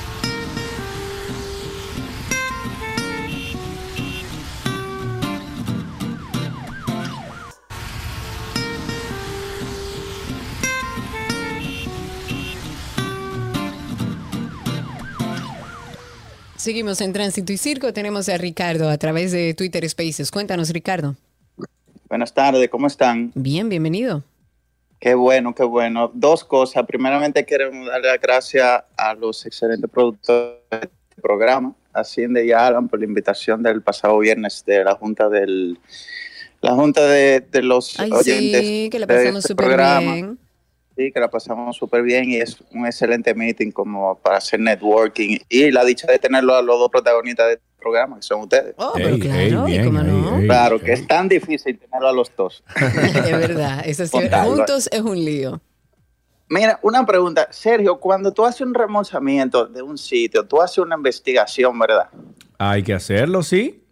Seguimos 16.65 16.99
en 17.01 17.13
Tránsito 17.13 17.53
y 17.53 17.57
Circo. 17.57 17.93
Tenemos 17.93 18.27
a 18.27 18.39
Ricardo 18.39 18.89
a 18.89 18.97
través 18.97 19.31
de 19.31 19.53
Twitter 19.53 19.87
Spaces. 19.87 20.31
Cuéntanos, 20.31 20.71
Ricardo. 20.71 21.15
Buenas 22.09 22.33
tardes, 22.33 22.67
¿cómo 22.69 22.87
están? 22.87 23.31
Bien, 23.35 23.69
bienvenido. 23.69 24.23
Qué 24.99 25.13
bueno, 25.13 25.53
qué 25.53 25.63
bueno. 25.63 26.09
Dos 26.11 26.43
cosas. 26.43 26.83
Primeramente 26.87 27.45
queremos 27.45 27.85
darle 27.85 28.07
las 28.07 28.19
gracias 28.19 28.83
a 28.97 29.13
los 29.13 29.45
excelentes 29.45 29.87
productores 29.91 30.57
del 30.71 30.89
programa, 31.21 31.75
Hacienda 31.93 32.41
y 32.41 32.51
Alan, 32.51 32.89
por 32.89 32.97
la 32.97 33.05
invitación 33.05 33.61
del 33.61 33.83
pasado 33.83 34.17
viernes 34.17 34.63
de 34.65 34.83
la 34.83 34.95
Junta 34.95 35.29
del 35.29 35.77
la 36.61 36.71
Junta 36.71 37.05
de, 37.05 37.41
de 37.41 37.61
los 37.61 37.99
Ay, 37.99 38.11
oyentes 38.11 38.61
sí, 38.61 38.89
que 38.91 38.97
la 38.97 39.05
pasamos 39.05 39.45
este 39.45 39.53
programa. 39.53 40.13
bien. 40.13 40.39
Sí, 40.95 41.11
que 41.11 41.19
la 41.19 41.29
pasamos 41.29 41.75
súper 41.75 42.03
bien 42.03 42.29
y 42.29 42.37
es 42.37 42.57
un 42.71 42.85
excelente 42.85 43.33
meeting 43.35 43.71
como 43.71 44.17
para 44.17 44.37
hacer 44.37 44.59
networking 44.61 45.39
y 45.49 45.71
la 45.71 45.83
dicha 45.83 46.07
de 46.07 46.17
tenerlo 46.19 46.55
a 46.55 46.61
los 46.61 46.79
dos 46.79 46.89
protagonistas 46.89 47.49
del 47.49 47.59
programa, 47.77 48.15
que 48.15 48.21
son 48.21 48.41
ustedes. 48.41 48.73
Oh, 48.77 48.93
pero 48.95 49.17
claro, 49.19 49.67
¿y 49.67 49.83
cómo 49.83 50.01
no? 50.01 50.39
claro, 50.39 50.79
que 50.79 50.93
es 50.93 51.05
tan 51.05 51.27
difícil 51.27 51.77
tenerlo 51.77 52.07
a 52.07 52.13
los 52.13 52.31
dos. 52.35 52.63
Es 52.75 53.37
verdad, 53.37 53.83
eso 53.85 54.05
sí, 54.05 54.17
juntos 54.43 54.87
es 54.91 55.01
un 55.01 55.17
lío. 55.17 55.61
Mira, 56.47 56.79
una 56.83 57.05
pregunta. 57.05 57.47
Sergio, 57.49 57.99
cuando 57.99 58.31
tú 58.31 58.45
haces 58.45 58.61
un 58.61 58.73
remozamiento 58.73 59.65
de 59.65 59.81
un 59.81 59.97
sitio, 59.97 60.45
tú 60.45 60.61
haces 60.61 60.77
una 60.77 60.95
investigación, 60.95 61.77
¿verdad? 61.77 62.09
Hay 62.57 62.83
que 62.83 62.93
hacerlo, 62.93 63.41
sí. 63.41 63.83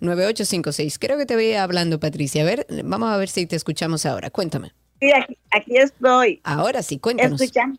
829-236-9856. 0.00 0.98
Creo 0.98 1.18
que 1.18 1.26
te 1.26 1.36
veía 1.36 1.62
hablando, 1.62 2.00
Patricia. 2.00 2.42
A 2.42 2.46
ver, 2.46 2.66
vamos 2.84 3.10
a 3.10 3.16
ver 3.16 3.28
si 3.28 3.46
te 3.46 3.56
escuchamos 3.56 4.06
ahora. 4.06 4.30
Cuéntame. 4.30 4.72
Sí, 5.00 5.10
aquí, 5.12 5.36
aquí 5.50 5.76
estoy. 5.76 6.40
Ahora 6.44 6.82
sí, 6.82 6.98
cuéntanos. 6.98 7.40
Escuchan- 7.40 7.78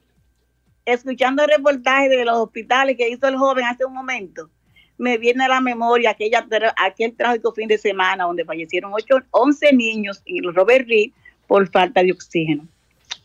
escuchando 0.85 1.43
el 1.43 1.49
reportaje 1.55 2.09
de 2.09 2.25
los 2.25 2.37
hospitales 2.37 2.97
que 2.97 3.09
hizo 3.09 3.27
el 3.27 3.37
joven 3.37 3.65
hace 3.65 3.85
un 3.85 3.93
momento, 3.93 4.49
me 4.97 5.17
viene 5.17 5.45
a 5.45 5.47
la 5.47 5.61
memoria 5.61 6.11
aquella, 6.11 6.45
aquel 6.77 7.13
trágico 7.15 7.51
fin 7.53 7.67
de 7.67 7.77
semana 7.77 8.25
donde 8.25 8.45
fallecieron 8.45 8.91
ocho, 8.93 9.17
11 9.31 9.73
niños 9.73 10.21
en 10.25 10.45
el 10.45 10.53
Robert 10.53 10.87
Reed 10.87 11.11
por 11.47 11.69
falta 11.69 12.03
de 12.03 12.11
oxígeno. 12.11 12.67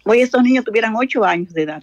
Hoy 0.04 0.20
estos 0.20 0.42
niños 0.42 0.64
tuvieran 0.64 0.94
8 0.96 1.24
años 1.24 1.52
de 1.52 1.62
edad. 1.62 1.82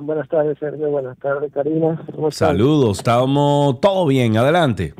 Buenas 0.00 0.28
tardes, 0.28 0.58
Sergio. 0.58 0.90
Buenas 0.90 1.18
tardes, 1.18 1.52
Karina. 1.52 2.04
Saludos, 2.30 2.98
estamos 2.98 3.80
todo 3.80 4.06
bien. 4.06 4.36
Adelante. 4.36 4.94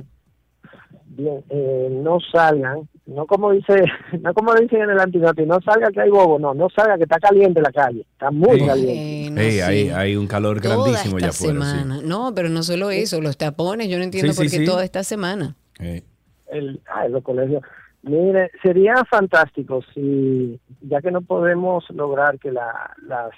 Bien, 1.05 1.45
eh, 1.49 1.89
no 1.91 2.19
salgan, 2.33 2.89
no 3.07 3.27
como 3.27 3.53
dice, 3.53 3.85
no 4.21 4.35
como 4.35 4.55
dicen 4.55 4.83
en 4.83 4.91
el 4.91 4.99
antinoti, 5.01 5.45
no 5.47 5.61
salga 5.61 5.91
que 5.91 6.01
hay 6.01 6.11
bobo, 6.11 6.39
no, 6.39 6.55
no 6.55 6.69
salga 6.71 6.97
que 6.97 7.05
está 7.05 7.19
caliente 7.19 7.61
la 7.61 7.71
calle, 7.73 8.01
está 8.13 8.31
muy 8.31 8.59
Sí. 8.61 8.67
caliente. 8.67 9.49
Ey, 9.49 9.61
hay, 9.61 9.89
hay 9.91 10.17
un 10.17 10.27
calor 10.27 10.61
Toda 10.61 10.77
grandísimo 10.77 11.19
esta 11.19 11.29
allá 11.29 11.29
afuera. 11.31 11.61
sí. 11.65 11.79
semana. 11.79 12.01
No, 12.03 12.33
pero 12.35 12.49
no 12.49 12.63
solo 12.63 12.91
eso, 12.91 13.21
los 13.21 13.37
tapones, 13.37 13.89
yo 13.89 13.99
no 13.99 14.05
entiendo 14.05 14.33
Sí, 14.33 14.37
por 14.39 14.49
sí, 14.49 14.57
qué 14.57 14.65
sí. 14.65 14.71
toda 14.71 14.85
esta 14.85 15.03
semana. 15.05 15.55
El, 15.79 16.81
ah, 16.93 17.09
los 17.09 17.23
colegios. 17.23 17.63
Mire, 18.03 18.53
sería 18.63 18.95
fantástico 19.11 19.83
si, 19.93 20.61
ya 20.81 21.01
que 21.03 21.11
no 21.11 21.23
podemos 21.23 21.85
lograr 21.91 22.39
que 22.39 22.53
la- 22.53 22.95
las 23.05 23.31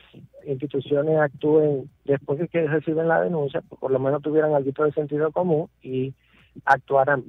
instituciones 0.46 1.18
actúen 1.18 1.90
después 2.04 2.38
de 2.38 2.48
que 2.48 2.66
reciben 2.66 3.08
la 3.08 3.22
denuncia, 3.22 3.62
pues 3.66 3.80
por 3.80 3.90
lo 3.90 3.98
menos 3.98 4.20
tuvieran 4.22 4.54
algo 4.54 4.84
de 4.84 4.92
sentido 4.92 5.32
común 5.32 5.68
y 5.82 6.12
actuaran 6.66 7.24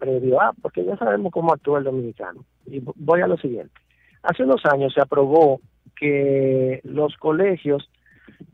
previo 0.00 0.40
a, 0.40 0.52
porque 0.60 0.84
ya 0.84 0.96
sabemos 0.96 1.30
cómo 1.32 1.52
actúa 1.52 1.78
el 1.78 1.84
dominicano. 1.84 2.44
Y 2.66 2.80
vo- 2.80 2.94
voy 2.96 3.20
a 3.20 3.28
lo 3.28 3.36
siguiente. 3.36 3.72
Hace 4.22 4.42
unos 4.42 4.64
años 4.66 4.92
se 4.94 5.00
aprobó 5.00 5.60
que 5.96 6.80
los 6.84 7.14
colegios, 7.16 7.88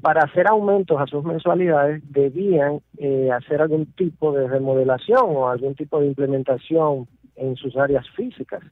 para 0.03 0.23
hacer 0.25 0.47
aumentos 0.49 1.01
a 1.01 1.07
sus 1.07 1.25
mensualidades, 1.25 2.03
debían 2.11 2.81
eh, 2.99 3.31
hacer 3.31 3.63
algún 3.63 3.87
tipo 3.93 4.33
de 4.33 4.49
remodelación 4.49 5.23
o 5.25 5.49
algún 5.49 5.75
tipo 5.75 6.01
de 6.01 6.09
implementación 6.09 7.07
en 7.37 7.57
sus 7.57 7.77
áreas 7.77 8.05
físicas 8.17 8.63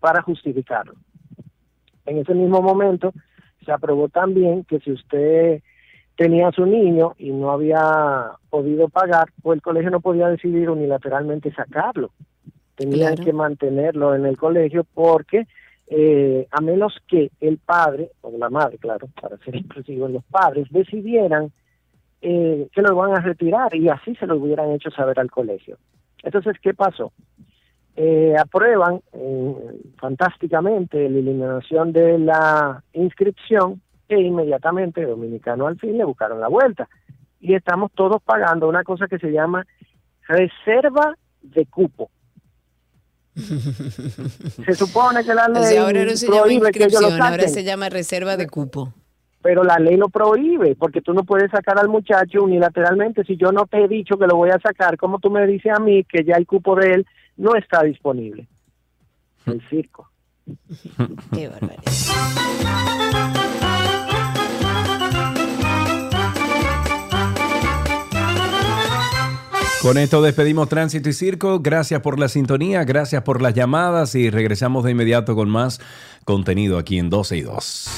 para 0.00 0.22
justificarlo. 0.22 0.94
En 2.06 2.18
ese 2.18 2.34
mismo 2.34 2.60
momento 2.62 3.12
se 3.64 3.70
aprobó 3.72 4.08
también 4.08 4.64
que 4.64 4.80
si 4.80 4.92
usted 4.92 5.62
tenía 6.16 6.48
a 6.48 6.52
su 6.52 6.66
niño 6.66 7.14
y 7.18 7.30
no 7.30 7.50
había 7.50 8.32
podido 8.50 8.88
pagar, 8.88 9.28
pues 9.42 9.56
el 9.56 9.62
colegio 9.62 9.90
no 9.90 10.00
podía 10.00 10.28
decidir 10.28 10.70
unilateralmente 10.70 11.52
sacarlo. 11.52 12.10
Tenían 12.76 13.14
Claro. 13.14 13.24
que 13.24 13.32
mantenerlo 13.32 14.14
en 14.14 14.26
el 14.26 14.36
colegio 14.36 14.84
porque 14.94 15.46
eh, 15.88 16.46
a 16.50 16.60
menos 16.60 16.96
que 17.06 17.30
el 17.40 17.58
padre, 17.58 18.10
o 18.22 18.36
la 18.38 18.48
madre, 18.48 18.78
claro, 18.78 19.08
para 19.20 19.36
ser 19.38 19.56
inclusivos, 19.56 20.10
los 20.10 20.24
padres 20.24 20.66
decidieran 20.70 21.52
eh, 22.22 22.68
que 22.72 22.82
lo 22.82 22.94
van 22.94 23.12
a 23.12 23.20
retirar 23.20 23.74
y 23.74 23.88
así 23.88 24.14
se 24.14 24.26
lo 24.26 24.36
hubieran 24.36 24.70
hecho 24.70 24.90
saber 24.90 25.18
al 25.20 25.30
colegio. 25.30 25.76
Entonces, 26.22 26.56
¿qué 26.62 26.72
pasó? 26.72 27.12
Eh, 27.96 28.34
aprueban 28.38 29.00
eh, 29.12 29.54
fantásticamente 29.98 30.98
la 31.10 31.18
eliminación 31.18 31.92
de 31.92 32.18
la 32.18 32.82
inscripción 32.94 33.82
e 34.08 34.20
inmediatamente 34.20 35.04
Dominicano 35.04 35.66
al 35.66 35.78
fin 35.78 35.96
le 35.98 36.04
buscaron 36.04 36.40
la 36.40 36.48
vuelta. 36.48 36.88
Y 37.40 37.54
estamos 37.54 37.90
todos 37.94 38.22
pagando 38.22 38.68
una 38.68 38.84
cosa 38.84 39.06
que 39.08 39.18
se 39.18 39.32
llama 39.32 39.66
reserva 40.28 41.16
de 41.42 41.66
cupo. 41.66 42.10
Se 43.34 44.74
supone 44.74 45.24
que 45.24 45.34
la 45.34 45.46
O 45.46 45.52
ley 45.54 45.64
sea, 45.64 45.82
ahora 45.84 46.04
no 46.04 46.10
se 46.16 46.26
llama 46.26 46.70
que 46.70 46.84
ellos 46.84 47.00
lo 47.00 47.08
inscripción, 47.08 47.22
ahora 47.22 47.48
se 47.48 47.64
llama 47.64 47.88
reserva 47.88 48.36
de 48.36 48.46
cupo. 48.46 48.92
pero 49.40 49.64
la 49.64 49.78
ley 49.78 49.96
lo 49.96 50.08
prohíbe, 50.10 50.76
porque 50.76 51.00
tú 51.00 51.14
no 51.14 51.24
puedes 51.24 51.50
sacar 51.50 51.78
al 51.78 51.88
muchacho 51.88 52.42
unilateralmente. 52.44 53.24
Si 53.24 53.36
yo 53.36 53.50
no 53.50 53.66
te 53.66 53.82
he 53.82 53.88
dicho 53.88 54.18
que 54.18 54.26
lo 54.26 54.36
voy 54.36 54.50
a 54.50 54.60
sacar, 54.60 54.96
como 54.98 55.18
tú 55.18 55.30
me 55.30 55.46
dices 55.46 55.72
a 55.74 55.80
mí 55.80 56.04
que 56.04 56.24
ya 56.24 56.34
el 56.36 56.46
cupo 56.46 56.76
de 56.76 56.92
él 56.92 57.06
no 57.36 57.56
está 57.56 57.82
disponible? 57.82 58.46
El 59.46 59.60
circo. 59.68 60.08
Qué 61.34 61.48
barbaridad. 61.48 61.82
Con 69.82 69.98
esto 69.98 70.22
despedimos 70.22 70.68
Tránsito 70.68 71.08
y 71.08 71.12
Circo. 71.12 71.58
Gracias 71.58 72.00
por 72.02 72.16
la 72.16 72.28
sintonía, 72.28 72.84
gracias 72.84 73.24
por 73.24 73.42
las 73.42 73.52
llamadas 73.52 74.14
y 74.14 74.30
regresamos 74.30 74.84
de 74.84 74.92
inmediato 74.92 75.34
con 75.34 75.50
más 75.50 75.80
contenido 76.24 76.78
aquí 76.78 77.00
en 77.00 77.10
12 77.10 77.36
y 77.38 77.42
2. 77.42 77.88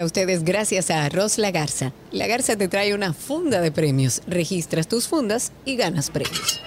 A 0.00 0.04
ustedes 0.04 0.44
gracias 0.44 0.90
a 0.90 1.06
Arroz 1.06 1.38
La 1.38 1.50
Garza. 1.50 1.94
La 2.12 2.26
Garza 2.26 2.56
te 2.56 2.68
trae 2.68 2.94
una 2.94 3.14
funda 3.14 3.62
de 3.62 3.72
premios. 3.72 4.20
Registras 4.26 4.86
tus 4.86 5.08
fundas 5.08 5.52
y 5.64 5.76
ganas 5.76 6.10
premios. 6.10 6.60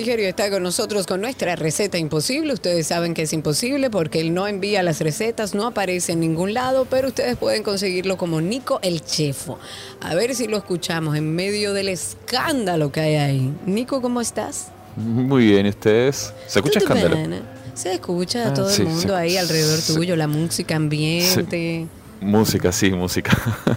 Frigerio 0.00 0.30
está 0.30 0.48
con 0.48 0.62
nosotros 0.62 1.06
con 1.06 1.20
nuestra 1.20 1.56
receta 1.56 1.98
imposible. 1.98 2.54
Ustedes 2.54 2.86
saben 2.86 3.12
que 3.12 3.20
es 3.20 3.34
imposible 3.34 3.90
porque 3.90 4.20
él 4.20 4.32
no 4.32 4.46
envía 4.46 4.82
las 4.82 5.00
recetas, 5.02 5.54
no 5.54 5.66
aparece 5.66 6.12
en 6.12 6.20
ningún 6.20 6.54
lado, 6.54 6.86
pero 6.88 7.08
ustedes 7.08 7.36
pueden 7.36 7.62
conseguirlo 7.62 8.16
como 8.16 8.40
Nico 8.40 8.78
el 8.82 9.04
Chefo. 9.04 9.58
A 10.00 10.14
ver 10.14 10.34
si 10.34 10.46
lo 10.48 10.56
escuchamos 10.56 11.16
en 11.18 11.34
medio 11.34 11.74
del 11.74 11.90
escándalo 11.90 12.90
que 12.90 13.00
hay 13.00 13.16
ahí. 13.16 13.52
Nico, 13.66 14.00
¿cómo 14.00 14.22
estás? 14.22 14.68
Muy 14.96 15.44
bien, 15.48 15.66
¿y 15.66 15.68
ustedes? 15.68 16.32
¿Se 16.46 16.60
escucha 16.60 16.78
escándalo? 16.78 17.16
bene. 17.16 17.42
Se 17.74 17.92
escucha 17.92 18.46
a 18.46 18.48
Ah, 18.48 18.54
todo 18.54 18.70
sí, 18.70 18.80
el 18.80 18.88
mundo 18.88 19.14
ahí 19.14 19.36
alrededor 19.36 19.80
tuyo, 19.86 20.16
la 20.16 20.28
música 20.28 20.76
ambiente. 20.76 21.88
Música, 22.22 22.72
sí, 22.72 22.90
música. 22.90 23.36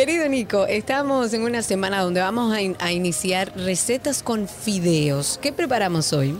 Querido 0.00 0.26
Nico, 0.30 0.64
estamos 0.66 1.34
en 1.34 1.42
una 1.42 1.60
semana 1.60 2.00
donde 2.00 2.20
vamos 2.22 2.54
a, 2.54 2.62
in- 2.62 2.74
a 2.78 2.90
iniciar 2.90 3.52
recetas 3.54 4.22
con 4.22 4.48
fideos. 4.48 5.38
¿Qué 5.42 5.52
preparamos 5.52 6.14
hoy? 6.14 6.38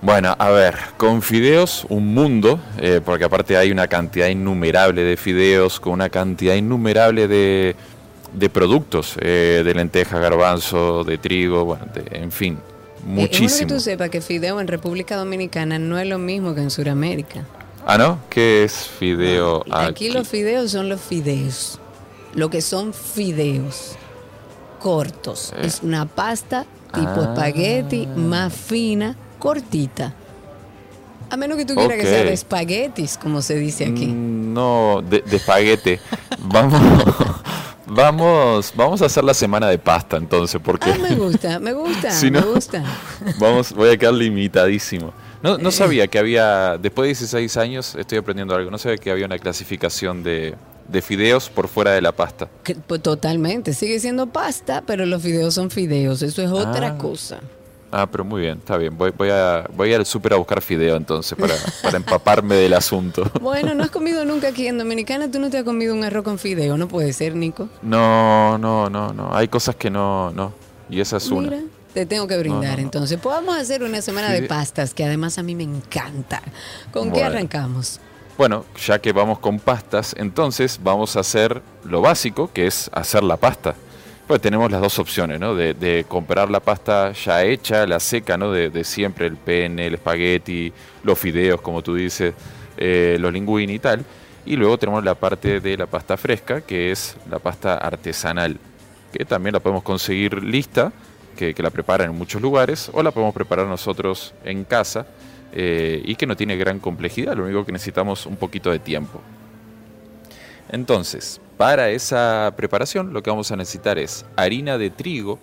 bueno, 0.00 0.36
a 0.38 0.48
ver, 0.50 0.76
con 0.96 1.22
fideos, 1.22 1.84
un 1.88 2.14
mundo, 2.14 2.60
eh, 2.78 3.00
porque 3.04 3.24
aparte 3.24 3.56
hay 3.56 3.72
una 3.72 3.88
cantidad 3.88 4.28
innumerable 4.28 5.02
de 5.02 5.16
fideos, 5.16 5.80
con 5.80 5.94
una 5.94 6.08
cantidad 6.08 6.54
innumerable 6.54 7.26
de, 7.26 7.74
de 8.32 8.48
productos, 8.48 9.16
eh, 9.20 9.62
de 9.64 9.74
lenteja, 9.74 10.20
garbanzo, 10.20 11.02
de 11.02 11.18
trigo, 11.18 11.64
bueno, 11.64 11.86
de- 11.92 12.16
en 12.16 12.30
fin, 12.30 12.54
Eh, 12.54 12.58
es 12.58 13.04
bueno 13.06 13.20
muchísimo. 13.22 13.68
que 13.70 13.74
tú 13.74 13.80
sepas 13.80 14.08
que 14.10 14.20
fideo 14.20 14.60
en 14.60 14.68
República 14.68 15.16
Dominicana 15.16 15.80
no 15.80 15.98
es 15.98 16.06
lo 16.06 16.18
mismo 16.18 16.54
que 16.54 16.60
en 16.60 16.70
Sudamérica. 16.70 17.44
Ah, 17.84 17.98
¿no? 17.98 18.20
¿Qué 18.30 18.62
es 18.62 18.86
fideo 19.00 19.64
Aquí 19.68 20.10
los 20.10 20.28
fideos 20.28 20.70
son 20.70 20.88
los 20.88 21.00
fideos. 21.00 21.80
Lo 22.34 22.48
que 22.50 22.60
son 22.62 22.92
fideos 22.94 23.96
cortos. 24.80 25.52
Eh. 25.56 25.66
Es 25.66 25.80
una 25.82 26.06
pasta 26.06 26.64
tipo 26.94 27.08
Ah. 27.20 27.32
espagueti, 27.34 28.06
más 28.06 28.52
fina, 28.52 29.16
cortita. 29.38 30.14
A 31.30 31.36
menos 31.38 31.56
que 31.56 31.64
tú 31.64 31.74
quieras 31.74 31.96
que 31.96 32.02
sea 32.04 32.24
de 32.24 32.32
espaguetis, 32.34 33.16
como 33.16 33.40
se 33.40 33.54
dice 33.58 33.86
aquí. 33.86 34.06
No, 34.06 35.02
de, 35.08 35.20
de 35.22 35.36
espaguete. 35.36 36.00
vamos, 36.38 36.80
vamos, 37.86 38.72
vamos 38.76 39.02
a 39.02 39.06
hacer 39.06 39.24
la 39.24 39.34
semana 39.34 39.68
de 39.68 39.78
pasta 39.78 40.16
entonces, 40.16 40.60
porque 40.62 40.90
Ah, 40.90 40.98
me 41.00 41.14
gusta, 41.14 41.58
me 41.58 41.72
gusta, 41.72 42.10
Si 42.12 42.30
me 42.30 42.40
gusta. 42.40 42.84
vamos, 43.38 43.72
voy 43.72 43.90
a 43.90 43.96
quedar 43.96 44.14
limitadísimo. 44.14 45.12
No, 45.42 45.58
no 45.58 45.70
sabía 45.72 46.06
que 46.06 46.18
había, 46.18 46.76
después 46.78 47.04
de 47.06 47.08
16 47.08 47.56
años 47.56 47.94
estoy 47.96 48.18
aprendiendo 48.18 48.54
algo, 48.54 48.70
no 48.70 48.78
sabía 48.78 48.98
que 48.98 49.10
había 49.10 49.26
una 49.26 49.38
clasificación 49.38 50.22
de, 50.22 50.54
de 50.92 51.02
fideos 51.02 51.48
por 51.48 51.66
fuera 51.68 51.92
de 51.92 52.00
la 52.02 52.12
pasta. 52.12 52.48
Que, 52.62 52.74
pues, 52.74 53.02
totalmente, 53.02 53.72
sigue 53.72 53.98
siendo 53.98 54.26
pasta, 54.28 54.82
pero 54.86 55.06
los 55.06 55.22
fideos 55.22 55.54
son 55.54 55.70
fideos, 55.70 56.22
eso 56.22 56.42
es 56.42 56.50
otra 56.50 56.88
Ah. 56.88 56.98
cosa. 56.98 57.40
Ah, 57.94 58.08
pero 58.10 58.24
muy 58.24 58.40
bien, 58.40 58.56
está 58.56 58.78
bien. 58.78 58.96
Voy, 58.96 59.10
voy, 59.10 59.28
a, 59.28 59.68
voy 59.76 59.92
al 59.92 60.06
súper 60.06 60.32
a 60.32 60.36
buscar 60.36 60.62
fideo 60.62 60.96
entonces 60.96 61.36
para, 61.38 61.54
para 61.82 61.98
empaparme 61.98 62.54
del 62.54 62.72
asunto. 62.72 63.30
Bueno, 63.40 63.74
no 63.74 63.84
has 63.84 63.90
comido 63.90 64.24
nunca 64.24 64.48
aquí 64.48 64.66
en 64.66 64.78
Dominicana, 64.78 65.30
tú 65.30 65.38
no 65.38 65.50
te 65.50 65.58
has 65.58 65.64
comido 65.64 65.92
un 65.94 66.02
arroz 66.02 66.24
con 66.24 66.38
fideo, 66.38 66.78
no 66.78 66.88
puede 66.88 67.12
ser, 67.12 67.36
Nico. 67.36 67.68
No, 67.82 68.56
no, 68.56 68.88
no, 68.88 69.12
no. 69.12 69.34
Hay 69.36 69.48
cosas 69.48 69.76
que 69.76 69.90
no, 69.90 70.30
no. 70.32 70.54
Y 70.88 71.00
esa 71.00 71.18
es 71.18 71.28
una. 71.30 71.52
Te 71.92 72.06
tengo 72.06 72.26
que 72.26 72.38
brindar 72.38 72.62
No, 72.62 72.68
no, 72.70 72.76
no. 72.76 72.82
entonces. 72.82 73.18
Podemos 73.18 73.58
hacer 73.58 73.82
una 73.82 74.00
semana 74.00 74.30
de 74.30 74.44
pastas, 74.44 74.94
que 74.94 75.04
además 75.04 75.36
a 75.36 75.42
mí 75.42 75.54
me 75.54 75.64
encanta. 75.64 76.40
¿Con 76.92 77.12
qué 77.12 77.22
arrancamos? 77.22 78.00
Bueno, 78.38 78.64
ya 78.86 78.98
que 78.98 79.12
vamos 79.12 79.38
con 79.38 79.58
pastas, 79.58 80.14
entonces 80.18 80.80
vamos 80.82 81.16
a 81.16 81.20
hacer 81.20 81.60
lo 81.84 82.00
básico, 82.00 82.50
que 82.52 82.66
es 82.66 82.90
hacer 82.94 83.22
la 83.22 83.36
pasta. 83.36 83.74
Pues 84.26 84.40
tenemos 84.40 84.70
las 84.70 84.80
dos 84.80 84.98
opciones, 84.98 85.38
¿no? 85.38 85.54
De, 85.54 86.06
comprar 86.08 86.50
la 86.50 86.60
pasta 86.60 87.12
ya 87.12 87.44
hecha, 87.44 87.86
la 87.86 88.00
seca, 88.00 88.38
¿no? 88.38 88.50
De, 88.50 88.70
de 88.70 88.84
siempre, 88.84 89.26
el 89.26 89.36
pene, 89.36 89.86
el 89.86 89.94
espagueti, 89.94 90.72
los 91.02 91.18
fideos, 91.18 91.60
como 91.60 91.82
tú 91.82 91.94
dices, 91.94 92.32
eh, 92.78 93.18
los 93.20 93.32
linguini 93.32 93.74
y 93.74 93.78
tal. 93.78 94.04
Y 94.46 94.56
luego 94.56 94.78
tenemos 94.78 95.04
la 95.04 95.14
parte 95.14 95.60
de 95.60 95.76
la 95.76 95.86
pasta 95.86 96.16
fresca, 96.16 96.62
que 96.62 96.90
es 96.90 97.16
la 97.30 97.38
pasta 97.38 97.76
artesanal, 97.76 98.58
que 99.12 99.26
también 99.26 99.52
la 99.52 99.60
podemos 99.60 99.82
conseguir 99.82 100.42
lista, 100.42 100.90
que, 101.36 101.52
que 101.52 101.62
la 101.62 101.70
preparan 101.70 102.10
en 102.10 102.16
muchos 102.16 102.40
lugares, 102.40 102.90
o 102.94 103.02
la 103.02 103.10
podemos 103.10 103.34
preparar 103.34 103.66
nosotros 103.66 104.32
en 104.42 104.64
casa, 104.64 105.06
eh, 105.52 106.02
y 106.04 106.14
que 106.16 106.26
no 106.26 106.36
tiene 106.36 106.56
gran 106.56 106.78
complejidad, 106.80 107.36
lo 107.36 107.44
único 107.44 107.64
que 107.64 107.72
necesitamos 107.72 108.26
un 108.26 108.36
poquito 108.36 108.70
de 108.70 108.78
tiempo. 108.78 109.20
Entonces, 110.70 111.40
para 111.56 111.90
esa 111.90 112.52
preparación 112.56 113.12
lo 113.12 113.22
que 113.22 113.30
vamos 113.30 113.50
a 113.52 113.56
necesitar 113.56 113.98
es 113.98 114.24
harina 114.36 114.78
de 114.78 114.90
trigo. 114.90 115.38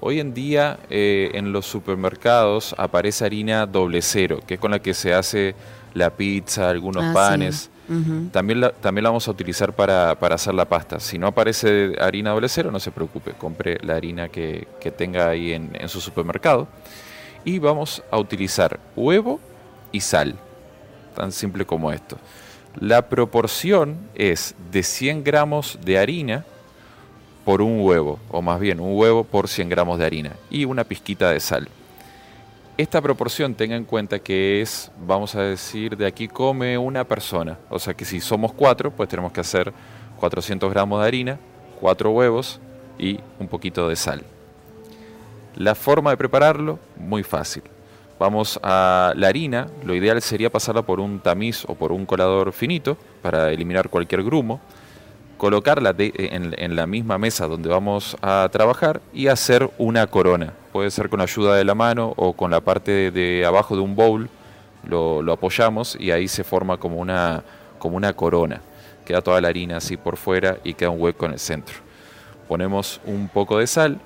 Hoy 0.00 0.18
en 0.18 0.34
día 0.34 0.78
eh, 0.90 1.30
en 1.34 1.52
los 1.52 1.66
supermercados 1.66 2.74
aparece 2.78 3.24
harina 3.24 3.66
doble 3.66 4.02
cero, 4.02 4.40
que 4.46 4.54
es 4.54 4.60
con 4.60 4.70
la 4.72 4.80
que 4.80 4.94
se 4.94 5.14
hace 5.14 5.54
la 5.94 6.10
pizza, 6.10 6.68
algunos 6.70 7.04
Ah, 7.04 7.08
sí. 7.08 7.14
panes. 7.14 7.68
También 8.32 8.60
la, 8.62 8.70
también 8.72 9.02
la 9.04 9.10
vamos 9.10 9.28
a 9.28 9.30
utilizar 9.32 9.74
para, 9.74 10.18
para 10.18 10.36
hacer 10.36 10.54
la 10.54 10.64
pasta. 10.64 10.98
Si 10.98 11.18
no 11.18 11.26
aparece 11.26 11.92
harina 12.00 12.30
doble 12.30 12.48
cero, 12.48 12.70
no 12.70 12.80
se 12.80 12.90
preocupe, 12.90 13.32
compre 13.32 13.78
la 13.82 13.96
harina 13.96 14.28
que, 14.30 14.66
que 14.80 14.90
tenga 14.90 15.28
ahí 15.28 15.52
en, 15.52 15.70
en 15.78 15.88
su 15.90 16.00
supermercado. 16.00 16.68
Y 17.44 17.58
vamos 17.58 18.02
a 18.10 18.18
utilizar 18.18 18.78
huevo 18.94 19.40
y 19.90 20.00
sal, 20.00 20.36
tan 21.14 21.32
simple 21.32 21.64
como 21.64 21.92
esto. 21.92 22.16
La 22.80 23.08
proporción 23.08 23.98
es 24.14 24.54
de 24.70 24.82
100 24.82 25.24
gramos 25.24 25.78
de 25.84 25.98
harina 25.98 26.44
por 27.44 27.60
un 27.60 27.80
huevo, 27.80 28.18
o 28.30 28.40
más 28.40 28.60
bien 28.60 28.80
un 28.80 28.96
huevo 28.96 29.24
por 29.24 29.48
100 29.48 29.68
gramos 29.68 29.98
de 29.98 30.06
harina 30.06 30.32
y 30.50 30.64
una 30.64 30.84
pizquita 30.84 31.30
de 31.30 31.40
sal. 31.40 31.68
Esta 32.78 33.02
proporción 33.02 33.54
tenga 33.54 33.76
en 33.76 33.84
cuenta 33.84 34.18
que 34.18 34.62
es, 34.62 34.90
vamos 35.06 35.34
a 35.34 35.42
decir, 35.42 35.96
de 35.96 36.06
aquí 36.06 36.26
come 36.26 36.78
una 36.78 37.04
persona. 37.04 37.58
O 37.68 37.78
sea 37.78 37.92
que 37.92 38.06
si 38.06 38.20
somos 38.20 38.52
cuatro, 38.52 38.90
pues 38.90 39.08
tenemos 39.08 39.30
que 39.30 39.40
hacer 39.40 39.72
400 40.18 40.70
gramos 40.72 41.00
de 41.00 41.06
harina, 41.06 41.38
cuatro 41.80 42.10
huevos 42.12 42.60
y 42.98 43.20
un 43.38 43.48
poquito 43.48 43.88
de 43.88 43.96
sal. 43.96 44.24
La 45.56 45.74
forma 45.74 46.10
de 46.10 46.16
prepararlo, 46.16 46.78
muy 46.96 47.22
fácil. 47.22 47.62
Vamos 48.18 48.58
a 48.62 49.12
la 49.16 49.28
harina, 49.28 49.66
lo 49.84 49.94
ideal 49.94 50.22
sería 50.22 50.50
pasarla 50.50 50.82
por 50.82 51.00
un 51.00 51.20
tamiz 51.20 51.64
o 51.66 51.74
por 51.74 51.92
un 51.92 52.06
colador 52.06 52.52
finito 52.52 52.96
para 53.20 53.50
eliminar 53.50 53.88
cualquier 53.88 54.22
grumo, 54.22 54.60
colocarla 55.36 55.92
en, 55.98 56.76
la 56.76 56.86
misma 56.86 57.18
mesa 57.18 57.48
donde 57.48 57.68
vamos 57.68 58.16
a 58.22 58.48
trabajar 58.52 59.00
y 59.12 59.26
hacer 59.26 59.68
una 59.76 60.06
corona. 60.06 60.52
Puede 60.72 60.90
ser 60.90 61.08
con 61.08 61.20
ayuda 61.20 61.56
de 61.56 61.64
la 61.64 61.74
mano 61.74 62.14
o 62.16 62.32
con 62.32 62.52
la 62.52 62.60
parte 62.60 62.92
de, 62.92 63.10
de 63.10 63.44
abajo 63.44 63.74
de 63.74 63.82
un 63.82 63.96
bowl, 63.96 64.28
lo, 64.86 65.20
lo 65.20 65.32
apoyamos 65.32 65.96
y 65.98 66.12
ahí 66.12 66.28
se 66.28 66.44
forma 66.44 66.76
como 66.76 66.98
una, 66.98 67.42
como 67.78 67.96
una 67.96 68.12
corona. 68.12 68.60
Queda 69.04 69.20
toda 69.20 69.40
la 69.40 69.48
harina 69.48 69.78
así 69.78 69.96
por 69.96 70.16
fuera 70.16 70.58
y 70.62 70.74
queda 70.74 70.90
un 70.90 71.00
hueco 71.00 71.26
en 71.26 71.32
el 71.32 71.38
centro. 71.40 71.74
Ponemos 72.46 73.00
un 73.04 73.28
poco 73.28 73.58
de 73.58 73.66
sal, 73.66 73.98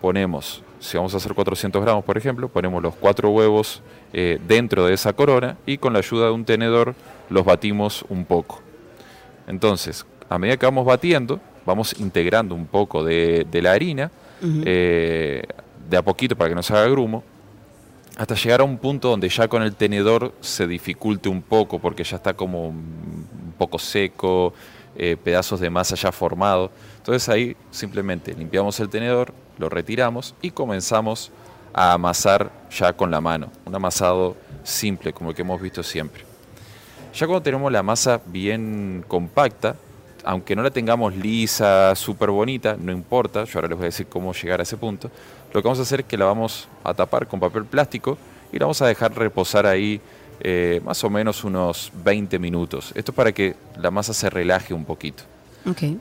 ponemos, 0.00 0.62
si 0.80 0.96
vamos 0.96 1.14
a 1.14 1.16
hacer 1.16 1.34
400 1.34 1.82
gramos 1.82 2.04
por 2.04 2.16
ejemplo, 2.16 2.48
ponemos 2.48 2.82
los 2.82 2.94
cuatro 2.94 3.30
huevos 3.30 3.82
eh, 4.12 4.38
dentro 4.46 4.86
de 4.86 4.94
esa 4.94 5.12
corona 5.12 5.56
y 5.66 5.78
con 5.78 5.92
la 5.92 5.98
ayuda 5.98 6.26
de 6.26 6.32
un 6.32 6.44
tenedor 6.44 6.94
los 7.30 7.44
batimos 7.44 8.04
un 8.08 8.24
poco. 8.24 8.60
Entonces, 9.46 10.06
a 10.28 10.38
medida 10.38 10.56
que 10.56 10.66
vamos 10.66 10.84
batiendo, 10.84 11.40
vamos 11.64 11.98
integrando 11.98 12.54
un 12.54 12.66
poco 12.66 13.04
de, 13.04 13.46
de 13.50 13.62
la 13.62 13.72
harina, 13.72 14.10
eh, 14.42 15.42
de 15.88 15.96
a 15.96 16.02
poquito 16.02 16.36
para 16.36 16.50
que 16.50 16.54
no 16.54 16.62
se 16.62 16.72
haga 16.72 16.88
grumo, 16.88 17.24
hasta 18.16 18.34
llegar 18.34 18.60
a 18.60 18.64
un 18.64 18.78
punto 18.78 19.08
donde 19.08 19.28
ya 19.28 19.48
con 19.48 19.62
el 19.62 19.74
tenedor 19.74 20.32
se 20.40 20.66
dificulte 20.66 21.28
un 21.28 21.40
poco 21.40 21.78
porque 21.78 22.04
ya 22.04 22.16
está 22.16 22.34
como 22.34 22.68
un 22.68 23.54
poco 23.56 23.78
seco, 23.78 24.52
eh, 24.96 25.16
pedazos 25.22 25.60
de 25.60 25.70
masa 25.70 25.94
ya 25.94 26.10
formado. 26.10 26.70
Entonces 26.96 27.28
ahí 27.28 27.56
simplemente 27.70 28.34
limpiamos 28.34 28.80
el 28.80 28.88
tenedor, 28.88 29.32
lo 29.58 29.68
retiramos 29.68 30.34
y 30.42 30.50
comenzamos 30.50 31.30
a 31.74 31.92
amasar 31.92 32.50
ya 32.70 32.92
con 32.92 33.10
la 33.10 33.20
mano. 33.20 33.50
Un 33.64 33.74
amasado 33.74 34.36
simple 34.64 35.12
como 35.12 35.30
el 35.30 35.36
que 35.36 35.42
hemos 35.42 35.60
visto 35.60 35.82
siempre. 35.82 36.24
Ya 37.14 37.26
cuando 37.26 37.42
tenemos 37.42 37.70
la 37.72 37.82
masa 37.82 38.20
bien 38.26 39.04
compacta, 39.08 39.76
aunque 40.24 40.54
no 40.56 40.62
la 40.62 40.70
tengamos 40.70 41.14
lisa, 41.16 41.94
súper 41.94 42.30
bonita, 42.30 42.76
no 42.78 42.92
importa, 42.92 43.44
yo 43.44 43.52
ahora 43.58 43.68
les 43.68 43.76
voy 43.78 43.84
a 43.84 43.88
decir 43.88 44.06
cómo 44.08 44.32
llegar 44.32 44.60
a 44.60 44.62
ese 44.62 44.76
punto, 44.76 45.10
lo 45.52 45.62
que 45.62 45.66
vamos 45.66 45.78
a 45.78 45.82
hacer 45.82 46.00
es 46.00 46.06
que 46.06 46.18
la 46.18 46.26
vamos 46.26 46.68
a 46.84 46.92
tapar 46.94 47.26
con 47.26 47.40
papel 47.40 47.64
plástico 47.64 48.18
y 48.52 48.58
la 48.58 48.66
vamos 48.66 48.82
a 48.82 48.86
dejar 48.86 49.14
reposar 49.16 49.66
ahí 49.66 50.00
eh, 50.40 50.80
más 50.84 51.02
o 51.02 51.10
menos 51.10 51.44
unos 51.44 51.90
20 52.04 52.38
minutos. 52.38 52.92
Esto 52.94 53.12
es 53.12 53.16
para 53.16 53.32
que 53.32 53.56
la 53.76 53.90
masa 53.90 54.12
se 54.12 54.28
relaje 54.30 54.74
un 54.74 54.84
poquito. 54.84 55.24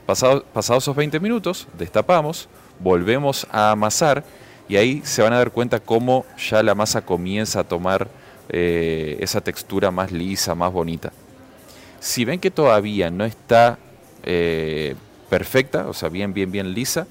Pasado- 0.05 0.43
pasados 0.53 0.83
esos 0.83 0.95
20 0.95 1.19
minutos, 1.19 1.67
destapamos, 1.77 2.47
volvemos 2.79 3.47
a 3.51 3.71
amasar 3.71 4.23
y 4.69 4.75
ahí 4.75 5.01
se 5.03 5.21
van 5.21 5.33
a 5.33 5.37
dar 5.37 5.51
cuenta 5.51 5.79
cómo 5.79 6.25
ya 6.37 6.61
la 6.63 6.75
masa 6.75 7.01
comienza 7.01 7.61
a 7.61 7.63
tomar 7.63 8.09
eh, 8.49 9.17
esa 9.19 9.41
textura 9.41 9.91
más 9.91 10.11
lisa, 10.11 10.55
más 10.55 10.71
bonita. 10.71 11.11
Si 11.99 12.25
ven 12.25 12.39
que 12.39 12.51
todavía 12.51 13.09
no 13.09 13.25
está 13.25 13.77
eh, 14.23 14.95
perfecta, 15.29 15.87
o 15.87 15.93
sea, 15.93 16.09
bien, 16.09 16.33
bien, 16.33 16.51
bien 16.51 16.73
lisa, 16.73 17.07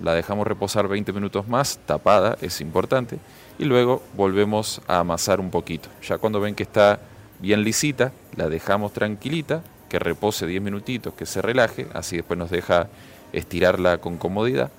la 0.00 0.14
dejamos 0.14 0.46
reposar 0.46 0.88
20 0.88 1.12
minutos 1.12 1.46
más, 1.46 1.78
tapada, 1.84 2.38
es 2.40 2.60
importante, 2.60 3.18
y 3.58 3.64
luego 3.64 4.02
volvemos 4.16 4.80
a 4.86 5.00
amasar 5.00 5.40
un 5.40 5.50
poquito. 5.50 5.88
Ya 6.02 6.18
cuando 6.18 6.40
ven 6.40 6.54
que 6.54 6.62
está 6.62 7.00
bien 7.38 7.62
lisita, 7.62 8.12
la 8.36 8.48
dejamos 8.48 8.92
tranquilita, 8.92 9.62
que 9.88 9.98
repose 9.98 10.46
10 10.46 10.62
minutitos, 10.62 11.12
que 11.14 11.26
se 11.26 11.42
relaje, 11.42 11.86
así 11.92 12.16
después 12.16 12.38
nos 12.38 12.50
deja 12.50 12.88
estirarla 13.32 13.98
con 13.98 14.16
comodidad. 14.16 14.70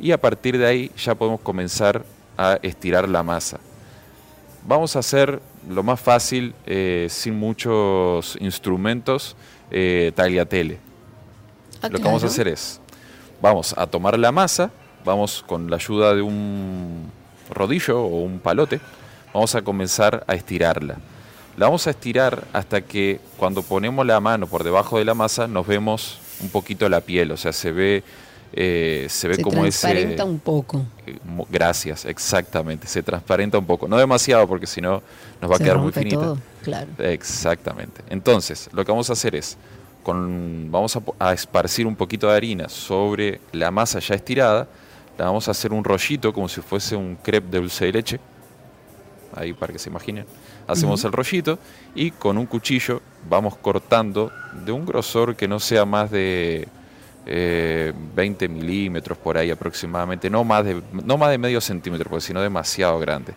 Y 0.00 0.12
a 0.12 0.20
partir 0.20 0.58
de 0.58 0.66
ahí 0.66 0.90
ya 0.96 1.14
podemos 1.14 1.40
comenzar 1.40 2.04
a 2.36 2.58
estirar 2.62 3.08
la 3.08 3.22
masa. 3.22 3.58
Vamos 4.66 4.96
a 4.96 5.00
hacer 5.00 5.40
lo 5.68 5.82
más 5.82 6.00
fácil, 6.00 6.54
eh, 6.66 7.06
sin 7.10 7.38
muchos 7.38 8.36
instrumentos, 8.40 9.36
eh, 9.70 10.12
tagliatelle. 10.14 10.78
Ah, 11.80 11.88
lo 11.88 11.98
que 11.98 12.04
vamos 12.04 12.22
a 12.22 12.26
hacer 12.26 12.48
es, 12.48 12.80
vamos 13.40 13.74
a 13.76 13.86
tomar 13.86 14.18
la 14.18 14.30
masa, 14.30 14.70
vamos 15.04 15.44
con 15.46 15.70
la 15.70 15.76
ayuda 15.76 16.14
de 16.14 16.22
un 16.22 17.10
rodillo 17.50 18.00
o 18.00 18.22
un 18.22 18.38
palote, 18.38 18.80
vamos 19.32 19.54
a 19.54 19.62
comenzar 19.62 20.24
a 20.26 20.34
estirarla. 20.34 20.98
La 21.56 21.66
vamos 21.66 21.86
a 21.86 21.90
estirar 21.90 22.44
hasta 22.52 22.80
que 22.82 23.20
cuando 23.36 23.62
ponemos 23.62 24.06
la 24.06 24.20
mano 24.20 24.46
por 24.46 24.64
debajo 24.64 24.98
de 24.98 25.04
la 25.04 25.14
masa 25.14 25.46
nos 25.46 25.66
vemos 25.66 26.18
un 26.40 26.48
poquito 26.48 26.88
la 26.88 27.00
piel, 27.00 27.30
o 27.30 27.36
sea, 27.36 27.52
se 27.52 27.72
ve, 27.72 28.02
eh, 28.52 29.06
se 29.08 29.28
ve 29.28 29.36
Se 29.36 29.42
como 29.42 29.64
ese... 29.64 29.80
transparenta 29.80 30.24
un 30.24 30.38
poco. 30.38 30.84
Eh, 31.06 31.18
Gracias, 31.50 32.04
exactamente. 32.04 32.86
Se 32.86 33.02
transparenta 33.02 33.58
un 33.58 33.64
poco. 33.64 33.88
No 33.88 33.96
demasiado 33.96 34.46
porque 34.46 34.66
si 34.66 34.80
no 34.80 35.02
nos 35.40 35.50
va 35.50 35.54
a 35.54 35.58
Se 35.58 35.64
quedar 35.64 35.78
muy 35.78 35.92
finita. 35.92 36.16
todo, 36.16 36.38
claro. 36.62 36.88
Exactamente. 36.98 38.02
Entonces, 38.10 38.68
lo 38.72 38.84
que 38.84 38.92
vamos 38.92 39.08
a 39.08 39.14
hacer 39.14 39.34
es, 39.34 39.56
con, 40.02 40.68
vamos 40.70 40.98
a, 41.18 41.32
esparcir 41.32 41.86
un 41.86 41.96
poquito 41.96 42.28
de 42.28 42.36
harina 42.36 42.68
sobre 42.68 43.40
la 43.52 43.70
masa 43.70 44.00
ya 44.00 44.14
estirada. 44.14 44.68
La 45.16 45.26
vamos 45.26 45.48
a 45.48 45.52
hacer 45.52 45.72
un 45.72 45.84
rollito 45.84 46.32
como 46.32 46.48
si 46.48 46.60
fuese 46.60 46.96
un 46.96 47.16
crepe 47.16 47.48
de 47.50 47.58
dulce 47.58 47.86
de 47.86 47.92
leche. 47.92 48.20
Ahí 49.34 49.54
para 49.54 49.72
que 49.72 49.78
se 49.78 49.88
imaginen. 49.88 50.26
Hacemos 50.66 51.04
el 51.04 51.12
rollito 51.12 51.58
y 51.94 52.10
con 52.10 52.38
un 52.38 52.46
cuchillo 52.46 53.00
vamos 53.28 53.56
cortando 53.56 54.30
de 54.64 54.72
un 54.72 54.84
grosor 54.84 55.36
que 55.36 55.48
no 55.48 55.58
sea 55.58 55.84
más 55.84 56.10
de 56.10 56.68
eh, 57.26 57.92
20 58.14 58.48
milímetros 58.48 59.18
por 59.18 59.38
ahí 59.38 59.50
aproximadamente, 59.50 60.28
no 60.28 60.44
más, 60.44 60.64
de, 60.64 60.82
no 60.92 61.16
más 61.16 61.30
de 61.30 61.38
medio 61.38 61.60
centímetro, 61.60 62.10
porque 62.10 62.26
si 62.26 62.32
no 62.32 62.40
demasiado 62.40 62.98
grande. 62.98 63.34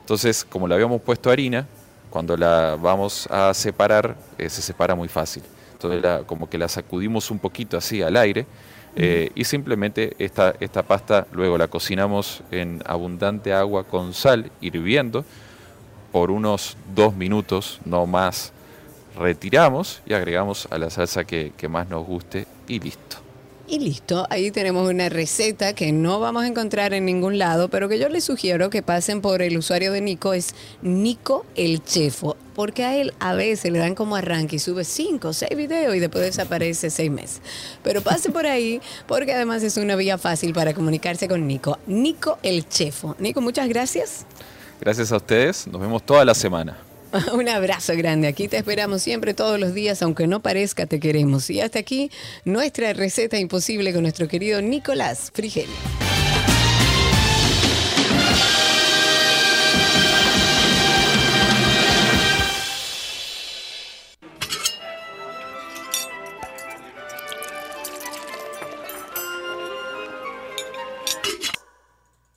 Entonces, 0.00 0.44
como 0.44 0.66
le 0.66 0.74
habíamos 0.74 1.00
puesto 1.00 1.30
harina, 1.30 1.66
cuando 2.10 2.36
la 2.36 2.76
vamos 2.80 3.26
a 3.30 3.54
separar, 3.54 4.16
eh, 4.38 4.48
se 4.50 4.60
separa 4.60 4.94
muy 4.94 5.08
fácil. 5.08 5.42
Entonces, 5.72 6.24
como 6.26 6.48
que 6.48 6.58
la 6.58 6.68
sacudimos 6.68 7.30
un 7.30 7.38
poquito 7.38 7.76
así 7.76 8.02
al 8.02 8.16
aire 8.16 8.46
eh, 8.94 9.30
y 9.34 9.44
simplemente 9.44 10.14
esta, 10.18 10.54
esta 10.60 10.82
pasta 10.82 11.26
luego 11.32 11.56
la 11.56 11.68
cocinamos 11.68 12.42
en 12.50 12.82
abundante 12.84 13.52
agua 13.52 13.84
con 13.84 14.12
sal 14.12 14.50
hirviendo 14.60 15.24
por 16.12 16.30
unos 16.30 16.76
dos 16.94 17.14
minutos, 17.16 17.80
no 17.86 18.06
más. 18.06 18.52
Retiramos 19.16 20.02
y 20.06 20.14
agregamos 20.14 20.68
a 20.70 20.78
la 20.78 20.90
salsa 20.90 21.24
que, 21.24 21.52
que 21.56 21.68
más 21.68 21.88
nos 21.88 22.06
guste 22.06 22.46
y 22.68 22.80
listo. 22.80 23.22
Y 23.72 23.78
listo, 23.78 24.26
ahí 24.28 24.50
tenemos 24.50 24.90
una 24.90 25.08
receta 25.08 25.72
que 25.72 25.92
no 25.92 26.20
vamos 26.20 26.42
a 26.42 26.46
encontrar 26.46 26.92
en 26.92 27.06
ningún 27.06 27.38
lado, 27.38 27.68
pero 27.68 27.88
que 27.88 27.98
yo 27.98 28.08
les 28.08 28.24
sugiero 28.24 28.70
que 28.70 28.82
pasen 28.82 29.22
por 29.22 29.40
el 29.40 29.56
usuario 29.56 29.92
de 29.92 30.00
Nico, 30.00 30.34
es 30.34 30.54
Nico 30.82 31.46
el 31.54 31.82
Chefo, 31.82 32.36
porque 32.54 32.84
a 32.84 32.96
él 32.96 33.14
a 33.18 33.34
veces 33.34 33.72
le 33.72 33.78
dan 33.78 33.94
como 33.94 34.16
arranque 34.16 34.56
y 34.56 34.58
sube 34.58 34.84
cinco 34.84 35.28
o 35.28 35.32
seis 35.32 35.56
videos 35.56 35.94
y 35.94 36.00
después 36.00 36.22
desaparece 36.22 36.90
seis 36.90 37.10
meses. 37.10 37.40
Pero 37.82 38.02
pase 38.02 38.30
por 38.30 38.46
ahí, 38.46 38.82
porque 39.06 39.32
además 39.32 39.62
es 39.62 39.78
una 39.78 39.96
vía 39.96 40.18
fácil 40.18 40.52
para 40.52 40.74
comunicarse 40.74 41.26
con 41.26 41.46
Nico. 41.46 41.78
Nico 41.86 42.38
el 42.42 42.68
Chefo. 42.68 43.16
Nico, 43.20 43.40
muchas 43.40 43.68
gracias. 43.68 44.26
Gracias 44.80 45.12
a 45.12 45.16
ustedes, 45.16 45.66
nos 45.68 45.80
vemos 45.80 46.02
toda 46.02 46.24
la 46.24 46.34
semana. 46.34 46.76
Un 47.32 47.48
abrazo 47.48 47.94
grande. 47.96 48.28
Aquí 48.28 48.48
te 48.48 48.56
esperamos 48.56 49.02
siempre 49.02 49.34
todos 49.34 49.60
los 49.60 49.74
días, 49.74 50.02
aunque 50.02 50.26
no 50.26 50.40
parezca, 50.40 50.86
te 50.86 51.00
queremos. 51.00 51.50
Y 51.50 51.60
hasta 51.60 51.78
aquí 51.78 52.10
nuestra 52.44 52.92
receta 52.92 53.38
imposible 53.38 53.92
con 53.92 54.02
nuestro 54.02 54.28
querido 54.28 54.62
Nicolás 54.62 55.30
Frigel. 55.32 55.68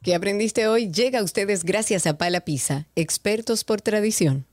¿Qué 0.04 0.14
aprendiste 0.14 0.68
hoy? 0.68 0.92
Llega 0.92 1.20
a 1.20 1.24
ustedes 1.24 1.64
gracias 1.64 2.06
a 2.06 2.16
Pala 2.16 2.42
Pizza, 2.42 2.86
expertos 2.96 3.64
por 3.64 3.82
tradición. 3.82 4.46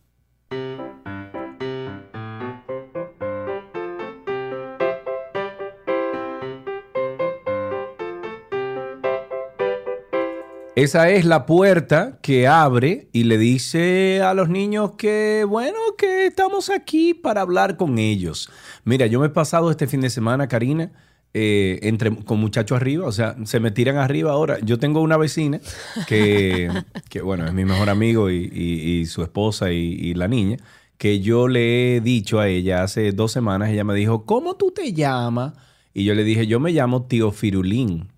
Esa 10.75 11.11
es 11.11 11.27
la 11.27 11.45
puerta 11.45 12.19
que 12.23 12.47
abre 12.47 13.09
y 13.13 13.25
le 13.25 13.37
dice 13.37 14.23
a 14.23 14.33
los 14.33 14.49
niños 14.49 14.93
que, 14.97 15.45
bueno, 15.47 15.77
que 15.99 16.25
estamos 16.27 16.71
aquí 16.71 17.13
para 17.13 17.43
hablar 17.43 17.77
con 17.77 17.99
ellos. 17.99 18.49
Mira, 18.85 19.07
yo 19.07 19.21
me 19.21 19.27
he 19.27 19.31
pasado 19.31 19.71
este 19.71 19.87
fin 19.87 20.01
de 20.01 20.09
semana, 20.09 20.49
Karina, 20.49 20.91
eh, 21.35 21.79
entre, 21.83 22.15
con 22.25 22.41
muchachos 22.41 22.77
arriba, 22.81 23.07
o 23.07 23.13
sea, 23.13 23.37
se 23.45 23.61
me 23.61 23.71
tiran 23.71 23.99
arriba 23.99 24.33
ahora. 24.33 24.59
Yo 24.63 24.79
tengo 24.79 25.03
una 25.03 25.19
vecina 25.19 25.61
que, 26.07 26.71
que 27.11 27.21
bueno, 27.21 27.47
es 27.47 27.53
mi 27.53 27.67
mejor 27.67 27.91
amigo 27.91 28.31
y, 28.31 28.51
y- 28.51 29.01
y 29.01 29.07
su 29.07 29.23
esposa 29.23 29.73
y, 29.73 29.77
y 29.77 30.15
la 30.15 30.27
niña, 30.27 30.57
que 30.97 31.21
yo 31.21 31.49
le 31.49 31.97
he 31.97 32.01
dicho 32.01 32.41
a 32.41 32.49
ella 32.49 32.83
hace 32.83 33.13
dos 33.13 33.31
semanas, 33.33 33.69
ella 33.69 33.85
me 33.85 33.95
dijo, 33.95 34.25
¿cómo 34.25 34.57
tú 34.57 34.71
te 34.71 34.95
llamas? 34.95 35.53
Y 35.93 36.05
yo 36.05 36.15
le 36.15 36.25
dije, 36.25 36.47
yo 36.47 36.61
me 36.61 36.73
llamo 36.73 37.03
Tío 37.05 37.31
Firulín. 37.31 38.09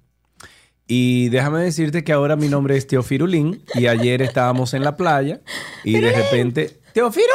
Y 0.87 1.31
déjame 1.31 1.63
decirte 1.63 2.05
que 2.05 2.13
ahora 2.13 2.37
mi 2.37 2.49
nombre 2.49 2.77
es 2.77 2.87
Tío 2.87 3.03
Firulín 3.03 3.65
y 3.75 3.87
ayer 3.87 4.21
estábamos 4.21 4.75
en 4.75 4.85
la 4.85 4.97
playa 4.97 5.41
y 5.83 5.99
de 5.99 6.13
repente, 6.13 6.79
Tío 6.93 7.11
Firulín, 7.11 7.33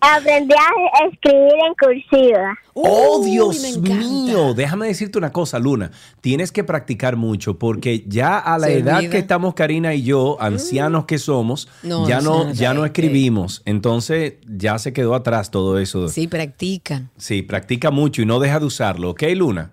Aprendí 0.01 0.55
a 0.55 1.06
escribir 1.10 1.52
en 1.66 1.74
cursiva. 1.78 2.59
¡Oh, 2.74 3.18
Uy, 3.20 3.30
Dios 3.30 3.78
mío! 3.78 4.55
Déjame 4.55 4.86
decirte 4.86 5.18
una 5.18 5.30
cosa, 5.30 5.59
Luna. 5.59 5.90
Tienes 6.20 6.52
que 6.52 6.64
practicar 6.64 7.16
mucho 7.16 7.59
porque 7.59 8.05
ya 8.06 8.39
a 8.39 8.59
la 8.59 8.68
Se 8.68 8.78
edad 8.78 8.97
olvida. 8.98 9.10
que 9.10 9.18
estamos 9.18 9.55
Karina 9.55 9.94
y 9.94 10.02
yo, 10.02 10.39
ancianos 10.40 11.05
que 11.05 11.18
somos, 11.18 11.68
No, 11.82 12.09
ya 12.09 12.20
no, 12.20 12.34
ancianos, 12.36 12.59
ya 12.59 12.74
no 12.74 12.82
ay, 12.82 12.86
escribimos. 12.86 13.62
Entonces 13.66 14.34
ya 14.48 14.78
se 14.78 14.93
quedó 14.93 15.14
atrás 15.14 15.51
todo 15.51 15.78
eso. 15.78 16.09
Sí, 16.09 16.26
practica. 16.28 17.10
Sí, 17.18 17.43
practica 17.43 17.90
mucho 17.90 18.22
y 18.22 18.26
no 18.26 18.40
deja 18.40 18.59
de 18.59 18.66
usarlo. 18.66 19.10
¿Ok, 19.10 19.22
Luna? 19.36 19.72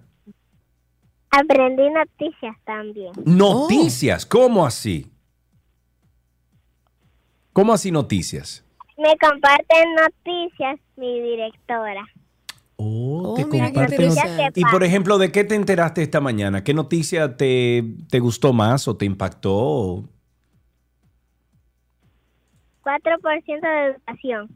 Aprendí 1.32 1.84
noticias 1.90 2.56
también. 2.66 3.12
Noticias, 3.24 4.26
¿cómo 4.26 4.66
así? 4.66 5.08
¿Cómo 7.60 7.74
así 7.74 7.92
noticias? 7.92 8.64
Me 8.98 9.18
comparten 9.18 9.94
noticias 9.94 10.80
mi 10.96 11.20
directora. 11.20 12.06
Oh, 12.78 13.34
te 13.36 13.44
mira 13.44 13.66
qué 13.68 13.74
comparte 13.74 13.96
interesante. 13.96 14.44
not- 14.44 14.58
Y 14.58 14.64
por 14.64 14.82
ejemplo, 14.86 15.18
¿de 15.18 15.30
qué 15.34 15.44
te 15.44 15.56
enteraste 15.56 16.02
esta 16.02 16.22
mañana? 16.22 16.64
¿Qué 16.64 16.74
noticia 16.74 17.36
te, 17.36 17.84
te 18.10 18.20
gustó 18.20 18.54
más 18.54 18.88
o 18.88 18.96
te 18.96 19.04
impactó? 19.04 20.06
4% 22.82 23.68
de 23.68 23.86
educación. 23.88 24.48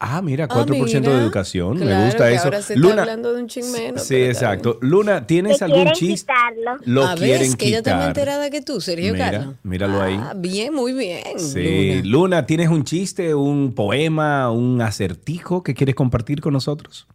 Ah, 0.00 0.22
mira, 0.22 0.44
Ah, 0.44 0.48
4% 0.48 0.66
de 0.92 1.00
mira. 1.00 1.22
educación. 1.24 1.76
Claro, 1.76 1.98
Me 1.98 2.04
gusta 2.06 2.28
que 2.28 2.34
eso. 2.36 2.44
Ahora 2.44 2.62
se 2.62 2.74
está 2.74 2.88
hablando 3.00 3.34
de 3.34 3.42
un 3.42 3.48
chin 3.48 3.72
menos. 3.72 4.02
Sí, 4.04 4.14
exacto. 4.14 4.78
Luna, 4.80 5.26
¿tienes 5.26 5.60
algún 5.60 5.78
quieren 5.78 5.94
chiste? 5.94 6.32
quitarlo. 6.32 6.80
Lo 6.84 7.04
Ah, 7.04 7.14
quieren 7.16 7.40
¿ves? 7.40 7.56
que 7.56 7.66
ella 7.66 7.78
está 7.78 7.90
más 7.96 8.00
quitar. 8.08 8.08
enterada 8.10 8.50
que 8.50 8.62
tú, 8.62 8.80
Sergio 8.80 9.12
Mira, 9.12 9.30
Carlos. 9.32 9.54
míralo 9.64 10.00
ahí. 10.00 10.14
Ah, 10.22 10.34
bien, 10.36 10.72
muy 10.72 10.92
bien. 10.92 11.40
Sí, 11.40 11.96
Luna. 12.02 12.08
Luna, 12.38 12.46
¿tienes 12.46 12.68
un 12.68 12.84
chiste, 12.84 13.34
un 13.34 13.74
poema, 13.74 14.52
un 14.52 14.80
acertijo 14.82 15.64
que 15.64 15.74
quieres 15.74 15.96
compartir 15.96 16.40
con 16.40 16.52
nosotros? 16.52 17.08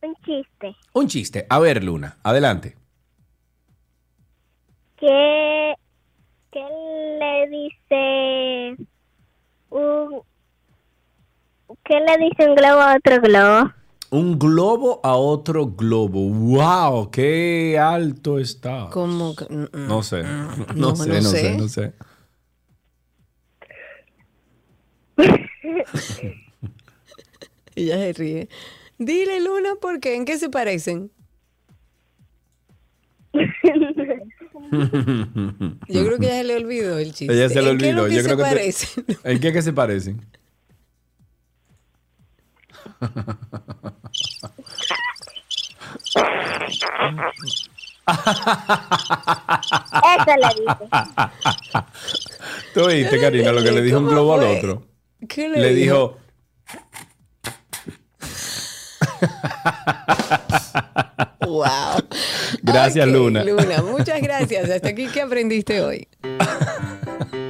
Un 0.00 0.14
chiste. 0.24 0.76
Un 0.92 1.08
chiste. 1.08 1.44
A 1.50 1.58
ver, 1.58 1.82
Luna, 1.82 2.18
adelante. 2.22 2.76
¿Qué, 4.96 5.74
qué 6.52 6.60
le 7.20 7.48
dice 7.48 8.86
un... 9.70 10.22
¿Qué 11.88 11.94
le 12.00 12.18
dice 12.24 12.48
un 12.48 12.54
globo 12.54 12.80
a 12.82 12.96
otro 12.96 13.20
globo? 13.20 13.72
Un 14.10 14.38
globo 14.38 15.00
a 15.02 15.16
otro 15.16 15.66
globo. 15.66 16.28
¡Wow! 16.28 17.10
¡Qué 17.10 17.78
alto 17.78 18.38
está! 18.38 18.88
¿Cómo? 18.92 19.34
que- 19.34 19.44
mm, 19.46 19.62
mm. 19.72 19.88
No 19.88 20.02
sé. 20.02 20.22
No, 20.74 20.90
No, 20.90 20.96
sé, 20.96 21.08
no 21.08 21.14
no 21.16 21.22
sé, 21.30 21.38
sé. 21.40 21.56
no 21.56 21.68
sé. 21.68 21.92
Ella 27.74 27.96
se 27.96 28.12
ríe. 28.12 28.48
Dile, 28.98 29.40
Luna, 29.40 29.70
¿por 29.80 30.00
qué? 30.00 30.16
¿En 30.16 30.24
qué 30.24 30.38
se 30.38 30.48
parecen? 30.50 31.10
Yo 35.88 36.04
creo 36.04 36.18
que 36.18 36.26
ya 36.26 36.32
se 36.38 36.44
le 36.44 36.56
olvidó 36.56 36.98
el 36.98 37.12
chiste. 37.14 37.32
Ella 37.32 37.48
se 37.48 37.58
¿En 37.60 37.78
qué 37.78 37.88
es 37.90 37.94
lo 37.94 38.02
olvidó. 38.02 38.08
que 38.08 38.14
Yo 38.14 38.20
se 38.20 38.24
creo 38.24 38.36
que 38.36 38.42
te- 38.42 38.48
parecen? 38.50 39.04
¿En 39.24 39.40
qué 39.40 39.52
que 39.52 39.62
se 39.62 39.72
parecen? 39.72 40.20
Eso 48.98 50.32
le 50.36 50.48
dice. 50.60 50.88
¿Tú 52.74 52.80
oíste, 52.84 53.20
Karina, 53.20 53.52
lo 53.52 53.62
que 53.62 53.72
le 53.72 53.82
dijo 53.82 53.98
un 53.98 54.04
¿Cómo 54.04 54.14
globo 54.16 54.34
al 54.34 54.40
fue? 54.40 54.56
otro? 54.58 54.82
¿Qué 55.28 55.48
Le 55.48 55.74
dijo, 55.74 56.16
wow. 61.40 61.66
gracias, 62.62 63.06
Ok, 63.06 63.12
Luna. 63.12 63.44
Luna, 63.44 63.82
muchas 63.82 64.20
gracias. 64.22 64.70
Hasta 64.70 64.88
aquí, 64.88 65.08
¿qué 65.08 65.22
aprendiste 65.22 65.80
hoy? 65.82 66.08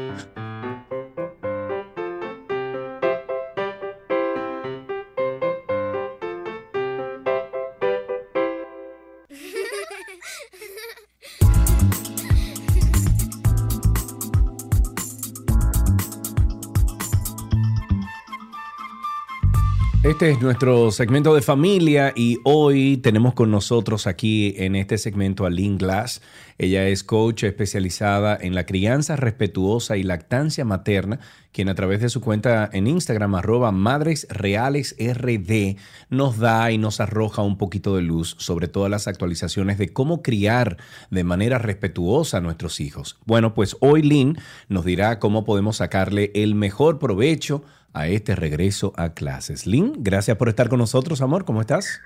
Este 20.09 20.31
es 20.31 20.41
nuestro 20.41 20.91
segmento 20.91 21.35
de 21.35 21.43
familia 21.43 22.15
y 22.17 22.39
hoy 22.45 22.97
tenemos 22.97 23.35
con 23.35 23.51
nosotros 23.51 24.07
aquí 24.07 24.55
en 24.57 24.75
este 24.75 24.97
segmento 24.97 25.45
a 25.45 25.51
Lynn 25.51 25.77
Glass. 25.77 26.23
Ella 26.57 26.89
es 26.89 27.05
coach 27.05 27.45
especializada 27.45 28.35
en 28.41 28.55
la 28.55 28.65
crianza 28.65 29.17
respetuosa 29.17 29.99
y 29.99 30.03
lactancia 30.03 30.65
materna, 30.65 31.21
quien 31.53 31.69
a 31.69 31.75
través 31.75 32.01
de 32.01 32.09
su 32.09 32.23
cuenta 32.23 32.71
en 32.73 32.87
Instagram, 32.87 33.35
arroba 33.35 33.71
Madres 33.71 34.27
Reales 34.31 34.97
RD, 34.99 35.77
nos 36.09 36.39
da 36.39 36.73
y 36.73 36.79
nos 36.79 37.01
arroja 37.01 37.43
un 37.43 37.59
poquito 37.59 37.95
de 37.95 38.01
luz 38.01 38.35
sobre 38.39 38.67
todas 38.67 38.91
las 38.91 39.09
actualizaciones 39.09 39.77
de 39.77 39.93
cómo 39.93 40.23
criar 40.23 40.79
de 41.11 41.23
manera 41.23 41.59
respetuosa 41.59 42.39
a 42.39 42.41
nuestros 42.41 42.81
hijos. 42.81 43.19
Bueno, 43.27 43.53
pues 43.53 43.77
hoy 43.81 44.01
Lynn 44.01 44.39
nos 44.71 44.87
dirá 44.87 45.19
cómo 45.19 45.45
podemos 45.45 45.77
sacarle 45.77 46.33
el 46.35 46.55
mejor 46.55 46.99
provecho 46.99 47.63
a 47.93 48.09
este 48.09 48.35
regreso 48.35 48.93
a 48.97 49.15
clases. 49.15 49.67
Lynn, 49.67 49.93
gracias 49.99 50.37
por 50.37 50.49
estar 50.49 50.69
con 50.69 50.79
nosotros, 50.79 51.21
amor. 51.21 51.45
¿Cómo 51.45 51.61
estás? 51.61 52.01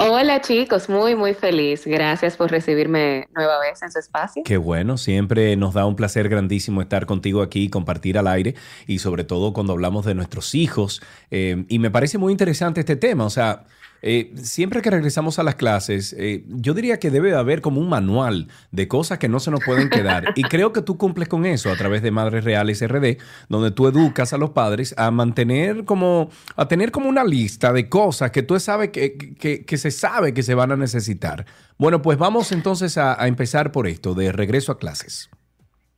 Hola 0.00 0.40
chicos, 0.40 0.88
muy 0.88 1.16
muy 1.16 1.34
feliz. 1.34 1.84
Gracias 1.84 2.36
por 2.36 2.52
recibirme 2.52 3.26
nueva 3.34 3.58
vez 3.58 3.82
en 3.82 3.90
su 3.90 3.98
espacio. 3.98 4.44
Qué 4.44 4.56
bueno, 4.56 4.96
siempre 4.96 5.56
nos 5.56 5.74
da 5.74 5.86
un 5.86 5.96
placer 5.96 6.28
grandísimo 6.28 6.80
estar 6.80 7.04
contigo 7.04 7.42
aquí 7.42 7.68
compartir 7.68 8.16
al 8.16 8.28
aire 8.28 8.54
y 8.86 9.00
sobre 9.00 9.24
todo 9.24 9.52
cuando 9.52 9.72
hablamos 9.72 10.06
de 10.06 10.14
nuestros 10.14 10.54
hijos. 10.54 11.02
Eh, 11.32 11.64
y 11.68 11.80
me 11.80 11.90
parece 11.90 12.16
muy 12.16 12.30
interesante 12.30 12.78
este 12.78 12.94
tema, 12.94 13.24
o 13.24 13.30
sea, 13.30 13.64
eh, 14.02 14.32
siempre 14.36 14.80
que 14.82 14.90
regresamos 14.90 15.38
a 15.38 15.42
las 15.42 15.56
clases, 15.56 16.14
eh, 16.18 16.44
yo 16.46 16.74
diría 16.74 16.98
que 16.98 17.10
debe 17.10 17.30
de 17.30 17.36
haber 17.36 17.60
como 17.60 17.80
un 17.80 17.88
manual 17.88 18.48
de 18.70 18.86
cosas 18.88 19.18
que 19.18 19.28
no 19.28 19.40
se 19.40 19.50
nos 19.50 19.60
pueden 19.64 19.88
quedar. 19.90 20.32
Y 20.36 20.42
creo 20.44 20.72
que 20.72 20.82
tú 20.82 20.96
cumples 20.98 21.28
con 21.28 21.46
eso 21.46 21.70
a 21.70 21.76
través 21.76 22.02
de 22.02 22.10
Madres 22.10 22.44
Reales 22.44 22.86
RD, 22.86 23.18
donde 23.48 23.70
tú 23.70 23.88
educas 23.88 24.32
a 24.32 24.38
los 24.38 24.50
padres 24.50 24.94
a 24.96 25.10
mantener 25.10 25.84
como, 25.84 26.30
a 26.56 26.68
tener 26.68 26.90
como 26.92 27.08
una 27.08 27.24
lista 27.24 27.72
de 27.72 27.88
cosas 27.88 28.30
que 28.30 28.42
tú 28.42 28.58
sabes 28.60 28.90
que, 28.90 29.16
que- 29.16 29.64
que 29.64 29.76
se 29.78 29.90
sabe 29.90 30.32
que 30.34 30.42
se 30.42 30.54
van 30.54 30.72
a 30.72 30.76
necesitar. 30.76 31.44
Bueno, 31.76 32.02
pues 32.02 32.18
vamos 32.18 32.52
entonces 32.52 32.98
a, 32.98 33.20
a 33.20 33.26
empezar 33.28 33.72
por 33.72 33.86
esto, 33.86 34.14
de 34.14 34.32
regreso 34.32 34.72
a 34.72 34.78
clases. 34.78 35.30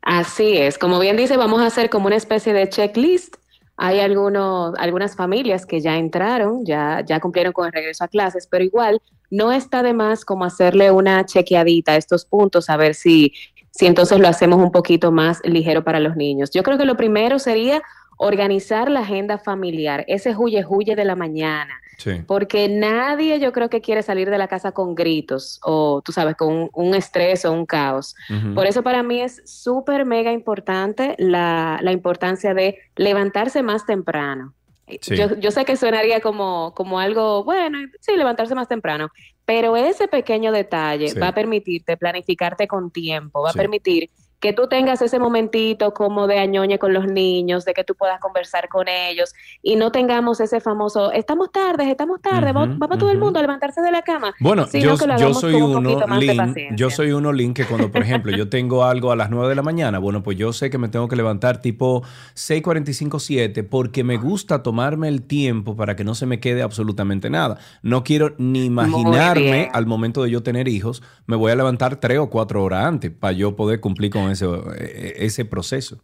Así 0.03 0.57
es, 0.57 0.79
como 0.79 0.99
bien 0.99 1.17
dice, 1.17 1.37
vamos 1.37 1.61
a 1.61 1.67
hacer 1.67 1.91
como 1.91 2.07
una 2.07 2.17
especie 2.17 2.53
de 2.55 2.69
checklist. 2.69 3.37
Hay 3.83 3.99
algunos, 4.01 4.75
algunas 4.77 5.17
familias 5.17 5.65
que 5.65 5.81
ya 5.81 5.97
entraron, 5.97 6.67
ya, 6.67 7.03
ya 7.03 7.19
cumplieron 7.19 7.55
con 7.55 7.65
el 7.65 7.73
regreso 7.73 8.05
a 8.05 8.09
clases, 8.09 8.47
pero 8.47 8.63
igual 8.63 9.01
no 9.31 9.53
está 9.53 9.83
de 9.83 9.95
más 9.95 10.27
como 10.27 10.45
hacerle 10.45 10.91
una 10.91 11.25
chequeadita 11.25 11.93
a 11.93 11.97
estos 11.97 12.27
puntos, 12.27 12.69
a 12.69 12.77
ver 12.77 12.95
si, 12.95 13.33
si 13.71 13.87
entonces 13.87 14.19
lo 14.19 14.29
hacemos 14.29 14.59
un 14.59 14.71
poquito 14.71 15.13
más 15.13 15.41
ligero 15.45 15.83
para 15.83 15.99
los 15.99 16.15
niños. 16.15 16.51
Yo 16.51 16.63
creo 16.63 16.77
que 16.77 16.85
lo 16.85 16.99
primero 16.99 17.39
sería 17.39 17.81
organizar 18.23 18.91
la 18.91 19.01
agenda 19.01 19.39
familiar, 19.39 20.05
ese 20.07 20.37
huye 20.37 20.63
huye 20.69 20.95
de 20.95 21.07
la 21.07 21.17
mañana. 21.17 21.81
Sí. 21.97 22.23
Porque 22.27 22.69
nadie 22.69 23.41
yo 23.41 23.51
creo 23.53 23.71
que 23.71 23.81
quiere 23.81 24.03
salir 24.03 24.29
de 24.29 24.37
la 24.37 24.47
casa 24.47 24.73
con 24.73 24.95
gritos 24.95 25.59
o, 25.63 26.03
tú 26.03 26.13
sabes, 26.13 26.37
con 26.37 26.53
un, 26.55 26.71
un 26.75 26.95
estrés 26.95 27.45
o 27.47 27.53
un 27.53 27.65
caos. 27.65 28.15
Por 28.55 28.67
eso 28.67 28.83
para 28.83 29.03
mí 29.03 29.21
es 29.21 29.43
súper 29.47 30.05
mega 30.05 30.33
importante 30.33 31.15
la, 31.19 31.79
la 31.83 31.93
importancia 31.93 32.53
de 32.53 32.79
levantarse 32.97 33.63
más 33.63 33.87
temprano. 33.87 34.53
Sí. 35.01 35.17
Yo, 35.17 35.37
yo 35.37 35.51
sé 35.51 35.65
que 35.65 35.77
sonaría 35.77 36.21
como, 36.21 36.75
como 36.75 36.99
algo, 36.99 37.45
bueno, 37.45 37.79
sí, 38.01 38.17
levantarse 38.17 38.55
más 38.55 38.67
temprano, 38.69 39.09
pero 39.45 39.77
ese 39.77 40.09
pequeño 40.09 40.53
detalle 40.53 41.09
Sí. 41.11 41.19
va 41.19 41.29
a 41.29 41.35
permitirte 41.35 41.97
planificarte 41.97 42.67
con 42.67 42.91
tiempo, 42.91 43.41
va 43.43 43.51
a 43.51 43.55
permitir 43.55 44.11
que 44.41 44.55
tú 44.55 44.67
tengas 44.69 45.03
ese 45.03 45.19
momentito 45.19 45.93
como 45.93 46.27
de 46.27 46.39
añoñe 46.39 46.79
con 46.79 46.95
los 46.95 47.07
niños, 47.07 47.67
de 47.67 47.75
que 47.75 47.85
tú 47.85 47.95
puedas 47.95 48.19
conversar 48.21 48.69
con 48.69 48.89
ellos 48.89 49.35
y 49.63 49.77
no 49.77 49.93
tengamos 49.93 50.41
ese 50.41 50.61
famoso, 50.61 51.13
estamos 51.13 51.53
tarde, 51.53 51.91
estamos 51.91 52.23
tarde, 52.23 52.53
vamos, 52.53 52.71
Ujú, 52.71 52.79
vamos 52.79 52.99
todo 52.99 53.11
el 53.11 53.19
mundo 53.19 53.39
a 53.39 53.43
levantarse 53.43 53.83
de 53.83 53.91
la 53.91 54.03
cama. 54.03 54.35
Bueno, 54.41 54.67
yo, 54.73 54.97
yo 55.19 55.35
soy 55.35 55.55
un 55.55 55.87
uno, 55.87 56.01
de 56.01 56.19
Lin, 56.19 56.77
yo 56.77 56.89
soy 56.91 57.13
uno, 57.13 57.33
Lin, 57.33 57.53
que 57.53 57.67
cuando, 57.67 57.91
por 57.93 58.03
ejemplo, 58.03 58.33
yo 58.33 58.49
tengo 58.49 58.85
algo 58.85 59.13
a 59.13 59.17
las 59.17 59.31
9 59.31 59.51
de 59.51 59.55
la 59.55 59.63
mañana, 59.63 59.99
bueno, 59.99 60.23
pues 60.23 60.39
yo 60.39 60.53
sé 60.55 60.71
que 60.71 60.79
me 60.79 60.89
tengo 60.89 61.07
que 61.07 61.17
levantar 61.17 61.61
tipo 61.61 62.03
6.45, 62.35 63.21
7, 63.21 63.63
porque 63.65 64.05
me 64.05 64.17
gusta 64.17 64.63
tomarme 64.63 65.09
el 65.09 65.23
tiempo 65.23 65.77
para 65.77 65.97
que 65.97 66.05
no 66.05 66.15
se 66.15 66.25
me 66.25 66.41
quede 66.41 66.63
absolutamente 66.63 67.29
nada. 67.29 67.59
No 67.83 68.05
quiero 68.05 68.35
ni 68.39 68.65
imaginarme 68.65 69.69
al 69.73 69.85
momento 69.85 70.23
de 70.23 70.31
yo 70.31 70.43
tener 70.43 70.67
hijos, 70.67 71.03
me 71.27 71.37
voy 71.37 71.53
a 71.53 71.57
levantar 71.57 71.97
3 71.97 72.19
o 72.21 72.31
4 72.31 72.65
horas 72.65 72.87
antes 72.87 73.11
para 73.11 73.33
yo 73.33 73.55
poder 73.55 73.81
cumplir 73.81 74.11
con 74.11 74.30
ese, 74.31 74.47
eh, 74.47 75.15
ese 75.19 75.45
proceso. 75.45 76.01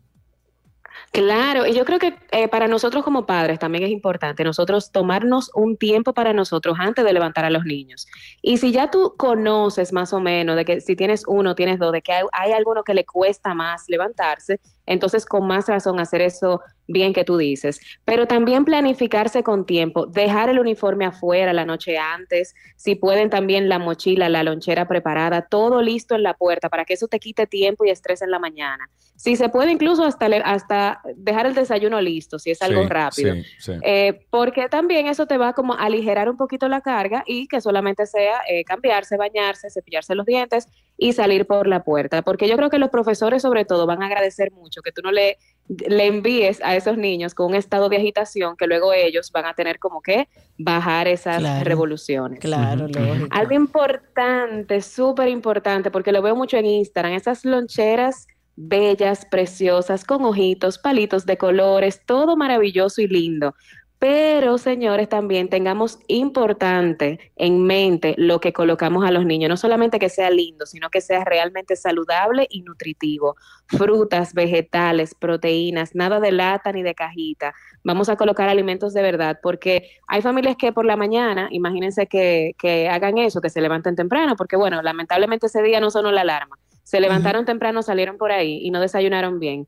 Claro, 1.12 1.66
y 1.66 1.72
yo 1.72 1.84
creo 1.84 1.98
que 1.98 2.14
eh, 2.30 2.48
para 2.48 2.68
nosotros 2.68 3.02
como 3.04 3.26
padres 3.26 3.58
también 3.58 3.84
es 3.84 3.90
importante 3.90 4.44
nosotros 4.44 4.92
tomarnos 4.92 5.50
un 5.54 5.76
tiempo 5.76 6.12
para 6.12 6.32
nosotros 6.32 6.76
antes 6.78 7.04
de 7.04 7.12
levantar 7.12 7.44
a 7.44 7.50
los 7.50 7.64
niños. 7.64 8.06
Y 8.42 8.58
si 8.58 8.72
ya 8.72 8.90
tú 8.90 9.14
conoces 9.16 9.92
más 9.92 10.12
o 10.12 10.20
menos 10.20 10.56
de 10.56 10.64
que 10.64 10.80
si 10.80 10.96
tienes 10.96 11.24
uno, 11.26 11.54
tienes 11.54 11.78
dos, 11.78 11.92
de 11.92 12.02
que 12.02 12.12
hay, 12.12 12.24
hay 12.32 12.52
alguno 12.52 12.82
que 12.82 12.92
le 12.92 13.06
cuesta 13.06 13.54
más 13.54 13.84
levantarse, 13.88 14.60
entonces 14.86 15.26
con 15.26 15.46
más 15.46 15.68
razón 15.68 16.00
hacer 16.00 16.20
eso 16.22 16.60
bien 16.88 17.12
que 17.12 17.24
tú 17.24 17.36
dices. 17.36 17.80
Pero 18.04 18.26
también 18.26 18.64
planificarse 18.64 19.42
con 19.42 19.66
tiempo, 19.66 20.06
dejar 20.06 20.48
el 20.48 20.58
uniforme 20.60 21.04
afuera 21.04 21.52
la 21.52 21.64
noche 21.64 21.98
antes, 21.98 22.54
si 22.76 22.94
pueden 22.94 23.28
también 23.28 23.68
la 23.68 23.78
mochila, 23.80 24.28
la 24.28 24.44
lonchera 24.44 24.86
preparada, 24.86 25.42
todo 25.42 25.82
listo 25.82 26.14
en 26.14 26.22
la 26.22 26.34
puerta 26.34 26.68
para 26.68 26.84
que 26.84 26.94
eso 26.94 27.08
te 27.08 27.18
quite 27.18 27.46
tiempo 27.46 27.84
y 27.84 27.90
estrés 27.90 28.22
en 28.22 28.30
la 28.30 28.38
mañana. 28.38 28.88
Si 29.16 29.34
se 29.34 29.48
puede 29.48 29.72
incluso 29.72 30.04
hasta, 30.04 30.26
hasta 30.44 31.00
dejar 31.16 31.46
el 31.46 31.54
desayuno 31.54 32.00
listo, 32.00 32.38
si 32.38 32.50
es 32.50 32.62
algo 32.62 32.82
Sí, 32.82 32.88
rápido. 32.88 33.34
sí, 33.34 33.42
sí. 33.58 33.72
Eh, 33.82 34.26
porque 34.30 34.68
también 34.68 35.06
eso 35.06 35.26
te 35.26 35.38
va 35.38 35.54
como 35.54 35.72
a 35.74 35.78
aligerar 35.78 36.28
un 36.28 36.36
poquito 36.36 36.68
la 36.68 36.82
carga 36.82 37.24
y 37.26 37.48
que 37.48 37.60
solamente 37.60 38.06
sea 38.06 38.40
eh, 38.48 38.62
cambiarse, 38.64 39.16
bañarse, 39.16 39.70
cepillarse 39.70 40.14
los 40.14 40.26
dientes 40.26 40.68
y 40.98 41.12
salir 41.12 41.46
por 41.46 41.66
la 41.66 41.84
puerta. 41.84 42.22
Porque 42.22 42.48
yo 42.48 42.56
creo 42.56 42.70
que 42.70 42.78
los 42.78 42.90
profesores 42.90 43.42
sobre 43.42 43.64
todo 43.64 43.86
van 43.86 44.02
a 44.02 44.06
agradecer 44.06 44.50
mucho 44.52 44.80
que 44.82 44.92
tú 44.92 45.02
no 45.02 45.12
le, 45.12 45.36
le 45.68 46.06
envíes 46.06 46.60
a 46.62 46.74
esos 46.74 46.96
niños 46.96 47.34
con 47.34 47.46
un 47.48 47.54
estado 47.54 47.88
de 47.88 47.96
agitación 47.98 48.56
que 48.56 48.66
luego 48.66 48.92
ellos 48.92 49.30
van 49.32 49.44
a 49.46 49.54
tener 49.54 49.78
como 49.78 50.00
que 50.00 50.28
bajar 50.58 51.06
esas 51.08 51.38
Claro. 51.38 51.64
revoluciones. 51.64 52.40
Claro, 52.40 52.88
lógico. 52.88 53.28
Algo 53.30 53.54
importante, 53.54 54.80
súper 54.80 55.28
importante, 55.28 55.90
porque 55.90 56.12
lo 56.12 56.22
veo 56.22 56.34
mucho 56.36 56.56
en 56.56 56.66
Instagram, 56.66 57.12
esas 57.14 57.44
loncheras 57.44 58.26
bellas, 58.58 59.26
preciosas, 59.26 60.02
con 60.04 60.24
ojitos, 60.24 60.78
palitos 60.78 61.26
de 61.26 61.36
colores, 61.36 62.00
todo 62.06 62.36
maravilloso 62.38 63.02
y 63.02 63.06
lindo. 63.06 63.54
Pero, 63.98 64.58
señores, 64.58 65.08
también 65.08 65.48
tengamos 65.48 65.98
importante 66.06 67.32
en 67.34 67.64
mente 67.64 68.14
lo 68.18 68.40
que 68.40 68.52
colocamos 68.52 69.06
a 69.06 69.10
los 69.10 69.24
niños. 69.24 69.48
No 69.48 69.56
solamente 69.56 69.98
que 69.98 70.10
sea 70.10 70.28
lindo, 70.28 70.66
sino 70.66 70.90
que 70.90 71.00
sea 71.00 71.24
realmente 71.24 71.76
saludable 71.76 72.46
y 72.50 72.60
nutritivo. 72.60 73.36
Frutas, 73.66 74.34
vegetales, 74.34 75.14
proteínas, 75.14 75.94
nada 75.94 76.20
de 76.20 76.30
lata 76.30 76.72
ni 76.72 76.82
de 76.82 76.94
cajita. 76.94 77.54
Vamos 77.84 78.10
a 78.10 78.16
colocar 78.16 78.50
alimentos 78.50 78.92
de 78.92 79.00
verdad, 79.00 79.38
porque 79.42 79.88
hay 80.08 80.20
familias 80.20 80.56
que 80.56 80.72
por 80.72 80.84
la 80.84 80.96
mañana, 80.96 81.48
imagínense 81.50 82.06
que, 82.06 82.54
que 82.58 82.90
hagan 82.90 83.16
eso, 83.16 83.40
que 83.40 83.48
se 83.48 83.62
levanten 83.62 83.96
temprano, 83.96 84.36
porque 84.36 84.56
bueno, 84.56 84.82
lamentablemente 84.82 85.46
ese 85.46 85.62
día 85.62 85.80
no 85.80 85.90
sonó 85.90 86.12
la 86.12 86.20
alarma. 86.20 86.58
Se 86.82 87.00
levantaron 87.00 87.46
temprano, 87.46 87.82
salieron 87.82 88.18
por 88.18 88.30
ahí 88.30 88.60
y 88.62 88.70
no 88.70 88.80
desayunaron 88.80 89.40
bien. 89.40 89.66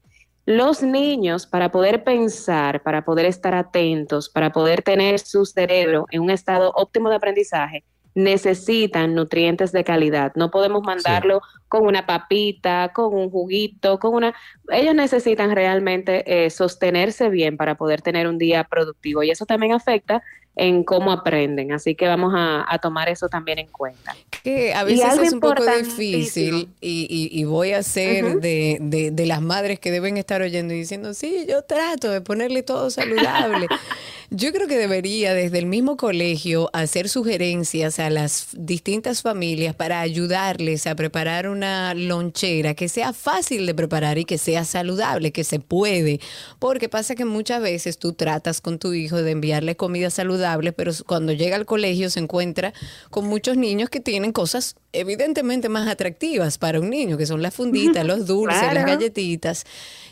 Los 0.50 0.82
niños, 0.82 1.46
para 1.46 1.70
poder 1.70 2.04
pensar, 2.04 2.82
para 2.82 3.04
poder 3.04 3.26
estar 3.26 3.54
atentos, 3.54 4.30
para 4.30 4.50
poder 4.50 4.80
tener 4.80 5.18
su 5.18 5.44
cerebro 5.44 6.06
en 6.10 6.22
un 6.22 6.30
estado 6.30 6.72
óptimo 6.74 7.10
de 7.10 7.16
aprendizaje, 7.16 7.84
necesitan 8.14 9.14
nutrientes 9.14 9.72
de 9.72 9.84
calidad. 9.84 10.32
No 10.36 10.50
podemos 10.50 10.82
mandarlo 10.82 11.42
con 11.68 11.84
una 11.84 12.06
papita, 12.06 12.92
con 12.94 13.12
un 13.12 13.30
juguito, 13.30 13.98
con 13.98 14.14
una... 14.14 14.34
Ellos 14.70 14.94
necesitan 14.94 15.54
realmente 15.54 16.46
eh, 16.46 16.48
sostenerse 16.48 17.28
bien 17.28 17.58
para 17.58 17.74
poder 17.74 18.00
tener 18.00 18.26
un 18.26 18.38
día 18.38 18.64
productivo 18.64 19.22
y 19.22 19.30
eso 19.30 19.44
también 19.44 19.74
afecta 19.74 20.22
en 20.56 20.82
cómo 20.82 21.12
aprenden. 21.12 21.70
Así 21.72 21.94
que 21.94 22.08
vamos 22.08 22.32
a, 22.36 22.64
a 22.68 22.78
tomar 22.80 23.08
eso 23.08 23.28
también 23.28 23.58
en 23.60 23.68
cuenta. 23.68 24.16
que 24.42 24.72
a 24.74 24.82
veces 24.84 25.04
es 25.22 25.32
un 25.32 25.40
poco 25.40 25.64
difícil 25.84 26.68
y, 26.80 27.06
y- 27.10 27.28
y 27.40 27.44
voy 27.44 27.72
a 27.72 27.82
ser 27.82 28.40
de- 28.40 29.10
de 29.12 29.26
las 29.26 29.40
madres 29.42 29.78
que 29.78 29.90
deben 29.90 30.16
estar 30.16 30.42
oyendo 30.42 30.74
y 30.74 30.78
diciendo, 30.78 31.14
sí, 31.14 31.46
yo 31.48 31.62
trato 31.62 32.10
de 32.10 32.20
ponerle 32.20 32.62
todo 32.62 32.90
saludable. 32.90 33.66
yo 34.30 34.52
creo 34.52 34.66
que 34.68 34.76
debería 34.76 35.32
desde 35.34 35.58
el 35.58 35.66
mismo 35.66 35.96
colegio 35.96 36.70
hacer 36.72 37.08
sugerencias 37.08 37.98
a 37.98 38.10
las 38.10 38.48
distintas 38.52 39.22
familias 39.22 39.74
para 39.74 40.00
ayudarles 40.00 40.86
a 40.86 40.94
preparar 40.94 41.48
una 41.48 41.94
lonchera 41.94 42.74
que 42.74 42.88
sea 42.88 43.12
fácil 43.12 43.64
de 43.66 43.74
preparar 43.74 44.18
y 44.18 44.24
que 44.24 44.38
sea 44.38 44.64
saludable, 44.64 45.30
que 45.32 45.44
se 45.44 45.60
puede. 45.60 46.20
Porque 46.58 46.88
pasa 46.88 47.14
que 47.14 47.24
muchas 47.24 47.60
veces 47.62 47.98
tú 47.98 48.12
tratas 48.12 48.60
con 48.60 48.78
tu 48.78 48.92
hijo 48.92 49.22
de 49.22 49.30
enviarle 49.32 49.76
comida 49.76 50.10
saludable, 50.10 50.47
pero 50.76 50.92
cuando 51.06 51.32
llega 51.32 51.56
al 51.56 51.66
colegio 51.66 52.10
se 52.10 52.20
encuentra 52.20 52.72
con 53.10 53.26
muchos 53.26 53.56
niños 53.56 53.90
que 53.90 54.00
tienen 54.00 54.32
cosas 54.32 54.76
evidentemente 54.92 55.68
más 55.68 55.88
atractivas 55.88 56.58
para 56.58 56.80
un 56.80 56.90
niño, 56.90 57.16
que 57.18 57.26
son 57.26 57.42
las 57.42 57.54
funditas, 57.54 58.06
los 58.06 58.26
dulces, 58.26 58.72
las 58.72 58.86
galletitas. 58.86 59.64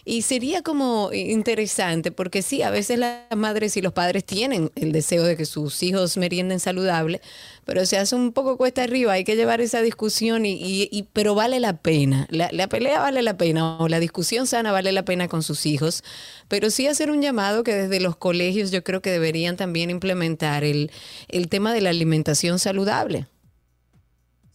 Y 0.04 0.22
sería 0.22 0.62
como 0.62 1.10
interesante, 1.12 2.12
porque 2.12 2.42
sí, 2.42 2.62
a 2.62 2.70
veces 2.70 2.98
las 2.98 3.22
madres 3.36 3.76
y 3.76 3.82
los 3.82 3.92
padres 3.92 4.24
tienen 4.24 4.70
el 4.76 4.92
deseo 4.92 5.24
de 5.24 5.36
que 5.36 5.46
sus 5.46 5.82
hijos 5.82 6.16
merienden 6.16 6.60
saludable, 6.60 7.20
pero 7.66 7.84
se 7.84 7.98
hace 7.98 8.16
un 8.16 8.32
poco 8.32 8.56
cuesta 8.56 8.84
arriba, 8.84 9.12
hay 9.12 9.24
que 9.24 9.36
llevar 9.36 9.60
esa 9.60 9.82
discusión, 9.82 10.46
y, 10.46 10.52
y- 10.54 10.88
y- 10.90 11.02
pero 11.12 11.34
vale 11.34 11.60
la 11.60 11.74
pena, 11.76 12.26
la, 12.30 12.48
la 12.52 12.68
pelea 12.68 13.00
vale 13.00 13.22
la 13.22 13.36
pena, 13.36 13.76
o 13.78 13.88
la 13.88 14.00
discusión 14.00 14.46
sana 14.46 14.72
vale 14.72 14.92
la 14.92 15.04
pena 15.04 15.28
con 15.28 15.42
sus 15.42 15.66
hijos, 15.66 16.02
pero 16.48 16.70
sí 16.70 16.86
hacer 16.86 17.10
un 17.10 17.20
llamado 17.22 17.64
que 17.64 17.74
desde 17.74 18.00
los 18.00 18.16
colegios 18.16 18.70
yo 18.70 18.82
creo 18.84 19.02
que 19.02 19.10
deberían 19.10 19.56
también 19.58 19.90
implementar 19.90 20.64
el, 20.64 20.90
el 21.28 21.48
tema 21.50 21.74
de 21.74 21.82
la 21.82 21.90
alimentación 21.90 22.58
saludable. 22.58 23.26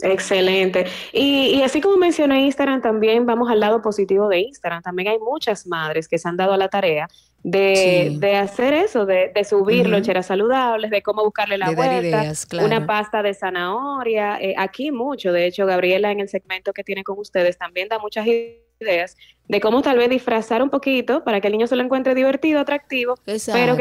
Excelente. 0.04 0.88
Y, 1.14 1.50
y 1.58 1.62
así 1.62 1.80
como 1.80 1.96
mencioné 1.98 2.42
Instagram, 2.46 2.82
también 2.82 3.28
vamos 3.28 3.52
al 3.52 3.60
lado 3.60 3.84
positivo 3.84 4.28
de 4.30 4.40
Instagram. 4.40 4.82
También 4.82 5.10
hay 5.10 5.20
muchas 5.20 5.68
madres 5.68 6.08
que 6.08 6.18
se 6.18 6.28
han 6.28 6.38
dado 6.38 6.54
a 6.54 6.58
la 6.58 6.70
tarea 6.70 7.08
de, 7.44 8.08
Sí. 8.12 8.18
de 8.20 8.36
hacer 8.36 8.74
eso, 8.74 9.06
de, 9.06 9.32
de 9.34 9.44
subir 9.44 9.82
Ujú. 9.82 9.92
loncheras 9.92 10.28
saludables, 10.28 10.92
de 10.92 11.02
cómo 11.02 11.24
buscarle 11.24 11.58
la 11.58 11.70
De 11.70 11.76
vuelta, 11.76 11.98
ideas, 12.02 12.46
claro. 12.46 12.68
una 12.68 12.86
pasta 12.86 13.24
de 13.24 13.34
zanahoria. 13.34 14.38
eh, 14.40 14.54
aquí 14.58 14.92
mucho, 14.92 15.32
de 15.34 15.46
hecho, 15.48 15.66
Gabriela 15.66 16.12
en 16.12 16.20
el 16.20 16.30
segmento 16.30 16.74
que 16.74 16.84
tiene 16.84 17.04
con 17.04 17.18
ustedes 17.18 17.58
también 17.58 17.88
da 17.88 17.98
muchas 18.00 18.26
ideas 18.28 19.16
de 19.48 19.60
cómo 19.62 19.82
tal 19.82 19.98
vez 19.98 20.10
disfrazar 20.10 20.62
un 20.64 20.70
poquito 20.70 21.24
para 21.24 21.42
que 21.42 21.48
el 21.48 21.54
niño 21.54 21.68
se 21.68 21.76
lo 21.76 21.84
encuentre 21.84 22.16
divertido, 22.16 22.60
atractivo, 22.60 23.16
pero 23.26 23.34
que 23.34 23.34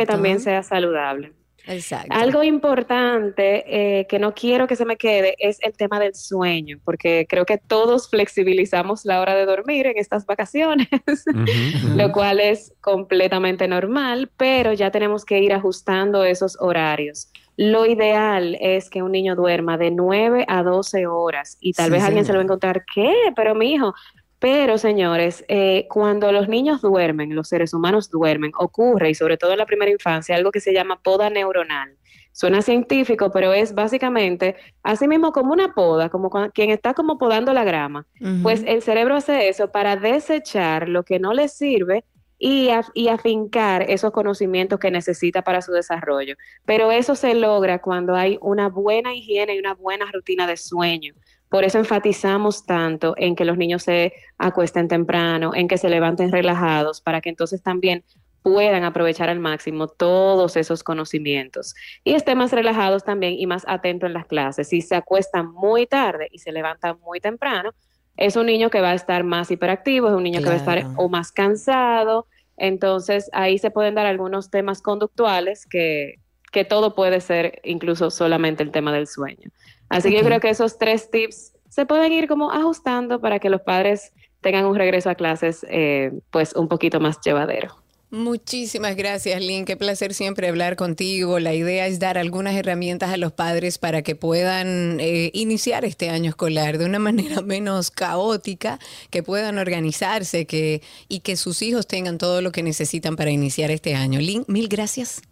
Exacto. 0.03 0.07
también 0.07 0.41
sea 0.41 0.63
saludable. 0.63 1.33
Exacto. 1.71 2.13
Algo 2.15 2.43
importante 2.43 3.65
eh, 4.01 4.07
que 4.09 4.19
no 4.19 4.35
quiero 4.35 4.67
que 4.67 4.75
se 4.75 4.85
me 4.85 4.97
quede 4.97 5.37
es 5.39 5.59
el 5.63 5.73
tema 5.73 6.01
del 6.01 6.15
sueño, 6.15 6.79
porque 6.85 7.27
creo 7.29 7.47
que 7.47 7.59
todos 7.59 8.11
flexibilizamos 8.11 9.05
la 9.05 9.21
hora 9.21 9.37
de 9.37 9.47
dormir 9.47 9.87
en 9.87 9.97
estas 9.97 10.27
vacaciones, 10.27 10.89
lo 11.97 12.11
cual 12.11 12.41
es 12.41 12.73
completamente 12.81 13.69
normal, 13.69 14.31
pero 14.37 14.73
ya 14.73 14.91
tenemos 14.91 15.25
que 15.25 15.39
ir 15.39 15.53
ajustando 15.53 16.25
esos 16.25 16.57
horarios. 16.61 17.31
Lo 17.57 17.85
ideal 17.87 18.57
es 18.61 18.89
que 18.89 19.03
un 19.03 19.13
niño 19.13 19.37
duerma 19.37 19.77
de 19.77 19.91
9 19.91 20.47
a 20.49 20.63
12 20.63 21.07
horas 21.07 21.59
y 21.61 21.73
tal 21.75 21.87
Sí, 21.87 21.93
vez 21.93 22.03
alguien 22.03 22.25
se 22.25 22.33
lo 22.33 22.39
va 22.39 22.43
a 22.43 22.45
encontrar, 22.45 22.85
¿qué? 22.93 23.15
Pero 23.37 23.55
mi 23.55 23.75
hijo, 23.75 23.95
pero, 24.41 24.79
señores, 24.79 25.45
eh, 25.49 25.87
cuando 25.91 26.33
los 26.33 26.49
niños 26.49 26.81
duermen, 26.81 27.37
los 27.37 27.49
seres 27.49 27.75
humanos 27.75 28.11
duermen, 28.11 28.53
ocurre, 28.59 29.11
y 29.11 29.15
sobre 29.15 29.37
todo 29.37 29.53
en 29.53 29.59
la 29.59 29.67
primera 29.67 29.91
infancia, 29.91 30.35
algo 30.35 30.51
que 30.51 30.61
se 30.61 30.73
llama 30.73 30.99
poda 31.03 31.29
neuronal. 31.29 31.99
Suena 32.33 32.63
científico, 32.63 33.31
pero 33.31 33.53
es 33.53 33.75
básicamente, 33.75 34.57
así 34.83 35.07
mismo 35.07 35.33
como 35.33 35.53
una 35.53 35.75
poda, 35.75 36.09
como 36.09 36.31
quien 36.55 36.71
está 36.71 36.95
como 36.95 37.19
podando 37.19 37.53
la 37.53 37.65
grama. 37.65 38.07
Pues 38.43 38.65
el 38.67 38.81
cerebro 38.81 39.17
hace 39.17 39.49
eso 39.51 39.71
para 39.71 39.97
desechar 39.97 40.89
lo 40.89 41.05
que 41.05 41.19
no 41.19 41.35
le 41.35 41.49
sirve 41.49 42.05
y 42.39 42.71
afincar 43.09 43.83
esos 43.91 44.11
conocimientos 44.11 44.79
que 44.81 44.91
necesita 44.91 45.43
para 45.43 45.61
su 45.61 45.73
desarrollo. 45.73 46.37
Pero 46.65 46.91
eso 46.91 47.15
se 47.15 47.35
logra 47.35 47.83
cuando 47.83 48.15
hay 48.15 48.39
una 48.41 48.71
buena 48.71 49.15
higiene 49.15 49.57
y 49.57 49.59
una 49.59 49.75
buena 49.75 50.07
rutina 50.11 50.47
de 50.47 50.57
sueño. 50.57 51.13
Por 51.51 51.65
eso 51.65 51.79
enfatizamos 51.79 52.65
tanto 52.65 53.15
en 53.17 53.35
que 53.35 53.45
los 53.45 53.59
niños 53.59 53.83
se 53.83 54.15
acuesten 54.39 54.89
temprano, 54.89 55.53
en 55.55 55.69
que 55.69 55.79
se 55.79 55.91
levanten 55.91 56.31
relajados, 56.33 57.01
para 57.01 57.21
que 57.21 57.29
entonces 57.29 57.63
también 57.63 58.05
puedan 58.43 58.85
aprovechar 58.85 59.29
al 59.29 59.41
máximo 59.41 59.89
todos 59.89 60.57
esos 60.57 60.83
conocimientos 60.83 61.75
y 62.05 62.15
estén 62.15 62.39
más 62.39 62.53
relajados 62.53 63.05
también 63.05 63.35
y 63.35 63.47
más 63.47 63.65
atentos 63.67 64.07
en 64.07 64.15
las 64.15 64.27
clases. 64.27 64.69
Si 64.69 64.81
se 64.81 64.95
acuestan 64.95 65.53
muy 65.53 65.87
tarde 65.87 66.29
y 66.31 66.39
se 66.39 66.53
levantan 66.53 66.99
muy 67.01 67.21
temprano, 67.21 67.73
es 68.17 68.37
un 68.37 68.47
niño 68.47 68.71
que 68.71 68.81
va 68.81 68.91
a 68.91 68.95
estar 68.95 69.25
más 69.25 69.51
hiperactivo, 69.51 70.09
es 70.09 70.15
un 70.15 70.23
niño 70.23 70.41
que 70.41 70.47
va 70.47 70.55
a 70.55 70.57
estar 70.57 70.87
o 70.97 71.09
más 71.09 71.33
cansado. 71.33 72.27
Entonces 72.57 73.29
ahí 73.33 73.59
se 73.59 73.71
pueden 73.71 73.95
dar 73.95 74.07
algunos 74.07 74.51
temas 74.51 74.83
conductuales 74.83 75.67
que, 75.67 76.17
que 76.53 76.65
todo 76.65 76.95
puede 76.95 77.21
ser 77.21 77.61
incluso 77.65 78.11
solamente 78.11 78.63
el 78.63 78.71
tema 78.71 78.93
del 78.93 79.07
sueño. 79.07 79.51
Así 79.91 80.09
que 80.09 80.17
yo 80.17 80.25
creo 80.25 80.41
que 80.41 80.49
esos 80.49 80.79
tres 80.79 81.11
tips 81.11 81.53
se 81.69 81.85
pueden 81.85 82.13
ir 82.13 82.27
como 82.27 82.51
ajustando 82.51 83.21
para 83.21 83.39
que 83.39 83.51
los 83.51 83.61
padres 83.61 84.13
tengan 84.41 84.65
un 84.65 84.77
regreso 84.77 85.11
a 85.11 85.15
clases 85.15 85.67
eh, 85.69 86.13
pues 86.31 86.55
un 86.55 86.69
poquito 86.69 87.01
más 87.01 87.21
llevadero. 87.21 87.77
Muchísimas 88.13 88.97
gracias, 88.97 89.41
Lynn. 89.41 89.65
Qué 89.65 89.77
placer 89.77 90.15
siempre 90.15 90.49
hablar 90.49 90.75
contigo. 90.75 91.39
La 91.39 91.55
idea 91.55 91.87
es 91.87 92.01
dar 92.01 92.19
algunas 92.19 92.57
herramientas 92.57 93.11
a 93.11 93.17
los 93.17 93.31
padres 93.31 93.79
para 93.79 94.03
que 94.03 94.17
puedan 94.17 94.99
eh, 94.99 95.31
iniciar 95.33 95.85
este 95.85 96.11
año 96.11 96.31
escolar 96.31 96.79
de 96.79 96.87
una 96.87 96.99
manera 97.11 97.41
menos 97.41 97.93
caótica, 97.93 98.81
que 99.11 99.23
puedan 99.23 99.59
organizarse 99.59 100.45
que, 100.45 100.83
y 101.09 101.21
que 101.21 101.37
sus 101.37 101.63
hijos 101.63 101.87
tengan 101.87 102.19
todo 102.19 102.43
lo 102.43 102.51
que 102.51 102.65
necesitan 102.65 103.15
para 103.15 103.31
iniciar 103.31 103.71
este 103.71 103.95
año. 103.95 104.19
Lynn, 104.19 104.45
mil 104.49 104.67
gracias. 104.67 105.23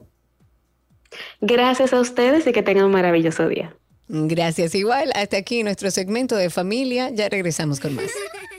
Gracias 1.41 1.93
a 1.93 2.01
ustedes 2.01 2.47
y 2.47 2.53
que 2.53 2.63
tengan 2.63 2.85
un 2.85 2.93
maravilloso 2.93 3.49
día. 3.49 3.75
Gracias 4.09 4.75
igual. 4.75 5.11
Hasta 5.15 5.37
aquí 5.37 5.63
nuestro 5.63 5.91
segmento 5.91 6.37
de 6.37 6.51
familia. 6.51 7.11
Ya 7.11 7.29
regresamos 7.29 7.81
con 7.81 7.95
más. 7.95 8.11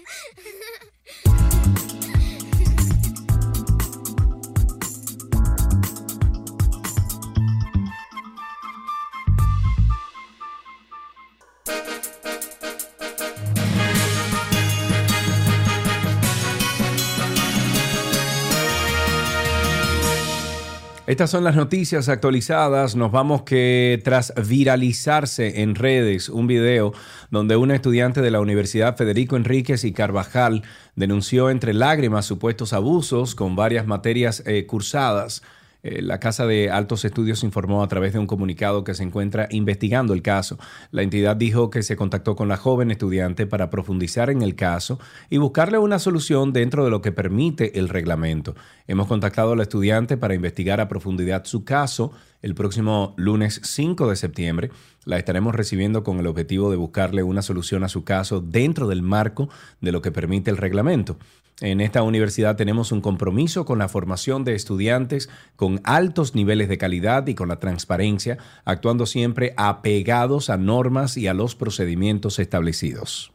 Estas 21.09 21.31
son 21.31 21.43
las 21.43 21.55
noticias 21.55 22.07
actualizadas. 22.07 22.95
Nos 22.95 23.11
vamos 23.11 23.41
que 23.41 23.99
tras 24.03 24.31
viralizarse 24.47 25.63
en 25.63 25.73
redes 25.73 26.29
un 26.29 26.45
video 26.45 26.93
donde 27.31 27.55
una 27.55 27.73
estudiante 27.73 28.21
de 28.21 28.29
la 28.29 28.39
Universidad 28.39 28.95
Federico 28.95 29.35
Enríquez 29.35 29.85
y 29.85 29.91
Carvajal 29.91 30.61
denunció 30.95 31.49
entre 31.49 31.73
lágrimas 31.73 32.27
supuestos 32.27 32.73
abusos 32.73 33.33
con 33.33 33.55
varias 33.55 33.87
materias 33.87 34.43
eh, 34.45 34.67
cursadas. 34.67 35.41
Eh, 35.81 36.01
la 36.01 36.19
Casa 36.19 36.45
de 36.45 36.69
Altos 36.69 37.05
Estudios 37.05 37.43
informó 37.43 37.83
a 37.83 37.87
través 37.87 38.13
de 38.13 38.19
un 38.19 38.27
comunicado 38.27 38.83
que 38.83 38.93
se 38.93 39.03
encuentra 39.03 39.47
investigando 39.51 40.13
el 40.13 40.21
caso. 40.21 40.57
La 40.91 41.03
entidad 41.03 41.35
dijo 41.35 41.69
que 41.69 41.83
se 41.83 41.95
contactó 41.95 42.35
con 42.35 42.49
la 42.49 42.57
joven 42.57 42.91
estudiante 42.91 43.47
para 43.47 43.69
profundizar 43.69 44.29
en 44.29 44.41
el 44.41 44.55
caso 44.55 44.99
y 45.29 45.37
buscarle 45.37 45.77
una 45.77 45.99
solución 45.99 46.51
dentro 46.51 46.83
de 46.83 46.91
lo 46.91 47.01
que 47.01 47.11
permite 47.11 47.79
el 47.79 47.89
reglamento. 47.89 48.55
Hemos 48.87 49.07
contactado 49.07 49.53
a 49.53 49.55
la 49.55 49.63
estudiante 49.63 50.17
para 50.17 50.33
investigar 50.33 50.81
a 50.81 50.87
profundidad 50.87 51.45
su 51.45 51.63
caso. 51.63 52.11
El 52.41 52.55
próximo 52.55 53.13
lunes 53.17 53.61
5 53.63 54.09
de 54.09 54.15
septiembre 54.15 54.71
la 55.05 55.17
estaremos 55.17 55.55
recibiendo 55.55 56.03
con 56.03 56.19
el 56.19 56.27
objetivo 56.27 56.69
de 56.71 56.77
buscarle 56.77 57.23
una 57.23 57.41
solución 57.41 57.83
a 57.83 57.89
su 57.89 58.03
caso 58.03 58.41
dentro 58.41 58.87
del 58.87 59.01
marco 59.01 59.49
de 59.81 59.91
lo 59.91 60.01
que 60.01 60.11
permite 60.11 60.51
el 60.51 60.57
reglamento. 60.57 61.17
En 61.61 61.81
esta 61.81 62.03
universidad 62.03 62.55
tenemos 62.55 62.93
un 62.93 63.01
compromiso 63.01 63.65
con 63.65 63.79
la 63.79 63.89
formación 63.89 64.45
de 64.45 64.55
estudiantes 64.55 65.29
con 65.57 65.81
altos 65.83 66.33
niveles 66.33 66.69
de 66.69 66.77
calidad 66.77 67.27
y 67.27 67.35
con 67.35 67.49
la 67.49 67.59
transparencia, 67.59 68.37
actuando 68.63 69.05
siempre 69.05 69.53
apegados 69.57 70.49
a 70.49 70.57
normas 70.57 71.17
y 71.17 71.27
a 71.27 71.33
los 71.33 71.55
procedimientos 71.55 72.39
establecidos. 72.39 73.33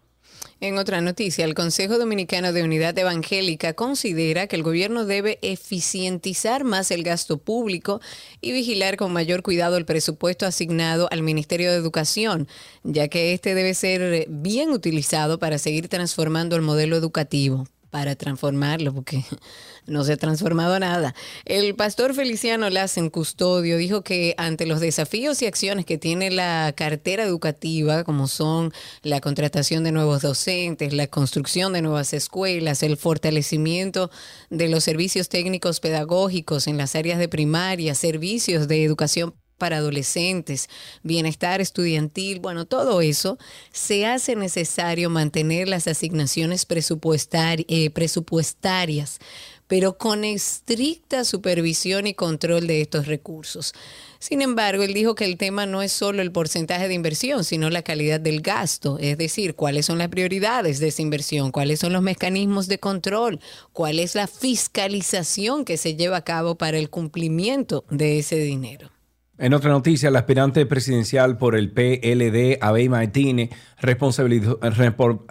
En 0.61 0.79
otra 0.79 1.03
noticia, 1.03 1.45
el 1.45 1.53
Consejo 1.53 1.99
Dominicano 1.99 2.55
de 2.55 2.63
Unidad 2.63 2.97
Evangélica 2.97 3.75
considera 3.75 4.47
que 4.47 4.57
el 4.57 4.63
gobierno 4.63 5.05
debe 5.05 5.39
eficientizar 5.43 6.65
más 6.65 6.91
el 6.91 7.03
gasto 7.03 7.37
público 7.37 8.01
y 8.41 8.53
vigilar 8.53 8.97
con 8.97 9.13
mayor 9.13 9.43
cuidado 9.43 9.77
el 9.77 9.85
presupuesto 9.85 10.47
asignado 10.47 11.09
al 11.11 11.23
Ministerio 11.23 11.71
de 11.71 11.77
Educación, 11.77 12.49
ya 12.85 13.09
que 13.09 13.35
este 13.35 13.55
debe 13.55 13.75
ser 13.75 14.27
bien 14.31 14.71
utilizado 14.71 15.39
para 15.39 15.59
seguir 15.59 15.89
transformando 15.89 16.57
el 16.57 16.63
modelo 16.63 16.97
educativo 16.97 17.67
para 17.95 18.17
transformarlo, 18.17 18.93
porque 18.93 19.25
no 19.87 20.03
se 20.03 20.15
ha 20.15 20.17
transformado 20.17 20.77
nada. 20.81 21.15
El 21.45 21.77
pastor 21.77 22.13
Feliciano 22.13 22.69
Lassen 22.69 23.09
Custodio 23.09 23.77
dijo 23.77 24.03
que 24.03 24.35
ante 24.37 24.67
los 24.67 24.81
desafíos 24.81 25.41
y 25.43 25.47
acciones 25.47 25.85
que 25.85 25.97
tiene 25.97 26.33
la 26.33 26.75
cartera 26.77 27.23
educativa, 27.23 28.03
como 28.03 28.27
son 28.27 28.73
la 29.03 29.21
contratación 29.21 29.85
de 29.85 29.93
nuevos 29.93 30.23
docentes, 30.23 30.93
la 30.93 31.07
construcción 31.07 31.73
de 31.73 31.83
nuevas 31.83 32.13
escuelas, 32.15 32.83
el 32.83 32.97
fortalecimiento 32.97 34.11
de 34.51 34.69
los 34.69 34.83
servicios 34.83 35.29
técnicos 35.29 35.79
pedagógicos 35.79 36.67
en 36.67 36.77
las 36.77 36.97
áreas 36.97 37.21
de 37.21 37.29
primaria, 37.29 37.95
servicios 37.95 38.67
de 38.67 38.83
educación 38.83 39.37
para 39.59 39.79
adolescentes, 39.79 40.69
bienestar 41.03 41.61
estudiantil, 41.61 42.41
bueno, 42.41 42.67
todo 42.67 43.01
eso, 43.01 43.39
se 43.73 44.07
hace 44.07 44.37
necesario 44.37 45.11
mantener 45.11 45.69
las 45.69 45.87
asignaciones 45.87 46.67
eh, 46.67 47.91
presupuestarias, 47.91 49.21
pero 49.67 49.97
con 49.97 50.25
estricta 50.25 51.25
supervisión 51.25 52.07
y 52.07 52.15
control 52.15 52.67
de 52.67 52.83
estos 52.83 53.07
recursos. 53.07 53.73
Sin 54.19 54.41
embargo, 54.41 54.83
él 54.83 54.95
dijo 54.95 55.15
que 55.15 55.25
el 55.25 55.37
tema 55.37 55.67
no 55.67 55.83
es 55.83 55.93
solo 55.93 56.23
el 56.23 56.33
porcentaje 56.33 56.89
de 56.89 56.95
inversión, 56.95 57.45
sino 57.45 57.71
la 57.71 57.83
calidad 57.83 58.21
del 58.21 58.41
gasto, 58.41 58.99
es 58.99 59.19
decir, 59.19 59.55
cuáles 59.55 59.87
son 59.87 59.99
las 59.99 60.09
prioridades 60.09 60.81
de 60.81 60.89
esa 60.89 61.03
inversión, 61.03 61.51
cuáles 61.51 61.81
son 61.81 61.93
los 61.93 62.03
mecanismos 62.03 62.67
de 62.69 62.79
control, 62.79 63.41
cuál 63.73 63.99
es 63.99 64.15
la 64.15 64.27
fiscalización 64.27 65.65
que 65.65 65.77
se 65.77 65.95
lleva 65.95 66.19
a 66.19 66.25
cabo 66.25 66.55
para 66.55 66.79
el 66.79 66.89
cumplimiento 66.91 67.85
de 67.91 68.19
ese 68.19 68.37
dinero. 68.37 68.94
En 69.37 69.53
otra 69.53 69.73
noticia, 69.73 70.11
el 70.11 70.17
aspirante 70.17 70.65
presidencial 70.65 71.37
por 71.39 71.57
el 71.57 71.73
PLD, 71.73 72.59
Abey 72.61 72.89
Martínez, 72.89 73.51
responsabilizó, 73.81 74.61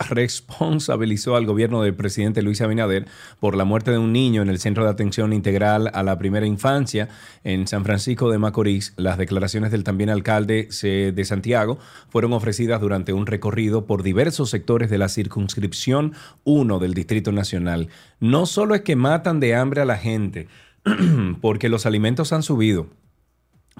responsabilizó, 0.09 1.38
al 1.38 1.45
gobierno 1.45 1.81
del 1.81 1.95
presidente 1.95 2.41
Luis 2.41 2.59
Abinader 2.59 3.05
por 3.39 3.55
la 3.55 3.63
muerte 3.63 3.91
de 3.91 3.99
un 3.99 4.11
niño 4.11 4.41
en 4.41 4.49
el 4.49 4.59
Centro 4.59 4.84
de 4.84 4.89
Atención 4.89 5.31
Integral 5.31 5.89
a 5.93 6.03
la 6.03 6.17
Primera 6.17 6.45
Infancia 6.45 7.07
en 7.45 7.65
San 7.65 7.85
Francisco 7.85 8.30
de 8.30 8.39
Macorís. 8.39 8.93
Las 8.97 9.17
declaraciones 9.17 9.71
del 9.71 9.85
también 9.85 10.09
alcalde 10.09 10.67
de 10.81 11.25
Santiago 11.25 11.80
fueron 12.09 12.34
ofrecidas 12.34 12.81
durante 12.81 13.13
un 13.13 13.25
recorrido 13.25 13.85
por 13.85 14.03
diversos 14.03 14.49
sectores 14.49 14.89
de 14.89 14.97
la 14.97 15.07
circunscripción 15.07 16.11
1 16.43 16.80
del 16.80 16.93
Distrito 16.93 17.31
Nacional. 17.31 17.88
No 18.19 18.47
solo 18.47 18.75
es 18.75 18.81
que 18.81 18.97
matan 18.97 19.39
de 19.39 19.55
hambre 19.55 19.80
a 19.80 19.85
la 19.85 19.97
gente, 19.97 20.49
porque 21.39 21.69
los 21.69 21.85
alimentos 21.85 22.34
han 22.34 22.43
subido 22.43 22.89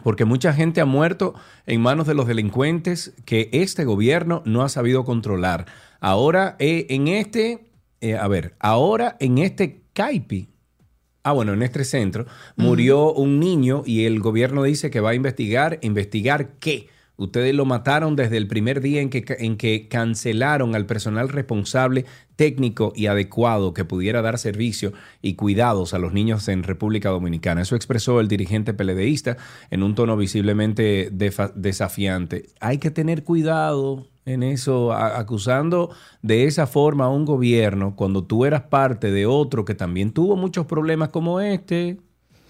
porque 0.04 0.26
mucha 0.26 0.54
gente 0.54 0.82
ha 0.82 0.86
muerto 0.86 1.34
en 1.66 1.82
manos 1.82 2.08
de 2.08 2.16
los 2.16 2.28
delincuentes 2.28 3.14
que 3.26 3.50
este 3.54 3.86
gobierno 3.86 4.42
no 4.46 4.64
ha 4.64 4.70
sabido 4.70 5.06
controlar. 5.06 5.66
Ahora, 6.00 6.56
eh, 6.60 6.88
en 6.90 7.08
este, 7.08 7.72
eh, 8.02 8.16
a 8.16 8.28
ver, 8.28 8.56
ahora 8.60 9.16
en 9.20 9.38
este 9.38 9.84
CAIPI, 9.94 10.50
ah, 11.24 11.32
bueno, 11.32 11.54
en 11.54 11.64
este 11.64 11.86
centro, 11.86 12.26
murió 12.56 13.14
un 13.14 13.40
niño 13.40 13.84
y 13.86 14.06
el 14.06 14.20
gobierno 14.20 14.64
dice 14.64 14.90
que 14.90 15.00
va 15.00 15.12
a 15.12 15.16
investigar, 15.16 15.80
investigar 15.82 16.56
qué. 16.60 16.90
Ustedes 17.16 17.54
lo 17.54 17.66
mataron 17.66 18.16
desde 18.16 18.38
el 18.38 18.48
primer 18.48 18.82
día 18.82 19.00
en 19.00 19.10
que, 19.10 19.24
en 19.40 19.56
que 19.56 19.88
cancelaron 19.88 20.74
al 20.76 20.88
personal 20.88 21.30
responsable 21.30 22.06
técnico 22.36 22.92
y 22.96 23.06
adecuado 23.06 23.74
que 23.74 23.86
pudiera 23.86 24.24
dar 24.24 24.40
servicio 24.40 24.94
y 25.22 25.36
cuidados 25.36 25.94
a 25.94 26.00
los 26.00 26.14
niños 26.14 26.48
en 26.48 26.64
República 26.64 27.10
Dominicana. 27.10 27.62
Eso 27.62 27.76
expresó 27.76 28.20
el 28.20 28.28
dirigente 28.28 28.74
peledeísta 28.74 29.38
en 29.70 29.84
un 29.84 29.94
tono 29.94 30.18
visiblemente 30.18 31.12
desafiante. 31.12 32.48
Hay 32.60 32.80
que 32.80 32.90
tener 32.90 33.24
cuidado 33.24 34.08
en 34.26 34.42
eso, 34.42 34.94
acusando 34.94 35.92
de 36.22 36.46
esa 36.46 36.66
forma 36.66 37.06
a 37.06 37.10
un 37.10 37.26
gobierno 37.26 37.96
cuando 37.96 38.24
tú 38.24 38.46
eras 38.46 38.64
parte 38.64 39.12
de 39.12 39.26
otro 39.26 39.66
que 39.66 39.76
también 39.76 40.12
tuvo 40.12 40.36
muchos 40.36 40.66
problemas 40.66 41.10
como 41.10 41.40
este. 41.42 41.98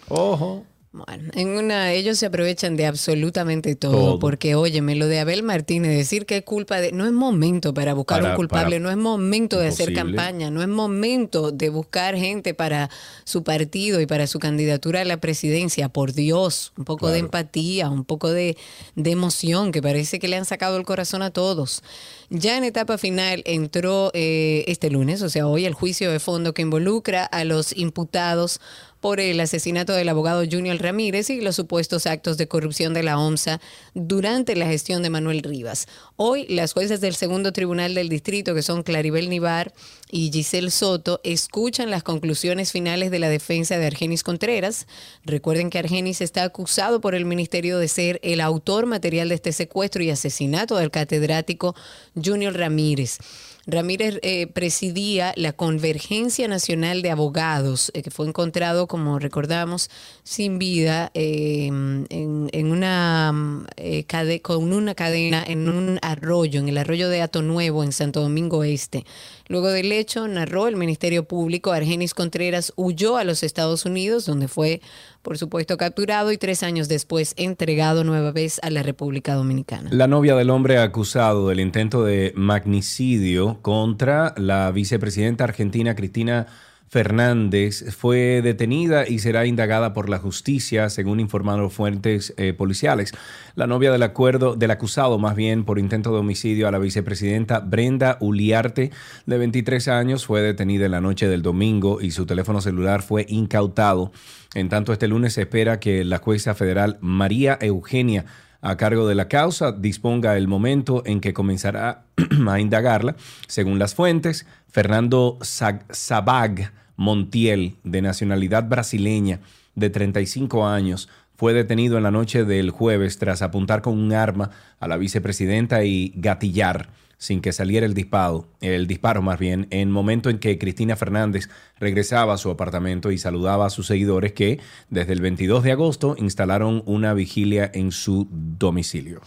Ojo. 0.07 0.63
Bueno, 0.95 1.31
en 1.33 1.47
una, 1.57 1.91
ellos 1.91 2.19
se 2.19 2.27
aprovechan 2.27 2.75
de 2.75 2.85
absolutamente 2.85 3.73
todo, 3.75 4.19
porque 4.19 4.53
óyeme, 4.53 4.93
lo 4.93 5.07
de 5.07 5.19
Abel 5.19 5.41
Martínez, 5.41 5.97
decir 5.97 6.27
que 6.27 6.37
es 6.37 6.43
culpa 6.43 6.81
de, 6.81 6.91
no 6.91 7.07
es 7.07 7.11
momento 7.11 7.73
para 7.73 7.95
buscar 7.95 8.23
un 8.23 8.35
culpable, 8.35 8.79
no 8.79 8.91
es 8.91 8.97
momento 8.97 9.57
de 9.57 9.69
hacer 9.69 9.91
campaña, 9.95 10.51
no 10.51 10.61
es 10.61 10.67
momento 10.67 11.51
de 11.51 11.69
buscar 11.69 12.15
gente 12.15 12.53
para 12.53 12.91
su 13.23 13.43
partido 13.43 14.01
y 14.01 14.05
para 14.05 14.27
su 14.27 14.37
candidatura 14.37 15.01
a 15.01 15.05
la 15.05 15.17
presidencia, 15.17 15.89
por 15.89 16.13
Dios, 16.13 16.73
un 16.77 16.85
poco 16.85 17.09
de 17.09 17.17
empatía, 17.17 17.89
un 17.89 18.05
poco 18.05 18.29
de, 18.29 18.55
de 18.93 19.09
emoción, 19.09 19.71
que 19.71 19.81
parece 19.81 20.19
que 20.19 20.27
le 20.27 20.35
han 20.35 20.45
sacado 20.45 20.77
el 20.77 20.83
corazón 20.83 21.23
a 21.23 21.31
todos. 21.31 21.81
Ya 22.29 22.55
en 22.55 22.65
etapa 22.65 22.99
final 22.99 23.41
entró 23.45 24.11
eh, 24.13 24.63
este 24.67 24.91
lunes, 24.91 25.23
o 25.23 25.29
sea, 25.29 25.47
hoy 25.47 25.65
el 25.65 25.73
juicio 25.73 26.11
de 26.11 26.19
fondo 26.19 26.53
que 26.53 26.61
involucra 26.61 27.25
a 27.25 27.43
los 27.45 27.75
imputados 27.75 28.61
por 29.03 29.19
el 29.19 29.41
asesinato 29.41 29.91
del 29.91 30.07
abogado 30.07 30.45
Junior 30.49 30.81
Ramírez 30.81 31.29
y 31.29 31.41
los 31.41 31.57
supuestos 31.57 32.07
actos 32.07 32.37
de 32.37 32.47
corrupción 32.47 32.93
de 32.93 33.03
la 33.03 33.19
OMSA 33.19 33.59
durante 33.93 34.55
la 34.55 34.65
gestión 34.65 35.03
de 35.03 35.09
Manuel 35.09 35.43
Rivas. 35.43 35.89
Hoy 36.15 36.47
las 36.47 36.71
jueces 36.71 37.01
del 37.01 37.13
segundo 37.13 37.51
tribunal 37.51 37.95
del 37.95 38.07
distrito, 38.07 38.55
que 38.55 38.61
son 38.61 38.81
Claribel 38.81 39.29
Nivar 39.29 39.73
y 40.09 40.31
Giselle 40.31 40.71
Soto, 40.71 41.19
escuchan 41.25 41.91
las 41.91 42.01
conclusiones 42.01 42.71
finales 42.71 43.11
de 43.11 43.19
la 43.19 43.27
defensa 43.27 43.77
de 43.77 43.87
Argenis 43.87 44.23
Contreras. 44.23 44.87
Recuerden 45.25 45.69
que 45.69 45.79
Argenis 45.79 46.21
está 46.21 46.43
acusado 46.43 47.01
por 47.01 47.13
el 47.13 47.25
ministerio 47.25 47.79
de 47.79 47.89
ser 47.89 48.21
el 48.23 48.39
autor 48.39 48.85
material 48.85 49.27
de 49.27 49.35
este 49.35 49.51
secuestro 49.51 50.01
y 50.01 50.11
asesinato 50.11 50.77
del 50.77 50.91
catedrático 50.91 51.75
Junior 52.15 52.57
Ramírez. 52.57 53.19
Ramírez 53.65 54.19
eh, 54.23 54.47
presidía 54.47 55.33
la 55.37 55.53
Convergencia 55.53 56.49
Nacional 56.49 57.01
de 57.01 57.11
Abogados, 57.11 57.91
eh, 57.93 58.03
que 58.03 58.11
fue 58.11 58.27
encontrado, 58.27 58.87
como 58.87 59.19
recordamos, 59.19 59.89
sin 60.23 60.59
vida 60.59 61.11
em, 61.13 62.05
en, 62.09 62.71
una 62.71 63.65
eh, 63.77 64.05
con 64.41 64.73
una 64.73 64.95
cadena 64.95 65.43
en 65.47 65.69
un 65.69 65.97
arroyo, 66.01 66.59
en 66.59 66.67
el 66.67 66.77
arroyo 66.77 67.07
de 67.07 67.21
Ato 67.21 67.41
Nuevo, 67.41 67.83
en 67.83 67.93
Santo 67.93 68.21
Domingo 68.21 68.65
Este. 68.65 69.05
Luego 69.53 69.69
del 69.69 69.91
hecho, 69.91 70.27
narró 70.27 70.67
el 70.67 70.75
Ministerio 70.77 71.25
Público, 71.25 71.73
Argenis 71.73 72.15
Contreras 72.15 72.73
huyó 72.75 73.17
a 73.17 73.23
los 73.23 73.43
Estados 73.43 73.85
Unidos, 73.85 74.25
donde 74.25 74.47
fue, 74.47 74.81
por 75.21 75.37
supuesto, 75.37 75.77
capturado 75.77 76.31
y 76.31 76.39
tres 76.39 76.63
años 76.63 76.87
después 76.87 77.35
entregado 77.37 78.03
nueva 78.03 78.31
vez 78.31 78.59
a 78.63 78.71
la 78.71 78.81
República 78.81 79.35
Dominicana. 79.35 79.91
La 79.93 80.07
novia 80.07 80.35
del 80.35 80.49
hombre 80.49 80.79
acusado 80.79 81.49
del 81.49 81.59
intento 81.59 82.03
de 82.03 82.33
magnicidio 82.35 83.59
contra 83.61 84.33
la 84.37 84.71
vicepresidenta 84.71 85.43
argentina 85.43 85.93
Cristina 85.93 86.47
Fernández 86.93 87.91
fue 87.97 88.43
detenida 88.43 89.07
y 89.07 89.17
será 89.17 89.47
indagada 89.47 89.93
por 89.93 90.09
la 90.09 90.19
justicia, 90.19 90.91
según 90.91 91.19
informaron 91.19 91.71
fuentes 91.71 92.35
eh, 92.37 92.53
policiales. 92.53 93.13
La 93.55 93.65
novia 93.65 93.91
del 93.91 94.03
acuerdo, 94.03 94.55
del 94.55 94.69
acusado 94.69 95.17
más 95.17 95.35
bien 95.35 95.65
por 95.65 95.79
intento 95.79 96.11
de 96.11 96.19
homicidio 96.19 96.67
a 96.67 96.71
la 96.71 96.77
vicepresidenta 96.77 97.61
Brenda 97.61 98.19
Uliarte, 98.19 98.91
de 99.25 99.37
23 99.39 99.87
años, 99.87 100.27
fue 100.27 100.41
detenida 100.43 100.85
en 100.85 100.91
la 100.91 101.01
noche 101.01 101.27
del 101.27 101.41
domingo 101.41 101.99
y 101.99 102.11
su 102.11 102.27
teléfono 102.27 102.61
celular 102.61 103.01
fue 103.01 103.25
incautado. 103.27 104.11
En 104.53 104.69
tanto, 104.69 104.93
este 104.93 105.07
lunes 105.07 105.33
se 105.33 105.41
espera 105.41 105.79
que 105.79 106.05
la 106.05 106.19
jueza 106.19 106.53
federal 106.53 106.99
María 107.01 107.57
Eugenia 107.59 108.25
a 108.61 108.77
cargo 108.77 109.07
de 109.07 109.15
la 109.15 109.27
causa 109.27 109.71
disponga 109.71 110.37
el 110.37 110.47
momento 110.47 111.01
en 111.07 111.21
que 111.21 111.33
comenzará 111.33 112.05
a 112.47 112.59
indagarla. 112.59 113.15
Según 113.47 113.79
las 113.79 113.95
fuentes, 113.95 114.45
Fernando 114.69 115.39
Sabag 115.41 116.82
Montiel, 116.95 117.75
de 117.83 118.01
nacionalidad 118.01 118.67
brasileña, 118.67 119.39
de 119.75 119.89
35 119.89 120.67
años, 120.67 121.09
fue 121.35 121.53
detenido 121.53 121.97
en 121.97 122.03
la 122.03 122.11
noche 122.11 122.45
del 122.45 122.69
jueves 122.69 123.17
tras 123.17 123.41
apuntar 123.41 123.81
con 123.81 123.97
un 123.97 124.13
arma 124.13 124.51
a 124.79 124.87
la 124.87 124.97
vicepresidenta 124.97 125.83
y 125.83 126.13
gatillar 126.15 126.89
sin 127.23 127.39
que 127.39 127.53
saliera 127.53 127.85
el 127.85 127.93
disparo, 127.93 128.49
el 128.59 128.85
disparo 128.85 129.21
más 129.21 129.39
bien, 129.39 129.67
en 129.69 129.89
momento 129.89 130.29
en 130.29 130.39
que 130.39 130.57
Cristina 130.57 130.97
Fernández 130.97 131.49
regresaba 131.79 132.33
a 132.33 132.37
su 132.37 132.49
apartamento 132.49 133.11
y 133.11 133.17
saludaba 133.17 133.65
a 133.65 133.69
sus 133.69 133.87
seguidores 133.87 134.33
que 134.33 134.59
desde 134.89 135.13
el 135.13 135.21
22 135.21 135.63
de 135.63 135.71
agosto 135.71 136.15
instalaron 136.19 136.83
una 136.85 137.13
vigilia 137.13 137.71
en 137.73 137.93
su 137.93 138.27
domicilio. 138.29 139.21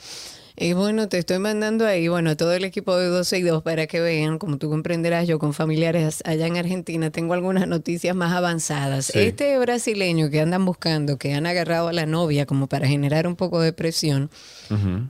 Y 0.58 0.72
bueno, 0.72 1.06
te 1.08 1.18
estoy 1.18 1.38
mandando 1.38 1.86
ahí, 1.86 2.08
bueno, 2.08 2.30
a 2.30 2.34
todo 2.34 2.54
el 2.54 2.64
equipo 2.64 2.96
de 2.96 3.08
12 3.08 3.38
y 3.38 3.42
2 3.42 3.62
para 3.62 3.86
que 3.86 4.00
vean, 4.00 4.38
como 4.38 4.56
tú 4.56 4.70
comprenderás, 4.70 5.28
yo 5.28 5.38
con 5.38 5.52
familiares 5.52 6.22
allá 6.24 6.46
en 6.46 6.56
Argentina 6.56 7.10
tengo 7.10 7.34
algunas 7.34 7.68
noticias 7.68 8.16
más 8.16 8.32
avanzadas. 8.32 9.06
Sí. 9.06 9.18
Este 9.18 9.58
brasileño 9.58 10.30
que 10.30 10.40
andan 10.40 10.64
buscando, 10.64 11.18
que 11.18 11.34
han 11.34 11.44
agarrado 11.44 11.88
a 11.88 11.92
la 11.92 12.06
novia 12.06 12.46
como 12.46 12.68
para 12.68 12.88
generar 12.88 13.26
un 13.26 13.36
poco 13.36 13.60
de 13.60 13.74
presión, 13.74 14.30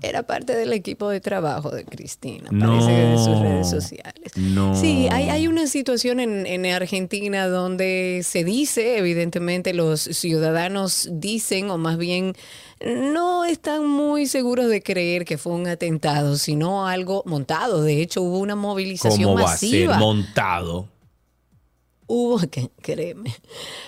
era 0.03 0.25
parte 0.25 0.55
del 0.55 0.73
equipo 0.73 1.09
de 1.09 1.21
trabajo 1.21 1.71
de 1.71 1.85
Cristina, 1.85 2.51
parece 2.51 2.89
que 2.89 3.03
de 3.03 3.19
sus 3.19 3.41
redes 3.41 3.71
sociales. 3.71 4.33
No. 4.37 4.75
Sí, 4.75 5.07
hay, 5.13 5.29
hay 5.29 5.47
una 5.47 5.69
situación 5.69 6.19
en, 6.19 6.45
en 6.47 6.67
Argentina 6.67 7.47
donde 7.47 8.23
se 8.25 8.43
dice, 8.43 8.99
evidentemente 8.99 9.73
los 9.75 10.01
ciudadanos 10.01 11.09
dicen, 11.13 11.71
o 11.71 11.79
más 11.79 11.99
bien 11.99 12.35
no 12.85 13.45
están 13.45 13.87
muy 13.87 14.27
seguros 14.27 14.69
de 14.69 14.83
creer 14.83 15.25
que 15.25 15.39
fue 15.39 15.53
un 15.53 15.67
atentado, 15.67 16.37
sino 16.37 16.87
algo 16.87 17.23
montado. 17.27 17.83
De 17.83 18.03
hecho, 18.03 18.23
hubo 18.23 18.39
una 18.39 18.57
movilización 18.57 19.31
¿Cómo 19.31 19.45
va 19.45 19.53
a 19.53 19.57
ser 19.57 19.71
masiva. 19.71 19.99
montado? 19.99 20.89
Hubo 22.09 22.39
que, 22.39 22.71
créeme, 22.83 23.35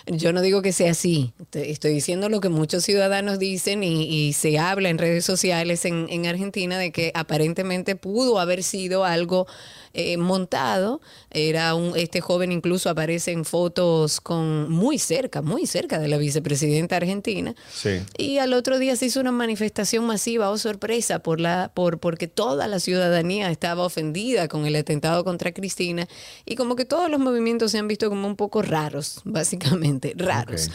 yo 0.06 0.32
no 0.32 0.40
digo 0.40 0.60
que 0.60 0.72
sea 0.72 0.90
así, 0.90 1.34
estoy 1.52 1.92
diciendo 1.92 2.28
lo 2.28 2.40
que 2.40 2.48
muchos 2.48 2.82
ciudadanos 2.82 3.38
dicen 3.38 3.84
y, 3.84 4.06
y 4.06 4.32
se 4.32 4.58
habla 4.58 4.88
en 4.88 4.98
redes 4.98 5.24
sociales 5.24 5.84
en, 5.84 6.08
en 6.10 6.26
Argentina 6.26 6.78
de 6.78 6.90
que 6.90 7.12
aparentemente 7.14 7.94
pudo 7.94 8.40
haber 8.40 8.64
sido 8.64 9.04
algo 9.04 9.46
eh, 9.92 10.16
montado. 10.16 11.00
Era 11.30 11.74
un, 11.74 11.96
este 11.96 12.20
joven 12.20 12.52
incluso 12.52 12.90
aparece 12.90 13.32
en 13.32 13.44
fotos 13.44 14.20
con 14.20 14.70
muy 14.70 14.98
cerca, 14.98 15.42
muy 15.42 15.66
cerca 15.66 15.98
de 15.98 16.08
la 16.08 16.18
vicepresidenta 16.18 16.96
argentina. 16.96 17.54
Sí. 17.72 18.00
Y 18.16 18.38
al 18.38 18.52
otro 18.52 18.78
día 18.78 18.96
se 18.96 19.06
hizo 19.06 19.20
una 19.20 19.32
manifestación 19.32 20.06
masiva, 20.06 20.50
o 20.50 20.58
sorpresa, 20.58 21.20
por 21.20 21.40
la, 21.40 21.70
por, 21.74 21.98
porque 21.98 22.28
toda 22.28 22.66
la 22.66 22.80
ciudadanía 22.80 23.50
estaba 23.50 23.84
ofendida 23.84 24.48
con 24.48 24.66
el 24.66 24.76
atentado 24.76 25.24
contra 25.24 25.52
Cristina 25.52 26.08
y 26.44 26.54
como 26.54 26.76
que 26.76 26.84
todos 26.84 27.10
los 27.10 27.20
movimientos 27.20 27.72
se 27.72 27.78
han 27.78 27.88
visto 27.88 28.08
como 28.08 28.26
un 28.26 28.36
poco 28.36 28.62
raros, 28.62 29.20
básicamente, 29.24 30.14
raros. 30.16 30.70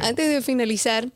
Antes 0.00 0.28
de 0.28 0.42
finalizar, 0.42 1.08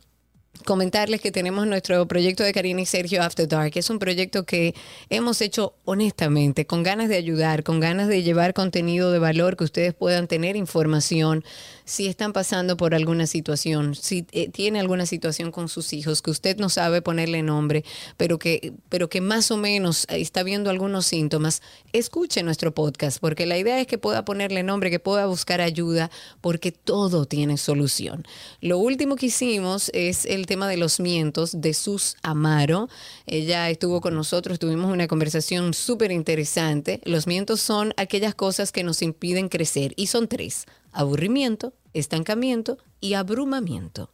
comentarles 0.64 1.20
que 1.20 1.32
tenemos 1.32 1.66
nuestro 1.66 2.06
proyecto 2.06 2.44
de 2.44 2.52
Karina 2.52 2.80
y 2.80 2.86
Sergio 2.86 3.22
After 3.22 3.48
Dark. 3.48 3.72
Es 3.74 3.90
un 3.90 3.98
proyecto 3.98 4.44
que 4.44 4.74
hemos 5.10 5.40
hecho 5.40 5.74
honestamente, 5.84 6.66
con 6.66 6.82
ganas 6.82 7.08
de 7.08 7.16
ayudar, 7.16 7.64
con 7.64 7.80
ganas 7.80 8.08
de 8.08 8.22
llevar 8.22 8.54
contenido 8.54 9.12
de 9.12 9.18
valor, 9.18 9.56
que 9.56 9.64
ustedes 9.64 9.94
puedan 9.94 10.28
tener 10.28 10.56
información 10.56 11.44
si 11.84 12.06
están 12.06 12.32
pasando 12.32 12.76
por 12.76 12.94
alguna 12.94 13.26
situación, 13.26 13.94
si 13.94 14.26
eh, 14.32 14.48
tiene 14.48 14.80
alguna 14.80 15.06
situación 15.06 15.50
con 15.50 15.68
sus 15.68 15.92
hijos, 15.92 16.22
que 16.22 16.30
usted 16.30 16.56
no 16.58 16.68
sabe 16.68 17.02
ponerle 17.02 17.42
nombre, 17.42 17.84
pero 18.16 18.38
que, 18.38 18.72
pero 18.88 19.08
que 19.08 19.20
más 19.20 19.50
o 19.50 19.56
menos 19.56 20.06
está 20.08 20.42
viendo 20.42 20.70
algunos 20.70 21.06
síntomas, 21.06 21.62
escuche 21.92 22.42
nuestro 22.42 22.74
podcast, 22.74 23.18
porque 23.20 23.46
la 23.46 23.58
idea 23.58 23.80
es 23.80 23.86
que 23.86 23.98
pueda 23.98 24.24
ponerle 24.24 24.62
nombre, 24.62 24.90
que 24.90 25.00
pueda 25.00 25.26
buscar 25.26 25.60
ayuda, 25.60 26.10
porque 26.40 26.72
todo 26.72 27.26
tiene 27.26 27.58
solución. 27.58 28.24
Lo 28.60 28.78
último 28.78 29.16
que 29.16 29.26
hicimos 29.26 29.90
es 29.94 30.24
el 30.24 30.46
tema 30.46 30.68
de 30.68 30.76
los 30.76 31.00
mientos 31.00 31.60
de 31.60 31.74
Sus 31.74 32.16
Amaro. 32.22 32.88
Ella 33.26 33.70
estuvo 33.70 34.00
con 34.00 34.14
nosotros, 34.14 34.58
tuvimos 34.58 34.92
una 34.92 35.08
conversación 35.08 35.74
súper 35.74 36.12
interesante. 36.12 37.00
Los 37.04 37.26
mientos 37.26 37.60
son 37.60 37.92
aquellas 37.96 38.34
cosas 38.34 38.72
que 38.72 38.84
nos 38.84 39.02
impiden 39.02 39.48
crecer 39.48 39.92
y 39.96 40.06
son 40.06 40.28
tres. 40.28 40.66
Aburrimiento, 40.92 41.74
estancamiento 41.94 42.78
y 43.00 43.14
abrumamiento. 43.14 44.10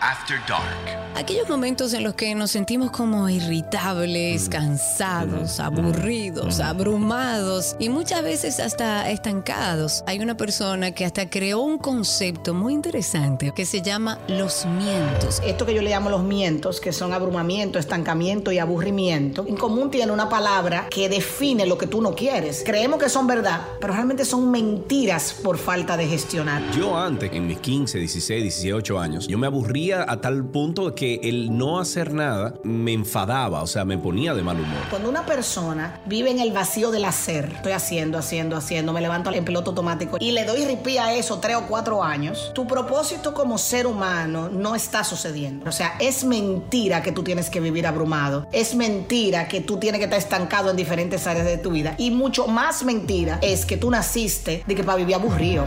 After 0.00 0.40
Dark. 0.48 1.00
Aquellos 1.16 1.48
momentos 1.48 1.92
en 1.92 2.04
los 2.04 2.14
que 2.14 2.34
nos 2.34 2.52
sentimos 2.52 2.90
como 2.92 3.28
irritables, 3.28 4.48
cansados, 4.48 5.60
aburridos, 5.60 6.60
abrumados 6.60 7.76
y 7.78 7.88
muchas 7.88 8.22
veces 8.22 8.60
hasta 8.60 9.10
estancados. 9.10 10.02
Hay 10.06 10.20
una 10.20 10.36
persona 10.36 10.92
que 10.92 11.04
hasta 11.04 11.28
creó 11.28 11.60
un 11.60 11.78
concepto 11.78 12.54
muy 12.54 12.72
interesante 12.72 13.52
que 13.54 13.66
se 13.66 13.82
llama 13.82 14.18
los 14.28 14.64
mientos. 14.64 15.42
Esto 15.44 15.66
que 15.66 15.74
yo 15.74 15.82
le 15.82 15.90
llamo 15.90 16.08
los 16.08 16.22
mientos, 16.22 16.80
que 16.80 16.92
son 16.92 17.12
abrumamiento, 17.12 17.78
estancamiento 17.78 18.52
y 18.52 18.58
aburrimiento, 18.58 19.44
en 19.46 19.56
común 19.56 19.90
tiene 19.90 20.12
una 20.12 20.28
palabra 20.28 20.86
que 20.90 21.08
define 21.08 21.66
lo 21.66 21.76
que 21.76 21.88
tú 21.88 22.00
no 22.00 22.14
quieres. 22.14 22.62
Creemos 22.64 23.02
que 23.02 23.10
son 23.10 23.26
verdad, 23.26 23.66
pero 23.80 23.92
realmente 23.92 24.24
son 24.24 24.50
mentiras 24.50 25.34
por 25.42 25.58
falta 25.58 25.96
de 25.96 26.06
gestionar. 26.06 26.62
Yo 26.70 26.96
antes, 26.96 27.30
en 27.32 27.46
mis 27.46 27.58
15, 27.58 27.98
16, 27.98 28.42
18 28.44 28.98
años, 28.98 29.26
yo 29.26 29.36
me 29.36 29.48
aburría 29.48 29.89
a 29.92 30.20
tal 30.20 30.44
punto 30.44 30.94
que 30.94 31.20
el 31.22 31.56
no 31.56 31.78
hacer 31.78 32.12
nada 32.12 32.54
me 32.64 32.92
enfadaba, 32.92 33.62
o 33.62 33.66
sea, 33.66 33.84
me 33.84 33.98
ponía 33.98 34.34
de 34.34 34.42
mal 34.42 34.56
humor. 34.56 34.78
Cuando 34.90 35.08
una 35.08 35.26
persona 35.26 36.00
vive 36.06 36.30
en 36.30 36.40
el 36.40 36.52
vacío 36.52 36.90
del 36.90 37.04
hacer, 37.04 37.52
estoy 37.56 37.72
haciendo, 37.72 38.18
haciendo, 38.18 38.56
haciendo, 38.56 38.92
me 38.92 39.00
levanto 39.00 39.32
en 39.32 39.44
piloto 39.44 39.70
automático 39.70 40.16
y 40.20 40.32
le 40.32 40.44
doy 40.44 40.64
ripí 40.64 40.98
a 40.98 41.14
eso 41.14 41.38
tres 41.40 41.56
o 41.56 41.66
cuatro 41.66 42.02
años, 42.02 42.50
tu 42.54 42.66
propósito 42.66 43.34
como 43.34 43.58
ser 43.58 43.86
humano 43.86 44.48
no 44.48 44.74
está 44.74 45.04
sucediendo. 45.04 45.68
O 45.68 45.72
sea, 45.72 45.94
es 46.00 46.24
mentira 46.24 47.02
que 47.02 47.12
tú 47.12 47.22
tienes 47.22 47.50
que 47.50 47.60
vivir 47.60 47.86
abrumado. 47.86 48.46
Es 48.52 48.74
mentira 48.74 49.48
que 49.48 49.60
tú 49.60 49.78
tienes 49.78 49.98
que 49.98 50.04
estar 50.04 50.18
estancado 50.18 50.70
en 50.70 50.76
diferentes 50.76 51.26
áreas 51.26 51.46
de 51.46 51.58
tu 51.58 51.70
vida. 51.70 51.94
Y 51.98 52.10
mucho 52.10 52.46
más 52.46 52.84
mentira 52.84 53.38
es 53.42 53.64
que 53.64 53.76
tú 53.76 53.90
naciste 53.90 54.64
de 54.66 54.74
que 54.74 54.84
para 54.84 54.98
vivir 54.98 55.14
aburrido. 55.14 55.64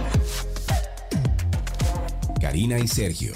Karina 2.39 2.77
y 2.77 2.87
Sergio. 2.87 3.33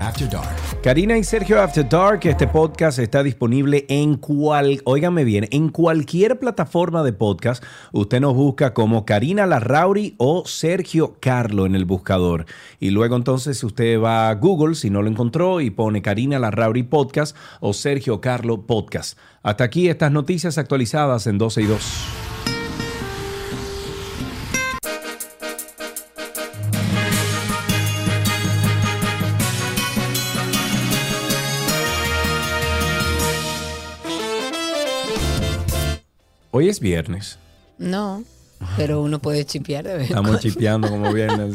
After 0.00 0.28
Dark. 0.28 0.56
Karina 0.82 1.18
y 1.18 1.24
Sergio 1.24 1.60
After 1.60 1.88
Dark, 1.88 2.20
este 2.24 2.46
podcast 2.46 2.98
está 2.98 3.22
disponible 3.22 3.86
en 3.88 4.16
cual, 4.16 4.80
óigame 4.84 5.24
bien, 5.24 5.48
en 5.50 5.68
cualquier 5.68 6.38
plataforma 6.38 7.02
de 7.02 7.12
podcast. 7.12 7.64
Usted 7.92 8.20
nos 8.20 8.34
busca 8.34 8.72
como 8.72 9.04
Karina 9.04 9.46
Larrauri 9.46 10.14
o 10.18 10.44
Sergio 10.46 11.16
Carlo 11.20 11.66
en 11.66 11.74
el 11.74 11.84
buscador. 11.84 12.46
Y 12.78 12.90
luego 12.90 13.16
entonces 13.16 13.62
usted 13.64 14.00
va 14.00 14.28
a 14.28 14.34
Google, 14.34 14.74
si 14.74 14.90
no 14.90 15.02
lo 15.02 15.08
encontró, 15.08 15.60
y 15.60 15.70
pone 15.70 16.02
Karina 16.02 16.38
Larrauri 16.38 16.82
Podcast 16.82 17.36
o 17.60 17.72
Sergio 17.72 18.20
Carlo 18.20 18.66
Podcast. 18.66 19.18
Hasta 19.42 19.64
aquí 19.64 19.88
estas 19.88 20.12
noticias 20.12 20.58
actualizadas 20.58 21.26
en 21.26 21.38
12 21.38 21.62
y 21.62 21.66
2. 21.66 22.25
Hoy 36.56 36.70
es 36.70 36.80
viernes. 36.80 37.38
No, 37.76 38.24
pero 38.78 39.02
uno 39.02 39.18
puede 39.18 39.44
chipear 39.44 39.84
de 39.84 39.94
vez. 39.94 40.08
Estamos 40.08 40.40
chipeando 40.40 40.88
como 40.88 41.12
viernes. 41.12 41.52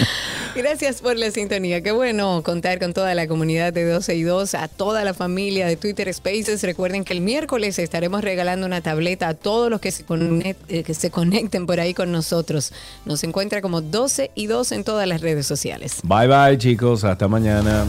Gracias 0.54 1.00
por 1.00 1.16
la 1.16 1.30
sintonía. 1.30 1.80
Qué 1.80 1.92
bueno 1.92 2.42
contar 2.42 2.78
con 2.78 2.92
toda 2.92 3.14
la 3.14 3.26
comunidad 3.26 3.72
de 3.72 3.88
12 3.88 4.16
y 4.16 4.22
2, 4.22 4.54
a 4.56 4.68
toda 4.68 5.02
la 5.02 5.14
familia 5.14 5.66
de 5.66 5.78
Twitter 5.78 6.12
Spaces. 6.12 6.62
Recuerden 6.62 7.04
que 7.04 7.14
el 7.14 7.22
miércoles 7.22 7.78
estaremos 7.78 8.20
regalando 8.20 8.66
una 8.66 8.82
tableta 8.82 9.28
a 9.28 9.34
todos 9.34 9.70
los 9.70 9.80
que 9.80 9.90
se, 9.90 10.04
eh, 10.68 10.82
que 10.82 10.92
se 10.92 11.10
conecten 11.10 11.64
por 11.64 11.80
ahí 11.80 11.94
con 11.94 12.12
nosotros. 12.12 12.74
Nos 13.06 13.24
encuentra 13.24 13.62
como 13.62 13.80
12 13.80 14.30
y 14.34 14.46
2 14.46 14.72
en 14.72 14.84
todas 14.84 15.08
las 15.08 15.22
redes 15.22 15.46
sociales. 15.46 16.00
Bye 16.02 16.28
bye 16.28 16.58
chicos, 16.58 17.02
hasta 17.04 17.28
mañana. 17.28 17.86